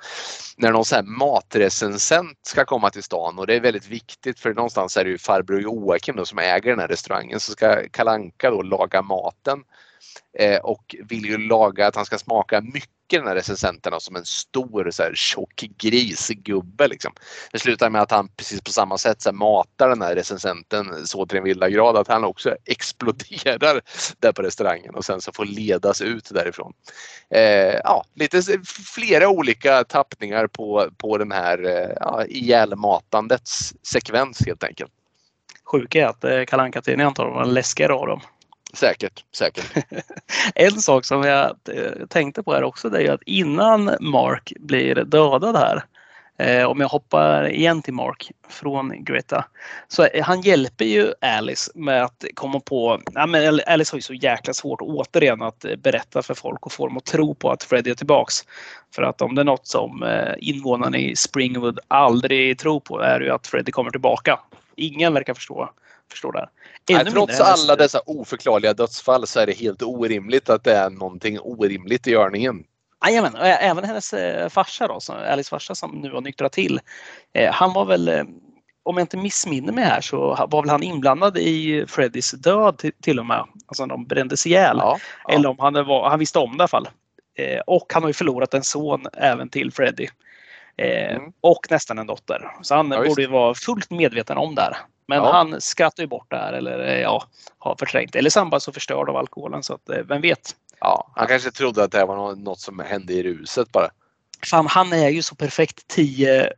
När 0.57 0.71
någon 0.71 0.85
så 0.85 0.95
här 0.95 1.03
matrecensent 1.03 2.39
ska 2.41 2.65
komma 2.65 2.89
till 2.89 3.03
stan 3.03 3.39
och 3.39 3.47
det 3.47 3.55
är 3.55 3.59
väldigt 3.59 3.87
viktigt 3.87 4.39
för 4.39 4.53
någonstans 4.53 4.97
är 4.97 5.03
det 5.03 5.09
ju 5.09 5.17
farbror 5.17 5.61
Joakim 5.61 6.15
då 6.15 6.25
som 6.25 6.39
äger 6.39 6.69
den 6.69 6.79
här 6.79 6.87
restaurangen 6.87 7.39
så 7.39 7.51
ska 7.51 7.89
Kalanka 7.91 8.49
då 8.49 8.61
laga 8.61 9.01
maten 9.01 9.63
eh, 10.39 10.59
och 10.59 10.95
vill 11.09 11.25
ju 11.25 11.37
laga 11.37 11.87
att 11.87 11.95
han 11.95 12.05
ska 12.05 12.17
smaka 12.17 12.61
mycket 12.61 12.89
den 13.19 13.27
här 13.27 13.35
recensenten 13.35 13.93
som 13.99 14.15
en 14.15 14.25
stor 14.25 14.91
så 14.91 15.03
här, 15.03 15.11
tjock 15.15 15.65
grisgubbe. 15.77 16.87
Liksom. 16.87 17.13
Det 17.51 17.59
slutar 17.59 17.89
med 17.89 18.01
att 18.01 18.11
han 18.11 18.27
precis 18.27 18.61
på 18.61 18.71
samma 18.71 18.97
sätt 18.97 19.21
så 19.21 19.29
här, 19.29 19.33
matar 19.33 19.89
den 19.89 20.01
här 20.01 20.15
recensenten 20.15 21.07
så 21.07 21.25
till 21.25 21.37
en 21.37 21.43
vilda 21.43 21.69
grad 21.69 21.97
att 21.97 22.07
han 22.07 22.23
också 22.23 22.55
exploderar 22.65 23.81
där 24.19 24.31
på 24.31 24.41
restaurangen 24.41 24.95
och 24.95 25.05
sen 25.05 25.21
så 25.21 25.31
får 25.31 25.45
ledas 25.45 26.01
ut 26.01 26.29
därifrån. 26.33 26.73
Eh, 27.29 27.79
ja, 27.83 28.03
lite 28.13 28.41
flera 28.95 29.29
olika 29.29 29.83
tappningar 29.83 30.47
på, 30.47 30.89
på 30.97 31.17
den 31.17 31.31
här 31.31 31.65
eh, 31.65 31.89
ja, 31.99 32.25
ihjälmatandets 32.25 33.73
sekvens 33.83 34.45
helt 34.45 34.63
enkelt. 34.63 34.91
Sjuka 35.65 36.01
är 36.01 36.05
att 36.05 36.23
eh, 36.23 36.43
Kalle 36.45 36.63
Anka-tidningen 36.63 37.07
antar 37.07 37.29
var 37.29 37.45
läskigare 37.45 37.93
av 37.93 38.07
dem. 38.07 38.21
Säkert, 38.73 39.25
säkert. 39.31 39.85
en 40.55 40.71
sak 40.71 41.05
som 41.05 41.23
jag 41.23 41.55
eh, 41.69 42.05
tänkte 42.09 42.43
på 42.43 42.53
här 42.53 42.63
också 42.63 42.89
det 42.89 43.03
är 43.03 43.11
att 43.11 43.23
innan 43.25 43.95
Mark 43.99 44.53
blir 44.59 44.95
dödad 44.95 45.55
här 45.55 45.83
eh, 46.37 46.65
om 46.65 46.81
jag 46.81 46.87
hoppar 46.87 47.49
igen 47.49 47.81
till 47.81 47.93
Mark 47.93 48.31
från 48.49 49.03
Greta. 49.03 49.45
Så 49.87 50.07
han 50.23 50.41
hjälper 50.41 50.85
ju 50.85 51.13
Alice 51.21 51.71
med 51.75 52.03
att 52.03 52.25
komma 52.33 52.59
på, 52.59 53.01
ja 53.13 53.25
men 53.25 53.59
Alice 53.67 53.93
har 53.93 53.97
ju 53.97 54.01
så 54.01 54.13
jäkla 54.13 54.53
svårt 54.53 54.81
återigen 54.81 55.41
att 55.41 55.65
eh, 55.65 55.75
berätta 55.75 56.21
för 56.21 56.33
folk 56.33 56.65
och 56.65 56.71
få 56.71 56.87
dem 56.87 56.97
att 56.97 57.05
tro 57.05 57.35
på 57.35 57.51
att 57.51 57.63
Freddy 57.63 57.89
är 57.91 57.95
tillbaks. 57.95 58.35
För 58.95 59.03
att 59.03 59.21
om 59.21 59.35
det 59.35 59.41
är 59.41 59.45
något 59.45 59.67
som 59.67 60.03
eh, 60.03 60.33
invånarna 60.37 60.97
i 60.97 61.15
Springwood 61.15 61.79
aldrig 61.87 62.59
tror 62.59 62.79
på 62.79 62.99
är 62.99 63.19
ju 63.19 63.29
att 63.29 63.47
Freddy 63.47 63.71
kommer 63.71 63.91
tillbaka. 63.91 64.39
Ingen 64.75 65.13
verkar 65.13 65.33
förstå 65.33 65.69
förstår 66.13 66.31
det. 66.31 66.49
Nej, 66.89 67.05
trots 67.05 67.39
alla 67.39 67.75
dessa 67.75 68.01
oförklarliga 68.05 68.73
dödsfall 68.73 69.27
så 69.27 69.39
är 69.39 69.47
det 69.47 69.53
helt 69.53 69.81
orimligt 69.81 70.49
att 70.49 70.63
det 70.63 70.75
är 70.75 70.89
någonting 70.89 71.39
orimligt 71.39 72.07
i 72.07 72.11
görningen. 72.11 72.63
Jajamän, 73.05 73.35
även 73.35 73.83
hennes 73.83 74.13
eh, 74.13 74.49
farsa 74.49 74.87
då, 74.87 74.99
Alice 75.13 75.49
farsa 75.49 75.75
som 75.75 75.91
nu 75.91 76.11
har 76.11 76.21
nyktrat 76.21 76.51
till. 76.51 76.79
Eh, 77.33 77.51
han 77.51 77.73
var 77.73 77.85
väl, 77.85 78.07
eh, 78.07 78.23
om 78.83 78.97
jag 78.97 79.03
inte 79.03 79.17
missminner 79.17 79.73
mig 79.73 79.83
här, 79.83 80.01
så 80.01 80.47
var 80.49 80.61
väl 80.61 80.69
han 80.69 80.83
inblandad 80.83 81.37
i 81.37 81.85
Freddys 81.87 82.31
död 82.31 82.81
till 83.01 83.19
och 83.19 83.25
med. 83.25 83.45
Alltså 83.67 83.85
de 83.85 84.05
brändes 84.05 84.47
ihjäl. 84.47 84.77
Ja, 84.79 84.97
ja. 85.27 85.33
Eller 85.33 85.49
om 85.49 85.59
han, 85.59 85.73
var, 85.73 86.09
han 86.09 86.19
visste 86.19 86.39
om 86.39 86.51
det 86.51 86.55
i 86.55 86.59
alla 86.61 86.67
fall. 86.67 86.89
Och 87.67 87.93
han 87.93 88.03
har 88.03 88.09
ju 88.09 88.13
förlorat 88.13 88.53
en 88.53 88.63
son 88.63 89.05
även 89.13 89.49
till 89.49 89.71
Freddy. 89.71 90.07
Mm. 90.77 91.21
Och 91.41 91.67
nästan 91.69 91.97
en 91.97 92.07
dotter. 92.07 92.51
Så 92.61 92.75
han 92.75 92.91
ja, 92.91 93.03
borde 93.03 93.21
ju 93.21 93.27
vara 93.27 93.53
fullt 93.53 93.91
medveten 93.91 94.37
om 94.37 94.55
det 94.55 94.61
här. 94.61 94.77
Men 95.07 95.17
ja. 95.17 95.31
han 95.31 95.61
skrattar 95.61 96.03
ju 96.03 96.07
bort 96.07 96.27
det 96.29 96.37
här 96.37 96.53
eller 96.53 96.79
eh, 96.79 97.01
ja, 97.01 97.23
har 97.57 97.75
förträngt 97.75 98.15
Eller 98.15 98.29
samband 98.29 98.63
så 98.63 98.71
förstörd 98.71 99.09
av 99.09 99.17
alkoholen 99.17 99.63
så 99.63 99.73
att 99.73 99.89
eh, 99.89 99.97
vem 99.97 100.21
vet. 100.21 100.55
Ja, 100.79 101.11
han 101.15 101.27
kanske 101.27 101.51
trodde 101.51 101.83
att 101.83 101.91
det 101.91 102.05
var 102.05 102.35
något 102.35 102.59
som 102.59 102.79
hände 102.79 103.13
i 103.13 103.23
ruset 103.23 103.71
bara. 103.71 103.89
Fan, 104.45 104.67
han 104.67 104.93
är 104.93 105.09
ju 105.09 105.21
så 105.21 105.35
perfekt 105.35 105.87
10 105.87 106.49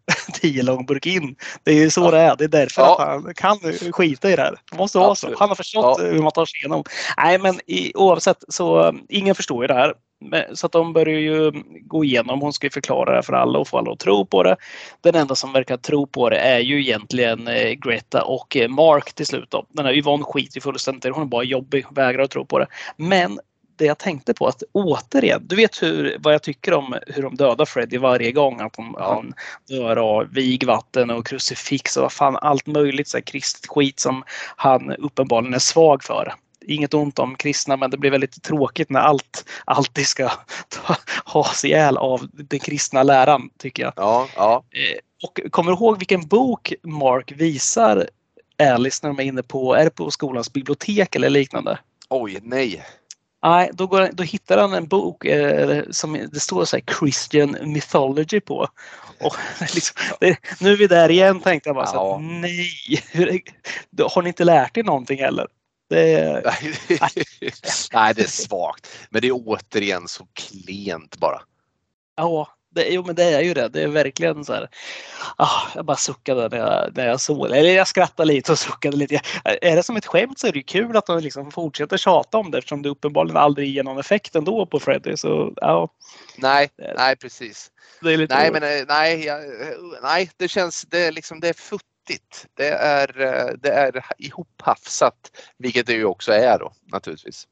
långburk 0.64 1.06
in. 1.06 1.36
Det 1.64 1.72
är 1.72 1.76
ju 1.76 1.90
så 1.90 2.02
ja. 2.02 2.12
det 2.12 2.20
är. 2.20 2.36
Det 2.36 2.44
är 2.44 2.48
därför 2.48 2.82
ja. 2.82 3.02
att 3.02 3.08
han 3.08 3.34
kan 3.34 3.58
skita 3.92 4.32
i 4.32 4.36
det 4.36 4.42
här. 4.42 4.56
Det 4.72 4.78
måste 4.78 4.98
vara 4.98 5.16
så. 5.16 5.36
Han 5.38 5.50
har 5.50 5.56
förstått 5.56 6.00
hur 6.00 6.22
man 6.22 6.32
tar 6.32 6.46
sig 6.46 6.60
igenom. 6.60 6.84
Nej, 7.18 7.38
men 7.38 7.60
i, 7.68 7.92
oavsett 7.96 8.44
så 8.48 8.96
ingen 9.10 9.36
förstår 9.36 9.64
ju 9.64 9.68
det 9.68 9.74
här. 9.74 9.94
Så 10.54 10.66
att 10.66 10.72
de 10.72 10.94
börjar 10.94 11.20
ju 11.20 11.52
gå 11.82 12.04
igenom. 12.04 12.42
Hon 12.42 12.54
ska 12.54 12.70
förklara 12.70 13.16
det 13.16 13.24
för 13.24 13.34
alla 13.34 13.60
och 13.60 13.68
få 13.68 13.78
alla 13.78 13.92
att 13.92 14.00
tro 14.00 14.26
på 14.26 14.44
det. 14.44 14.56
Den 15.02 15.16
enda 15.16 15.36
som 15.36 15.54
verkar 15.54 15.78
tro 15.78 16.08
på 16.08 16.30
det 16.30 16.38
är 16.38 16.60
ju 16.60 16.82
egentligen 16.82 17.48
eh, 17.48 17.72
Greta 17.72 18.24
och 18.24 18.58
eh, 18.58 18.70
Mark 18.70 19.14
till 19.14 19.26
slut. 19.26 19.52
Då. 19.52 19.66
Den 19.70 19.86
här 19.86 19.94
Yvonne 19.94 20.24
skiter 20.24 20.62
fullständigt 20.62 21.14
Hon 21.14 21.24
är 21.24 21.28
bara 21.28 21.44
jobbig, 21.44 21.86
vägrar 21.92 22.24
att 22.24 22.32
tro 22.32 22.46
på 22.46 22.60
det. 22.60 22.68
Men 22.98 23.40
det 23.78 23.86
jag 23.86 23.98
tänkte 23.98 24.34
på 24.34 24.48
att 24.48 24.64
återigen, 24.72 25.48
du 25.48 25.56
vet 25.56 25.84
hur, 25.84 26.18
vad 26.20 26.34
jag 26.34 26.44
tycker 26.44 26.74
om 26.74 26.96
hur 27.08 27.24
de 27.24 27.36
dödar 27.36 27.66
Freddy 27.66 27.98
varje 27.98 28.32
gång. 28.32 28.62
Att 28.62 28.74
de, 28.74 28.96
han 29.00 29.34
dör 29.70 29.98
av 29.98 30.34
vigvatten 30.34 31.10
och 31.10 31.28
krucifix 31.28 31.98
och 31.98 32.02
vad 32.02 32.12
fan 32.12 32.38
allt 32.42 32.68
möjligt 32.68 33.08
så 33.08 33.18
här 33.18 33.22
kristet 33.22 33.68
skit 33.68 34.00
som 34.00 34.24
han 34.56 34.92
uppenbarligen 34.92 35.54
är 35.54 35.60
svag 35.60 36.04
för 36.04 36.34
inget 36.68 36.94
ont 36.94 37.20
om 37.20 37.36
kristna, 37.36 37.78
men 37.78 37.90
det 37.90 37.98
blir 37.98 38.12
väldigt 38.12 38.44
tråkigt 38.44 38.90
när 38.90 39.00
allt 39.00 39.46
alltid 39.66 40.08
ska 40.08 40.32
ta, 40.70 40.96
has 41.26 41.66
ihjäl 41.66 41.98
av 41.98 42.28
den 42.34 42.60
kristna 42.60 43.04
läran, 43.04 43.50
tycker 43.60 43.84
jag. 43.84 43.94
Ja, 43.96 44.28
ja. 44.36 44.64
Eh, 44.72 45.00
och 45.24 45.52
kommer 45.52 45.72
du 45.72 45.78
ihåg 45.78 45.98
vilken 45.98 46.28
bok 46.28 46.74
Mark 46.84 47.32
visar 47.32 48.10
Alice 48.60 49.00
när 49.04 49.14
de 49.14 49.24
är 49.24 49.28
inne 49.28 49.44
på, 49.44 49.74
är 49.76 49.84
det 49.84 49.90
på 49.90 50.12
skolans 50.12 50.54
bibliotek 50.54 51.16
eller 51.16 51.30
liknande? 51.30 51.80
Oj, 52.10 52.40
nej. 52.42 52.86
Nej, 53.44 53.70
då, 53.74 53.88
går, 53.88 54.10
då 54.14 54.24
hittar 54.24 54.58
han 54.58 54.74
en 54.74 54.88
bok 54.88 55.26
eh, 55.26 55.84
som 55.90 56.14
det 56.32 56.40
står 56.40 56.66
så 56.66 56.76
här 56.76 56.84
Christian 57.00 57.58
mythology 57.62 58.40
på. 58.40 58.68
Och 59.22 59.36
liksom, 59.60 59.96
det, 60.20 60.38
nu 60.60 60.74
är 60.74 60.78
vi 60.78 60.88
där 60.88 61.12
igen 61.12 61.40
tänkte 61.40 61.70
jag 61.70 61.76
bara 61.76 61.86
så 61.86 61.96
Ja. 61.96 62.18
här, 62.18 62.40
nej. 62.42 62.70
Hur, 63.12 63.42
har 64.10 64.22
ni 64.22 64.28
inte 64.28 64.44
lärt 64.44 64.78
er 64.78 64.84
någonting 64.84 65.20
heller? 65.20 65.48
Det, 65.90 66.44
nej, 67.94 68.14
det 68.14 68.22
är 68.22 68.28
svagt. 68.28 68.88
Men 69.10 69.22
det 69.22 69.28
är 69.28 69.34
återigen 69.34 70.08
så 70.08 70.28
klent 70.34 71.18
bara. 71.18 71.42
ja, 72.18 72.56
det, 72.76 72.88
jo 72.90 73.04
men 73.04 73.16
det 73.16 73.24
är 73.24 73.42
ju 73.42 73.54
det. 73.54 73.70
Det 73.70 73.84
är 73.84 73.88
verkligen 73.88 74.46
så 74.46 74.54
här. 74.54 74.70
Ah, 75.38 75.62
jag 75.76 75.86
bara 75.86 75.98
suckade 75.98 76.50
när 76.50 76.58
jag, 76.58 76.98
när 76.98 77.08
jag 77.08 77.22
såg 77.22 77.50
det. 77.50 77.58
Eller 77.58 77.70
jag 77.70 77.88
skrattade 77.88 78.34
lite 78.34 78.52
och 78.52 78.60
suckade 78.60 78.98
lite. 78.98 79.22
Är 79.44 79.76
det 79.76 79.84
som 79.84 79.96
ett 79.96 80.06
skämt 80.06 80.40
så 80.40 80.48
är 80.48 80.52
det 80.52 80.58
ju 80.58 80.64
kul 80.64 80.98
att 80.98 81.06
de 81.06 81.20
liksom 81.20 81.52
fortsätter 81.52 81.98
tjata 81.98 82.38
om 82.38 82.52
det 82.52 82.58
eftersom 82.58 82.82
det 82.82 82.90
uppenbarligen 82.90 83.38
aldrig 83.38 83.70
ger 83.70 83.84
någon 83.84 84.00
effekt 84.00 84.36
ändå 84.36 84.66
på 84.66 84.80
Freddy. 84.80 85.18
Så 85.18 85.54
ja, 85.56 85.90
Nej, 86.38 86.70
nej 86.98 87.16
precis. 87.16 87.72
Nej, 88.02 88.52
men 88.52 88.64
eh, 88.64 88.86
nej, 88.88 89.26
jag, 89.26 89.44
eh, 89.44 89.78
nej, 90.04 90.32
det 90.38 90.48
känns, 90.48 90.82
det 90.82 91.06
är 91.06 91.12
liksom, 91.12 91.40
det 91.40 91.50
är 91.50 91.54
futtigt. 92.08 92.48
Det 92.56 92.70
är, 92.70 93.22
eh, 93.22 93.54
det 93.60 93.70
är 93.70 94.06
ihophafsat, 94.18 95.32
vilket 95.58 95.88
det 95.88 95.94
ju 95.94 96.06
också 96.06 96.32
är 96.34 96.60
då 96.60 96.74
naturligtvis. 96.94 97.48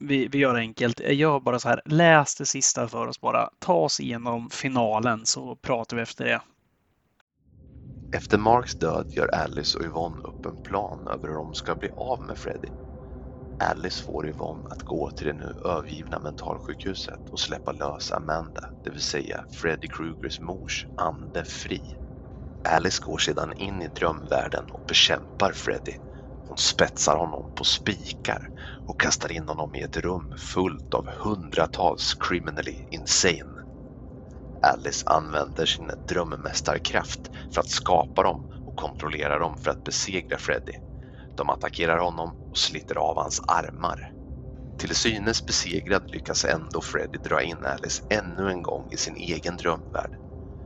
vi, 0.00 0.28
vi 0.28 0.38
gör 0.38 0.54
enkelt. 0.56 1.00
Jag 1.00 1.14
gör 1.14 1.40
bara 1.40 1.58
så 1.58 1.68
här. 1.68 1.82
Läs 1.84 2.36
det 2.36 2.46
sista 2.46 2.88
för 2.88 3.06
oss 3.06 3.20
bara. 3.20 3.50
Ta 3.60 3.74
oss 3.74 4.00
igenom 4.00 4.50
finalen 4.50 5.26
så 5.26 5.56
pratar 5.56 5.96
vi 5.96 6.02
efter 6.02 6.24
det. 6.24 6.42
Efter 8.16 8.38
Marks 8.38 8.76
död 8.76 9.06
gör 9.10 9.28
Alice 9.34 9.78
och 9.78 9.84
Yvonne 9.84 10.20
upp 10.24 10.46
en 10.46 10.58
plan 10.58 11.08
över 11.08 11.28
hur 11.28 11.34
de 11.34 11.54
ska 11.54 11.76
bli 11.76 11.90
av 11.96 12.22
med 12.22 12.38
Freddy. 12.38 12.68
Alice 13.64 14.04
får 14.04 14.28
Yvonne 14.28 14.64
att 14.70 14.82
gå 14.82 15.10
till 15.10 15.26
det 15.26 15.32
nu 15.32 15.54
övergivna 15.64 16.20
mentalsjukhuset 16.20 17.28
och 17.30 17.40
släppa 17.40 17.72
lös 17.72 18.12
Amanda, 18.12 18.62
det 18.84 18.90
vill 18.90 19.02
säga 19.02 19.44
Freddy 19.50 19.88
Krugers 19.88 20.40
mors 20.40 20.86
ande 20.96 21.44
fri. 21.46 21.82
Alice 22.68 22.98
går 23.02 23.18
sedan 23.18 23.52
in 23.56 23.82
i 23.82 23.88
drömvärlden 23.88 24.64
och 24.70 24.82
bekämpar 24.86 25.52
Freddy. 25.52 25.96
Hon 26.48 26.56
spetsar 26.58 27.16
honom 27.16 27.50
på 27.54 27.64
spikar 27.64 28.50
och 28.84 29.00
kastar 29.00 29.32
in 29.32 29.48
honom 29.48 29.74
i 29.74 29.82
ett 29.82 29.96
rum 29.96 30.34
fullt 30.38 30.94
av 30.94 31.08
hundratals 31.18 32.14
criminally 32.18 32.84
insane. 32.90 33.62
Alice 34.60 35.02
använder 35.06 35.66
sin 35.66 35.90
drömmästarkraft 36.08 37.30
för 37.54 37.60
att 37.60 37.68
skapa 37.68 38.22
dem 38.22 38.46
och 38.64 38.76
kontrollera 38.76 39.38
dem 39.38 39.56
för 39.58 39.70
att 39.70 39.84
besegra 39.84 40.38
Freddy. 40.38 40.72
De 41.34 41.50
attackerar 41.50 41.98
honom 41.98 42.34
och 42.50 42.58
sliter 42.58 42.94
av 42.98 43.16
hans 43.16 43.40
armar. 43.48 44.12
Till 44.76 44.96
synes 44.96 45.46
besegrad 45.46 46.10
lyckas 46.10 46.44
ändå 46.44 46.80
Freddy 46.82 47.18
dra 47.18 47.42
in 47.42 47.64
Alice 47.64 48.02
ännu 48.08 48.50
en 48.50 48.62
gång 48.62 48.88
i 48.90 48.96
sin 48.96 49.16
egen 49.16 49.56
drömvärld. 49.56 50.10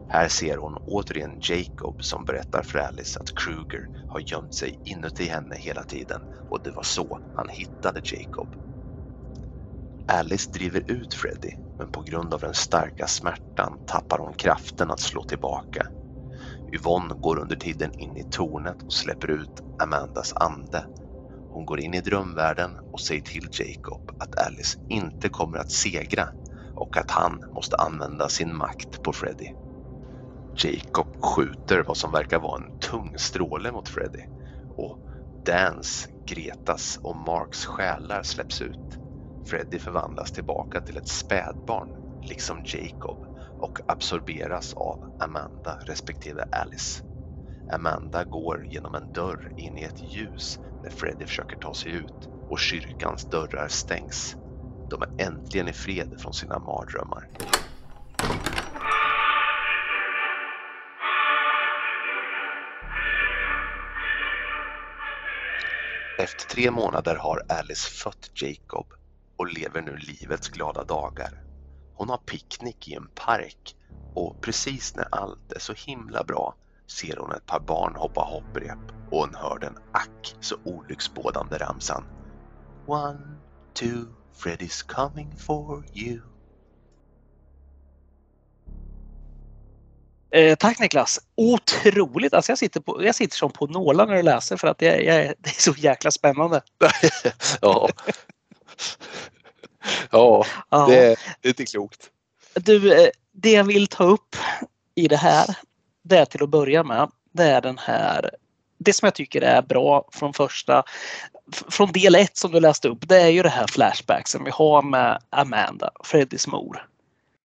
Här 0.08 0.28
ser 0.28 0.56
hon 0.56 0.76
återigen 0.84 1.40
Jacob 1.42 1.96
som 2.02 2.24
berättar 2.24 2.62
för 2.62 2.78
Alice 2.78 3.18
att 3.20 3.34
Kruger 3.34 3.88
har 4.06 4.22
gömt 4.26 4.54
sig 4.54 4.76
inuti 4.82 5.24
henne 5.28 5.56
hela 5.56 5.84
tiden 5.84 6.22
och 6.48 6.62
det 6.62 6.70
var 6.70 6.82
så 6.82 7.20
han 7.32 7.48
hittade 7.48 8.00
Jacob. 8.04 8.54
Alice 10.06 10.50
driver 10.52 10.82
ut 10.86 11.14
Freddy 11.14 11.50
men 11.78 11.88
på 11.88 12.02
grund 12.02 12.34
av 12.34 12.40
den 12.40 12.54
starka 12.54 13.06
smärtan 13.06 13.78
tappar 13.84 14.18
hon 14.18 14.34
kraften 14.34 14.90
att 14.90 15.00
slå 15.00 15.24
tillbaka. 15.24 15.86
Yvonne 16.72 17.14
går 17.14 17.38
under 17.38 17.56
tiden 17.56 17.92
in 17.96 18.16
i 18.16 18.24
tornet 18.30 18.82
och 18.82 18.92
släpper 18.92 19.30
ut 19.30 19.60
Amandas 19.82 20.32
ande. 20.36 20.86
Hon 21.48 21.64
går 21.66 21.80
in 21.80 21.94
i 21.94 22.00
drömvärlden 22.00 22.78
och 22.90 23.00
säger 23.00 23.20
till 23.20 23.48
Jacob 23.52 24.02
att 24.18 24.38
Alice 24.38 24.78
inte 24.88 25.28
kommer 25.28 25.58
att 25.58 25.70
segra 25.70 26.28
och 26.74 26.96
att 26.96 27.10
han 27.10 27.40
måste 27.50 27.76
använda 27.76 28.28
sin 28.28 28.56
makt 28.56 29.02
på 29.02 29.12
Freddy. 29.12 29.46
Jacob 30.58 31.06
skjuter 31.22 31.82
vad 31.82 31.96
som 31.96 32.12
verkar 32.12 32.38
vara 32.38 32.62
en 32.64 32.78
tung 32.80 33.18
stråle 33.18 33.72
mot 33.72 33.88
Freddy 33.88 34.22
och 34.76 34.98
Dans, 35.44 36.08
Gretas 36.26 36.98
och 37.02 37.16
Marks 37.16 37.66
själar 37.66 38.22
släpps 38.22 38.62
ut. 38.62 38.98
Freddy 39.46 39.78
förvandlas 39.78 40.32
tillbaka 40.32 40.80
till 40.80 40.96
ett 40.96 41.08
spädbarn, 41.08 41.88
liksom 42.22 42.62
Jacob, 42.64 43.26
och 43.60 43.78
absorberas 43.88 44.74
av 44.74 45.16
Amanda 45.20 45.78
respektive 45.86 46.44
Alice. 46.52 47.04
Amanda 47.72 48.24
går 48.24 48.66
genom 48.66 48.94
en 48.94 49.12
dörr 49.12 49.52
in 49.56 49.78
i 49.78 49.82
ett 49.82 50.14
ljus 50.14 50.58
när 50.82 50.90
Freddy 50.90 51.26
försöker 51.26 51.56
ta 51.56 51.74
sig 51.74 51.92
ut 51.92 52.28
och 52.50 52.58
kyrkans 52.58 53.24
dörrar 53.24 53.68
stängs. 53.68 54.36
De 54.90 55.02
är 55.02 55.26
äntligen 55.26 55.68
i 55.68 55.72
fred 55.72 56.14
från 56.18 56.32
sina 56.32 56.58
mardrömmar. 56.58 57.28
Efter 66.18 66.46
tre 66.46 66.70
månader 66.70 67.16
har 67.16 67.42
Alice 67.48 67.88
fött 67.90 68.30
Jacob 68.34 68.86
och 69.36 69.46
lever 69.52 69.82
nu 69.82 69.96
livets 69.96 70.48
glada 70.48 70.84
dagar. 70.84 71.44
Hon 71.92 72.08
har 72.08 72.16
picknick 72.18 72.88
i 72.88 72.94
en 72.94 73.08
park 73.14 73.76
och 74.14 74.40
precis 74.40 74.94
när 74.94 75.08
allt 75.10 75.52
är 75.52 75.60
så 75.60 75.72
himla 75.72 76.24
bra 76.24 76.56
ser 77.00 77.16
hon 77.16 77.32
ett 77.32 77.46
par 77.46 77.60
barn 77.60 77.96
hoppa 77.96 78.20
hopprep 78.20 78.78
och 79.10 79.20
hon 79.20 79.34
hör 79.34 79.58
den 79.58 79.76
ack 79.90 80.36
så 80.40 80.56
olycksbådande 80.64 81.58
ramsan. 81.58 82.04
One, 82.86 83.42
two, 83.80 84.14
Freddy's 84.44 84.82
coming 84.86 85.36
for 85.36 85.86
you. 85.92 86.20
Eh, 90.30 90.56
tack 90.56 90.78
Niklas! 90.78 91.20
Otroligt! 91.34 92.34
Alltså 92.34 92.52
jag, 92.52 92.58
sitter 92.58 92.80
på, 92.80 93.04
jag 93.04 93.14
sitter 93.14 93.36
som 93.36 93.50
på 93.50 93.66
nålar 93.66 94.06
när 94.06 94.14
du 94.14 94.22
läser 94.22 94.56
för 94.56 94.68
att 94.68 94.78
det, 94.78 95.02
jag, 95.02 95.24
det 95.38 95.50
är 95.50 95.62
så 95.62 95.74
jäkla 95.76 96.10
spännande. 96.10 96.60
ja. 97.60 97.88
ja, 100.10 100.44
det, 100.88 101.16
är 101.42 101.48
inte 101.48 101.66
klokt. 101.66 102.10
Du, 102.54 103.02
eh, 103.02 103.08
det 103.32 103.52
jag 103.52 103.64
vill 103.64 103.86
ta 103.86 104.04
upp 104.04 104.36
i 104.94 105.08
det 105.08 105.16
här, 105.16 105.56
det 106.02 106.18
är 106.18 106.24
till 106.24 106.42
att 106.42 106.48
börja 106.48 106.82
med, 106.82 107.10
det 107.32 107.44
är 107.44 107.60
den 107.60 107.78
här 107.78 108.30
det 108.78 108.92
som 108.92 109.06
jag 109.06 109.14
tycker 109.14 109.42
är 109.42 109.62
bra 109.62 110.08
från 110.12 110.32
första, 110.32 110.82
från 111.70 111.92
del 111.92 112.14
ett 112.14 112.36
som 112.36 112.52
du 112.52 112.60
läste 112.60 112.88
upp, 112.88 113.08
det 113.08 113.20
är 113.20 113.28
ju 113.28 113.42
det 113.42 113.48
här 113.48 113.66
Flashback 113.66 114.28
som 114.28 114.44
vi 114.44 114.50
har 114.50 114.82
med 114.82 115.22
Amanda, 115.30 115.90
Freddys 116.04 116.46
mor. 116.46 116.86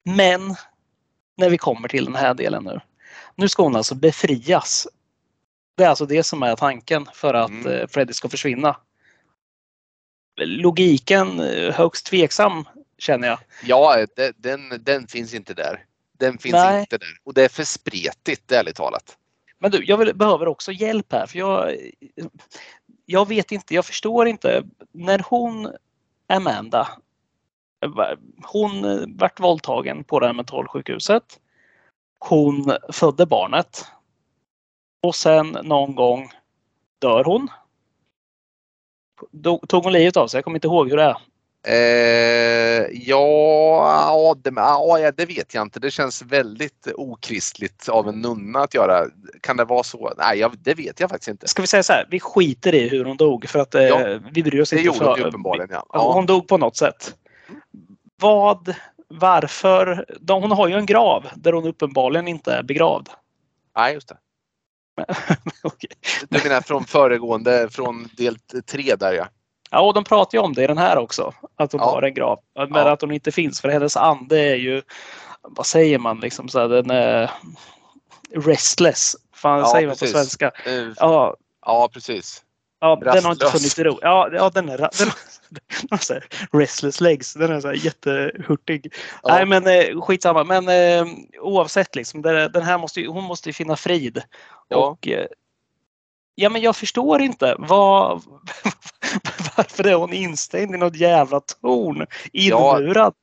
Men 0.05 0.57
när 1.43 1.51
vi 1.51 1.59
kommer 1.59 1.89
till 1.89 2.05
den 2.05 2.15
här 2.15 2.35
delen 2.35 2.65
nu. 2.65 2.81
Nu 3.35 3.49
ska 3.49 3.63
hon 3.63 3.77
alltså 3.77 3.95
befrias. 3.95 4.89
Det 5.75 5.85
är 5.85 5.89
alltså 5.89 6.07
det 6.07 6.23
som 6.23 6.43
är 6.43 6.57
tanken 6.57 7.07
för 7.15 7.35
att 7.35 7.51
Mm. 7.51 7.73
eh, 7.73 7.87
Freddy 7.87 8.13
ska 8.13 8.29
försvinna. 8.29 8.77
Logiken 10.41 11.41
eh, 11.41 11.75
högst 11.75 12.07
tveksam 12.07 12.65
känner 12.99 13.29
jag. 13.29 13.39
Ja, 13.65 14.07
det, 14.17 14.33
den, 14.37 14.61
den 14.81 15.07
finns 15.07 15.35
inte 15.35 15.55
där. 15.55 15.85
Den 16.19 16.39
finns 16.39 16.53
Nej. 16.53 16.81
inte 16.81 16.99
där. 16.99 17.09
Och 17.25 17.35
det 17.35 17.45
är 17.45 17.49
för 17.49 17.65
spretigt, 17.65 18.53
ärligt 18.53 18.77
talat. 18.77 19.17
Men 19.59 19.71
du, 19.71 19.85
jag 19.85 19.97
vill, 19.97 20.15
behöver 20.17 20.49
också 20.49 20.73
hjälp 20.73 21.13
här 21.13 21.27
för 21.27 21.39
jag, 21.39 21.77
jag 23.07 23.29
vet 23.29 23.53
inte, 23.53 23.75
jag 23.75 23.87
förstår 23.87 24.29
inte. 24.29 24.63
När 24.93 25.23
hon, 25.29 25.73
Amanda, 26.27 26.89
hon 28.45 28.85
eh, 28.85 29.05
vart 29.09 29.41
våldtagen 29.41 30.05
på 30.05 30.21
det 30.21 30.27
här 30.27 30.33
mentalsjukhuset. 30.33 31.23
Hon 32.19 32.73
födde 32.93 33.27
barnet. 33.27 33.85
Och 35.03 35.15
sen 35.15 35.47
någon 35.63 35.95
gång 35.95 36.31
dör 37.01 37.25
hon. 37.25 37.49
Tog 39.69 39.85
hon 39.85 39.93
livet 39.93 40.17
av 40.17 40.27
sig, 40.27 40.39
jag 40.39 40.45
kommer 40.45 40.57
inte 40.57 40.67
ihåg 40.67 40.91
hur 40.91 40.97
det 40.97 41.03
är. 41.03 41.17
Eh, 41.69 42.87
ja, 42.93 44.35
det, 44.43 44.53
ja, 44.57 45.11
det 45.17 45.27
vet 45.27 45.55
jag 45.55 45.63
inte. 45.63 45.81
Det 45.81 45.91
känns 45.91 46.23
väldigt 46.23 46.89
okristligt 46.95 47.89
av 47.89 48.09
en 48.09 48.21
nunna 48.21 48.59
att 48.61 48.75
göra. 48.75 49.05
Kan 49.41 49.57
det 49.57 49.65
vara 49.65 49.83
så? 49.83 50.13
Nej, 50.19 50.39
jag, 50.39 50.53
det 50.59 50.75
vet 50.75 51.01
jag 51.01 51.11
faktiskt 51.11 51.29
inte. 51.29 51.49
Ska 51.49 51.63
vi 51.63 51.69
säga 51.69 51.83
så 51.83 51.93
här, 51.93 52.07
vi 52.11 52.21
skiter 52.21 52.75
i 52.75 52.89
hur 52.89 53.05
hon 53.05 53.17
dog 53.17 53.49
för 53.49 53.59
att 53.59 53.75
eh, 53.75 53.83
Ja, 53.83 54.19
vi 54.33 54.43
bryr 54.43 54.61
oss 54.61 54.71
Det 54.71 54.77
inte. 54.77 54.87
gjorde 54.87 55.05
hon 55.07 55.17
för- 55.17 55.27
uppenbarligen. 55.27 55.69
Ja. 55.73 55.87
Ja. 55.93 56.13
Hon 56.13 56.27
dog 56.27 56.49
på 56.49 56.59
något 56.59 56.77
sätt. 56.77 57.15
Vad, 58.23 58.75
varför? 59.09 60.07
De, 60.21 60.43
hon 60.43 60.51
har 60.51 60.69
ju 60.69 60.75
en 60.75 60.87
grav 60.87 61.27
där 61.35 61.53
hon 61.53 61.65
uppenbarligen 61.67 62.29
inte 62.29 62.53
är 62.55 62.63
begravd. 62.63 63.09
Nej, 63.77 63.95
just 63.95 64.09
det. 64.09 64.17
Okej. 65.63 65.91
Du 66.29 66.49
menar 66.49 66.61
från 66.61 66.85
föregående, 66.85 67.69
från 67.71 68.09
del 68.17 68.39
tre 68.67 68.95
där 68.97 69.13
ja. 69.13 69.27
Ja, 69.71 69.81
och 69.81 69.95
de 69.95 70.05
pratar 70.05 70.39
ju 70.39 70.45
om 70.45 70.53
det 70.53 70.65
i 70.65 70.67
den 70.67 70.79
här 70.79 70.99
också. 70.99 71.35
Att 71.57 71.73
hon 71.73 71.81
Ja. 71.81 71.91
har 71.91 72.03
en 72.03 72.15
grav. 72.15 72.41
Men 72.55 72.69
Ja. 72.75 72.91
att 72.93 73.01
hon 73.01 73.11
inte 73.13 73.33
finns. 73.33 73.61
För 73.61 73.69
hennes 73.69 73.97
ande 73.97 74.39
är 74.41 74.55
ju, 74.57 74.83
vad 75.43 75.67
säger 75.67 75.99
man, 75.99 76.21
liksom 76.21 76.49
så 76.49 76.61
här, 76.61 76.69
den 76.69 76.91
är 76.91 77.31
restless. 78.35 79.17
Fan 79.35 79.59
Ja, 79.59 79.67
säger 79.73 79.87
man 79.87 79.97
på 79.97 80.07
svenska? 80.07 80.51
Eh, 80.67 80.89
Ja, 80.97 81.37
Ja, 81.67 81.89
precis. 81.93 82.43
Ja 82.83 82.97
den 82.97 83.25
har 83.25 83.33
inte 83.33 83.45
Rastlös. 83.45 83.75
funnit 83.75 83.79
i 83.79 83.85
ro. 83.91 83.99
Ja, 84.03 84.29
ja 84.33 84.51
den 84.51 84.69
är, 84.69 84.79
den, 84.79 84.91
den 85.91 85.99
så 85.99 86.13
här, 86.15 86.25
restless 86.53 87.01
legs. 87.01 87.35
Den 87.35 87.53
är 87.53 87.61
så 87.61 87.69
här 87.69 87.75
jättehurtig. 87.75 88.95
Ja. 89.23 89.35
Nej 89.35 89.47
men 89.47 89.67
eh, 89.67 90.01
skitsamma. 90.01 90.45
Men 90.45 90.69
eh, 90.69 91.07
oavsett 91.41 91.95
liksom. 91.97 92.23
det- 92.23 92.49
Den 92.49 92.63
här 92.63 92.79
måste 92.79 93.01
ju, 93.01 93.09
hon 93.09 93.25
måste 93.25 93.49
ju 93.49 93.53
finna 93.53 93.77
frid. 93.77 94.23
Ja. 94.69 94.77
Och, 94.77 95.09
eh, 95.09 95.27
ja 96.35 96.49
men 96.49 96.63
jag 96.63 96.77
förstår 96.77 97.23
inte. 97.23 97.55
Vad, 97.59 98.23
varför 99.57 99.87
är 99.87 99.95
hon 99.95 100.13
instängd 100.13 100.75
i 100.75 100.79
något 100.79 100.97
jävla 100.97 101.41
torn? 101.41 102.07
Inmurad? 102.33 103.15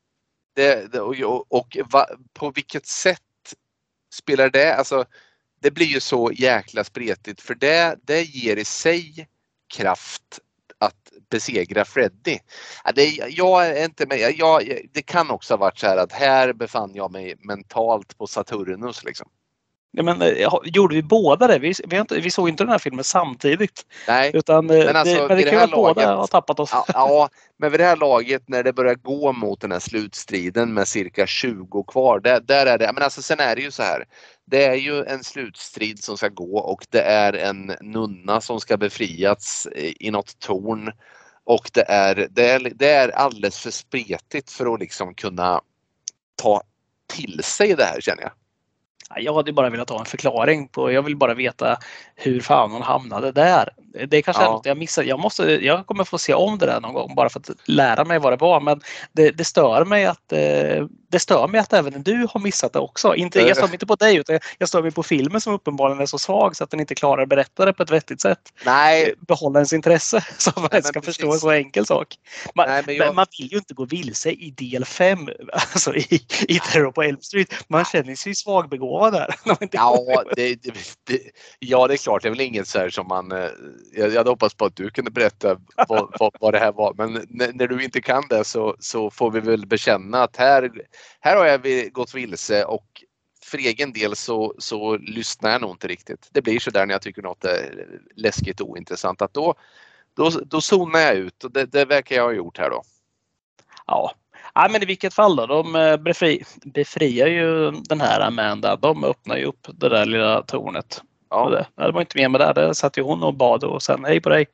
Det, 0.56 0.92
det, 0.92 1.00
och 1.02 1.16
och, 1.20 1.46
och 1.50 1.78
va, 1.92 2.06
på 2.34 2.52
vilket 2.52 2.86
sätt 2.88 3.20
spelar 4.14 4.50
det? 4.50 4.76
Alltså, 4.76 5.06
det 5.62 5.72
blir 5.72 5.86
ju 5.86 6.00
så 6.00 6.32
jäkla 6.34 6.84
spretigt 6.84 7.42
för 7.42 7.56
det, 7.56 7.96
det 8.04 8.22
ger 8.22 8.56
i 8.58 8.66
sig 8.66 9.28
kraft 9.74 10.40
att 10.78 10.96
besegra 11.30 11.86
Freddy. 11.86 12.40
Det, 12.96 13.06
jag 13.30 13.68
är 13.68 13.86
inte 13.86 14.06
med. 14.06 14.34
Jag, 14.38 14.80
det 14.94 15.02
kan 15.02 15.30
också 15.32 15.54
ha 15.54 15.58
varit 15.58 15.80
så 15.80 15.88
här 15.88 15.98
att 15.98 16.12
här 16.12 16.54
befann 16.54 16.92
jag 16.94 17.12
mig 17.12 17.36
mentalt 17.40 18.18
på 18.18 18.28
Saturnus. 18.28 19.04
Liksom. 19.04 19.30
Ja, 19.92 20.04
men, 20.04 20.22
eh, 20.22 20.50
ha- 20.50 20.62
gjorde 20.66 20.96
vi 20.96 21.04
båda 21.04 21.48
det? 21.48 21.60
Vi, 21.60 21.74
vi, 21.88 21.98
inte, 21.98 22.20
vi 22.20 22.32
såg 22.32 22.50
inte 22.50 22.64
den 22.64 22.72
här 22.72 22.80
filmen 22.80 23.04
samtidigt. 23.04 23.86
Nej, 24.08 24.32
Utan, 24.34 24.70
eh, 24.70 24.86
Men 24.86 24.96
alltså, 24.96 25.16
det, 25.16 25.28
men 25.28 25.38
det 25.38 25.44
det 25.44 25.50
kan 25.50 25.70
ju 25.70 25.76
båda 25.76 26.16
har 26.16 26.28
tappat 26.28 26.60
oss. 26.60 26.70
Ja, 26.74 26.86
ja, 26.94 27.30
men 27.58 27.72
vid 27.72 27.80
det 27.80 27.86
här 27.86 27.96
laget 27.96 28.44
när 28.48 28.64
det 28.64 28.74
börjar 28.74 28.96
gå 28.96 29.32
mot 29.34 29.62
den 29.62 29.72
här 29.72 29.80
slutstriden 29.80 30.74
med 30.74 30.88
cirka 30.88 31.28
20 31.28 31.84
kvar. 31.84 32.20
Där, 32.20 32.40
där 32.40 32.66
är 32.66 32.78
det, 32.78 32.92
men 32.94 33.04
alltså 33.04 33.22
sen 33.22 33.40
är 33.40 33.56
det 33.56 33.62
ju 33.62 33.72
så 33.72 33.84
här. 33.84 34.06
Det 34.50 34.66
är 34.66 34.76
ju 34.76 35.04
en 35.04 35.24
slutstrid 35.24 36.04
som 36.04 36.18
ska 36.18 36.28
gå 36.28 36.60
och 36.60 36.86
det 36.90 37.02
är 37.02 37.34
en 37.34 37.76
nunna 37.82 38.42
som 38.42 38.60
ska 38.60 38.78
befrias 38.78 39.68
eh, 39.76 39.94
i 40.00 40.12
något 40.12 40.40
torn. 40.40 40.92
Och 41.44 41.70
det 41.74 41.86
är, 41.88 42.28
det 42.32 42.50
är, 42.50 42.60
det 42.76 42.90
är 42.90 43.10
alldeles 43.10 43.60
för 43.60 43.72
spretigt 43.72 44.52
för 44.52 44.74
att 44.74 44.80
liksom 44.80 45.14
kunna 45.14 45.62
ta 46.36 46.62
till 47.08 47.44
sig 47.44 47.76
det 47.76 47.84
här 47.84 48.02
känner 48.02 48.22
jag. 48.22 48.32
Jag 49.16 49.34
hade 49.34 49.54
bara 49.54 49.70
velat 49.70 49.90
ha 49.90 50.00
en 50.00 50.06
förklaring 50.06 50.68
på. 50.68 50.92
Jag 50.92 51.02
vill 51.02 51.16
bara 51.18 51.34
veta 51.34 51.78
hur 52.16 52.42
fan 52.42 52.72
hon 52.72 52.82
hamnade 52.82 53.32
där. 53.32 53.70
Det 54.08 54.22
kanske 54.22 54.44
är 54.44 54.46
Ja. 54.46 54.52
något 54.52 54.66
jag 54.66 54.78
missade. 54.78 55.08
Jag, 55.08 55.20
måste, 55.20 55.44
jag 55.66 55.86
kommer 55.86 56.04
få 56.04 56.18
se 56.18 56.34
om 56.34 56.58
det 56.58 56.66
där 56.66 56.82
någon 56.82 56.94
gång 56.94 57.16
bara 57.16 57.30
för 57.30 57.40
att 57.40 57.50
lära 57.66 58.06
mig 58.06 58.20
vad 58.20 58.34
det 58.34 58.38
var. 58.38 58.60
Men 58.62 58.82
det, 59.12 59.32
det 59.32 59.46
stör 59.46 59.86
mig 59.86 60.06
att 60.06 60.32
eh, 60.34 60.86
det 61.12 61.20
stör 61.20 61.48
mig 61.48 61.60
att 61.62 61.74
även 61.74 62.04
du 62.04 62.28
har 62.34 62.40
missat 62.40 62.74
det 62.74 62.80
också. 62.80 63.16
Inte, 63.16 63.40
jag 63.42 63.58
stör 63.58 63.68
mig 63.68 63.74
inte 63.76 63.86
på 63.86 63.96
dig 63.96 64.16
utan 64.16 64.40
jag 64.58 64.70
stör 64.70 64.82
mig 64.82 64.92
på 64.92 65.04
filmen 65.04 65.42
som 65.42 65.54
uppenbarligen 65.54 66.02
är 66.02 66.06
så 66.06 66.18
svag 66.18 66.56
så 66.56 66.64
att 66.64 66.70
den 66.72 66.80
inte 66.80 66.96
klarar 66.96 67.24
att 67.24 67.30
berätta 67.30 67.66
det 67.66 67.74
på 67.74 67.84
ett 67.84 67.92
vettigt 67.92 68.22
sätt. 68.22 68.40
Nej, 68.66 69.14
Behålla 69.28 69.60
ens 69.60 69.74
intresse 69.74 70.26
så 70.38 70.50
att 70.50 70.72
man 70.74 70.84
ska 70.84 71.02
förstå 71.02 71.26
en 71.26 71.30
precis. 71.32 71.42
så 71.42 71.52
enkel 71.52 71.86
sak. 71.86 72.08
Man, 72.56 72.66
Nej, 72.70 72.84
men 72.88 72.98
men 72.98 73.06
jag- 73.08 73.16
man 73.16 73.26
vill 73.40 73.52
ju 73.52 73.58
inte 73.58 73.74
gå 73.74 73.86
vilse 73.86 74.30
i 74.32 74.52
del 74.58 74.86
5 74.86 75.30
alltså 75.54 75.96
i, 75.96 76.22
i 76.48 76.60
Terror 76.60 76.92
på 76.92 77.04
Elm 77.04 77.22
Street. 77.22 77.54
Man 77.68 77.86
känner 77.86 78.16
sig 78.16 78.36
svagbegåvad 78.36 78.99
där. 79.00 79.36
man 79.46 79.58
inte 79.62 79.78
Ja, 79.78 80.24
det, 80.36 80.56
det, 80.56 80.74
det, 81.04 81.20
ja, 81.60 81.88
det 81.88 81.94
är 81.94 81.98
klart. 81.98 82.22
Det 82.22 82.28
är 82.28 82.32
väl 82.32 82.42
inget 82.42 82.68
så 82.68 82.80
här 82.80 82.90
som 82.90 83.08
man... 83.08 83.32
eh, 83.32 83.50
Jag, 83.94 84.10
jag 84.10 84.18
hade 84.18 84.30
hoppats 84.30 84.56
på 84.56 84.66
att 84.66 84.76
du 84.76 84.90
kunde 84.90 85.12
berätta 85.12 85.58
vad, 85.88 86.16
vad, 86.20 86.36
vad 86.40 86.54
det 86.54 86.60
här 86.60 86.72
var. 86.72 86.94
Men 86.98 87.26
när, 87.30 87.54
när 87.54 87.68
du 87.68 87.84
inte 87.84 88.02
kan 88.02 88.24
det 88.30 88.44
så, 88.44 88.76
så 88.80 89.10
får 89.10 89.32
vi 89.32 89.40
väl 89.40 89.66
bekänna 89.68 90.24
att 90.24 90.38
här, 90.38 90.72
här 91.20 91.36
har 91.36 91.46
jag 91.46 91.92
gått 91.94 92.16
vilse 92.16 92.64
och 92.66 93.04
för 93.44 93.58
egen 93.58 93.94
del 93.94 94.16
så, 94.16 94.56
så 94.58 94.98
lyssnar 94.98 95.52
jag 95.52 95.62
nog 95.62 95.72
inte 95.72 95.88
riktigt. 95.88 96.30
Det 96.32 96.42
blir 96.42 96.60
så 96.60 96.72
där 96.72 96.86
när 96.86 96.94
jag 96.94 97.02
tycker 97.02 97.22
något 97.22 97.46
är 97.46 97.88
läskigt 98.16 98.62
och 98.62 98.70
ointressant 98.70 99.22
att 99.22 99.34
då, 99.34 99.56
då, 100.14 100.30
då 100.30 100.62
zonar 100.62 101.00
jag 101.00 101.16
ut 101.16 101.44
och 101.44 101.52
det, 101.52 101.66
det 101.66 101.86
verkar 101.86 102.16
jag 102.16 102.24
ha 102.24 102.32
gjort 102.32 102.58
här 102.58 102.70
då. 102.70 102.84
Ja. 103.88 104.12
Ja, 104.64 104.70
men 104.72 104.84
i 104.84 104.86
vilket 104.86 105.14
fall 105.14 105.36
då. 105.36 105.46
De 105.46 105.76
eh, 105.76 105.98
befri, 105.98 106.44
befriar 106.64 107.28
ju 107.28 107.72
den 107.72 108.02
här 108.02 108.20
Amanda. 108.20 108.76
De 108.76 109.04
öppnar 109.04 109.38
ju 109.38 109.46
upp 109.46 109.68
det 109.74 109.90
där 109.90 110.06
lilla 110.06 110.42
tornet. 110.42 111.02
Ja, 111.30 111.50
det, 111.50 111.86
det 111.86 111.92
var 111.92 112.02
inte 112.02 112.18
mer 112.18 112.30
med 112.30 112.42
det. 112.42 112.54
Där 112.54 112.74
satt 112.74 112.98
ju 112.98 113.02
hon 113.02 113.24
och 113.24 113.34
bad 113.34 113.64
och 113.64 113.84
sen 113.84 114.06
hej 114.06 114.22
på 114.22 114.30
dig. 114.30 114.46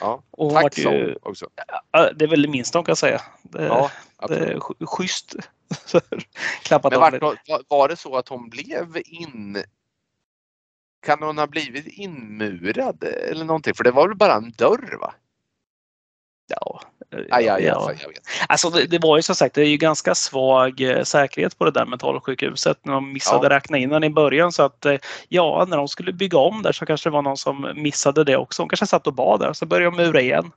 ja. 0.00 0.22
Och 0.30 0.52
Tack 0.52 0.74
sa 0.74 0.92
ju, 0.92 1.16
också. 1.22 1.46
ja, 1.90 2.12
det 2.12 2.24
är 2.24 2.28
väl 2.28 2.42
det 2.42 2.48
minsta 2.48 2.78
de 2.78 2.84
kan 2.84 2.96
säga. 2.96 3.20
Det, 3.42 3.66
Ja, 3.66 3.90
det 4.28 4.60
schysst. 4.86 5.34
Klappat 6.62 6.92
Men 6.92 7.00
var, 7.00 7.38
var, 7.68 7.88
det 7.88 7.96
så 7.96 8.16
att 8.16 8.28
hon 8.28 8.48
blev 8.48 9.02
in... 9.04 9.62
Kan 11.02 11.22
hon 11.22 11.38
ha 11.38 11.46
blivit 11.46 11.86
inmurad 11.86 13.04
eller 13.04 13.44
någonting? 13.44 13.74
För 13.74 13.84
det 13.84 13.90
var 13.90 14.08
väl 14.08 14.16
bara 14.16 14.34
en 14.34 14.52
dörr 14.52 14.98
va? 15.00 15.14
Ja, 16.46 16.80
Aj, 17.12 17.48
aj, 17.48 17.64
ja. 17.64 17.86
aj, 17.88 17.96
jag 18.02 18.08
vet. 18.08 18.18
Alltså 18.48 18.70
det, 18.70 18.86
det 18.86 18.98
var 18.98 19.16
ju 19.16 19.22
som 19.22 19.34
sagt, 19.34 19.54
det 19.54 19.62
är 19.62 19.66
ju 19.66 19.76
ganska 19.76 20.14
svag 20.14 20.80
eh, 20.80 21.02
säkerhet 21.02 21.58
på 21.58 21.64
det 21.64 21.70
där 21.70 21.86
mentalsjukhuset 21.86 22.78
när 22.82 22.92
de 22.92 23.12
missade 23.12 23.46
Ja. 23.46 23.56
räkna 23.56 23.78
in 23.78 23.88
den 23.90 24.04
i 24.04 24.10
början. 24.10 24.52
Så 24.52 24.62
att 24.62 24.86
eh, 24.86 24.96
ja, 25.28 25.66
när 25.68 25.76
de 25.76 25.88
skulle 25.88 26.12
bygga 26.12 26.38
om 26.38 26.62
där 26.62 26.72
så 26.72 26.86
kanske 26.86 27.08
det 27.08 27.12
var 27.12 27.22
någon 27.22 27.36
som 27.36 27.72
missade 27.76 28.24
det 28.24 28.36
också. 28.36 28.62
De 28.62 28.68
kanske 28.68 28.86
satt 28.86 29.06
och 29.06 29.14
bad 29.14 29.40
där 29.40 29.52
så 29.52 29.66
började 29.66 29.96
de 29.96 30.02
mura 30.02 30.20
igen. 30.20 30.50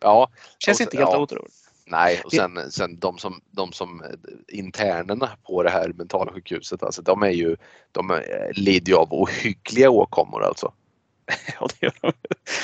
Ja, 0.00 0.28
Känns 0.58 0.78
Och 0.80 0.84
inte 0.84 0.96
helt 0.96 1.10
ja. 1.12 1.18
otroligt. 1.18 1.54
nej 1.86 2.20
och 2.24 2.32
sen, 2.32 2.70
sen 2.70 2.98
de 2.98 3.18
som, 3.18 3.40
de 3.50 3.72
som 3.72 4.02
eh, 4.02 4.58
internerna 4.58 5.30
på 5.46 5.62
det 5.62 5.70
här 5.70 5.92
mentalsjukhuset, 5.94 6.82
alltså 6.82 7.02
de 7.02 7.22
är 7.22 7.30
ju, 7.30 7.56
de 7.92 8.20
lider 8.52 8.92
ju 8.92 8.98
av 8.98 9.08
ohyggliga 9.12 9.90
åkommor 9.90 10.44
alltså. 10.44 10.72
Ja, 11.60 11.66
det, 11.80 11.86
gör 11.86 11.92
de. 12.00 12.12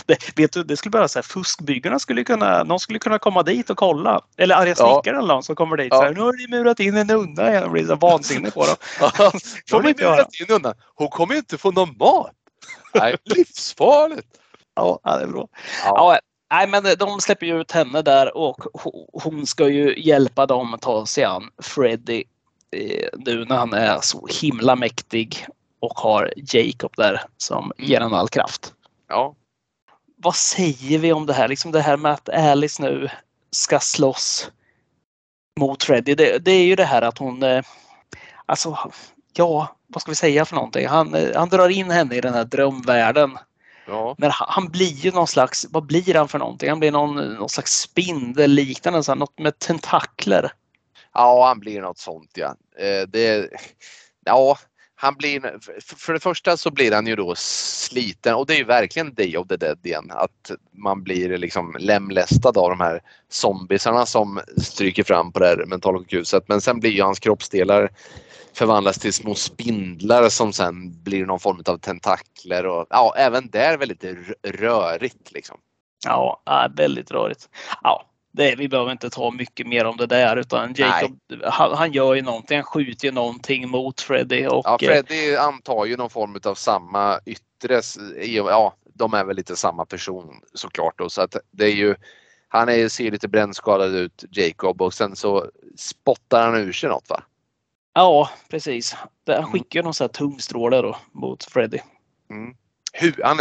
det, 0.06 0.38
vet 0.38 0.52
du, 0.52 0.64
det 0.64 0.76
skulle 0.76 0.90
bara 0.90 1.08
säga 1.08 1.22
fuskbyggarna 1.22 1.98
skulle 1.98 2.24
kunna, 2.24 2.62
någon 2.64 2.80
skulle 2.80 2.98
kunna 2.98 3.18
komma 3.18 3.42
dit 3.42 3.70
och 3.70 3.76
kolla. 3.76 4.20
Eller 4.36 4.54
arga 4.54 4.74
Ja. 4.78 4.92
snickaren 5.02 5.18
eller 5.18 5.34
någon 5.34 5.42
som 5.42 5.56
kommer 5.56 5.76
dit. 5.76 5.88
Ja. 5.90 5.96
Så 5.96 6.02
här, 6.02 6.14
nu 6.14 6.20
har 6.20 6.32
ni 6.32 6.56
murat 6.56 6.80
in 6.80 6.96
en 6.96 7.06
nunna 7.06 7.50
igen 7.50 7.64
och 7.64 7.70
blir 7.70 7.86
så 7.86 7.94
vansinnig 7.96 8.54
på 8.54 8.66
dem. 8.66 8.76
Får 9.70 9.78
man 9.82 9.88
inte 9.88 10.02
göra. 10.02 10.26
in 10.40 10.54
undan. 10.54 10.74
Hon 10.94 11.08
kommer 11.08 11.34
ju 11.34 11.38
inte 11.38 11.58
få 11.58 11.70
någon 11.70 11.96
mat. 11.98 12.30
Nej, 12.94 13.16
livsfarligt. 13.24 14.28
Ja, 14.74 14.98
ja, 15.04 15.16
det 15.16 15.22
är 15.22 15.26
bra. 15.28 15.48
Ja. 15.84 15.94
Ja, 16.14 16.18
nej, 16.56 16.66
men 16.68 16.84
de 16.98 17.20
släpper 17.20 17.46
ju 17.46 17.60
ut 17.60 17.72
henne 17.72 18.02
där 18.02 18.36
och 18.36 18.58
ho- 18.58 19.08
hon 19.12 19.46
ska 19.46 19.68
ju 19.68 19.94
hjälpa 20.02 20.46
dem 20.46 20.74
att 20.74 20.80
ta 20.82 21.06
sig 21.06 21.24
an 21.24 21.50
Freddy 21.62 22.24
eh, 22.76 23.08
nu 23.18 23.44
när 23.44 23.56
han 23.56 23.72
är 23.72 23.98
så 24.00 24.26
himla 24.40 24.76
mäktig 24.76 25.46
och 25.84 25.98
har 25.98 26.32
Jacob 26.36 26.92
där 26.96 27.22
som 27.36 27.72
ger 27.78 28.00
honom 28.00 28.18
all 28.18 28.28
kraft. 28.28 28.74
Ja. 29.08 29.34
Vad 30.16 30.34
säger 30.34 30.98
vi 30.98 31.12
om 31.12 31.26
det 31.26 31.32
här? 31.32 31.48
Liksom 31.48 31.72
det 31.72 31.80
här 31.80 31.96
med 31.96 32.12
att 32.12 32.28
Alice 32.28 32.82
nu 32.82 33.08
ska 33.50 33.80
slåss 33.80 34.50
mot 35.60 35.82
Freddy. 35.82 36.14
Det, 36.14 36.38
det 36.38 36.50
är 36.52 36.64
ju 36.64 36.76
det 36.76 36.84
här 36.84 37.02
att 37.02 37.18
hon... 37.18 37.42
eh, 37.42 37.64
Alltså, 38.46 38.90
ja, 39.36 39.76
vad 39.86 40.02
ska 40.02 40.10
vi 40.10 40.16
säga 40.16 40.44
för 40.44 40.54
någonting? 40.54 40.86
Han, 40.86 41.14
eh, 41.14 41.36
han 41.36 41.48
drar 41.48 41.68
in 41.68 41.90
henne 41.90 42.14
i 42.14 42.20
den 42.20 42.34
här 42.34 42.44
drömvärlden 42.44 43.38
ja. 43.86 44.14
men 44.18 44.30
han, 44.30 44.48
han 44.50 44.68
blir 44.68 44.92
ju 44.92 45.10
någon 45.10 45.26
slags, 45.26 45.66
vad 45.70 45.86
blir 45.86 46.14
han 46.14 46.28
för 46.28 46.38
någonting? 46.38 46.68
Han 46.68 46.78
blir 46.78 46.92
någon, 46.92 47.14
någon 47.14 47.48
slags 47.48 47.72
spindel 47.80 48.50
liknande, 48.50 49.02
så 49.02 49.12
här, 49.12 49.16
något 49.16 49.38
med 49.38 49.58
tentakler. 49.58 50.52
Ja, 51.12 51.46
han 51.46 51.60
blir 51.60 51.80
något 51.80 51.98
sånt 51.98 52.30
ja. 52.34 52.54
Eh, 52.78 53.08
Det, 53.08 53.50
ja, 54.24 54.58
han 54.96 55.14
blir, 55.14 55.40
för- 55.96 56.12
det 56.12 56.20
första 56.20 56.56
så 56.56 56.70
blir 56.70 56.92
han 56.92 57.06
ju 57.06 57.16
då 57.16 57.34
sliten 57.36 58.34
och 58.34 58.46
det 58.46 58.54
är 58.54 58.58
ju 58.58 58.64
verkligen 58.64 59.14
Day 59.14 59.36
of 59.36 59.48
the 59.48 59.56
Dead 59.56 59.78
igen. 59.82 60.10
Att 60.10 60.50
man 60.72 61.02
blir 61.02 61.38
liksom 61.38 61.76
lemlästad 61.78 62.58
av 62.58 62.70
de 62.70 62.80
här 62.80 63.00
zombisarna 63.28 64.06
som 64.06 64.40
stryker 64.56 65.04
fram 65.04 65.32
på 65.32 65.38
det 65.38 65.46
här 65.46 65.64
mentalsjukhuset. 65.66 66.48
Men 66.48 66.60
sen 66.60 66.80
blir 66.80 66.90
ju 66.90 67.02
hans 67.02 67.20
kroppsdelar 67.20 67.90
förvandlas 68.52 68.98
till 68.98 69.12
små 69.12 69.34
spindlar 69.34 70.28
som 70.28 70.52
sen 70.52 71.02
blir 71.02 71.26
någon 71.26 71.40
form 71.40 71.62
av 71.66 71.78
tentakler 71.78 72.66
och 72.66 72.86
ja, 72.90 73.14
även 73.16 73.50
där 73.50 73.76
väldigt 73.76 74.04
rörigt 74.42 75.32
liksom. 75.32 75.58
Ja, 76.06 76.42
ja, 76.44 76.68
väldigt 76.76 77.10
rörigt. 77.10 77.48
Ja, 77.82 78.06
det, 78.36 78.54
vi 78.56 78.68
behöver 78.68 78.92
inte 78.92 79.10
ta 79.10 79.30
mycket 79.30 79.66
mer 79.66 79.84
om 79.84 79.96
det 79.96 80.06
där 80.06 80.36
utan 80.36 80.74
Jacob, 80.76 81.18
han, 81.44 81.72
han 81.76 81.92
gör 81.92 82.14
ju 82.14 82.22
någonting, 82.22 82.56
han 82.56 82.64
skjuter 82.64 83.04
ju 83.06 83.12
någonting 83.12 83.68
mot 83.68 84.00
Freddy 84.00 84.46
och 84.46 84.62
Ja, 84.64 84.78
Freddy 84.80 85.36
antar 85.36 85.84
ju 85.84 85.96
någon 85.96 86.10
form 86.10 86.38
av 86.44 86.54
samma 86.54 87.20
yttre. 87.26 87.80
Ja, 88.34 88.74
de 88.94 89.14
är 89.14 89.24
väl 89.24 89.36
lite 89.36 89.56
samma 89.56 89.84
person 89.84 90.40
såklart 90.54 90.98
då, 90.98 91.08
så 91.10 91.22
att 91.22 91.36
det 91.50 91.64
är 91.64 91.74
ju 91.74 91.94
han 92.48 92.68
är, 92.68 92.88
ser 92.88 93.10
lite 93.10 93.28
brännskadad 93.28 93.94
ut, 93.94 94.24
Jacob, 94.30 94.82
och 94.82 94.94
sen 94.94 95.16
så 95.16 95.50
spottar 95.76 96.50
han 96.50 96.60
ur 96.60 96.72
sig 96.72 96.88
något 96.88 97.08
va? 97.10 97.22
ja 97.94 98.30
precis. 98.50 98.94
Han 99.26 99.36
Mm. 99.36 99.52
skickar 99.52 99.82
någon 99.82 99.94
sån 99.94 100.04
här 100.04 100.12
tungstråle 100.12 100.82
då 100.82 100.96
mot 101.12 101.44
Freddy. 101.44 101.78
Mm. 102.30 102.54
Hur, 102.92 103.20
han, 103.24 103.38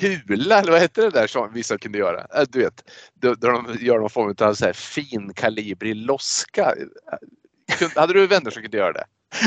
hula, 0.00 0.58
eller 0.58 0.72
vad 0.72 0.80
heter 0.80 1.02
det 1.02 1.10
där 1.10 1.26
som 1.26 1.52
vissa 1.52 1.78
kunde 1.78 1.98
göra? 1.98 2.26
Äh, 2.40 2.44
Du 2.48 2.58
vet, 2.58 2.90
då, 3.14 3.34
då 3.34 3.48
de 3.48 3.76
gör 3.80 3.98
någon 3.98 4.10
form 4.10 4.34
av 4.40 4.54
så 4.54 4.64
här 4.64 4.72
finkalibrig 4.72 5.96
loska. 5.96 6.74
Hade 7.94 8.12
du 8.12 8.26
vänner 8.26 8.50
som 8.50 8.62
kunde 8.62 8.76
göra 8.76 8.92
det? 8.92 9.04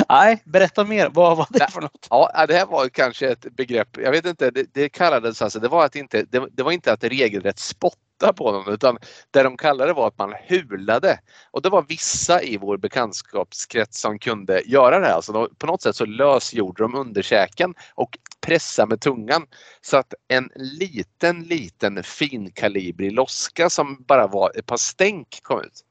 Nej, 0.09 0.43
berätta 0.45 0.83
mer. 0.83 1.09
Vad 1.09 1.37
var 1.37 1.47
det 1.49 1.71
för 1.71 1.81
något? 1.81 2.07
Ja, 2.09 2.45
det 2.47 2.53
här 2.53 2.65
var 2.65 2.89
kanske 2.89 3.29
ett 3.29 3.55
begrepp. 3.55 3.97
Jag 3.97 4.11
vet 4.11 4.25
inte, 4.25 4.51
det, 4.51 4.65
det 4.73 4.89
kallades 4.89 5.41
alltså, 5.41 5.59
det 5.59 5.67
var, 5.67 5.85
att 5.85 5.95
inte, 5.95 6.25
det, 6.29 6.47
det 6.51 6.63
var 6.63 6.71
inte 6.71 6.93
att 6.93 7.03
regelrätt 7.03 7.59
spotta 7.59 7.97
på 8.27 8.51
någon 8.51 8.73
utan 8.73 8.97
det 9.31 9.43
de 9.43 9.57
kallade 9.57 9.89
det 9.89 9.93
var 9.93 10.07
att 10.07 10.17
man 10.17 10.33
hulade. 10.47 11.19
Och 11.51 11.61
det 11.61 11.69
var 11.69 11.85
vissa 11.87 12.41
i 12.43 12.57
vår 12.57 12.77
bekantskapskrets 12.77 14.01
som 14.01 14.19
kunde 14.19 14.61
göra 14.65 14.99
det 14.99 15.05
här. 15.05 15.13
Alltså 15.13 15.31
de, 15.31 15.47
på 15.57 15.67
något 15.67 15.81
sätt 15.81 15.95
så 15.95 16.05
lösgjorde 16.05 16.83
de 16.83 16.95
underkäken 16.95 17.73
och 17.95 18.17
pressade 18.41 18.89
med 18.89 19.01
tungan 19.01 19.45
så 19.81 19.97
att 19.97 20.13
en 20.27 20.49
liten, 20.55 21.43
liten 21.43 22.03
finkalibrig 22.03 23.11
loska 23.11 23.69
som 23.69 24.03
bara 24.07 24.27
var 24.27 24.51
ett 24.55 24.65
par 24.65 24.77
stänk 24.77 25.39
kom 25.41 25.59
ut. 25.61 25.81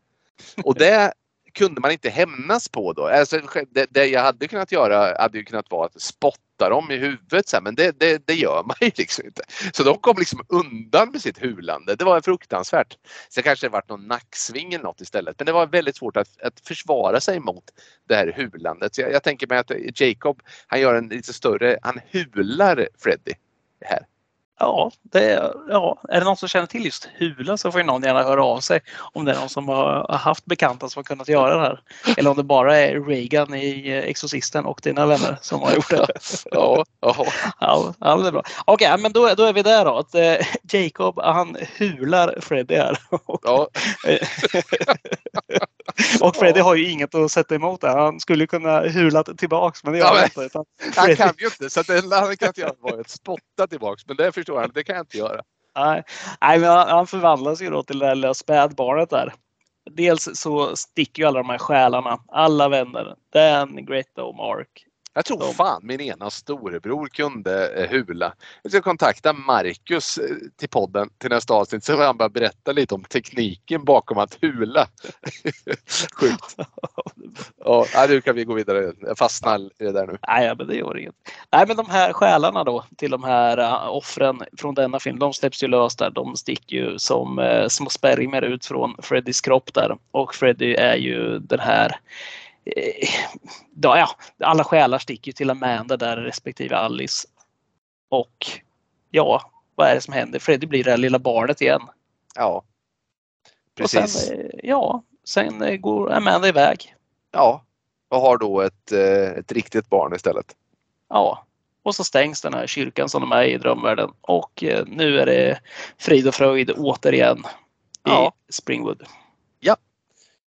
Och 0.64 0.74
det 0.74 1.12
kunde 1.54 1.80
man 1.80 1.90
inte 1.90 2.10
hämnas 2.10 2.68
på 2.68 2.92
då. 2.92 3.06
Alltså, 3.06 3.40
det, 3.70 3.86
det 3.90 4.06
jag 4.06 4.22
hade 4.22 4.48
kunnat 4.48 4.72
göra 4.72 5.22
hade 5.22 5.38
ju 5.38 5.44
kunnat 5.44 5.70
vara 5.70 5.86
att 5.86 6.00
spotta 6.00 6.38
dem 6.68 6.90
i 6.90 6.96
huvudet 6.96 7.48
så 7.48 7.56
här, 7.56 7.62
men 7.62 7.74
det, 7.74 8.00
det, 8.00 8.26
det 8.26 8.34
gör 8.34 8.62
man 8.62 8.76
ju 8.80 8.90
liksom 8.96 9.26
inte. 9.26 9.42
Så 9.72 9.82
de 9.82 9.98
kom 9.98 10.16
liksom 10.18 10.40
undan 10.48 11.10
med 11.10 11.20
sitt 11.20 11.38
hulande. 11.38 11.94
Det 11.94 12.04
var 12.04 12.20
fruktansvärt. 12.20 12.96
Sen 13.28 13.42
kanske 13.42 13.66
det 13.66 13.70
varit 13.70 13.88
någon 13.88 14.06
nacksving 14.06 14.74
eller 14.74 14.84
något 14.84 15.00
istället. 15.00 15.38
Men 15.38 15.46
det 15.46 15.52
var 15.52 15.66
väldigt 15.66 15.96
svårt 15.96 16.16
att, 16.16 16.42
att 16.42 16.60
försvara 16.60 17.20
sig 17.20 17.40
mot 17.40 17.64
det 18.08 18.14
här 18.14 18.32
hulandet. 18.36 18.94
Så 18.94 19.00
jag, 19.00 19.12
jag 19.12 19.22
tänker 19.22 19.46
mig 19.46 19.58
att 19.58 20.00
Jacob, 20.00 20.42
han 20.66 20.80
gör 20.80 20.94
en 20.94 21.08
lite 21.08 21.32
större, 21.32 21.78
han 21.82 22.00
hular 22.10 22.88
Freddy 22.98 23.32
här. 23.84 24.06
Ja, 24.62 24.90
det, 25.02 25.52
ja, 25.68 26.02
är 26.08 26.18
det 26.20 26.24
någon 26.24 26.36
som 26.36 26.48
känner 26.48 26.66
till 26.66 26.84
just 26.84 27.08
hula 27.14 27.56
så 27.56 27.72
får 27.72 27.80
ju 27.80 27.86
någon 27.86 28.02
gärna 28.02 28.22
höra 28.22 28.44
av 28.44 28.60
sig 28.60 28.80
om 29.12 29.24
det 29.24 29.32
är 29.32 29.36
någon 29.40 29.48
som 29.48 29.68
har 29.68 30.12
haft 30.12 30.46
bekanta 30.46 30.88
som 30.88 31.00
har 31.00 31.04
kunnat 31.04 31.28
göra 31.28 31.54
det 31.54 31.60
här. 31.60 31.80
Eller 32.16 32.30
om 32.30 32.36
det 32.36 32.42
bara 32.42 32.76
är 32.76 33.00
Reagan 33.00 33.54
i 33.54 33.88
eh, 33.88 33.98
Exorcisten 33.98 34.64
och 34.64 34.80
dina 34.82 35.06
vänner 35.06 35.38
som 35.40 35.60
har 35.60 35.74
gjort 35.74 35.90
det. 35.90 36.06
Ja, 36.50 36.84
ja. 37.00 37.26
Ja, 37.60 37.94
ja 38.00 38.16
det 38.16 38.28
är 38.28 38.32
bra. 38.32 38.42
Okej, 38.64 38.88
ja, 38.88 38.96
men 38.96 39.12
då, 39.12 39.34
då 39.36 39.44
är 39.44 39.52
vi 39.52 39.62
där 39.62 39.84
då. 39.84 39.98
Att, 39.98 40.14
eh, 40.14 40.36
Jacob 40.72 41.20
han 41.22 41.56
hular 41.78 42.38
Freddy 42.40 42.76
här. 42.76 42.98
ja. 43.42 43.68
och 46.20 46.36
Freddy 46.36 46.60
har 46.60 46.74
ju 46.74 46.90
inget 46.90 47.14
att 47.14 47.32
sätta 47.32 47.54
emot 47.54 47.80
där. 47.80 47.96
Han 47.96 48.20
skulle 48.20 48.46
kunna 48.46 48.80
hula 48.80 49.24
tillbaks 49.24 49.84
men 49.84 49.92
det 49.92 49.98
gör 49.98 50.06
han 50.14 50.24
inte. 50.24 50.40
Utan 50.40 50.64
Han 50.96 51.06
Freddy- 51.08 51.16
kan 51.16 51.34
ju 51.38 51.46
inte, 51.46 51.70
så 51.70 51.82
det 51.82 51.98
enda 51.98 52.36
kan 52.36 52.52
göra 52.56 52.72
var 52.80 53.00
att 53.00 53.10
spotta 53.10 53.66
tillbaks. 53.66 54.06
Men 54.06 54.16
det 54.16 54.32
förstår 54.32 54.60
han, 54.60 54.70
det 54.74 54.84
kan 54.84 54.96
jag 54.96 55.02
inte 55.02 55.18
göra. 55.18 55.42
Nej, 55.76 56.02
Nej 56.40 56.58
men 56.58 56.68
han, 56.70 56.88
han 56.88 57.06
förvandlas 57.06 57.62
ju 57.62 57.70
då 57.70 57.82
till 57.82 57.98
det 57.98 58.06
där 58.06 58.14
lilla 58.14 58.34
spädbarnet 58.34 59.10
där. 59.10 59.34
Dels 59.90 60.28
så 60.34 60.76
sticker 60.76 61.22
ju 61.22 61.28
alla 61.28 61.38
de 61.38 61.50
här 61.50 61.58
själarna, 61.58 62.18
alla 62.28 62.68
vänner. 62.68 63.14
Dan, 63.32 63.86
Greta 63.86 64.22
och 64.22 64.34
Mark. 64.34 64.86
Jag 65.14 65.24
tror 65.24 65.38
De- 65.38 65.54
fan 65.54 65.80
min 65.84 66.00
ena 66.00 66.30
storebror 66.30 67.06
kunde 67.06 67.68
eh, 67.68 67.90
hula. 67.90 68.32
Jag 68.62 68.72
ska 68.72 68.80
kontakta 68.80 69.32
Marcus 69.32 70.18
eh, 70.18 70.36
till 70.56 70.68
podden 70.68 71.10
till 71.18 71.30
nästa 71.30 71.54
avsnitt 71.54 71.84
så 71.84 71.96
får 71.96 72.02
han 72.02 72.16
bara 72.16 72.28
berätta 72.28 72.72
lite 72.72 72.94
om 72.94 73.04
tekniken 73.04 73.84
bakom 73.84 74.18
att 74.18 74.38
hula. 74.40 74.86
Sjukt. 76.20 76.56
Ja, 77.64 77.86
nu 78.08 78.20
kan 78.20 78.34
vi 78.34 78.44
gå 78.44 78.54
vidare. 78.54 78.92
Jag 79.00 79.18
fastnar 79.18 79.58
i 79.60 79.84
det 79.84 79.92
där 79.92 80.06
nu. 80.06 80.18
Nej, 80.28 80.54
men 80.58 80.66
det 80.66 80.76
gör 80.76 80.98
inget. 80.98 81.14
Nej, 81.52 81.64
men 81.68 81.76
de 81.76 81.90
här 81.90 82.12
själarna 82.12 82.64
då 82.64 82.84
till 82.96 83.10
de 83.10 83.24
här 83.24 83.58
uh, 83.60 83.88
offren 83.96 84.42
från 84.58 84.74
denna 84.74 85.00
film, 85.00 85.18
de 85.18 85.32
släpps 85.32 85.62
ju 85.62 85.66
lös 85.68 85.96
där. 85.96 86.10
De 86.10 86.36
sticker 86.36 86.76
ju 86.76 86.98
som 86.98 87.38
uh, 87.38 87.68
små 87.68 87.90
spermier 87.90 88.42
ut 88.42 88.66
från 88.66 88.96
Freddys 89.02 89.40
kropp 89.40 89.74
där. 89.74 89.98
Och 90.10 90.34
Freddy 90.34 90.74
är 90.74 90.96
ju 90.96 91.38
den 91.38 91.60
här 91.60 91.86
eh, 91.86 91.96
ja, 93.82 93.98
ja, 93.98 94.08
alla 94.46 94.64
själar 94.64 94.98
sticker 94.98 95.28
ju 95.28 95.32
till 95.32 95.50
Amanda 95.50 95.96
där 95.96 96.16
respektive 96.16 96.76
Alice. 96.76 97.28
Och 98.08 98.46
ja, 99.10 99.50
vad 99.74 99.88
är 99.88 99.94
det 99.94 100.00
som 100.00 100.14
händer? 100.14 100.38
Freddy 100.38 100.66
blir 100.66 100.84
det 100.84 100.90
här 100.90 100.98
lilla 100.98 101.18
barnet 101.18 101.60
igen. 101.60 101.82
Ja. 102.34 102.62
Och 103.82 103.90
sen, 103.90 104.02
Precis. 104.02 104.30
eh, 104.30 104.46
ja, 104.62 105.02
sen 105.24 105.62
eh, 105.62 105.76
går 105.76 106.12
Amanda 106.12 106.48
iväg. 106.48 106.94
Ja. 107.32 107.64
Och 108.08 108.20
har 108.20 108.38
då 108.38 108.60
ett, 108.60 108.92
eh, 108.92 109.30
ett 109.38 109.52
riktigt 109.52 109.90
barn 109.90 110.14
istället. 110.14 110.56
Ja, 111.08 111.46
och 111.82 111.94
så 111.94 112.04
stängs 112.04 112.40
den 112.40 112.54
här 112.54 112.66
kyrkan 112.66 113.08
som 113.08 113.20
de 113.20 113.32
är 113.32 113.42
i 113.42 113.58
drömvärlden 113.58 114.10
och 114.20 114.64
eh, 114.64 114.84
nu 114.86 115.20
är 115.20 115.26
det 115.26 115.60
frid 115.98 116.28
och 116.28 116.34
fröjd 116.34 116.70
återigen 116.70 117.38
i 117.38 117.42
Ja. 118.04 118.32
Springwood. 118.48 119.02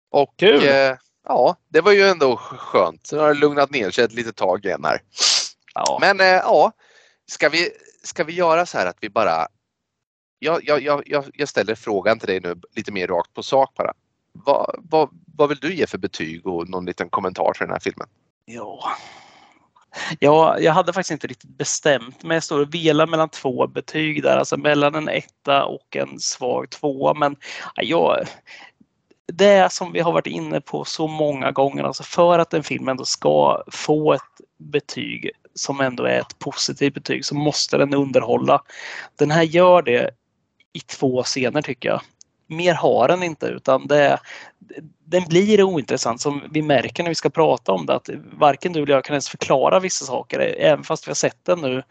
Och 0.10 0.34
Kul. 0.38 0.68
eh, 0.68 0.96
ja, 1.26 1.56
det 1.70 1.82
var 1.82 1.92
ju 1.92 2.02
ändå 2.02 2.38
skönt. 2.38 3.10
Nu 3.12 3.18
har 3.18 3.28
det 3.28 3.40
lugnat 3.40 3.72
ner 3.72 3.92
sig 3.92 4.04
ett 4.04 4.14
litet 4.14 4.36
tag 4.36 4.66
igen 4.66 4.84
här. 4.86 5.02
Ja, 5.74 5.98
Men 6.02 6.20
eh, 6.20 6.26
ja, 6.26 6.72
ska 7.32 7.50
vi, 7.50 7.70
ska 8.04 8.24
vi 8.24 8.34
göra 8.34 8.66
så 8.66 8.78
här 8.78 8.86
att 8.86 8.98
vi 9.02 9.10
bara... 9.10 9.48
Jag, 10.40 10.64
jag, 10.64 10.82
jag, 10.82 11.04
jag- 11.34 11.50
ställer 11.50 11.76
frågan 11.76 12.20
till 12.20 12.28
dig 12.28 12.40
nu 12.40 12.56
lite 12.76 12.92
mer 12.92 13.08
rakt 13.08 13.34
på 13.34 13.44
sak 13.44 13.74
bara. 13.78 13.94
Vad, 14.32 14.76
vad, 14.80 15.10
vad 15.38 15.50
vill 15.50 15.58
du 15.58 15.76
ge 15.76 15.88
för 15.88 15.98
betyg 15.98 16.48
och 16.48 16.70
någon 16.70 16.86
liten 16.86 17.10
kommentar 17.10 17.54
till 17.54 17.66
den 17.66 17.72
här 17.74 17.80
filmen? 17.80 18.08
ja. 18.46 18.92
Ja, 20.20 20.60
jag 20.60 20.74
hade 20.74 20.94
faktiskt 20.94 21.12
inte 21.12 21.28
riktigt 21.28 21.50
bestämt 21.58 22.24
men 22.24 22.36
jag 22.36 22.44
står 22.44 22.60
och 22.60 22.74
velar 22.74 23.08
mellan 23.08 23.30
två 23.30 23.68
betyg 23.68 24.24
där, 24.24 24.38
alltså 24.38 24.58
mellan 24.58 24.96
en 24.96 25.10
etta 25.10 25.66
och 25.66 25.96
en 25.96 26.20
svag 26.20 26.70
tvåa. 26.70 27.14
Men 27.14 27.36
ja, 27.76 28.22
det 29.34 29.72
som 29.72 29.92
vi 29.92 30.00
har 30.00 30.12
varit 30.12 30.28
inne 30.28 30.62
på 30.62 30.86
så 30.86 31.08
många 31.08 31.52
gånger, 31.52 31.84
alltså 31.84 32.04
för 32.04 32.40
att 32.40 32.54
en 32.54 32.64
film 32.64 32.88
ändå 32.88 33.06
ska 33.06 33.64
få 33.68 34.14
ett 34.14 34.22
betyg 34.58 35.32
som 35.54 35.82
ändå 35.82 36.04
är 36.04 36.20
ett 36.20 36.40
positivt 36.40 36.94
betyg 36.94 37.26
så 37.26 37.36
måste 37.36 37.78
den 37.78 37.94
underhålla. 37.94 38.62
Den 39.16 39.32
här 39.32 39.44
gör 39.44 39.82
det 39.82 40.10
i 40.74 40.80
två 40.80 41.24
scener 41.24 41.62
tycker 41.62 41.90
jag. 41.90 42.02
Mer 42.48 42.74
har 42.74 43.08
den 43.08 43.24
inte 43.24 43.46
utan 43.46 43.88
det, 43.88 44.20
den 45.06 45.24
blir 45.24 45.64
ointressant 45.64 46.22
som 46.22 46.44
vi 46.52 46.62
märker 46.62 47.04
när 47.04 47.10
vi 47.10 47.16
ska 47.16 47.30
prata 47.30 47.72
om 47.72 47.86
det 47.86 47.96
att 47.96 48.10
varken 48.34 48.74
du 48.74 48.84
eller 48.84 48.94
jag 48.94 49.04
kan 49.04 49.14
ens 49.14 49.30
förklara 49.30 49.80
vissa 49.80 50.06
saker 50.06 50.40
även 50.40 50.84
fast 50.84 51.08
vi 51.08 51.10
har 51.10 51.16
sett 51.16 51.46
den 51.46 51.62
nu 51.62 51.84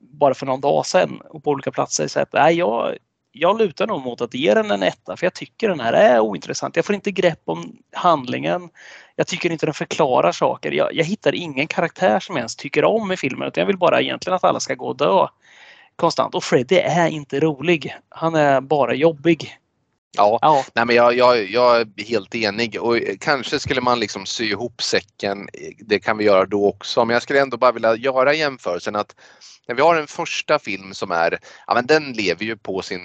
bara 0.00 0.34
för 0.34 0.46
någon 0.46 0.60
dag 0.60 0.86
sedan 0.86 1.20
och 1.30 1.44
på 1.44 1.50
olika 1.50 1.70
platser. 1.70 2.08
Så 2.08 2.20
att, 2.20 2.32
nej, 2.32 2.54
jag, 2.54 2.96
jag 3.36 3.58
lutar 3.58 3.86
nog 3.86 4.02
mot 4.02 4.20
att 4.20 4.34
ge 4.34 4.54
den 4.54 4.70
en 4.70 4.82
etta 4.82 5.16
för 5.16 5.26
jag 5.26 5.34
tycker 5.34 5.68
den 5.68 5.80
här 5.80 5.92
är 5.92 6.20
ointressant. 6.20 6.76
Jag 6.76 6.84
får 6.84 6.94
inte 6.94 7.10
grepp 7.10 7.42
om 7.44 7.76
handlingen. 7.92 8.68
Jag 9.16 9.26
tycker 9.26 9.50
inte 9.50 9.66
den 9.66 9.74
förklarar 9.74 10.32
saker. 10.32 10.72
Jag, 10.72 10.94
jag 10.94 11.04
hittar 11.04 11.34
ingen 11.34 11.66
karaktär 11.66 12.20
som 12.20 12.36
jag 12.36 12.40
ens 12.40 12.56
tycker 12.56 12.84
om 12.84 13.12
i 13.12 13.16
filmen 13.16 13.48
utan 13.48 13.60
jag 13.60 13.66
vill 13.66 13.78
bara 13.78 14.00
egentligen 14.00 14.36
att 14.36 14.44
alla 14.44 14.60
ska 14.60 14.74
gå 14.74 14.86
och 14.86 14.96
dö 14.96 15.26
konstant. 15.96 16.34
Och 16.34 16.44
Freddy 16.44 16.76
är 16.76 17.08
inte 17.08 17.40
rolig. 17.40 17.96
Han 18.08 18.34
är 18.34 18.60
bara 18.60 18.94
jobbig. 18.94 19.58
Ja, 20.16 20.38
Ja, 20.42 20.64
nej 20.74 20.86
men 20.86 20.96
jag, 20.96 21.14
jag, 21.14 21.50
jag 21.50 21.80
är 21.80 22.04
helt 22.04 22.34
enig 22.34 22.82
och 22.82 22.98
kanske 23.20 23.58
skulle 23.58 23.80
man 23.80 24.00
liksom 24.00 24.26
sy 24.26 24.44
ihop 24.44 24.82
säcken. 24.82 25.48
Det 25.78 25.98
kan 25.98 26.18
vi 26.18 26.24
göra 26.24 26.46
då 26.46 26.68
också, 26.68 27.04
men 27.04 27.14
jag 27.14 27.22
skulle 27.22 27.40
ändå 27.40 27.56
bara 27.56 27.72
vilja 27.72 27.96
göra 27.96 28.34
jämförelsen 28.34 28.96
att 28.96 29.14
när 29.68 29.74
vi 29.74 29.82
har 29.82 29.96
en 29.96 30.06
första 30.06 30.58
film 30.58 30.94
som 30.94 31.10
är, 31.10 31.38
ja 31.66 31.74
men 31.74 31.86
den 31.86 32.12
lever 32.12 32.44
ju 32.44 32.56
på 32.56 32.82
sin 32.82 33.00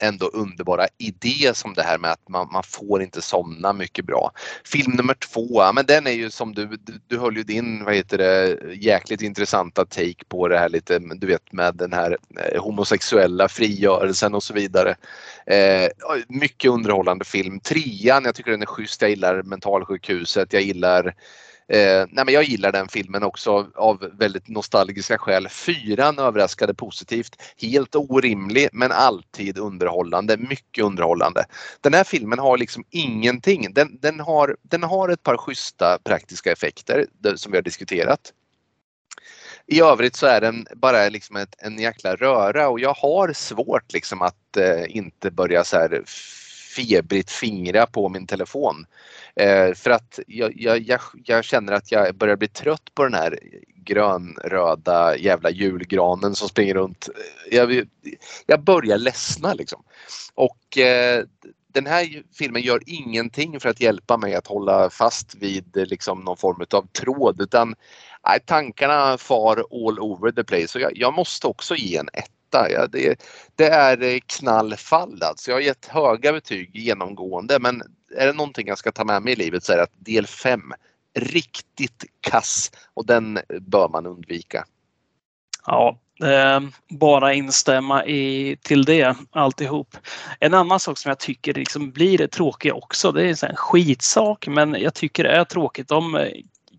ändå 0.00 0.26
underbara 0.26 0.86
idé 0.98 1.54
som 1.54 1.74
det 1.74 1.82
här 1.82 1.98
med 1.98 2.10
att 2.10 2.28
man, 2.28 2.48
man 2.52 2.62
får 2.62 3.02
inte 3.02 3.22
somna 3.22 3.72
mycket 3.72 4.04
bra. 4.04 4.32
Film 4.64 4.92
nummer 4.92 5.14
två, 5.14 5.48
ja, 5.50 5.72
men 5.72 5.86
den 5.86 6.06
är 6.06 6.10
ju 6.10 6.30
som 6.30 6.54
du, 6.54 6.66
du, 6.66 7.00
du 7.06 7.18
höll 7.18 7.36
ju 7.36 7.42
din, 7.42 7.84
vad 7.84 7.94
heter 7.94 8.18
det, 8.18 8.58
jäkligt 8.74 9.22
intressanta 9.22 9.84
take 9.84 10.24
på 10.28 10.48
det 10.48 10.58
här 10.58 10.68
lite, 10.68 10.98
du 10.98 11.26
vet 11.26 11.52
med 11.52 11.74
den 11.74 11.92
här 11.92 12.16
eh, 12.40 12.62
homosexuella 12.62 13.48
frigörelsen 13.48 14.34
och 14.34 14.42
så 14.42 14.54
vidare. 14.54 14.96
Eh, 15.46 15.88
mycket 16.28 16.70
underhållande 16.70 17.24
film. 17.24 17.60
Trean, 17.60 18.24
jag 18.24 18.34
tycker 18.34 18.50
den 18.50 18.62
är 18.62 18.66
schysst. 18.66 19.02
Jag 19.02 19.10
gillar 19.10 19.42
mentalsjukhuset. 19.42 20.52
Jag 20.52 20.62
gillar 20.62 21.14
eh, 21.68 22.06
nej 22.10 22.24
men 22.24 22.34
jag 22.34 22.44
gillar 22.44 22.72
den 22.72 22.88
filmen 22.88 23.22
också 23.22 23.70
av, 23.74 24.10
väldigt 24.18 24.48
nostalgiska 24.48 25.18
skäl. 25.18 25.48
Fyran 25.48 26.18
överraskade 26.18 26.74
positivt. 26.74 27.42
Helt 27.56 27.94
orimlig 27.94 28.68
men 28.72 28.92
alltid 28.92 29.58
underhållande. 29.58 30.36
Mycket 30.36 30.84
underhållande. 30.84 31.44
Den 31.80 31.94
här 31.94 32.04
filmen 32.04 32.38
har 32.38 32.58
liksom 32.58 32.84
ingenting. 32.90 33.74
Den, 33.74 33.98
den, 34.00 34.20
har, 34.20 34.56
den 34.62 34.82
har 34.82 35.08
ett 35.08 35.22
par 35.22 35.36
schyssta 35.36 35.98
praktiska 36.04 36.52
effekter 36.52 37.06
det, 37.18 37.38
som 37.38 37.52
vi 37.52 37.58
har 37.58 37.62
diskuterat. 37.62 38.32
I 39.66 39.80
övrigt 39.80 40.16
så 40.16 40.26
är 40.26 40.40
den 40.40 40.66
bara 40.76 41.08
liksom 41.08 41.36
ett, 41.36 41.54
en 41.58 41.78
jäkla 41.78 42.16
röra 42.16 42.68
och 42.68 42.80
jag 42.80 42.94
har 42.94 43.32
svårt 43.32 43.92
liksom 43.92 44.22
att 44.22 44.56
eh, 44.56 44.96
inte 44.96 45.30
börja 45.30 45.64
så 45.64 45.76
här 45.76 46.02
febrigt 46.76 47.30
fingra 47.30 47.86
på 47.86 48.08
min 48.08 48.26
telefon. 48.26 48.86
Eh, 49.36 49.74
för 49.74 49.90
att 49.90 50.20
jag, 50.26 50.52
jag, 50.56 50.78
jag, 50.78 51.00
jag, 51.24 51.44
känner 51.44 51.72
att 51.72 51.92
jag 51.92 52.14
börjar 52.14 52.36
bli 52.36 52.48
trött 52.48 52.94
på 52.94 53.04
den 53.04 53.14
här 53.14 53.38
grönröda 53.84 55.16
jävla 55.16 55.50
julgranen 55.50 56.34
som 56.34 56.48
springer 56.48 56.74
runt. 56.74 57.08
Eh, 57.50 57.56
jag, 57.56 57.88
jag 58.46 58.60
börjar 58.64 58.98
ledsna 58.98 59.54
liksom. 59.54 59.82
Och 60.34 60.78
eh, 60.78 61.24
den 61.74 61.86
här 61.86 62.22
filmen 62.38 62.62
gör 62.62 62.80
ingenting 62.86 63.60
för 63.60 63.68
att 63.68 63.80
hjälpa 63.80 64.16
mig 64.16 64.34
att 64.34 64.46
hålla 64.46 64.90
fast 64.90 65.34
vid 65.34 65.76
eh, 65.76 65.86
liksom 65.86 66.20
någon 66.20 66.36
form 66.36 66.66
av 66.70 66.86
tråd 66.86 67.40
utan 67.40 67.74
nej, 68.26 68.40
tankarna 68.46 69.18
far 69.18 69.56
all 69.56 69.98
over 69.98 70.30
the 70.30 70.44
place. 70.44 70.68
Så 70.68 70.78
jag, 70.78 70.96
jag 70.96 71.14
måste 71.14 71.46
också 71.46 71.74
ge 71.74 71.96
en 71.96 72.08
8. 72.54 72.70
Ja, 72.70 72.86
det, 72.86 73.20
det, 73.56 73.68
är 73.68 74.02
eh, 74.02 74.18
knallfall 74.26 75.22
alltså. 75.22 75.50
Jag 75.50 75.56
har 75.56 75.62
gett 75.62 75.86
höga 75.86 76.32
betyg 76.32 76.70
genomgående 76.76 77.58
men 77.60 77.82
är 78.16 78.26
det 78.26 78.32
någonting 78.32 78.68
jag 78.68 78.78
ska 78.78 78.92
ta 78.92 79.04
med 79.04 79.22
mig 79.22 79.32
i 79.32 79.36
livet 79.36 79.64
så 79.64 79.72
är 79.72 79.76
det 79.76 79.82
att 79.82 80.04
del 80.04 80.26
5 80.26 80.72
riktigt 81.18 82.04
kass 82.20 82.72
och 82.94 83.06
den 83.06 83.38
bör 83.60 83.88
man 83.88 84.06
undvika. 84.06 84.64
Ja, 85.66 85.98
eh, 86.22 86.60
bara 86.88 87.34
instämma 87.34 88.06
i, 88.06 88.56
till 88.62 88.84
det 88.84 89.16
alltihop. 89.30 89.96
En 90.40 90.54
annan 90.54 90.80
sak 90.80 90.98
som 90.98 91.08
jag 91.08 91.18
tycker 91.18 91.54
liksom 91.54 91.90
blir 91.90 92.26
tråkig 92.26 92.74
också, 92.74 93.12
det 93.12 93.22
är 93.22 93.44
en 93.44 93.56
skitsak 93.56 94.46
men 94.46 94.74
jag 94.80 94.94
tycker 94.94 95.24
det 95.24 95.30
är 95.30 95.44
tråkigt. 95.44 95.88
De 95.88 96.14
eh, 96.14 96.28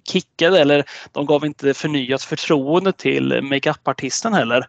kickade 0.07 0.60
eller 0.60 0.85
de 1.11 1.26
gav 1.26 1.45
inte 1.45 1.73
förnyat 1.73 2.23
förtroende 2.23 2.91
till 2.91 3.41
makeup-artisten 3.41 4.34
heller 4.34 4.68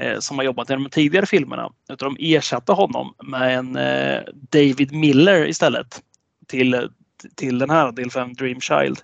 Eh, 0.00 0.18
som 0.18 0.38
har 0.38 0.44
jobbat 0.44 0.70
i 0.70 0.72
de 0.72 0.90
tidigare 0.90 1.26
filmerna. 1.26 1.72
Utan 1.88 2.14
de 2.14 2.36
ersatte 2.36 2.72
honom 2.72 3.14
med 3.24 3.58
en 3.58 3.76
eh, 3.76 4.22
David 4.34 4.92
Miller 4.92 5.46
istället 5.46 6.02
till, 6.46 6.88
till 7.34 7.58
den 7.58 7.70
här 7.70 7.92
del 7.92 8.10
5 8.10 8.34
Dream 8.34 8.60
Child. 8.60 8.98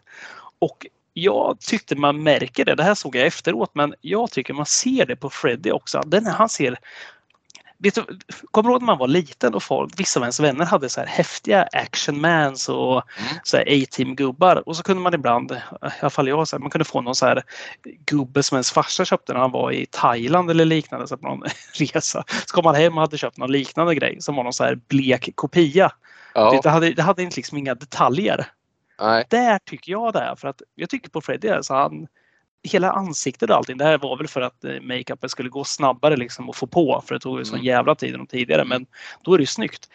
Och 0.58 0.86
jag 1.12 1.60
tyckte 1.60 1.96
man 1.96 2.22
märker 2.22 2.64
det, 2.64 2.74
det 2.74 2.82
här 2.82 2.94
såg 2.94 3.16
jag 3.16 3.26
efteråt, 3.26 3.70
men 3.74 3.94
jag 4.00 4.30
tycker 4.30 4.54
man 4.54 4.66
ser 4.66 5.06
det 5.06 5.16
på 5.16 5.30
Freddy 5.30 5.70
också. 5.70 6.00
Den, 6.06 6.26
han 6.26 6.48
ser 6.48 6.78
Vet 7.82 7.94
du, 7.94 8.04
kommer 8.50 8.68
du 8.68 8.72
ihåg 8.72 8.82
när 8.82 8.86
man 8.86 8.98
var 8.98 9.08
liten 9.08 9.54
och 9.54 9.62
folk, 9.62 10.00
vissa 10.00 10.20
av 10.20 10.24
ens 10.24 10.40
vänner 10.40 10.64
hade 10.64 10.88
så 10.88 11.00
här 11.00 11.06
häftiga 11.06 11.62
actionmans 11.72 12.68
och 12.68 12.92
mm. 12.92 13.34
så 13.44 13.56
A-team-gubbar 13.56 14.68
och 14.68 14.76
så 14.76 14.82
kunde 14.82 15.02
man 15.02 15.14
ibland, 15.14 15.52
i 15.52 15.56
alla 16.00 16.10
fall 16.10 16.28
jag, 16.28 16.48
så 16.48 16.56
här, 16.56 16.60
man 16.60 16.70
kunde 16.70 16.84
få 16.84 17.00
någon 17.00 17.14
så 17.14 17.26
här 17.26 17.42
gubbe 18.06 18.42
som 18.42 18.56
ens 18.56 18.70
farsa 18.70 19.04
köpte 19.04 19.32
när 19.32 19.40
han 19.40 19.50
var 19.50 19.72
i 19.72 19.86
Thailand 19.90 20.50
eller 20.50 20.64
liknande 20.64 21.08
så 21.08 21.16
på 21.16 21.28
någon 21.28 21.42
resa. 21.78 22.24
Så 22.46 22.54
kom 22.54 22.64
man 22.64 22.74
hem 22.74 22.94
och 22.94 23.00
hade 23.00 23.18
köpt 23.18 23.36
någon 23.36 23.52
liknande 23.52 23.94
grej 23.94 24.16
som 24.20 24.36
var 24.36 24.44
någon 24.44 24.52
så 24.52 24.64
här 24.64 24.74
blek 24.88 25.30
kopia. 25.34 25.92
Ja. 26.34 26.60
Det, 26.62 26.70
hade, 26.70 26.90
det 26.90 27.02
hade 27.02 27.22
liksom 27.22 27.58
inga 27.58 27.74
detaljer. 27.74 28.46
Nej. 29.00 29.24
Där 29.28 29.58
tycker 29.58 29.92
jag 29.92 30.12
det 30.12 30.20
är 30.20 30.34
för 30.34 30.48
att 30.48 30.62
jag 30.74 30.90
tycker 30.90 31.10
på 31.10 31.20
Freddy, 31.20 31.48
alltså 31.48 31.74
han, 31.74 32.06
hela 32.62 32.92
ansiktet 32.92 33.50
och 33.50 33.56
allting. 33.56 33.76
Det 33.76 33.84
här 33.84 33.98
var 33.98 34.16
väl 34.16 34.28
för 34.28 34.40
att 34.40 34.64
eh, 34.64 34.80
makeupen 34.80 35.30
skulle 35.30 35.48
gå 35.48 35.64
snabbare 35.64 36.16
liksom 36.16 36.50
att 36.50 36.56
få 36.56 36.66
på 36.66 37.02
för 37.06 37.14
det 37.14 37.20
tog 37.20 37.38
ju 37.38 37.44
sån 37.44 37.54
mm. 37.54 37.66
jävla 37.66 37.94
tid 37.94 38.28
tidigare. 38.28 38.64
Men 38.64 38.86
då 39.22 39.34
är 39.34 39.38
det 39.38 39.42
ju 39.42 39.46
snyggt. 39.46 39.88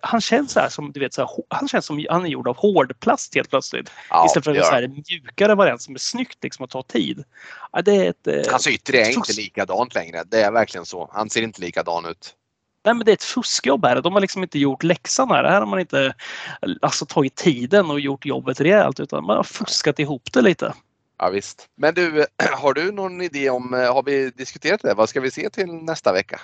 Han 0.00 0.20
känns 0.20 0.52
så 0.52 0.60
här 0.60 0.68
som 0.68 0.92
du 0.92 1.00
vet, 1.00 1.14
så 1.14 1.20
här, 1.20 1.30
han 1.48 1.68
känns 1.68 1.86
som 1.86 2.06
han 2.10 2.24
är 2.24 2.28
gjord 2.28 2.48
av 2.48 2.56
hårdplast 2.56 3.34
helt 3.34 3.50
plötsligt. 3.50 3.90
Ja, 4.10 4.26
Istället 4.26 4.44
för 4.44 4.54
en 4.54 4.64
så 4.64 4.70
här 4.70 4.88
mjukare 4.88 5.54
variant 5.54 5.82
som 5.82 5.94
är 5.94 5.98
snyggt 5.98 6.38
liksom 6.42 6.64
att 6.64 6.70
ta 6.70 6.82
tid. 6.82 7.24
Ja, 7.72 7.82
det 7.82 7.96
är 7.96 8.10
ett, 8.10 8.26
eh, 8.26 8.52
Hans 8.52 8.66
yttre 8.66 8.98
är 8.98 9.10
inte 9.10 9.32
likadant 9.32 9.94
längre. 9.94 10.24
Det 10.24 10.42
är 10.42 10.52
verkligen 10.52 10.86
så. 10.86 11.10
Han 11.12 11.30
ser 11.30 11.42
inte 11.42 11.60
likadan 11.60 12.06
ut. 12.06 12.34
Nej, 12.84 12.94
men 12.94 13.04
det 13.04 13.12
är 13.12 13.14
ett 13.14 13.24
fuskjobb 13.24 13.84
här. 13.84 14.02
De 14.02 14.12
har 14.12 14.20
liksom 14.20 14.42
inte 14.42 14.58
gjort 14.58 14.82
läxan 14.82 15.30
här. 15.30 15.44
Här 15.44 15.60
har 15.60 15.66
man 15.66 15.80
inte 15.80 16.14
alltså, 16.82 17.06
tagit 17.06 17.34
tiden 17.34 17.90
och 17.90 18.00
gjort 18.00 18.26
jobbet 18.26 18.60
rejält 18.60 19.00
utan 19.00 19.24
man 19.24 19.36
har 19.36 19.44
fuskat 19.44 19.98
ihop 19.98 20.32
det 20.32 20.42
lite. 20.42 20.74
Ja 21.20 21.30
visst. 21.30 21.68
Men 21.76 21.94
du, 21.94 22.26
har 22.52 22.74
du 22.74 22.92
någon 22.92 23.20
idé 23.20 23.50
om, 23.50 23.74
eh, 23.74 23.94
har 23.94 24.02
vi 24.02 24.30
diskuterat 24.30 24.82
det? 24.82 24.94
Vad 24.94 25.08
ska 25.08 25.20
vi 25.20 25.30
se 25.30 25.50
till 25.50 25.72
nästa 25.74 26.12
vecka? 26.12 26.40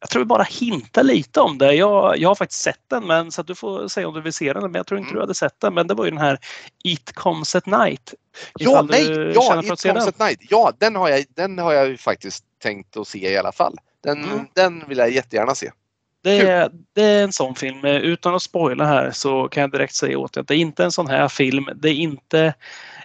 Jag 0.00 0.10
tror 0.10 0.20
vi 0.22 0.26
bara 0.26 0.42
hintar 0.42 1.02
lite 1.02 1.40
om 1.40 1.58
det. 1.58 1.74
Jag, 1.74 2.18
jag 2.18 2.28
har 2.28 2.34
faktiskt 2.34 2.60
sett 2.60 2.80
den, 2.88 3.06
men 3.06 3.32
så 3.32 3.40
att 3.40 3.46
du 3.46 3.54
får 3.54 3.88
säga 3.88 4.08
om 4.08 4.14
du 4.14 4.20
vill 4.20 4.32
se 4.32 4.52
den. 4.52 4.62
Men 4.62 4.74
jag 4.74 4.86
tror 4.86 4.98
inte 4.98 5.08
mm. 5.08 5.14
du 5.14 5.20
hade 5.20 5.34
sett 5.34 5.60
den. 5.60 5.74
Men 5.74 5.86
det 5.86 5.94
var 5.94 6.04
ju 6.04 6.10
den 6.10 6.20
här 6.20 6.38
It 6.84 7.12
comes 7.12 7.54
at 7.54 7.66
night. 7.66 8.14
Ja, 8.58 8.82
nej, 8.82 9.10
ja, 9.10 9.30
It 9.30 9.66
comes 9.66 9.82
den. 9.82 9.96
at 9.96 10.18
night. 10.18 10.38
Ja, 10.50 10.72
den 10.78 10.96
har, 10.96 11.08
jag, 11.08 11.24
den 11.36 11.58
har 11.58 11.72
jag 11.72 12.00
faktiskt 12.00 12.44
tänkt 12.62 12.96
att 12.96 13.08
se 13.08 13.32
i 13.32 13.36
alla 13.36 13.52
fall. 13.52 13.76
Den, 14.02 14.24
mm. 14.24 14.46
den 14.54 14.88
vill 14.88 14.98
jag 14.98 15.10
jättegärna 15.10 15.54
se. 15.54 15.70
Det 16.22 16.40
är, 16.40 16.70
det 16.94 17.02
är, 17.02 17.24
en 17.24 17.32
sån 17.32 17.54
film. 17.54 17.84
Utan 17.84 18.34
att 18.34 18.42
spoila 18.42 18.84
här 18.84 19.10
så 19.10 19.48
kan 19.48 19.60
jag 19.60 19.70
direkt 19.70 19.94
säga 19.94 20.18
åt 20.18 20.32
dig 20.32 20.40
att 20.40 20.48
det 20.48 20.54
är 20.54 20.58
inte 20.58 20.84
en 20.84 20.92
sån 20.92 21.06
här 21.06 21.28
film. 21.28 21.68
Det 21.74 21.88
är 21.88 21.94
inte 21.94 22.54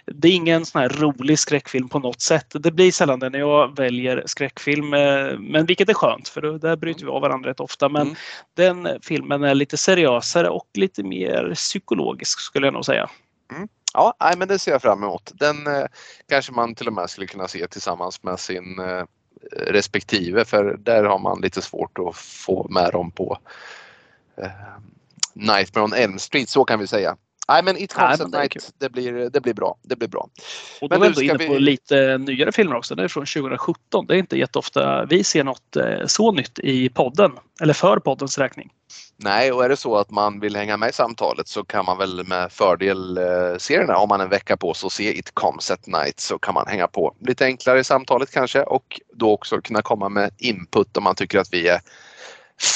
det 0.06 0.28
är 0.28 0.32
ingen 0.32 0.66
sån 0.66 0.80
här 0.80 0.88
rolig 0.88 1.38
skräckfilm 1.38 1.88
på 1.88 1.98
något 1.98 2.20
sätt. 2.20 2.46
Det 2.52 2.70
blir 2.70 2.92
sällan 2.92 3.18
det 3.18 3.30
när 3.30 3.38
jag 3.38 3.76
väljer 3.76 4.22
skräckfilm, 4.26 4.94
eh, 4.94 5.38
men 5.38 5.66
vilket 5.66 5.88
är 5.88 5.94
skönt 5.94 6.28
för 6.28 6.40
då, 6.40 6.58
där 6.58 6.76
bryter 6.76 7.04
vi 7.04 7.10
av 7.10 7.22
varandra 7.22 7.50
rätt 7.50 7.60
ofta. 7.60 7.88
Men 7.88 8.02
mm. 8.02 8.16
den 8.54 8.88
filmen 9.02 9.44
är 9.44 9.54
lite 9.54 9.76
seriösare 9.76 10.48
och 10.48 10.68
lite 10.74 11.02
mer 11.02 11.52
psykologisk 11.54 12.40
skulle 12.40 12.66
jag 12.66 12.74
nog 12.74 12.84
säga. 12.84 13.10
Mm. 13.52 13.68
Ja, 13.94 14.14
nej, 14.20 14.36
men 14.36 14.48
det 14.48 14.58
ser 14.58 14.72
jag 14.72 14.82
fram 14.82 15.02
emot. 15.02 15.32
Den 15.34 15.66
eh, 15.66 15.86
kanske 16.28 16.52
man 16.52 16.74
till 16.74 16.86
och 16.86 16.92
med 16.92 17.10
skulle 17.10 17.26
kunna 17.26 17.48
se 17.48 17.66
tillsammans 17.66 18.22
med 18.22 18.40
sin 18.40 18.78
eh, 18.78 19.04
respektive 19.52 20.44
för 20.44 20.76
där 20.76 21.04
har 21.04 21.18
man 21.18 21.40
lite 21.40 21.62
svårt 21.62 21.98
att 21.98 22.16
få 22.16 22.66
med 22.70 22.92
dem 22.92 23.10
på 23.10 23.38
eh, 24.36 24.50
Nightmare 25.32 25.84
on 25.84 25.92
Elm 25.92 26.18
Street, 26.18 26.48
så 26.48 26.64
kan 26.64 26.80
vi 26.80 26.86
säga. 26.86 27.16
Nej 27.48 27.62
men 27.62 27.76
It 27.76 27.92
Comes 27.92 28.20
at 28.20 28.30
Night, 28.30 28.72
det 28.78 28.90
blir, 28.90 29.30
det 29.30 29.40
blir 29.40 29.54
bra. 29.54 29.76
Det 29.82 29.96
blir 29.96 30.08
bra. 30.08 30.28
Och 30.80 30.88
då 30.88 30.98
men 30.98 31.10
är 31.10 31.14
vi 31.14 31.24
inne 31.24 31.38
vi... 31.38 31.46
på 31.46 31.54
lite 31.54 32.18
nyare 32.18 32.52
filmer 32.52 32.76
också. 32.76 32.94
Det 32.94 33.04
är 33.04 33.08
från 33.08 33.26
2017. 33.26 34.06
Det 34.06 34.14
är 34.14 34.18
inte 34.18 34.38
jätteofta 34.38 35.04
vi 35.04 35.24
ser 35.24 35.44
något 35.44 35.76
eh, 35.76 36.06
så 36.06 36.32
nytt 36.32 36.58
i 36.58 36.88
podden. 36.88 37.32
Eller 37.60 37.74
för 37.74 37.98
poddens 37.98 38.38
räkning. 38.38 38.70
Nej, 39.16 39.52
och 39.52 39.64
är 39.64 39.68
det 39.68 39.76
så 39.76 39.96
att 39.96 40.10
man 40.10 40.40
vill 40.40 40.56
hänga 40.56 40.76
med 40.76 40.88
i 40.88 40.92
samtalet 40.92 41.48
så 41.48 41.64
kan 41.64 41.84
man 41.84 41.98
väl 41.98 42.26
med 42.26 42.52
fördel 42.52 43.18
eh, 43.18 43.24
se 43.58 43.78
den 43.78 43.88
här. 43.88 43.96
Om 43.96 44.08
man 44.08 44.20
en 44.20 44.28
vecka 44.28 44.56
på 44.56 44.74
sig 44.74 44.86
och 44.86 44.92
se 44.92 45.18
It 45.18 45.34
Comes 45.34 45.70
at 45.70 45.86
Night 45.86 46.20
så 46.20 46.38
kan 46.38 46.54
man 46.54 46.66
hänga 46.66 46.86
på 46.86 47.14
lite 47.20 47.44
enklare 47.44 47.80
i 47.80 47.84
samtalet 47.84 48.30
kanske 48.30 48.62
och 48.62 49.00
då 49.14 49.32
också 49.32 49.60
kunna 49.60 49.82
komma 49.82 50.08
med 50.08 50.30
input 50.38 50.96
om 50.96 51.04
man 51.04 51.14
tycker 51.14 51.38
att 51.38 51.52
vi 51.52 51.68
är 51.68 51.80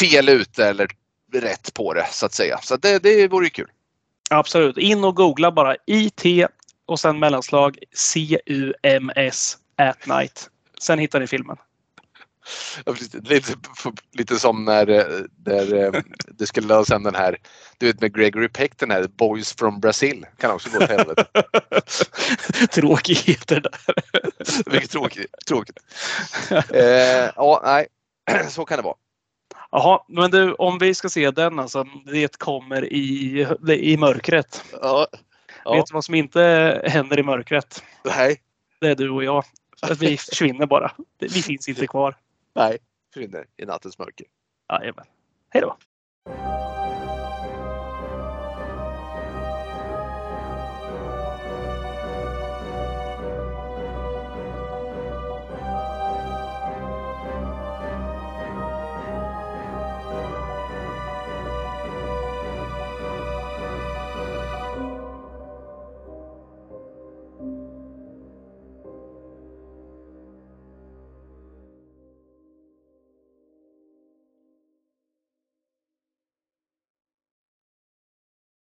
fel 0.01 0.29
ute 0.29 0.67
eller 0.67 0.89
rätt 1.33 1.75
på 1.75 1.95
det 1.95 2.07
så 2.11 2.27
att 2.27 2.35
säga. 2.35 2.59
Så 2.63 2.77
det, 2.77 2.99
det 2.99 3.29
vore 3.29 3.51
kul. 3.51 3.69
Absolut. 4.31 4.79
In 4.79 5.05
och 5.05 5.17
googla 5.17 5.53
bara 5.53 5.77
IT 5.87 6.47
och 6.87 7.01
sen 7.01 7.19
mellanslag 7.19 7.79
CUMS 8.13 9.59
at 9.77 10.07
night. 10.07 10.51
Sen 10.81 10.99
hittar 10.99 11.21
ni 11.21 11.27
filmen. 11.27 11.57
Lite, 13.23 13.55
lite 14.13 14.39
som 14.39 14.65
när, 14.65 14.87
när 15.45 15.75
eh, 15.75 16.03
det 16.29 16.47
skulle 16.47 16.67
lösa 16.67 16.99
den 16.99 17.15
här, 17.15 17.37
du 17.79 17.87
vet 17.87 18.01
med 18.01 18.15
Gregory 18.15 18.49
Peck, 18.49 18.79
den 18.79 18.91
här 18.91 19.09
Boys 19.17 19.53
from 19.53 19.81
Brazil. 19.81 20.27
Kan 20.37 20.51
också 20.51 20.71
gå 20.71 20.79
till 20.87 20.97
helvete. 20.97 21.25
Tråkigheter 22.71 23.61
där. 23.61 23.73
Mycket 24.73 24.91
tråkigt. 24.91 25.35
tråkigt. 25.47 25.79
Eh, 26.71 27.31
ja, 27.37 27.63
nej, 27.65 27.87
så 28.49 28.65
kan 28.65 28.77
det 28.77 28.83
vara. 28.83 28.97
Jaha, 29.71 30.05
men 30.09 30.31
du, 30.31 30.53
om 30.53 30.79
vi 30.79 30.95
ska 30.95 31.09
se 31.09 31.31
den 31.31 31.59
alltså. 31.59 31.85
Det 32.05 32.39
kommer 32.39 32.93
i, 32.93 33.47
i 33.69 33.97
mörkret. 33.97 34.65
Ja. 34.83 35.07
ja. 35.65 35.75
Vet 35.75 35.87
du 35.87 35.95
vad 35.95 36.05
som 36.05 36.15
inte 36.15 36.83
händer 36.85 37.19
i 37.19 37.23
mörkret? 37.23 37.83
Nej. 38.05 38.41
Det 38.81 38.89
är 38.89 38.95
du 38.95 39.11
och 39.11 39.25
jag. 39.25 39.45
Vi 40.01 40.17
försvinner 40.17 40.67
bara. 40.67 40.93
Vi 41.19 41.43
finns 41.43 41.69
inte 41.69 41.87
kvar. 41.87 42.17
Nej, 42.55 42.79
försvinner 43.15 43.45
i 43.57 43.65
nattens 43.65 43.99
mörker. 43.99 44.27
Jajamän. 44.73 45.05
Hej 45.51 45.63
då. 45.63 45.77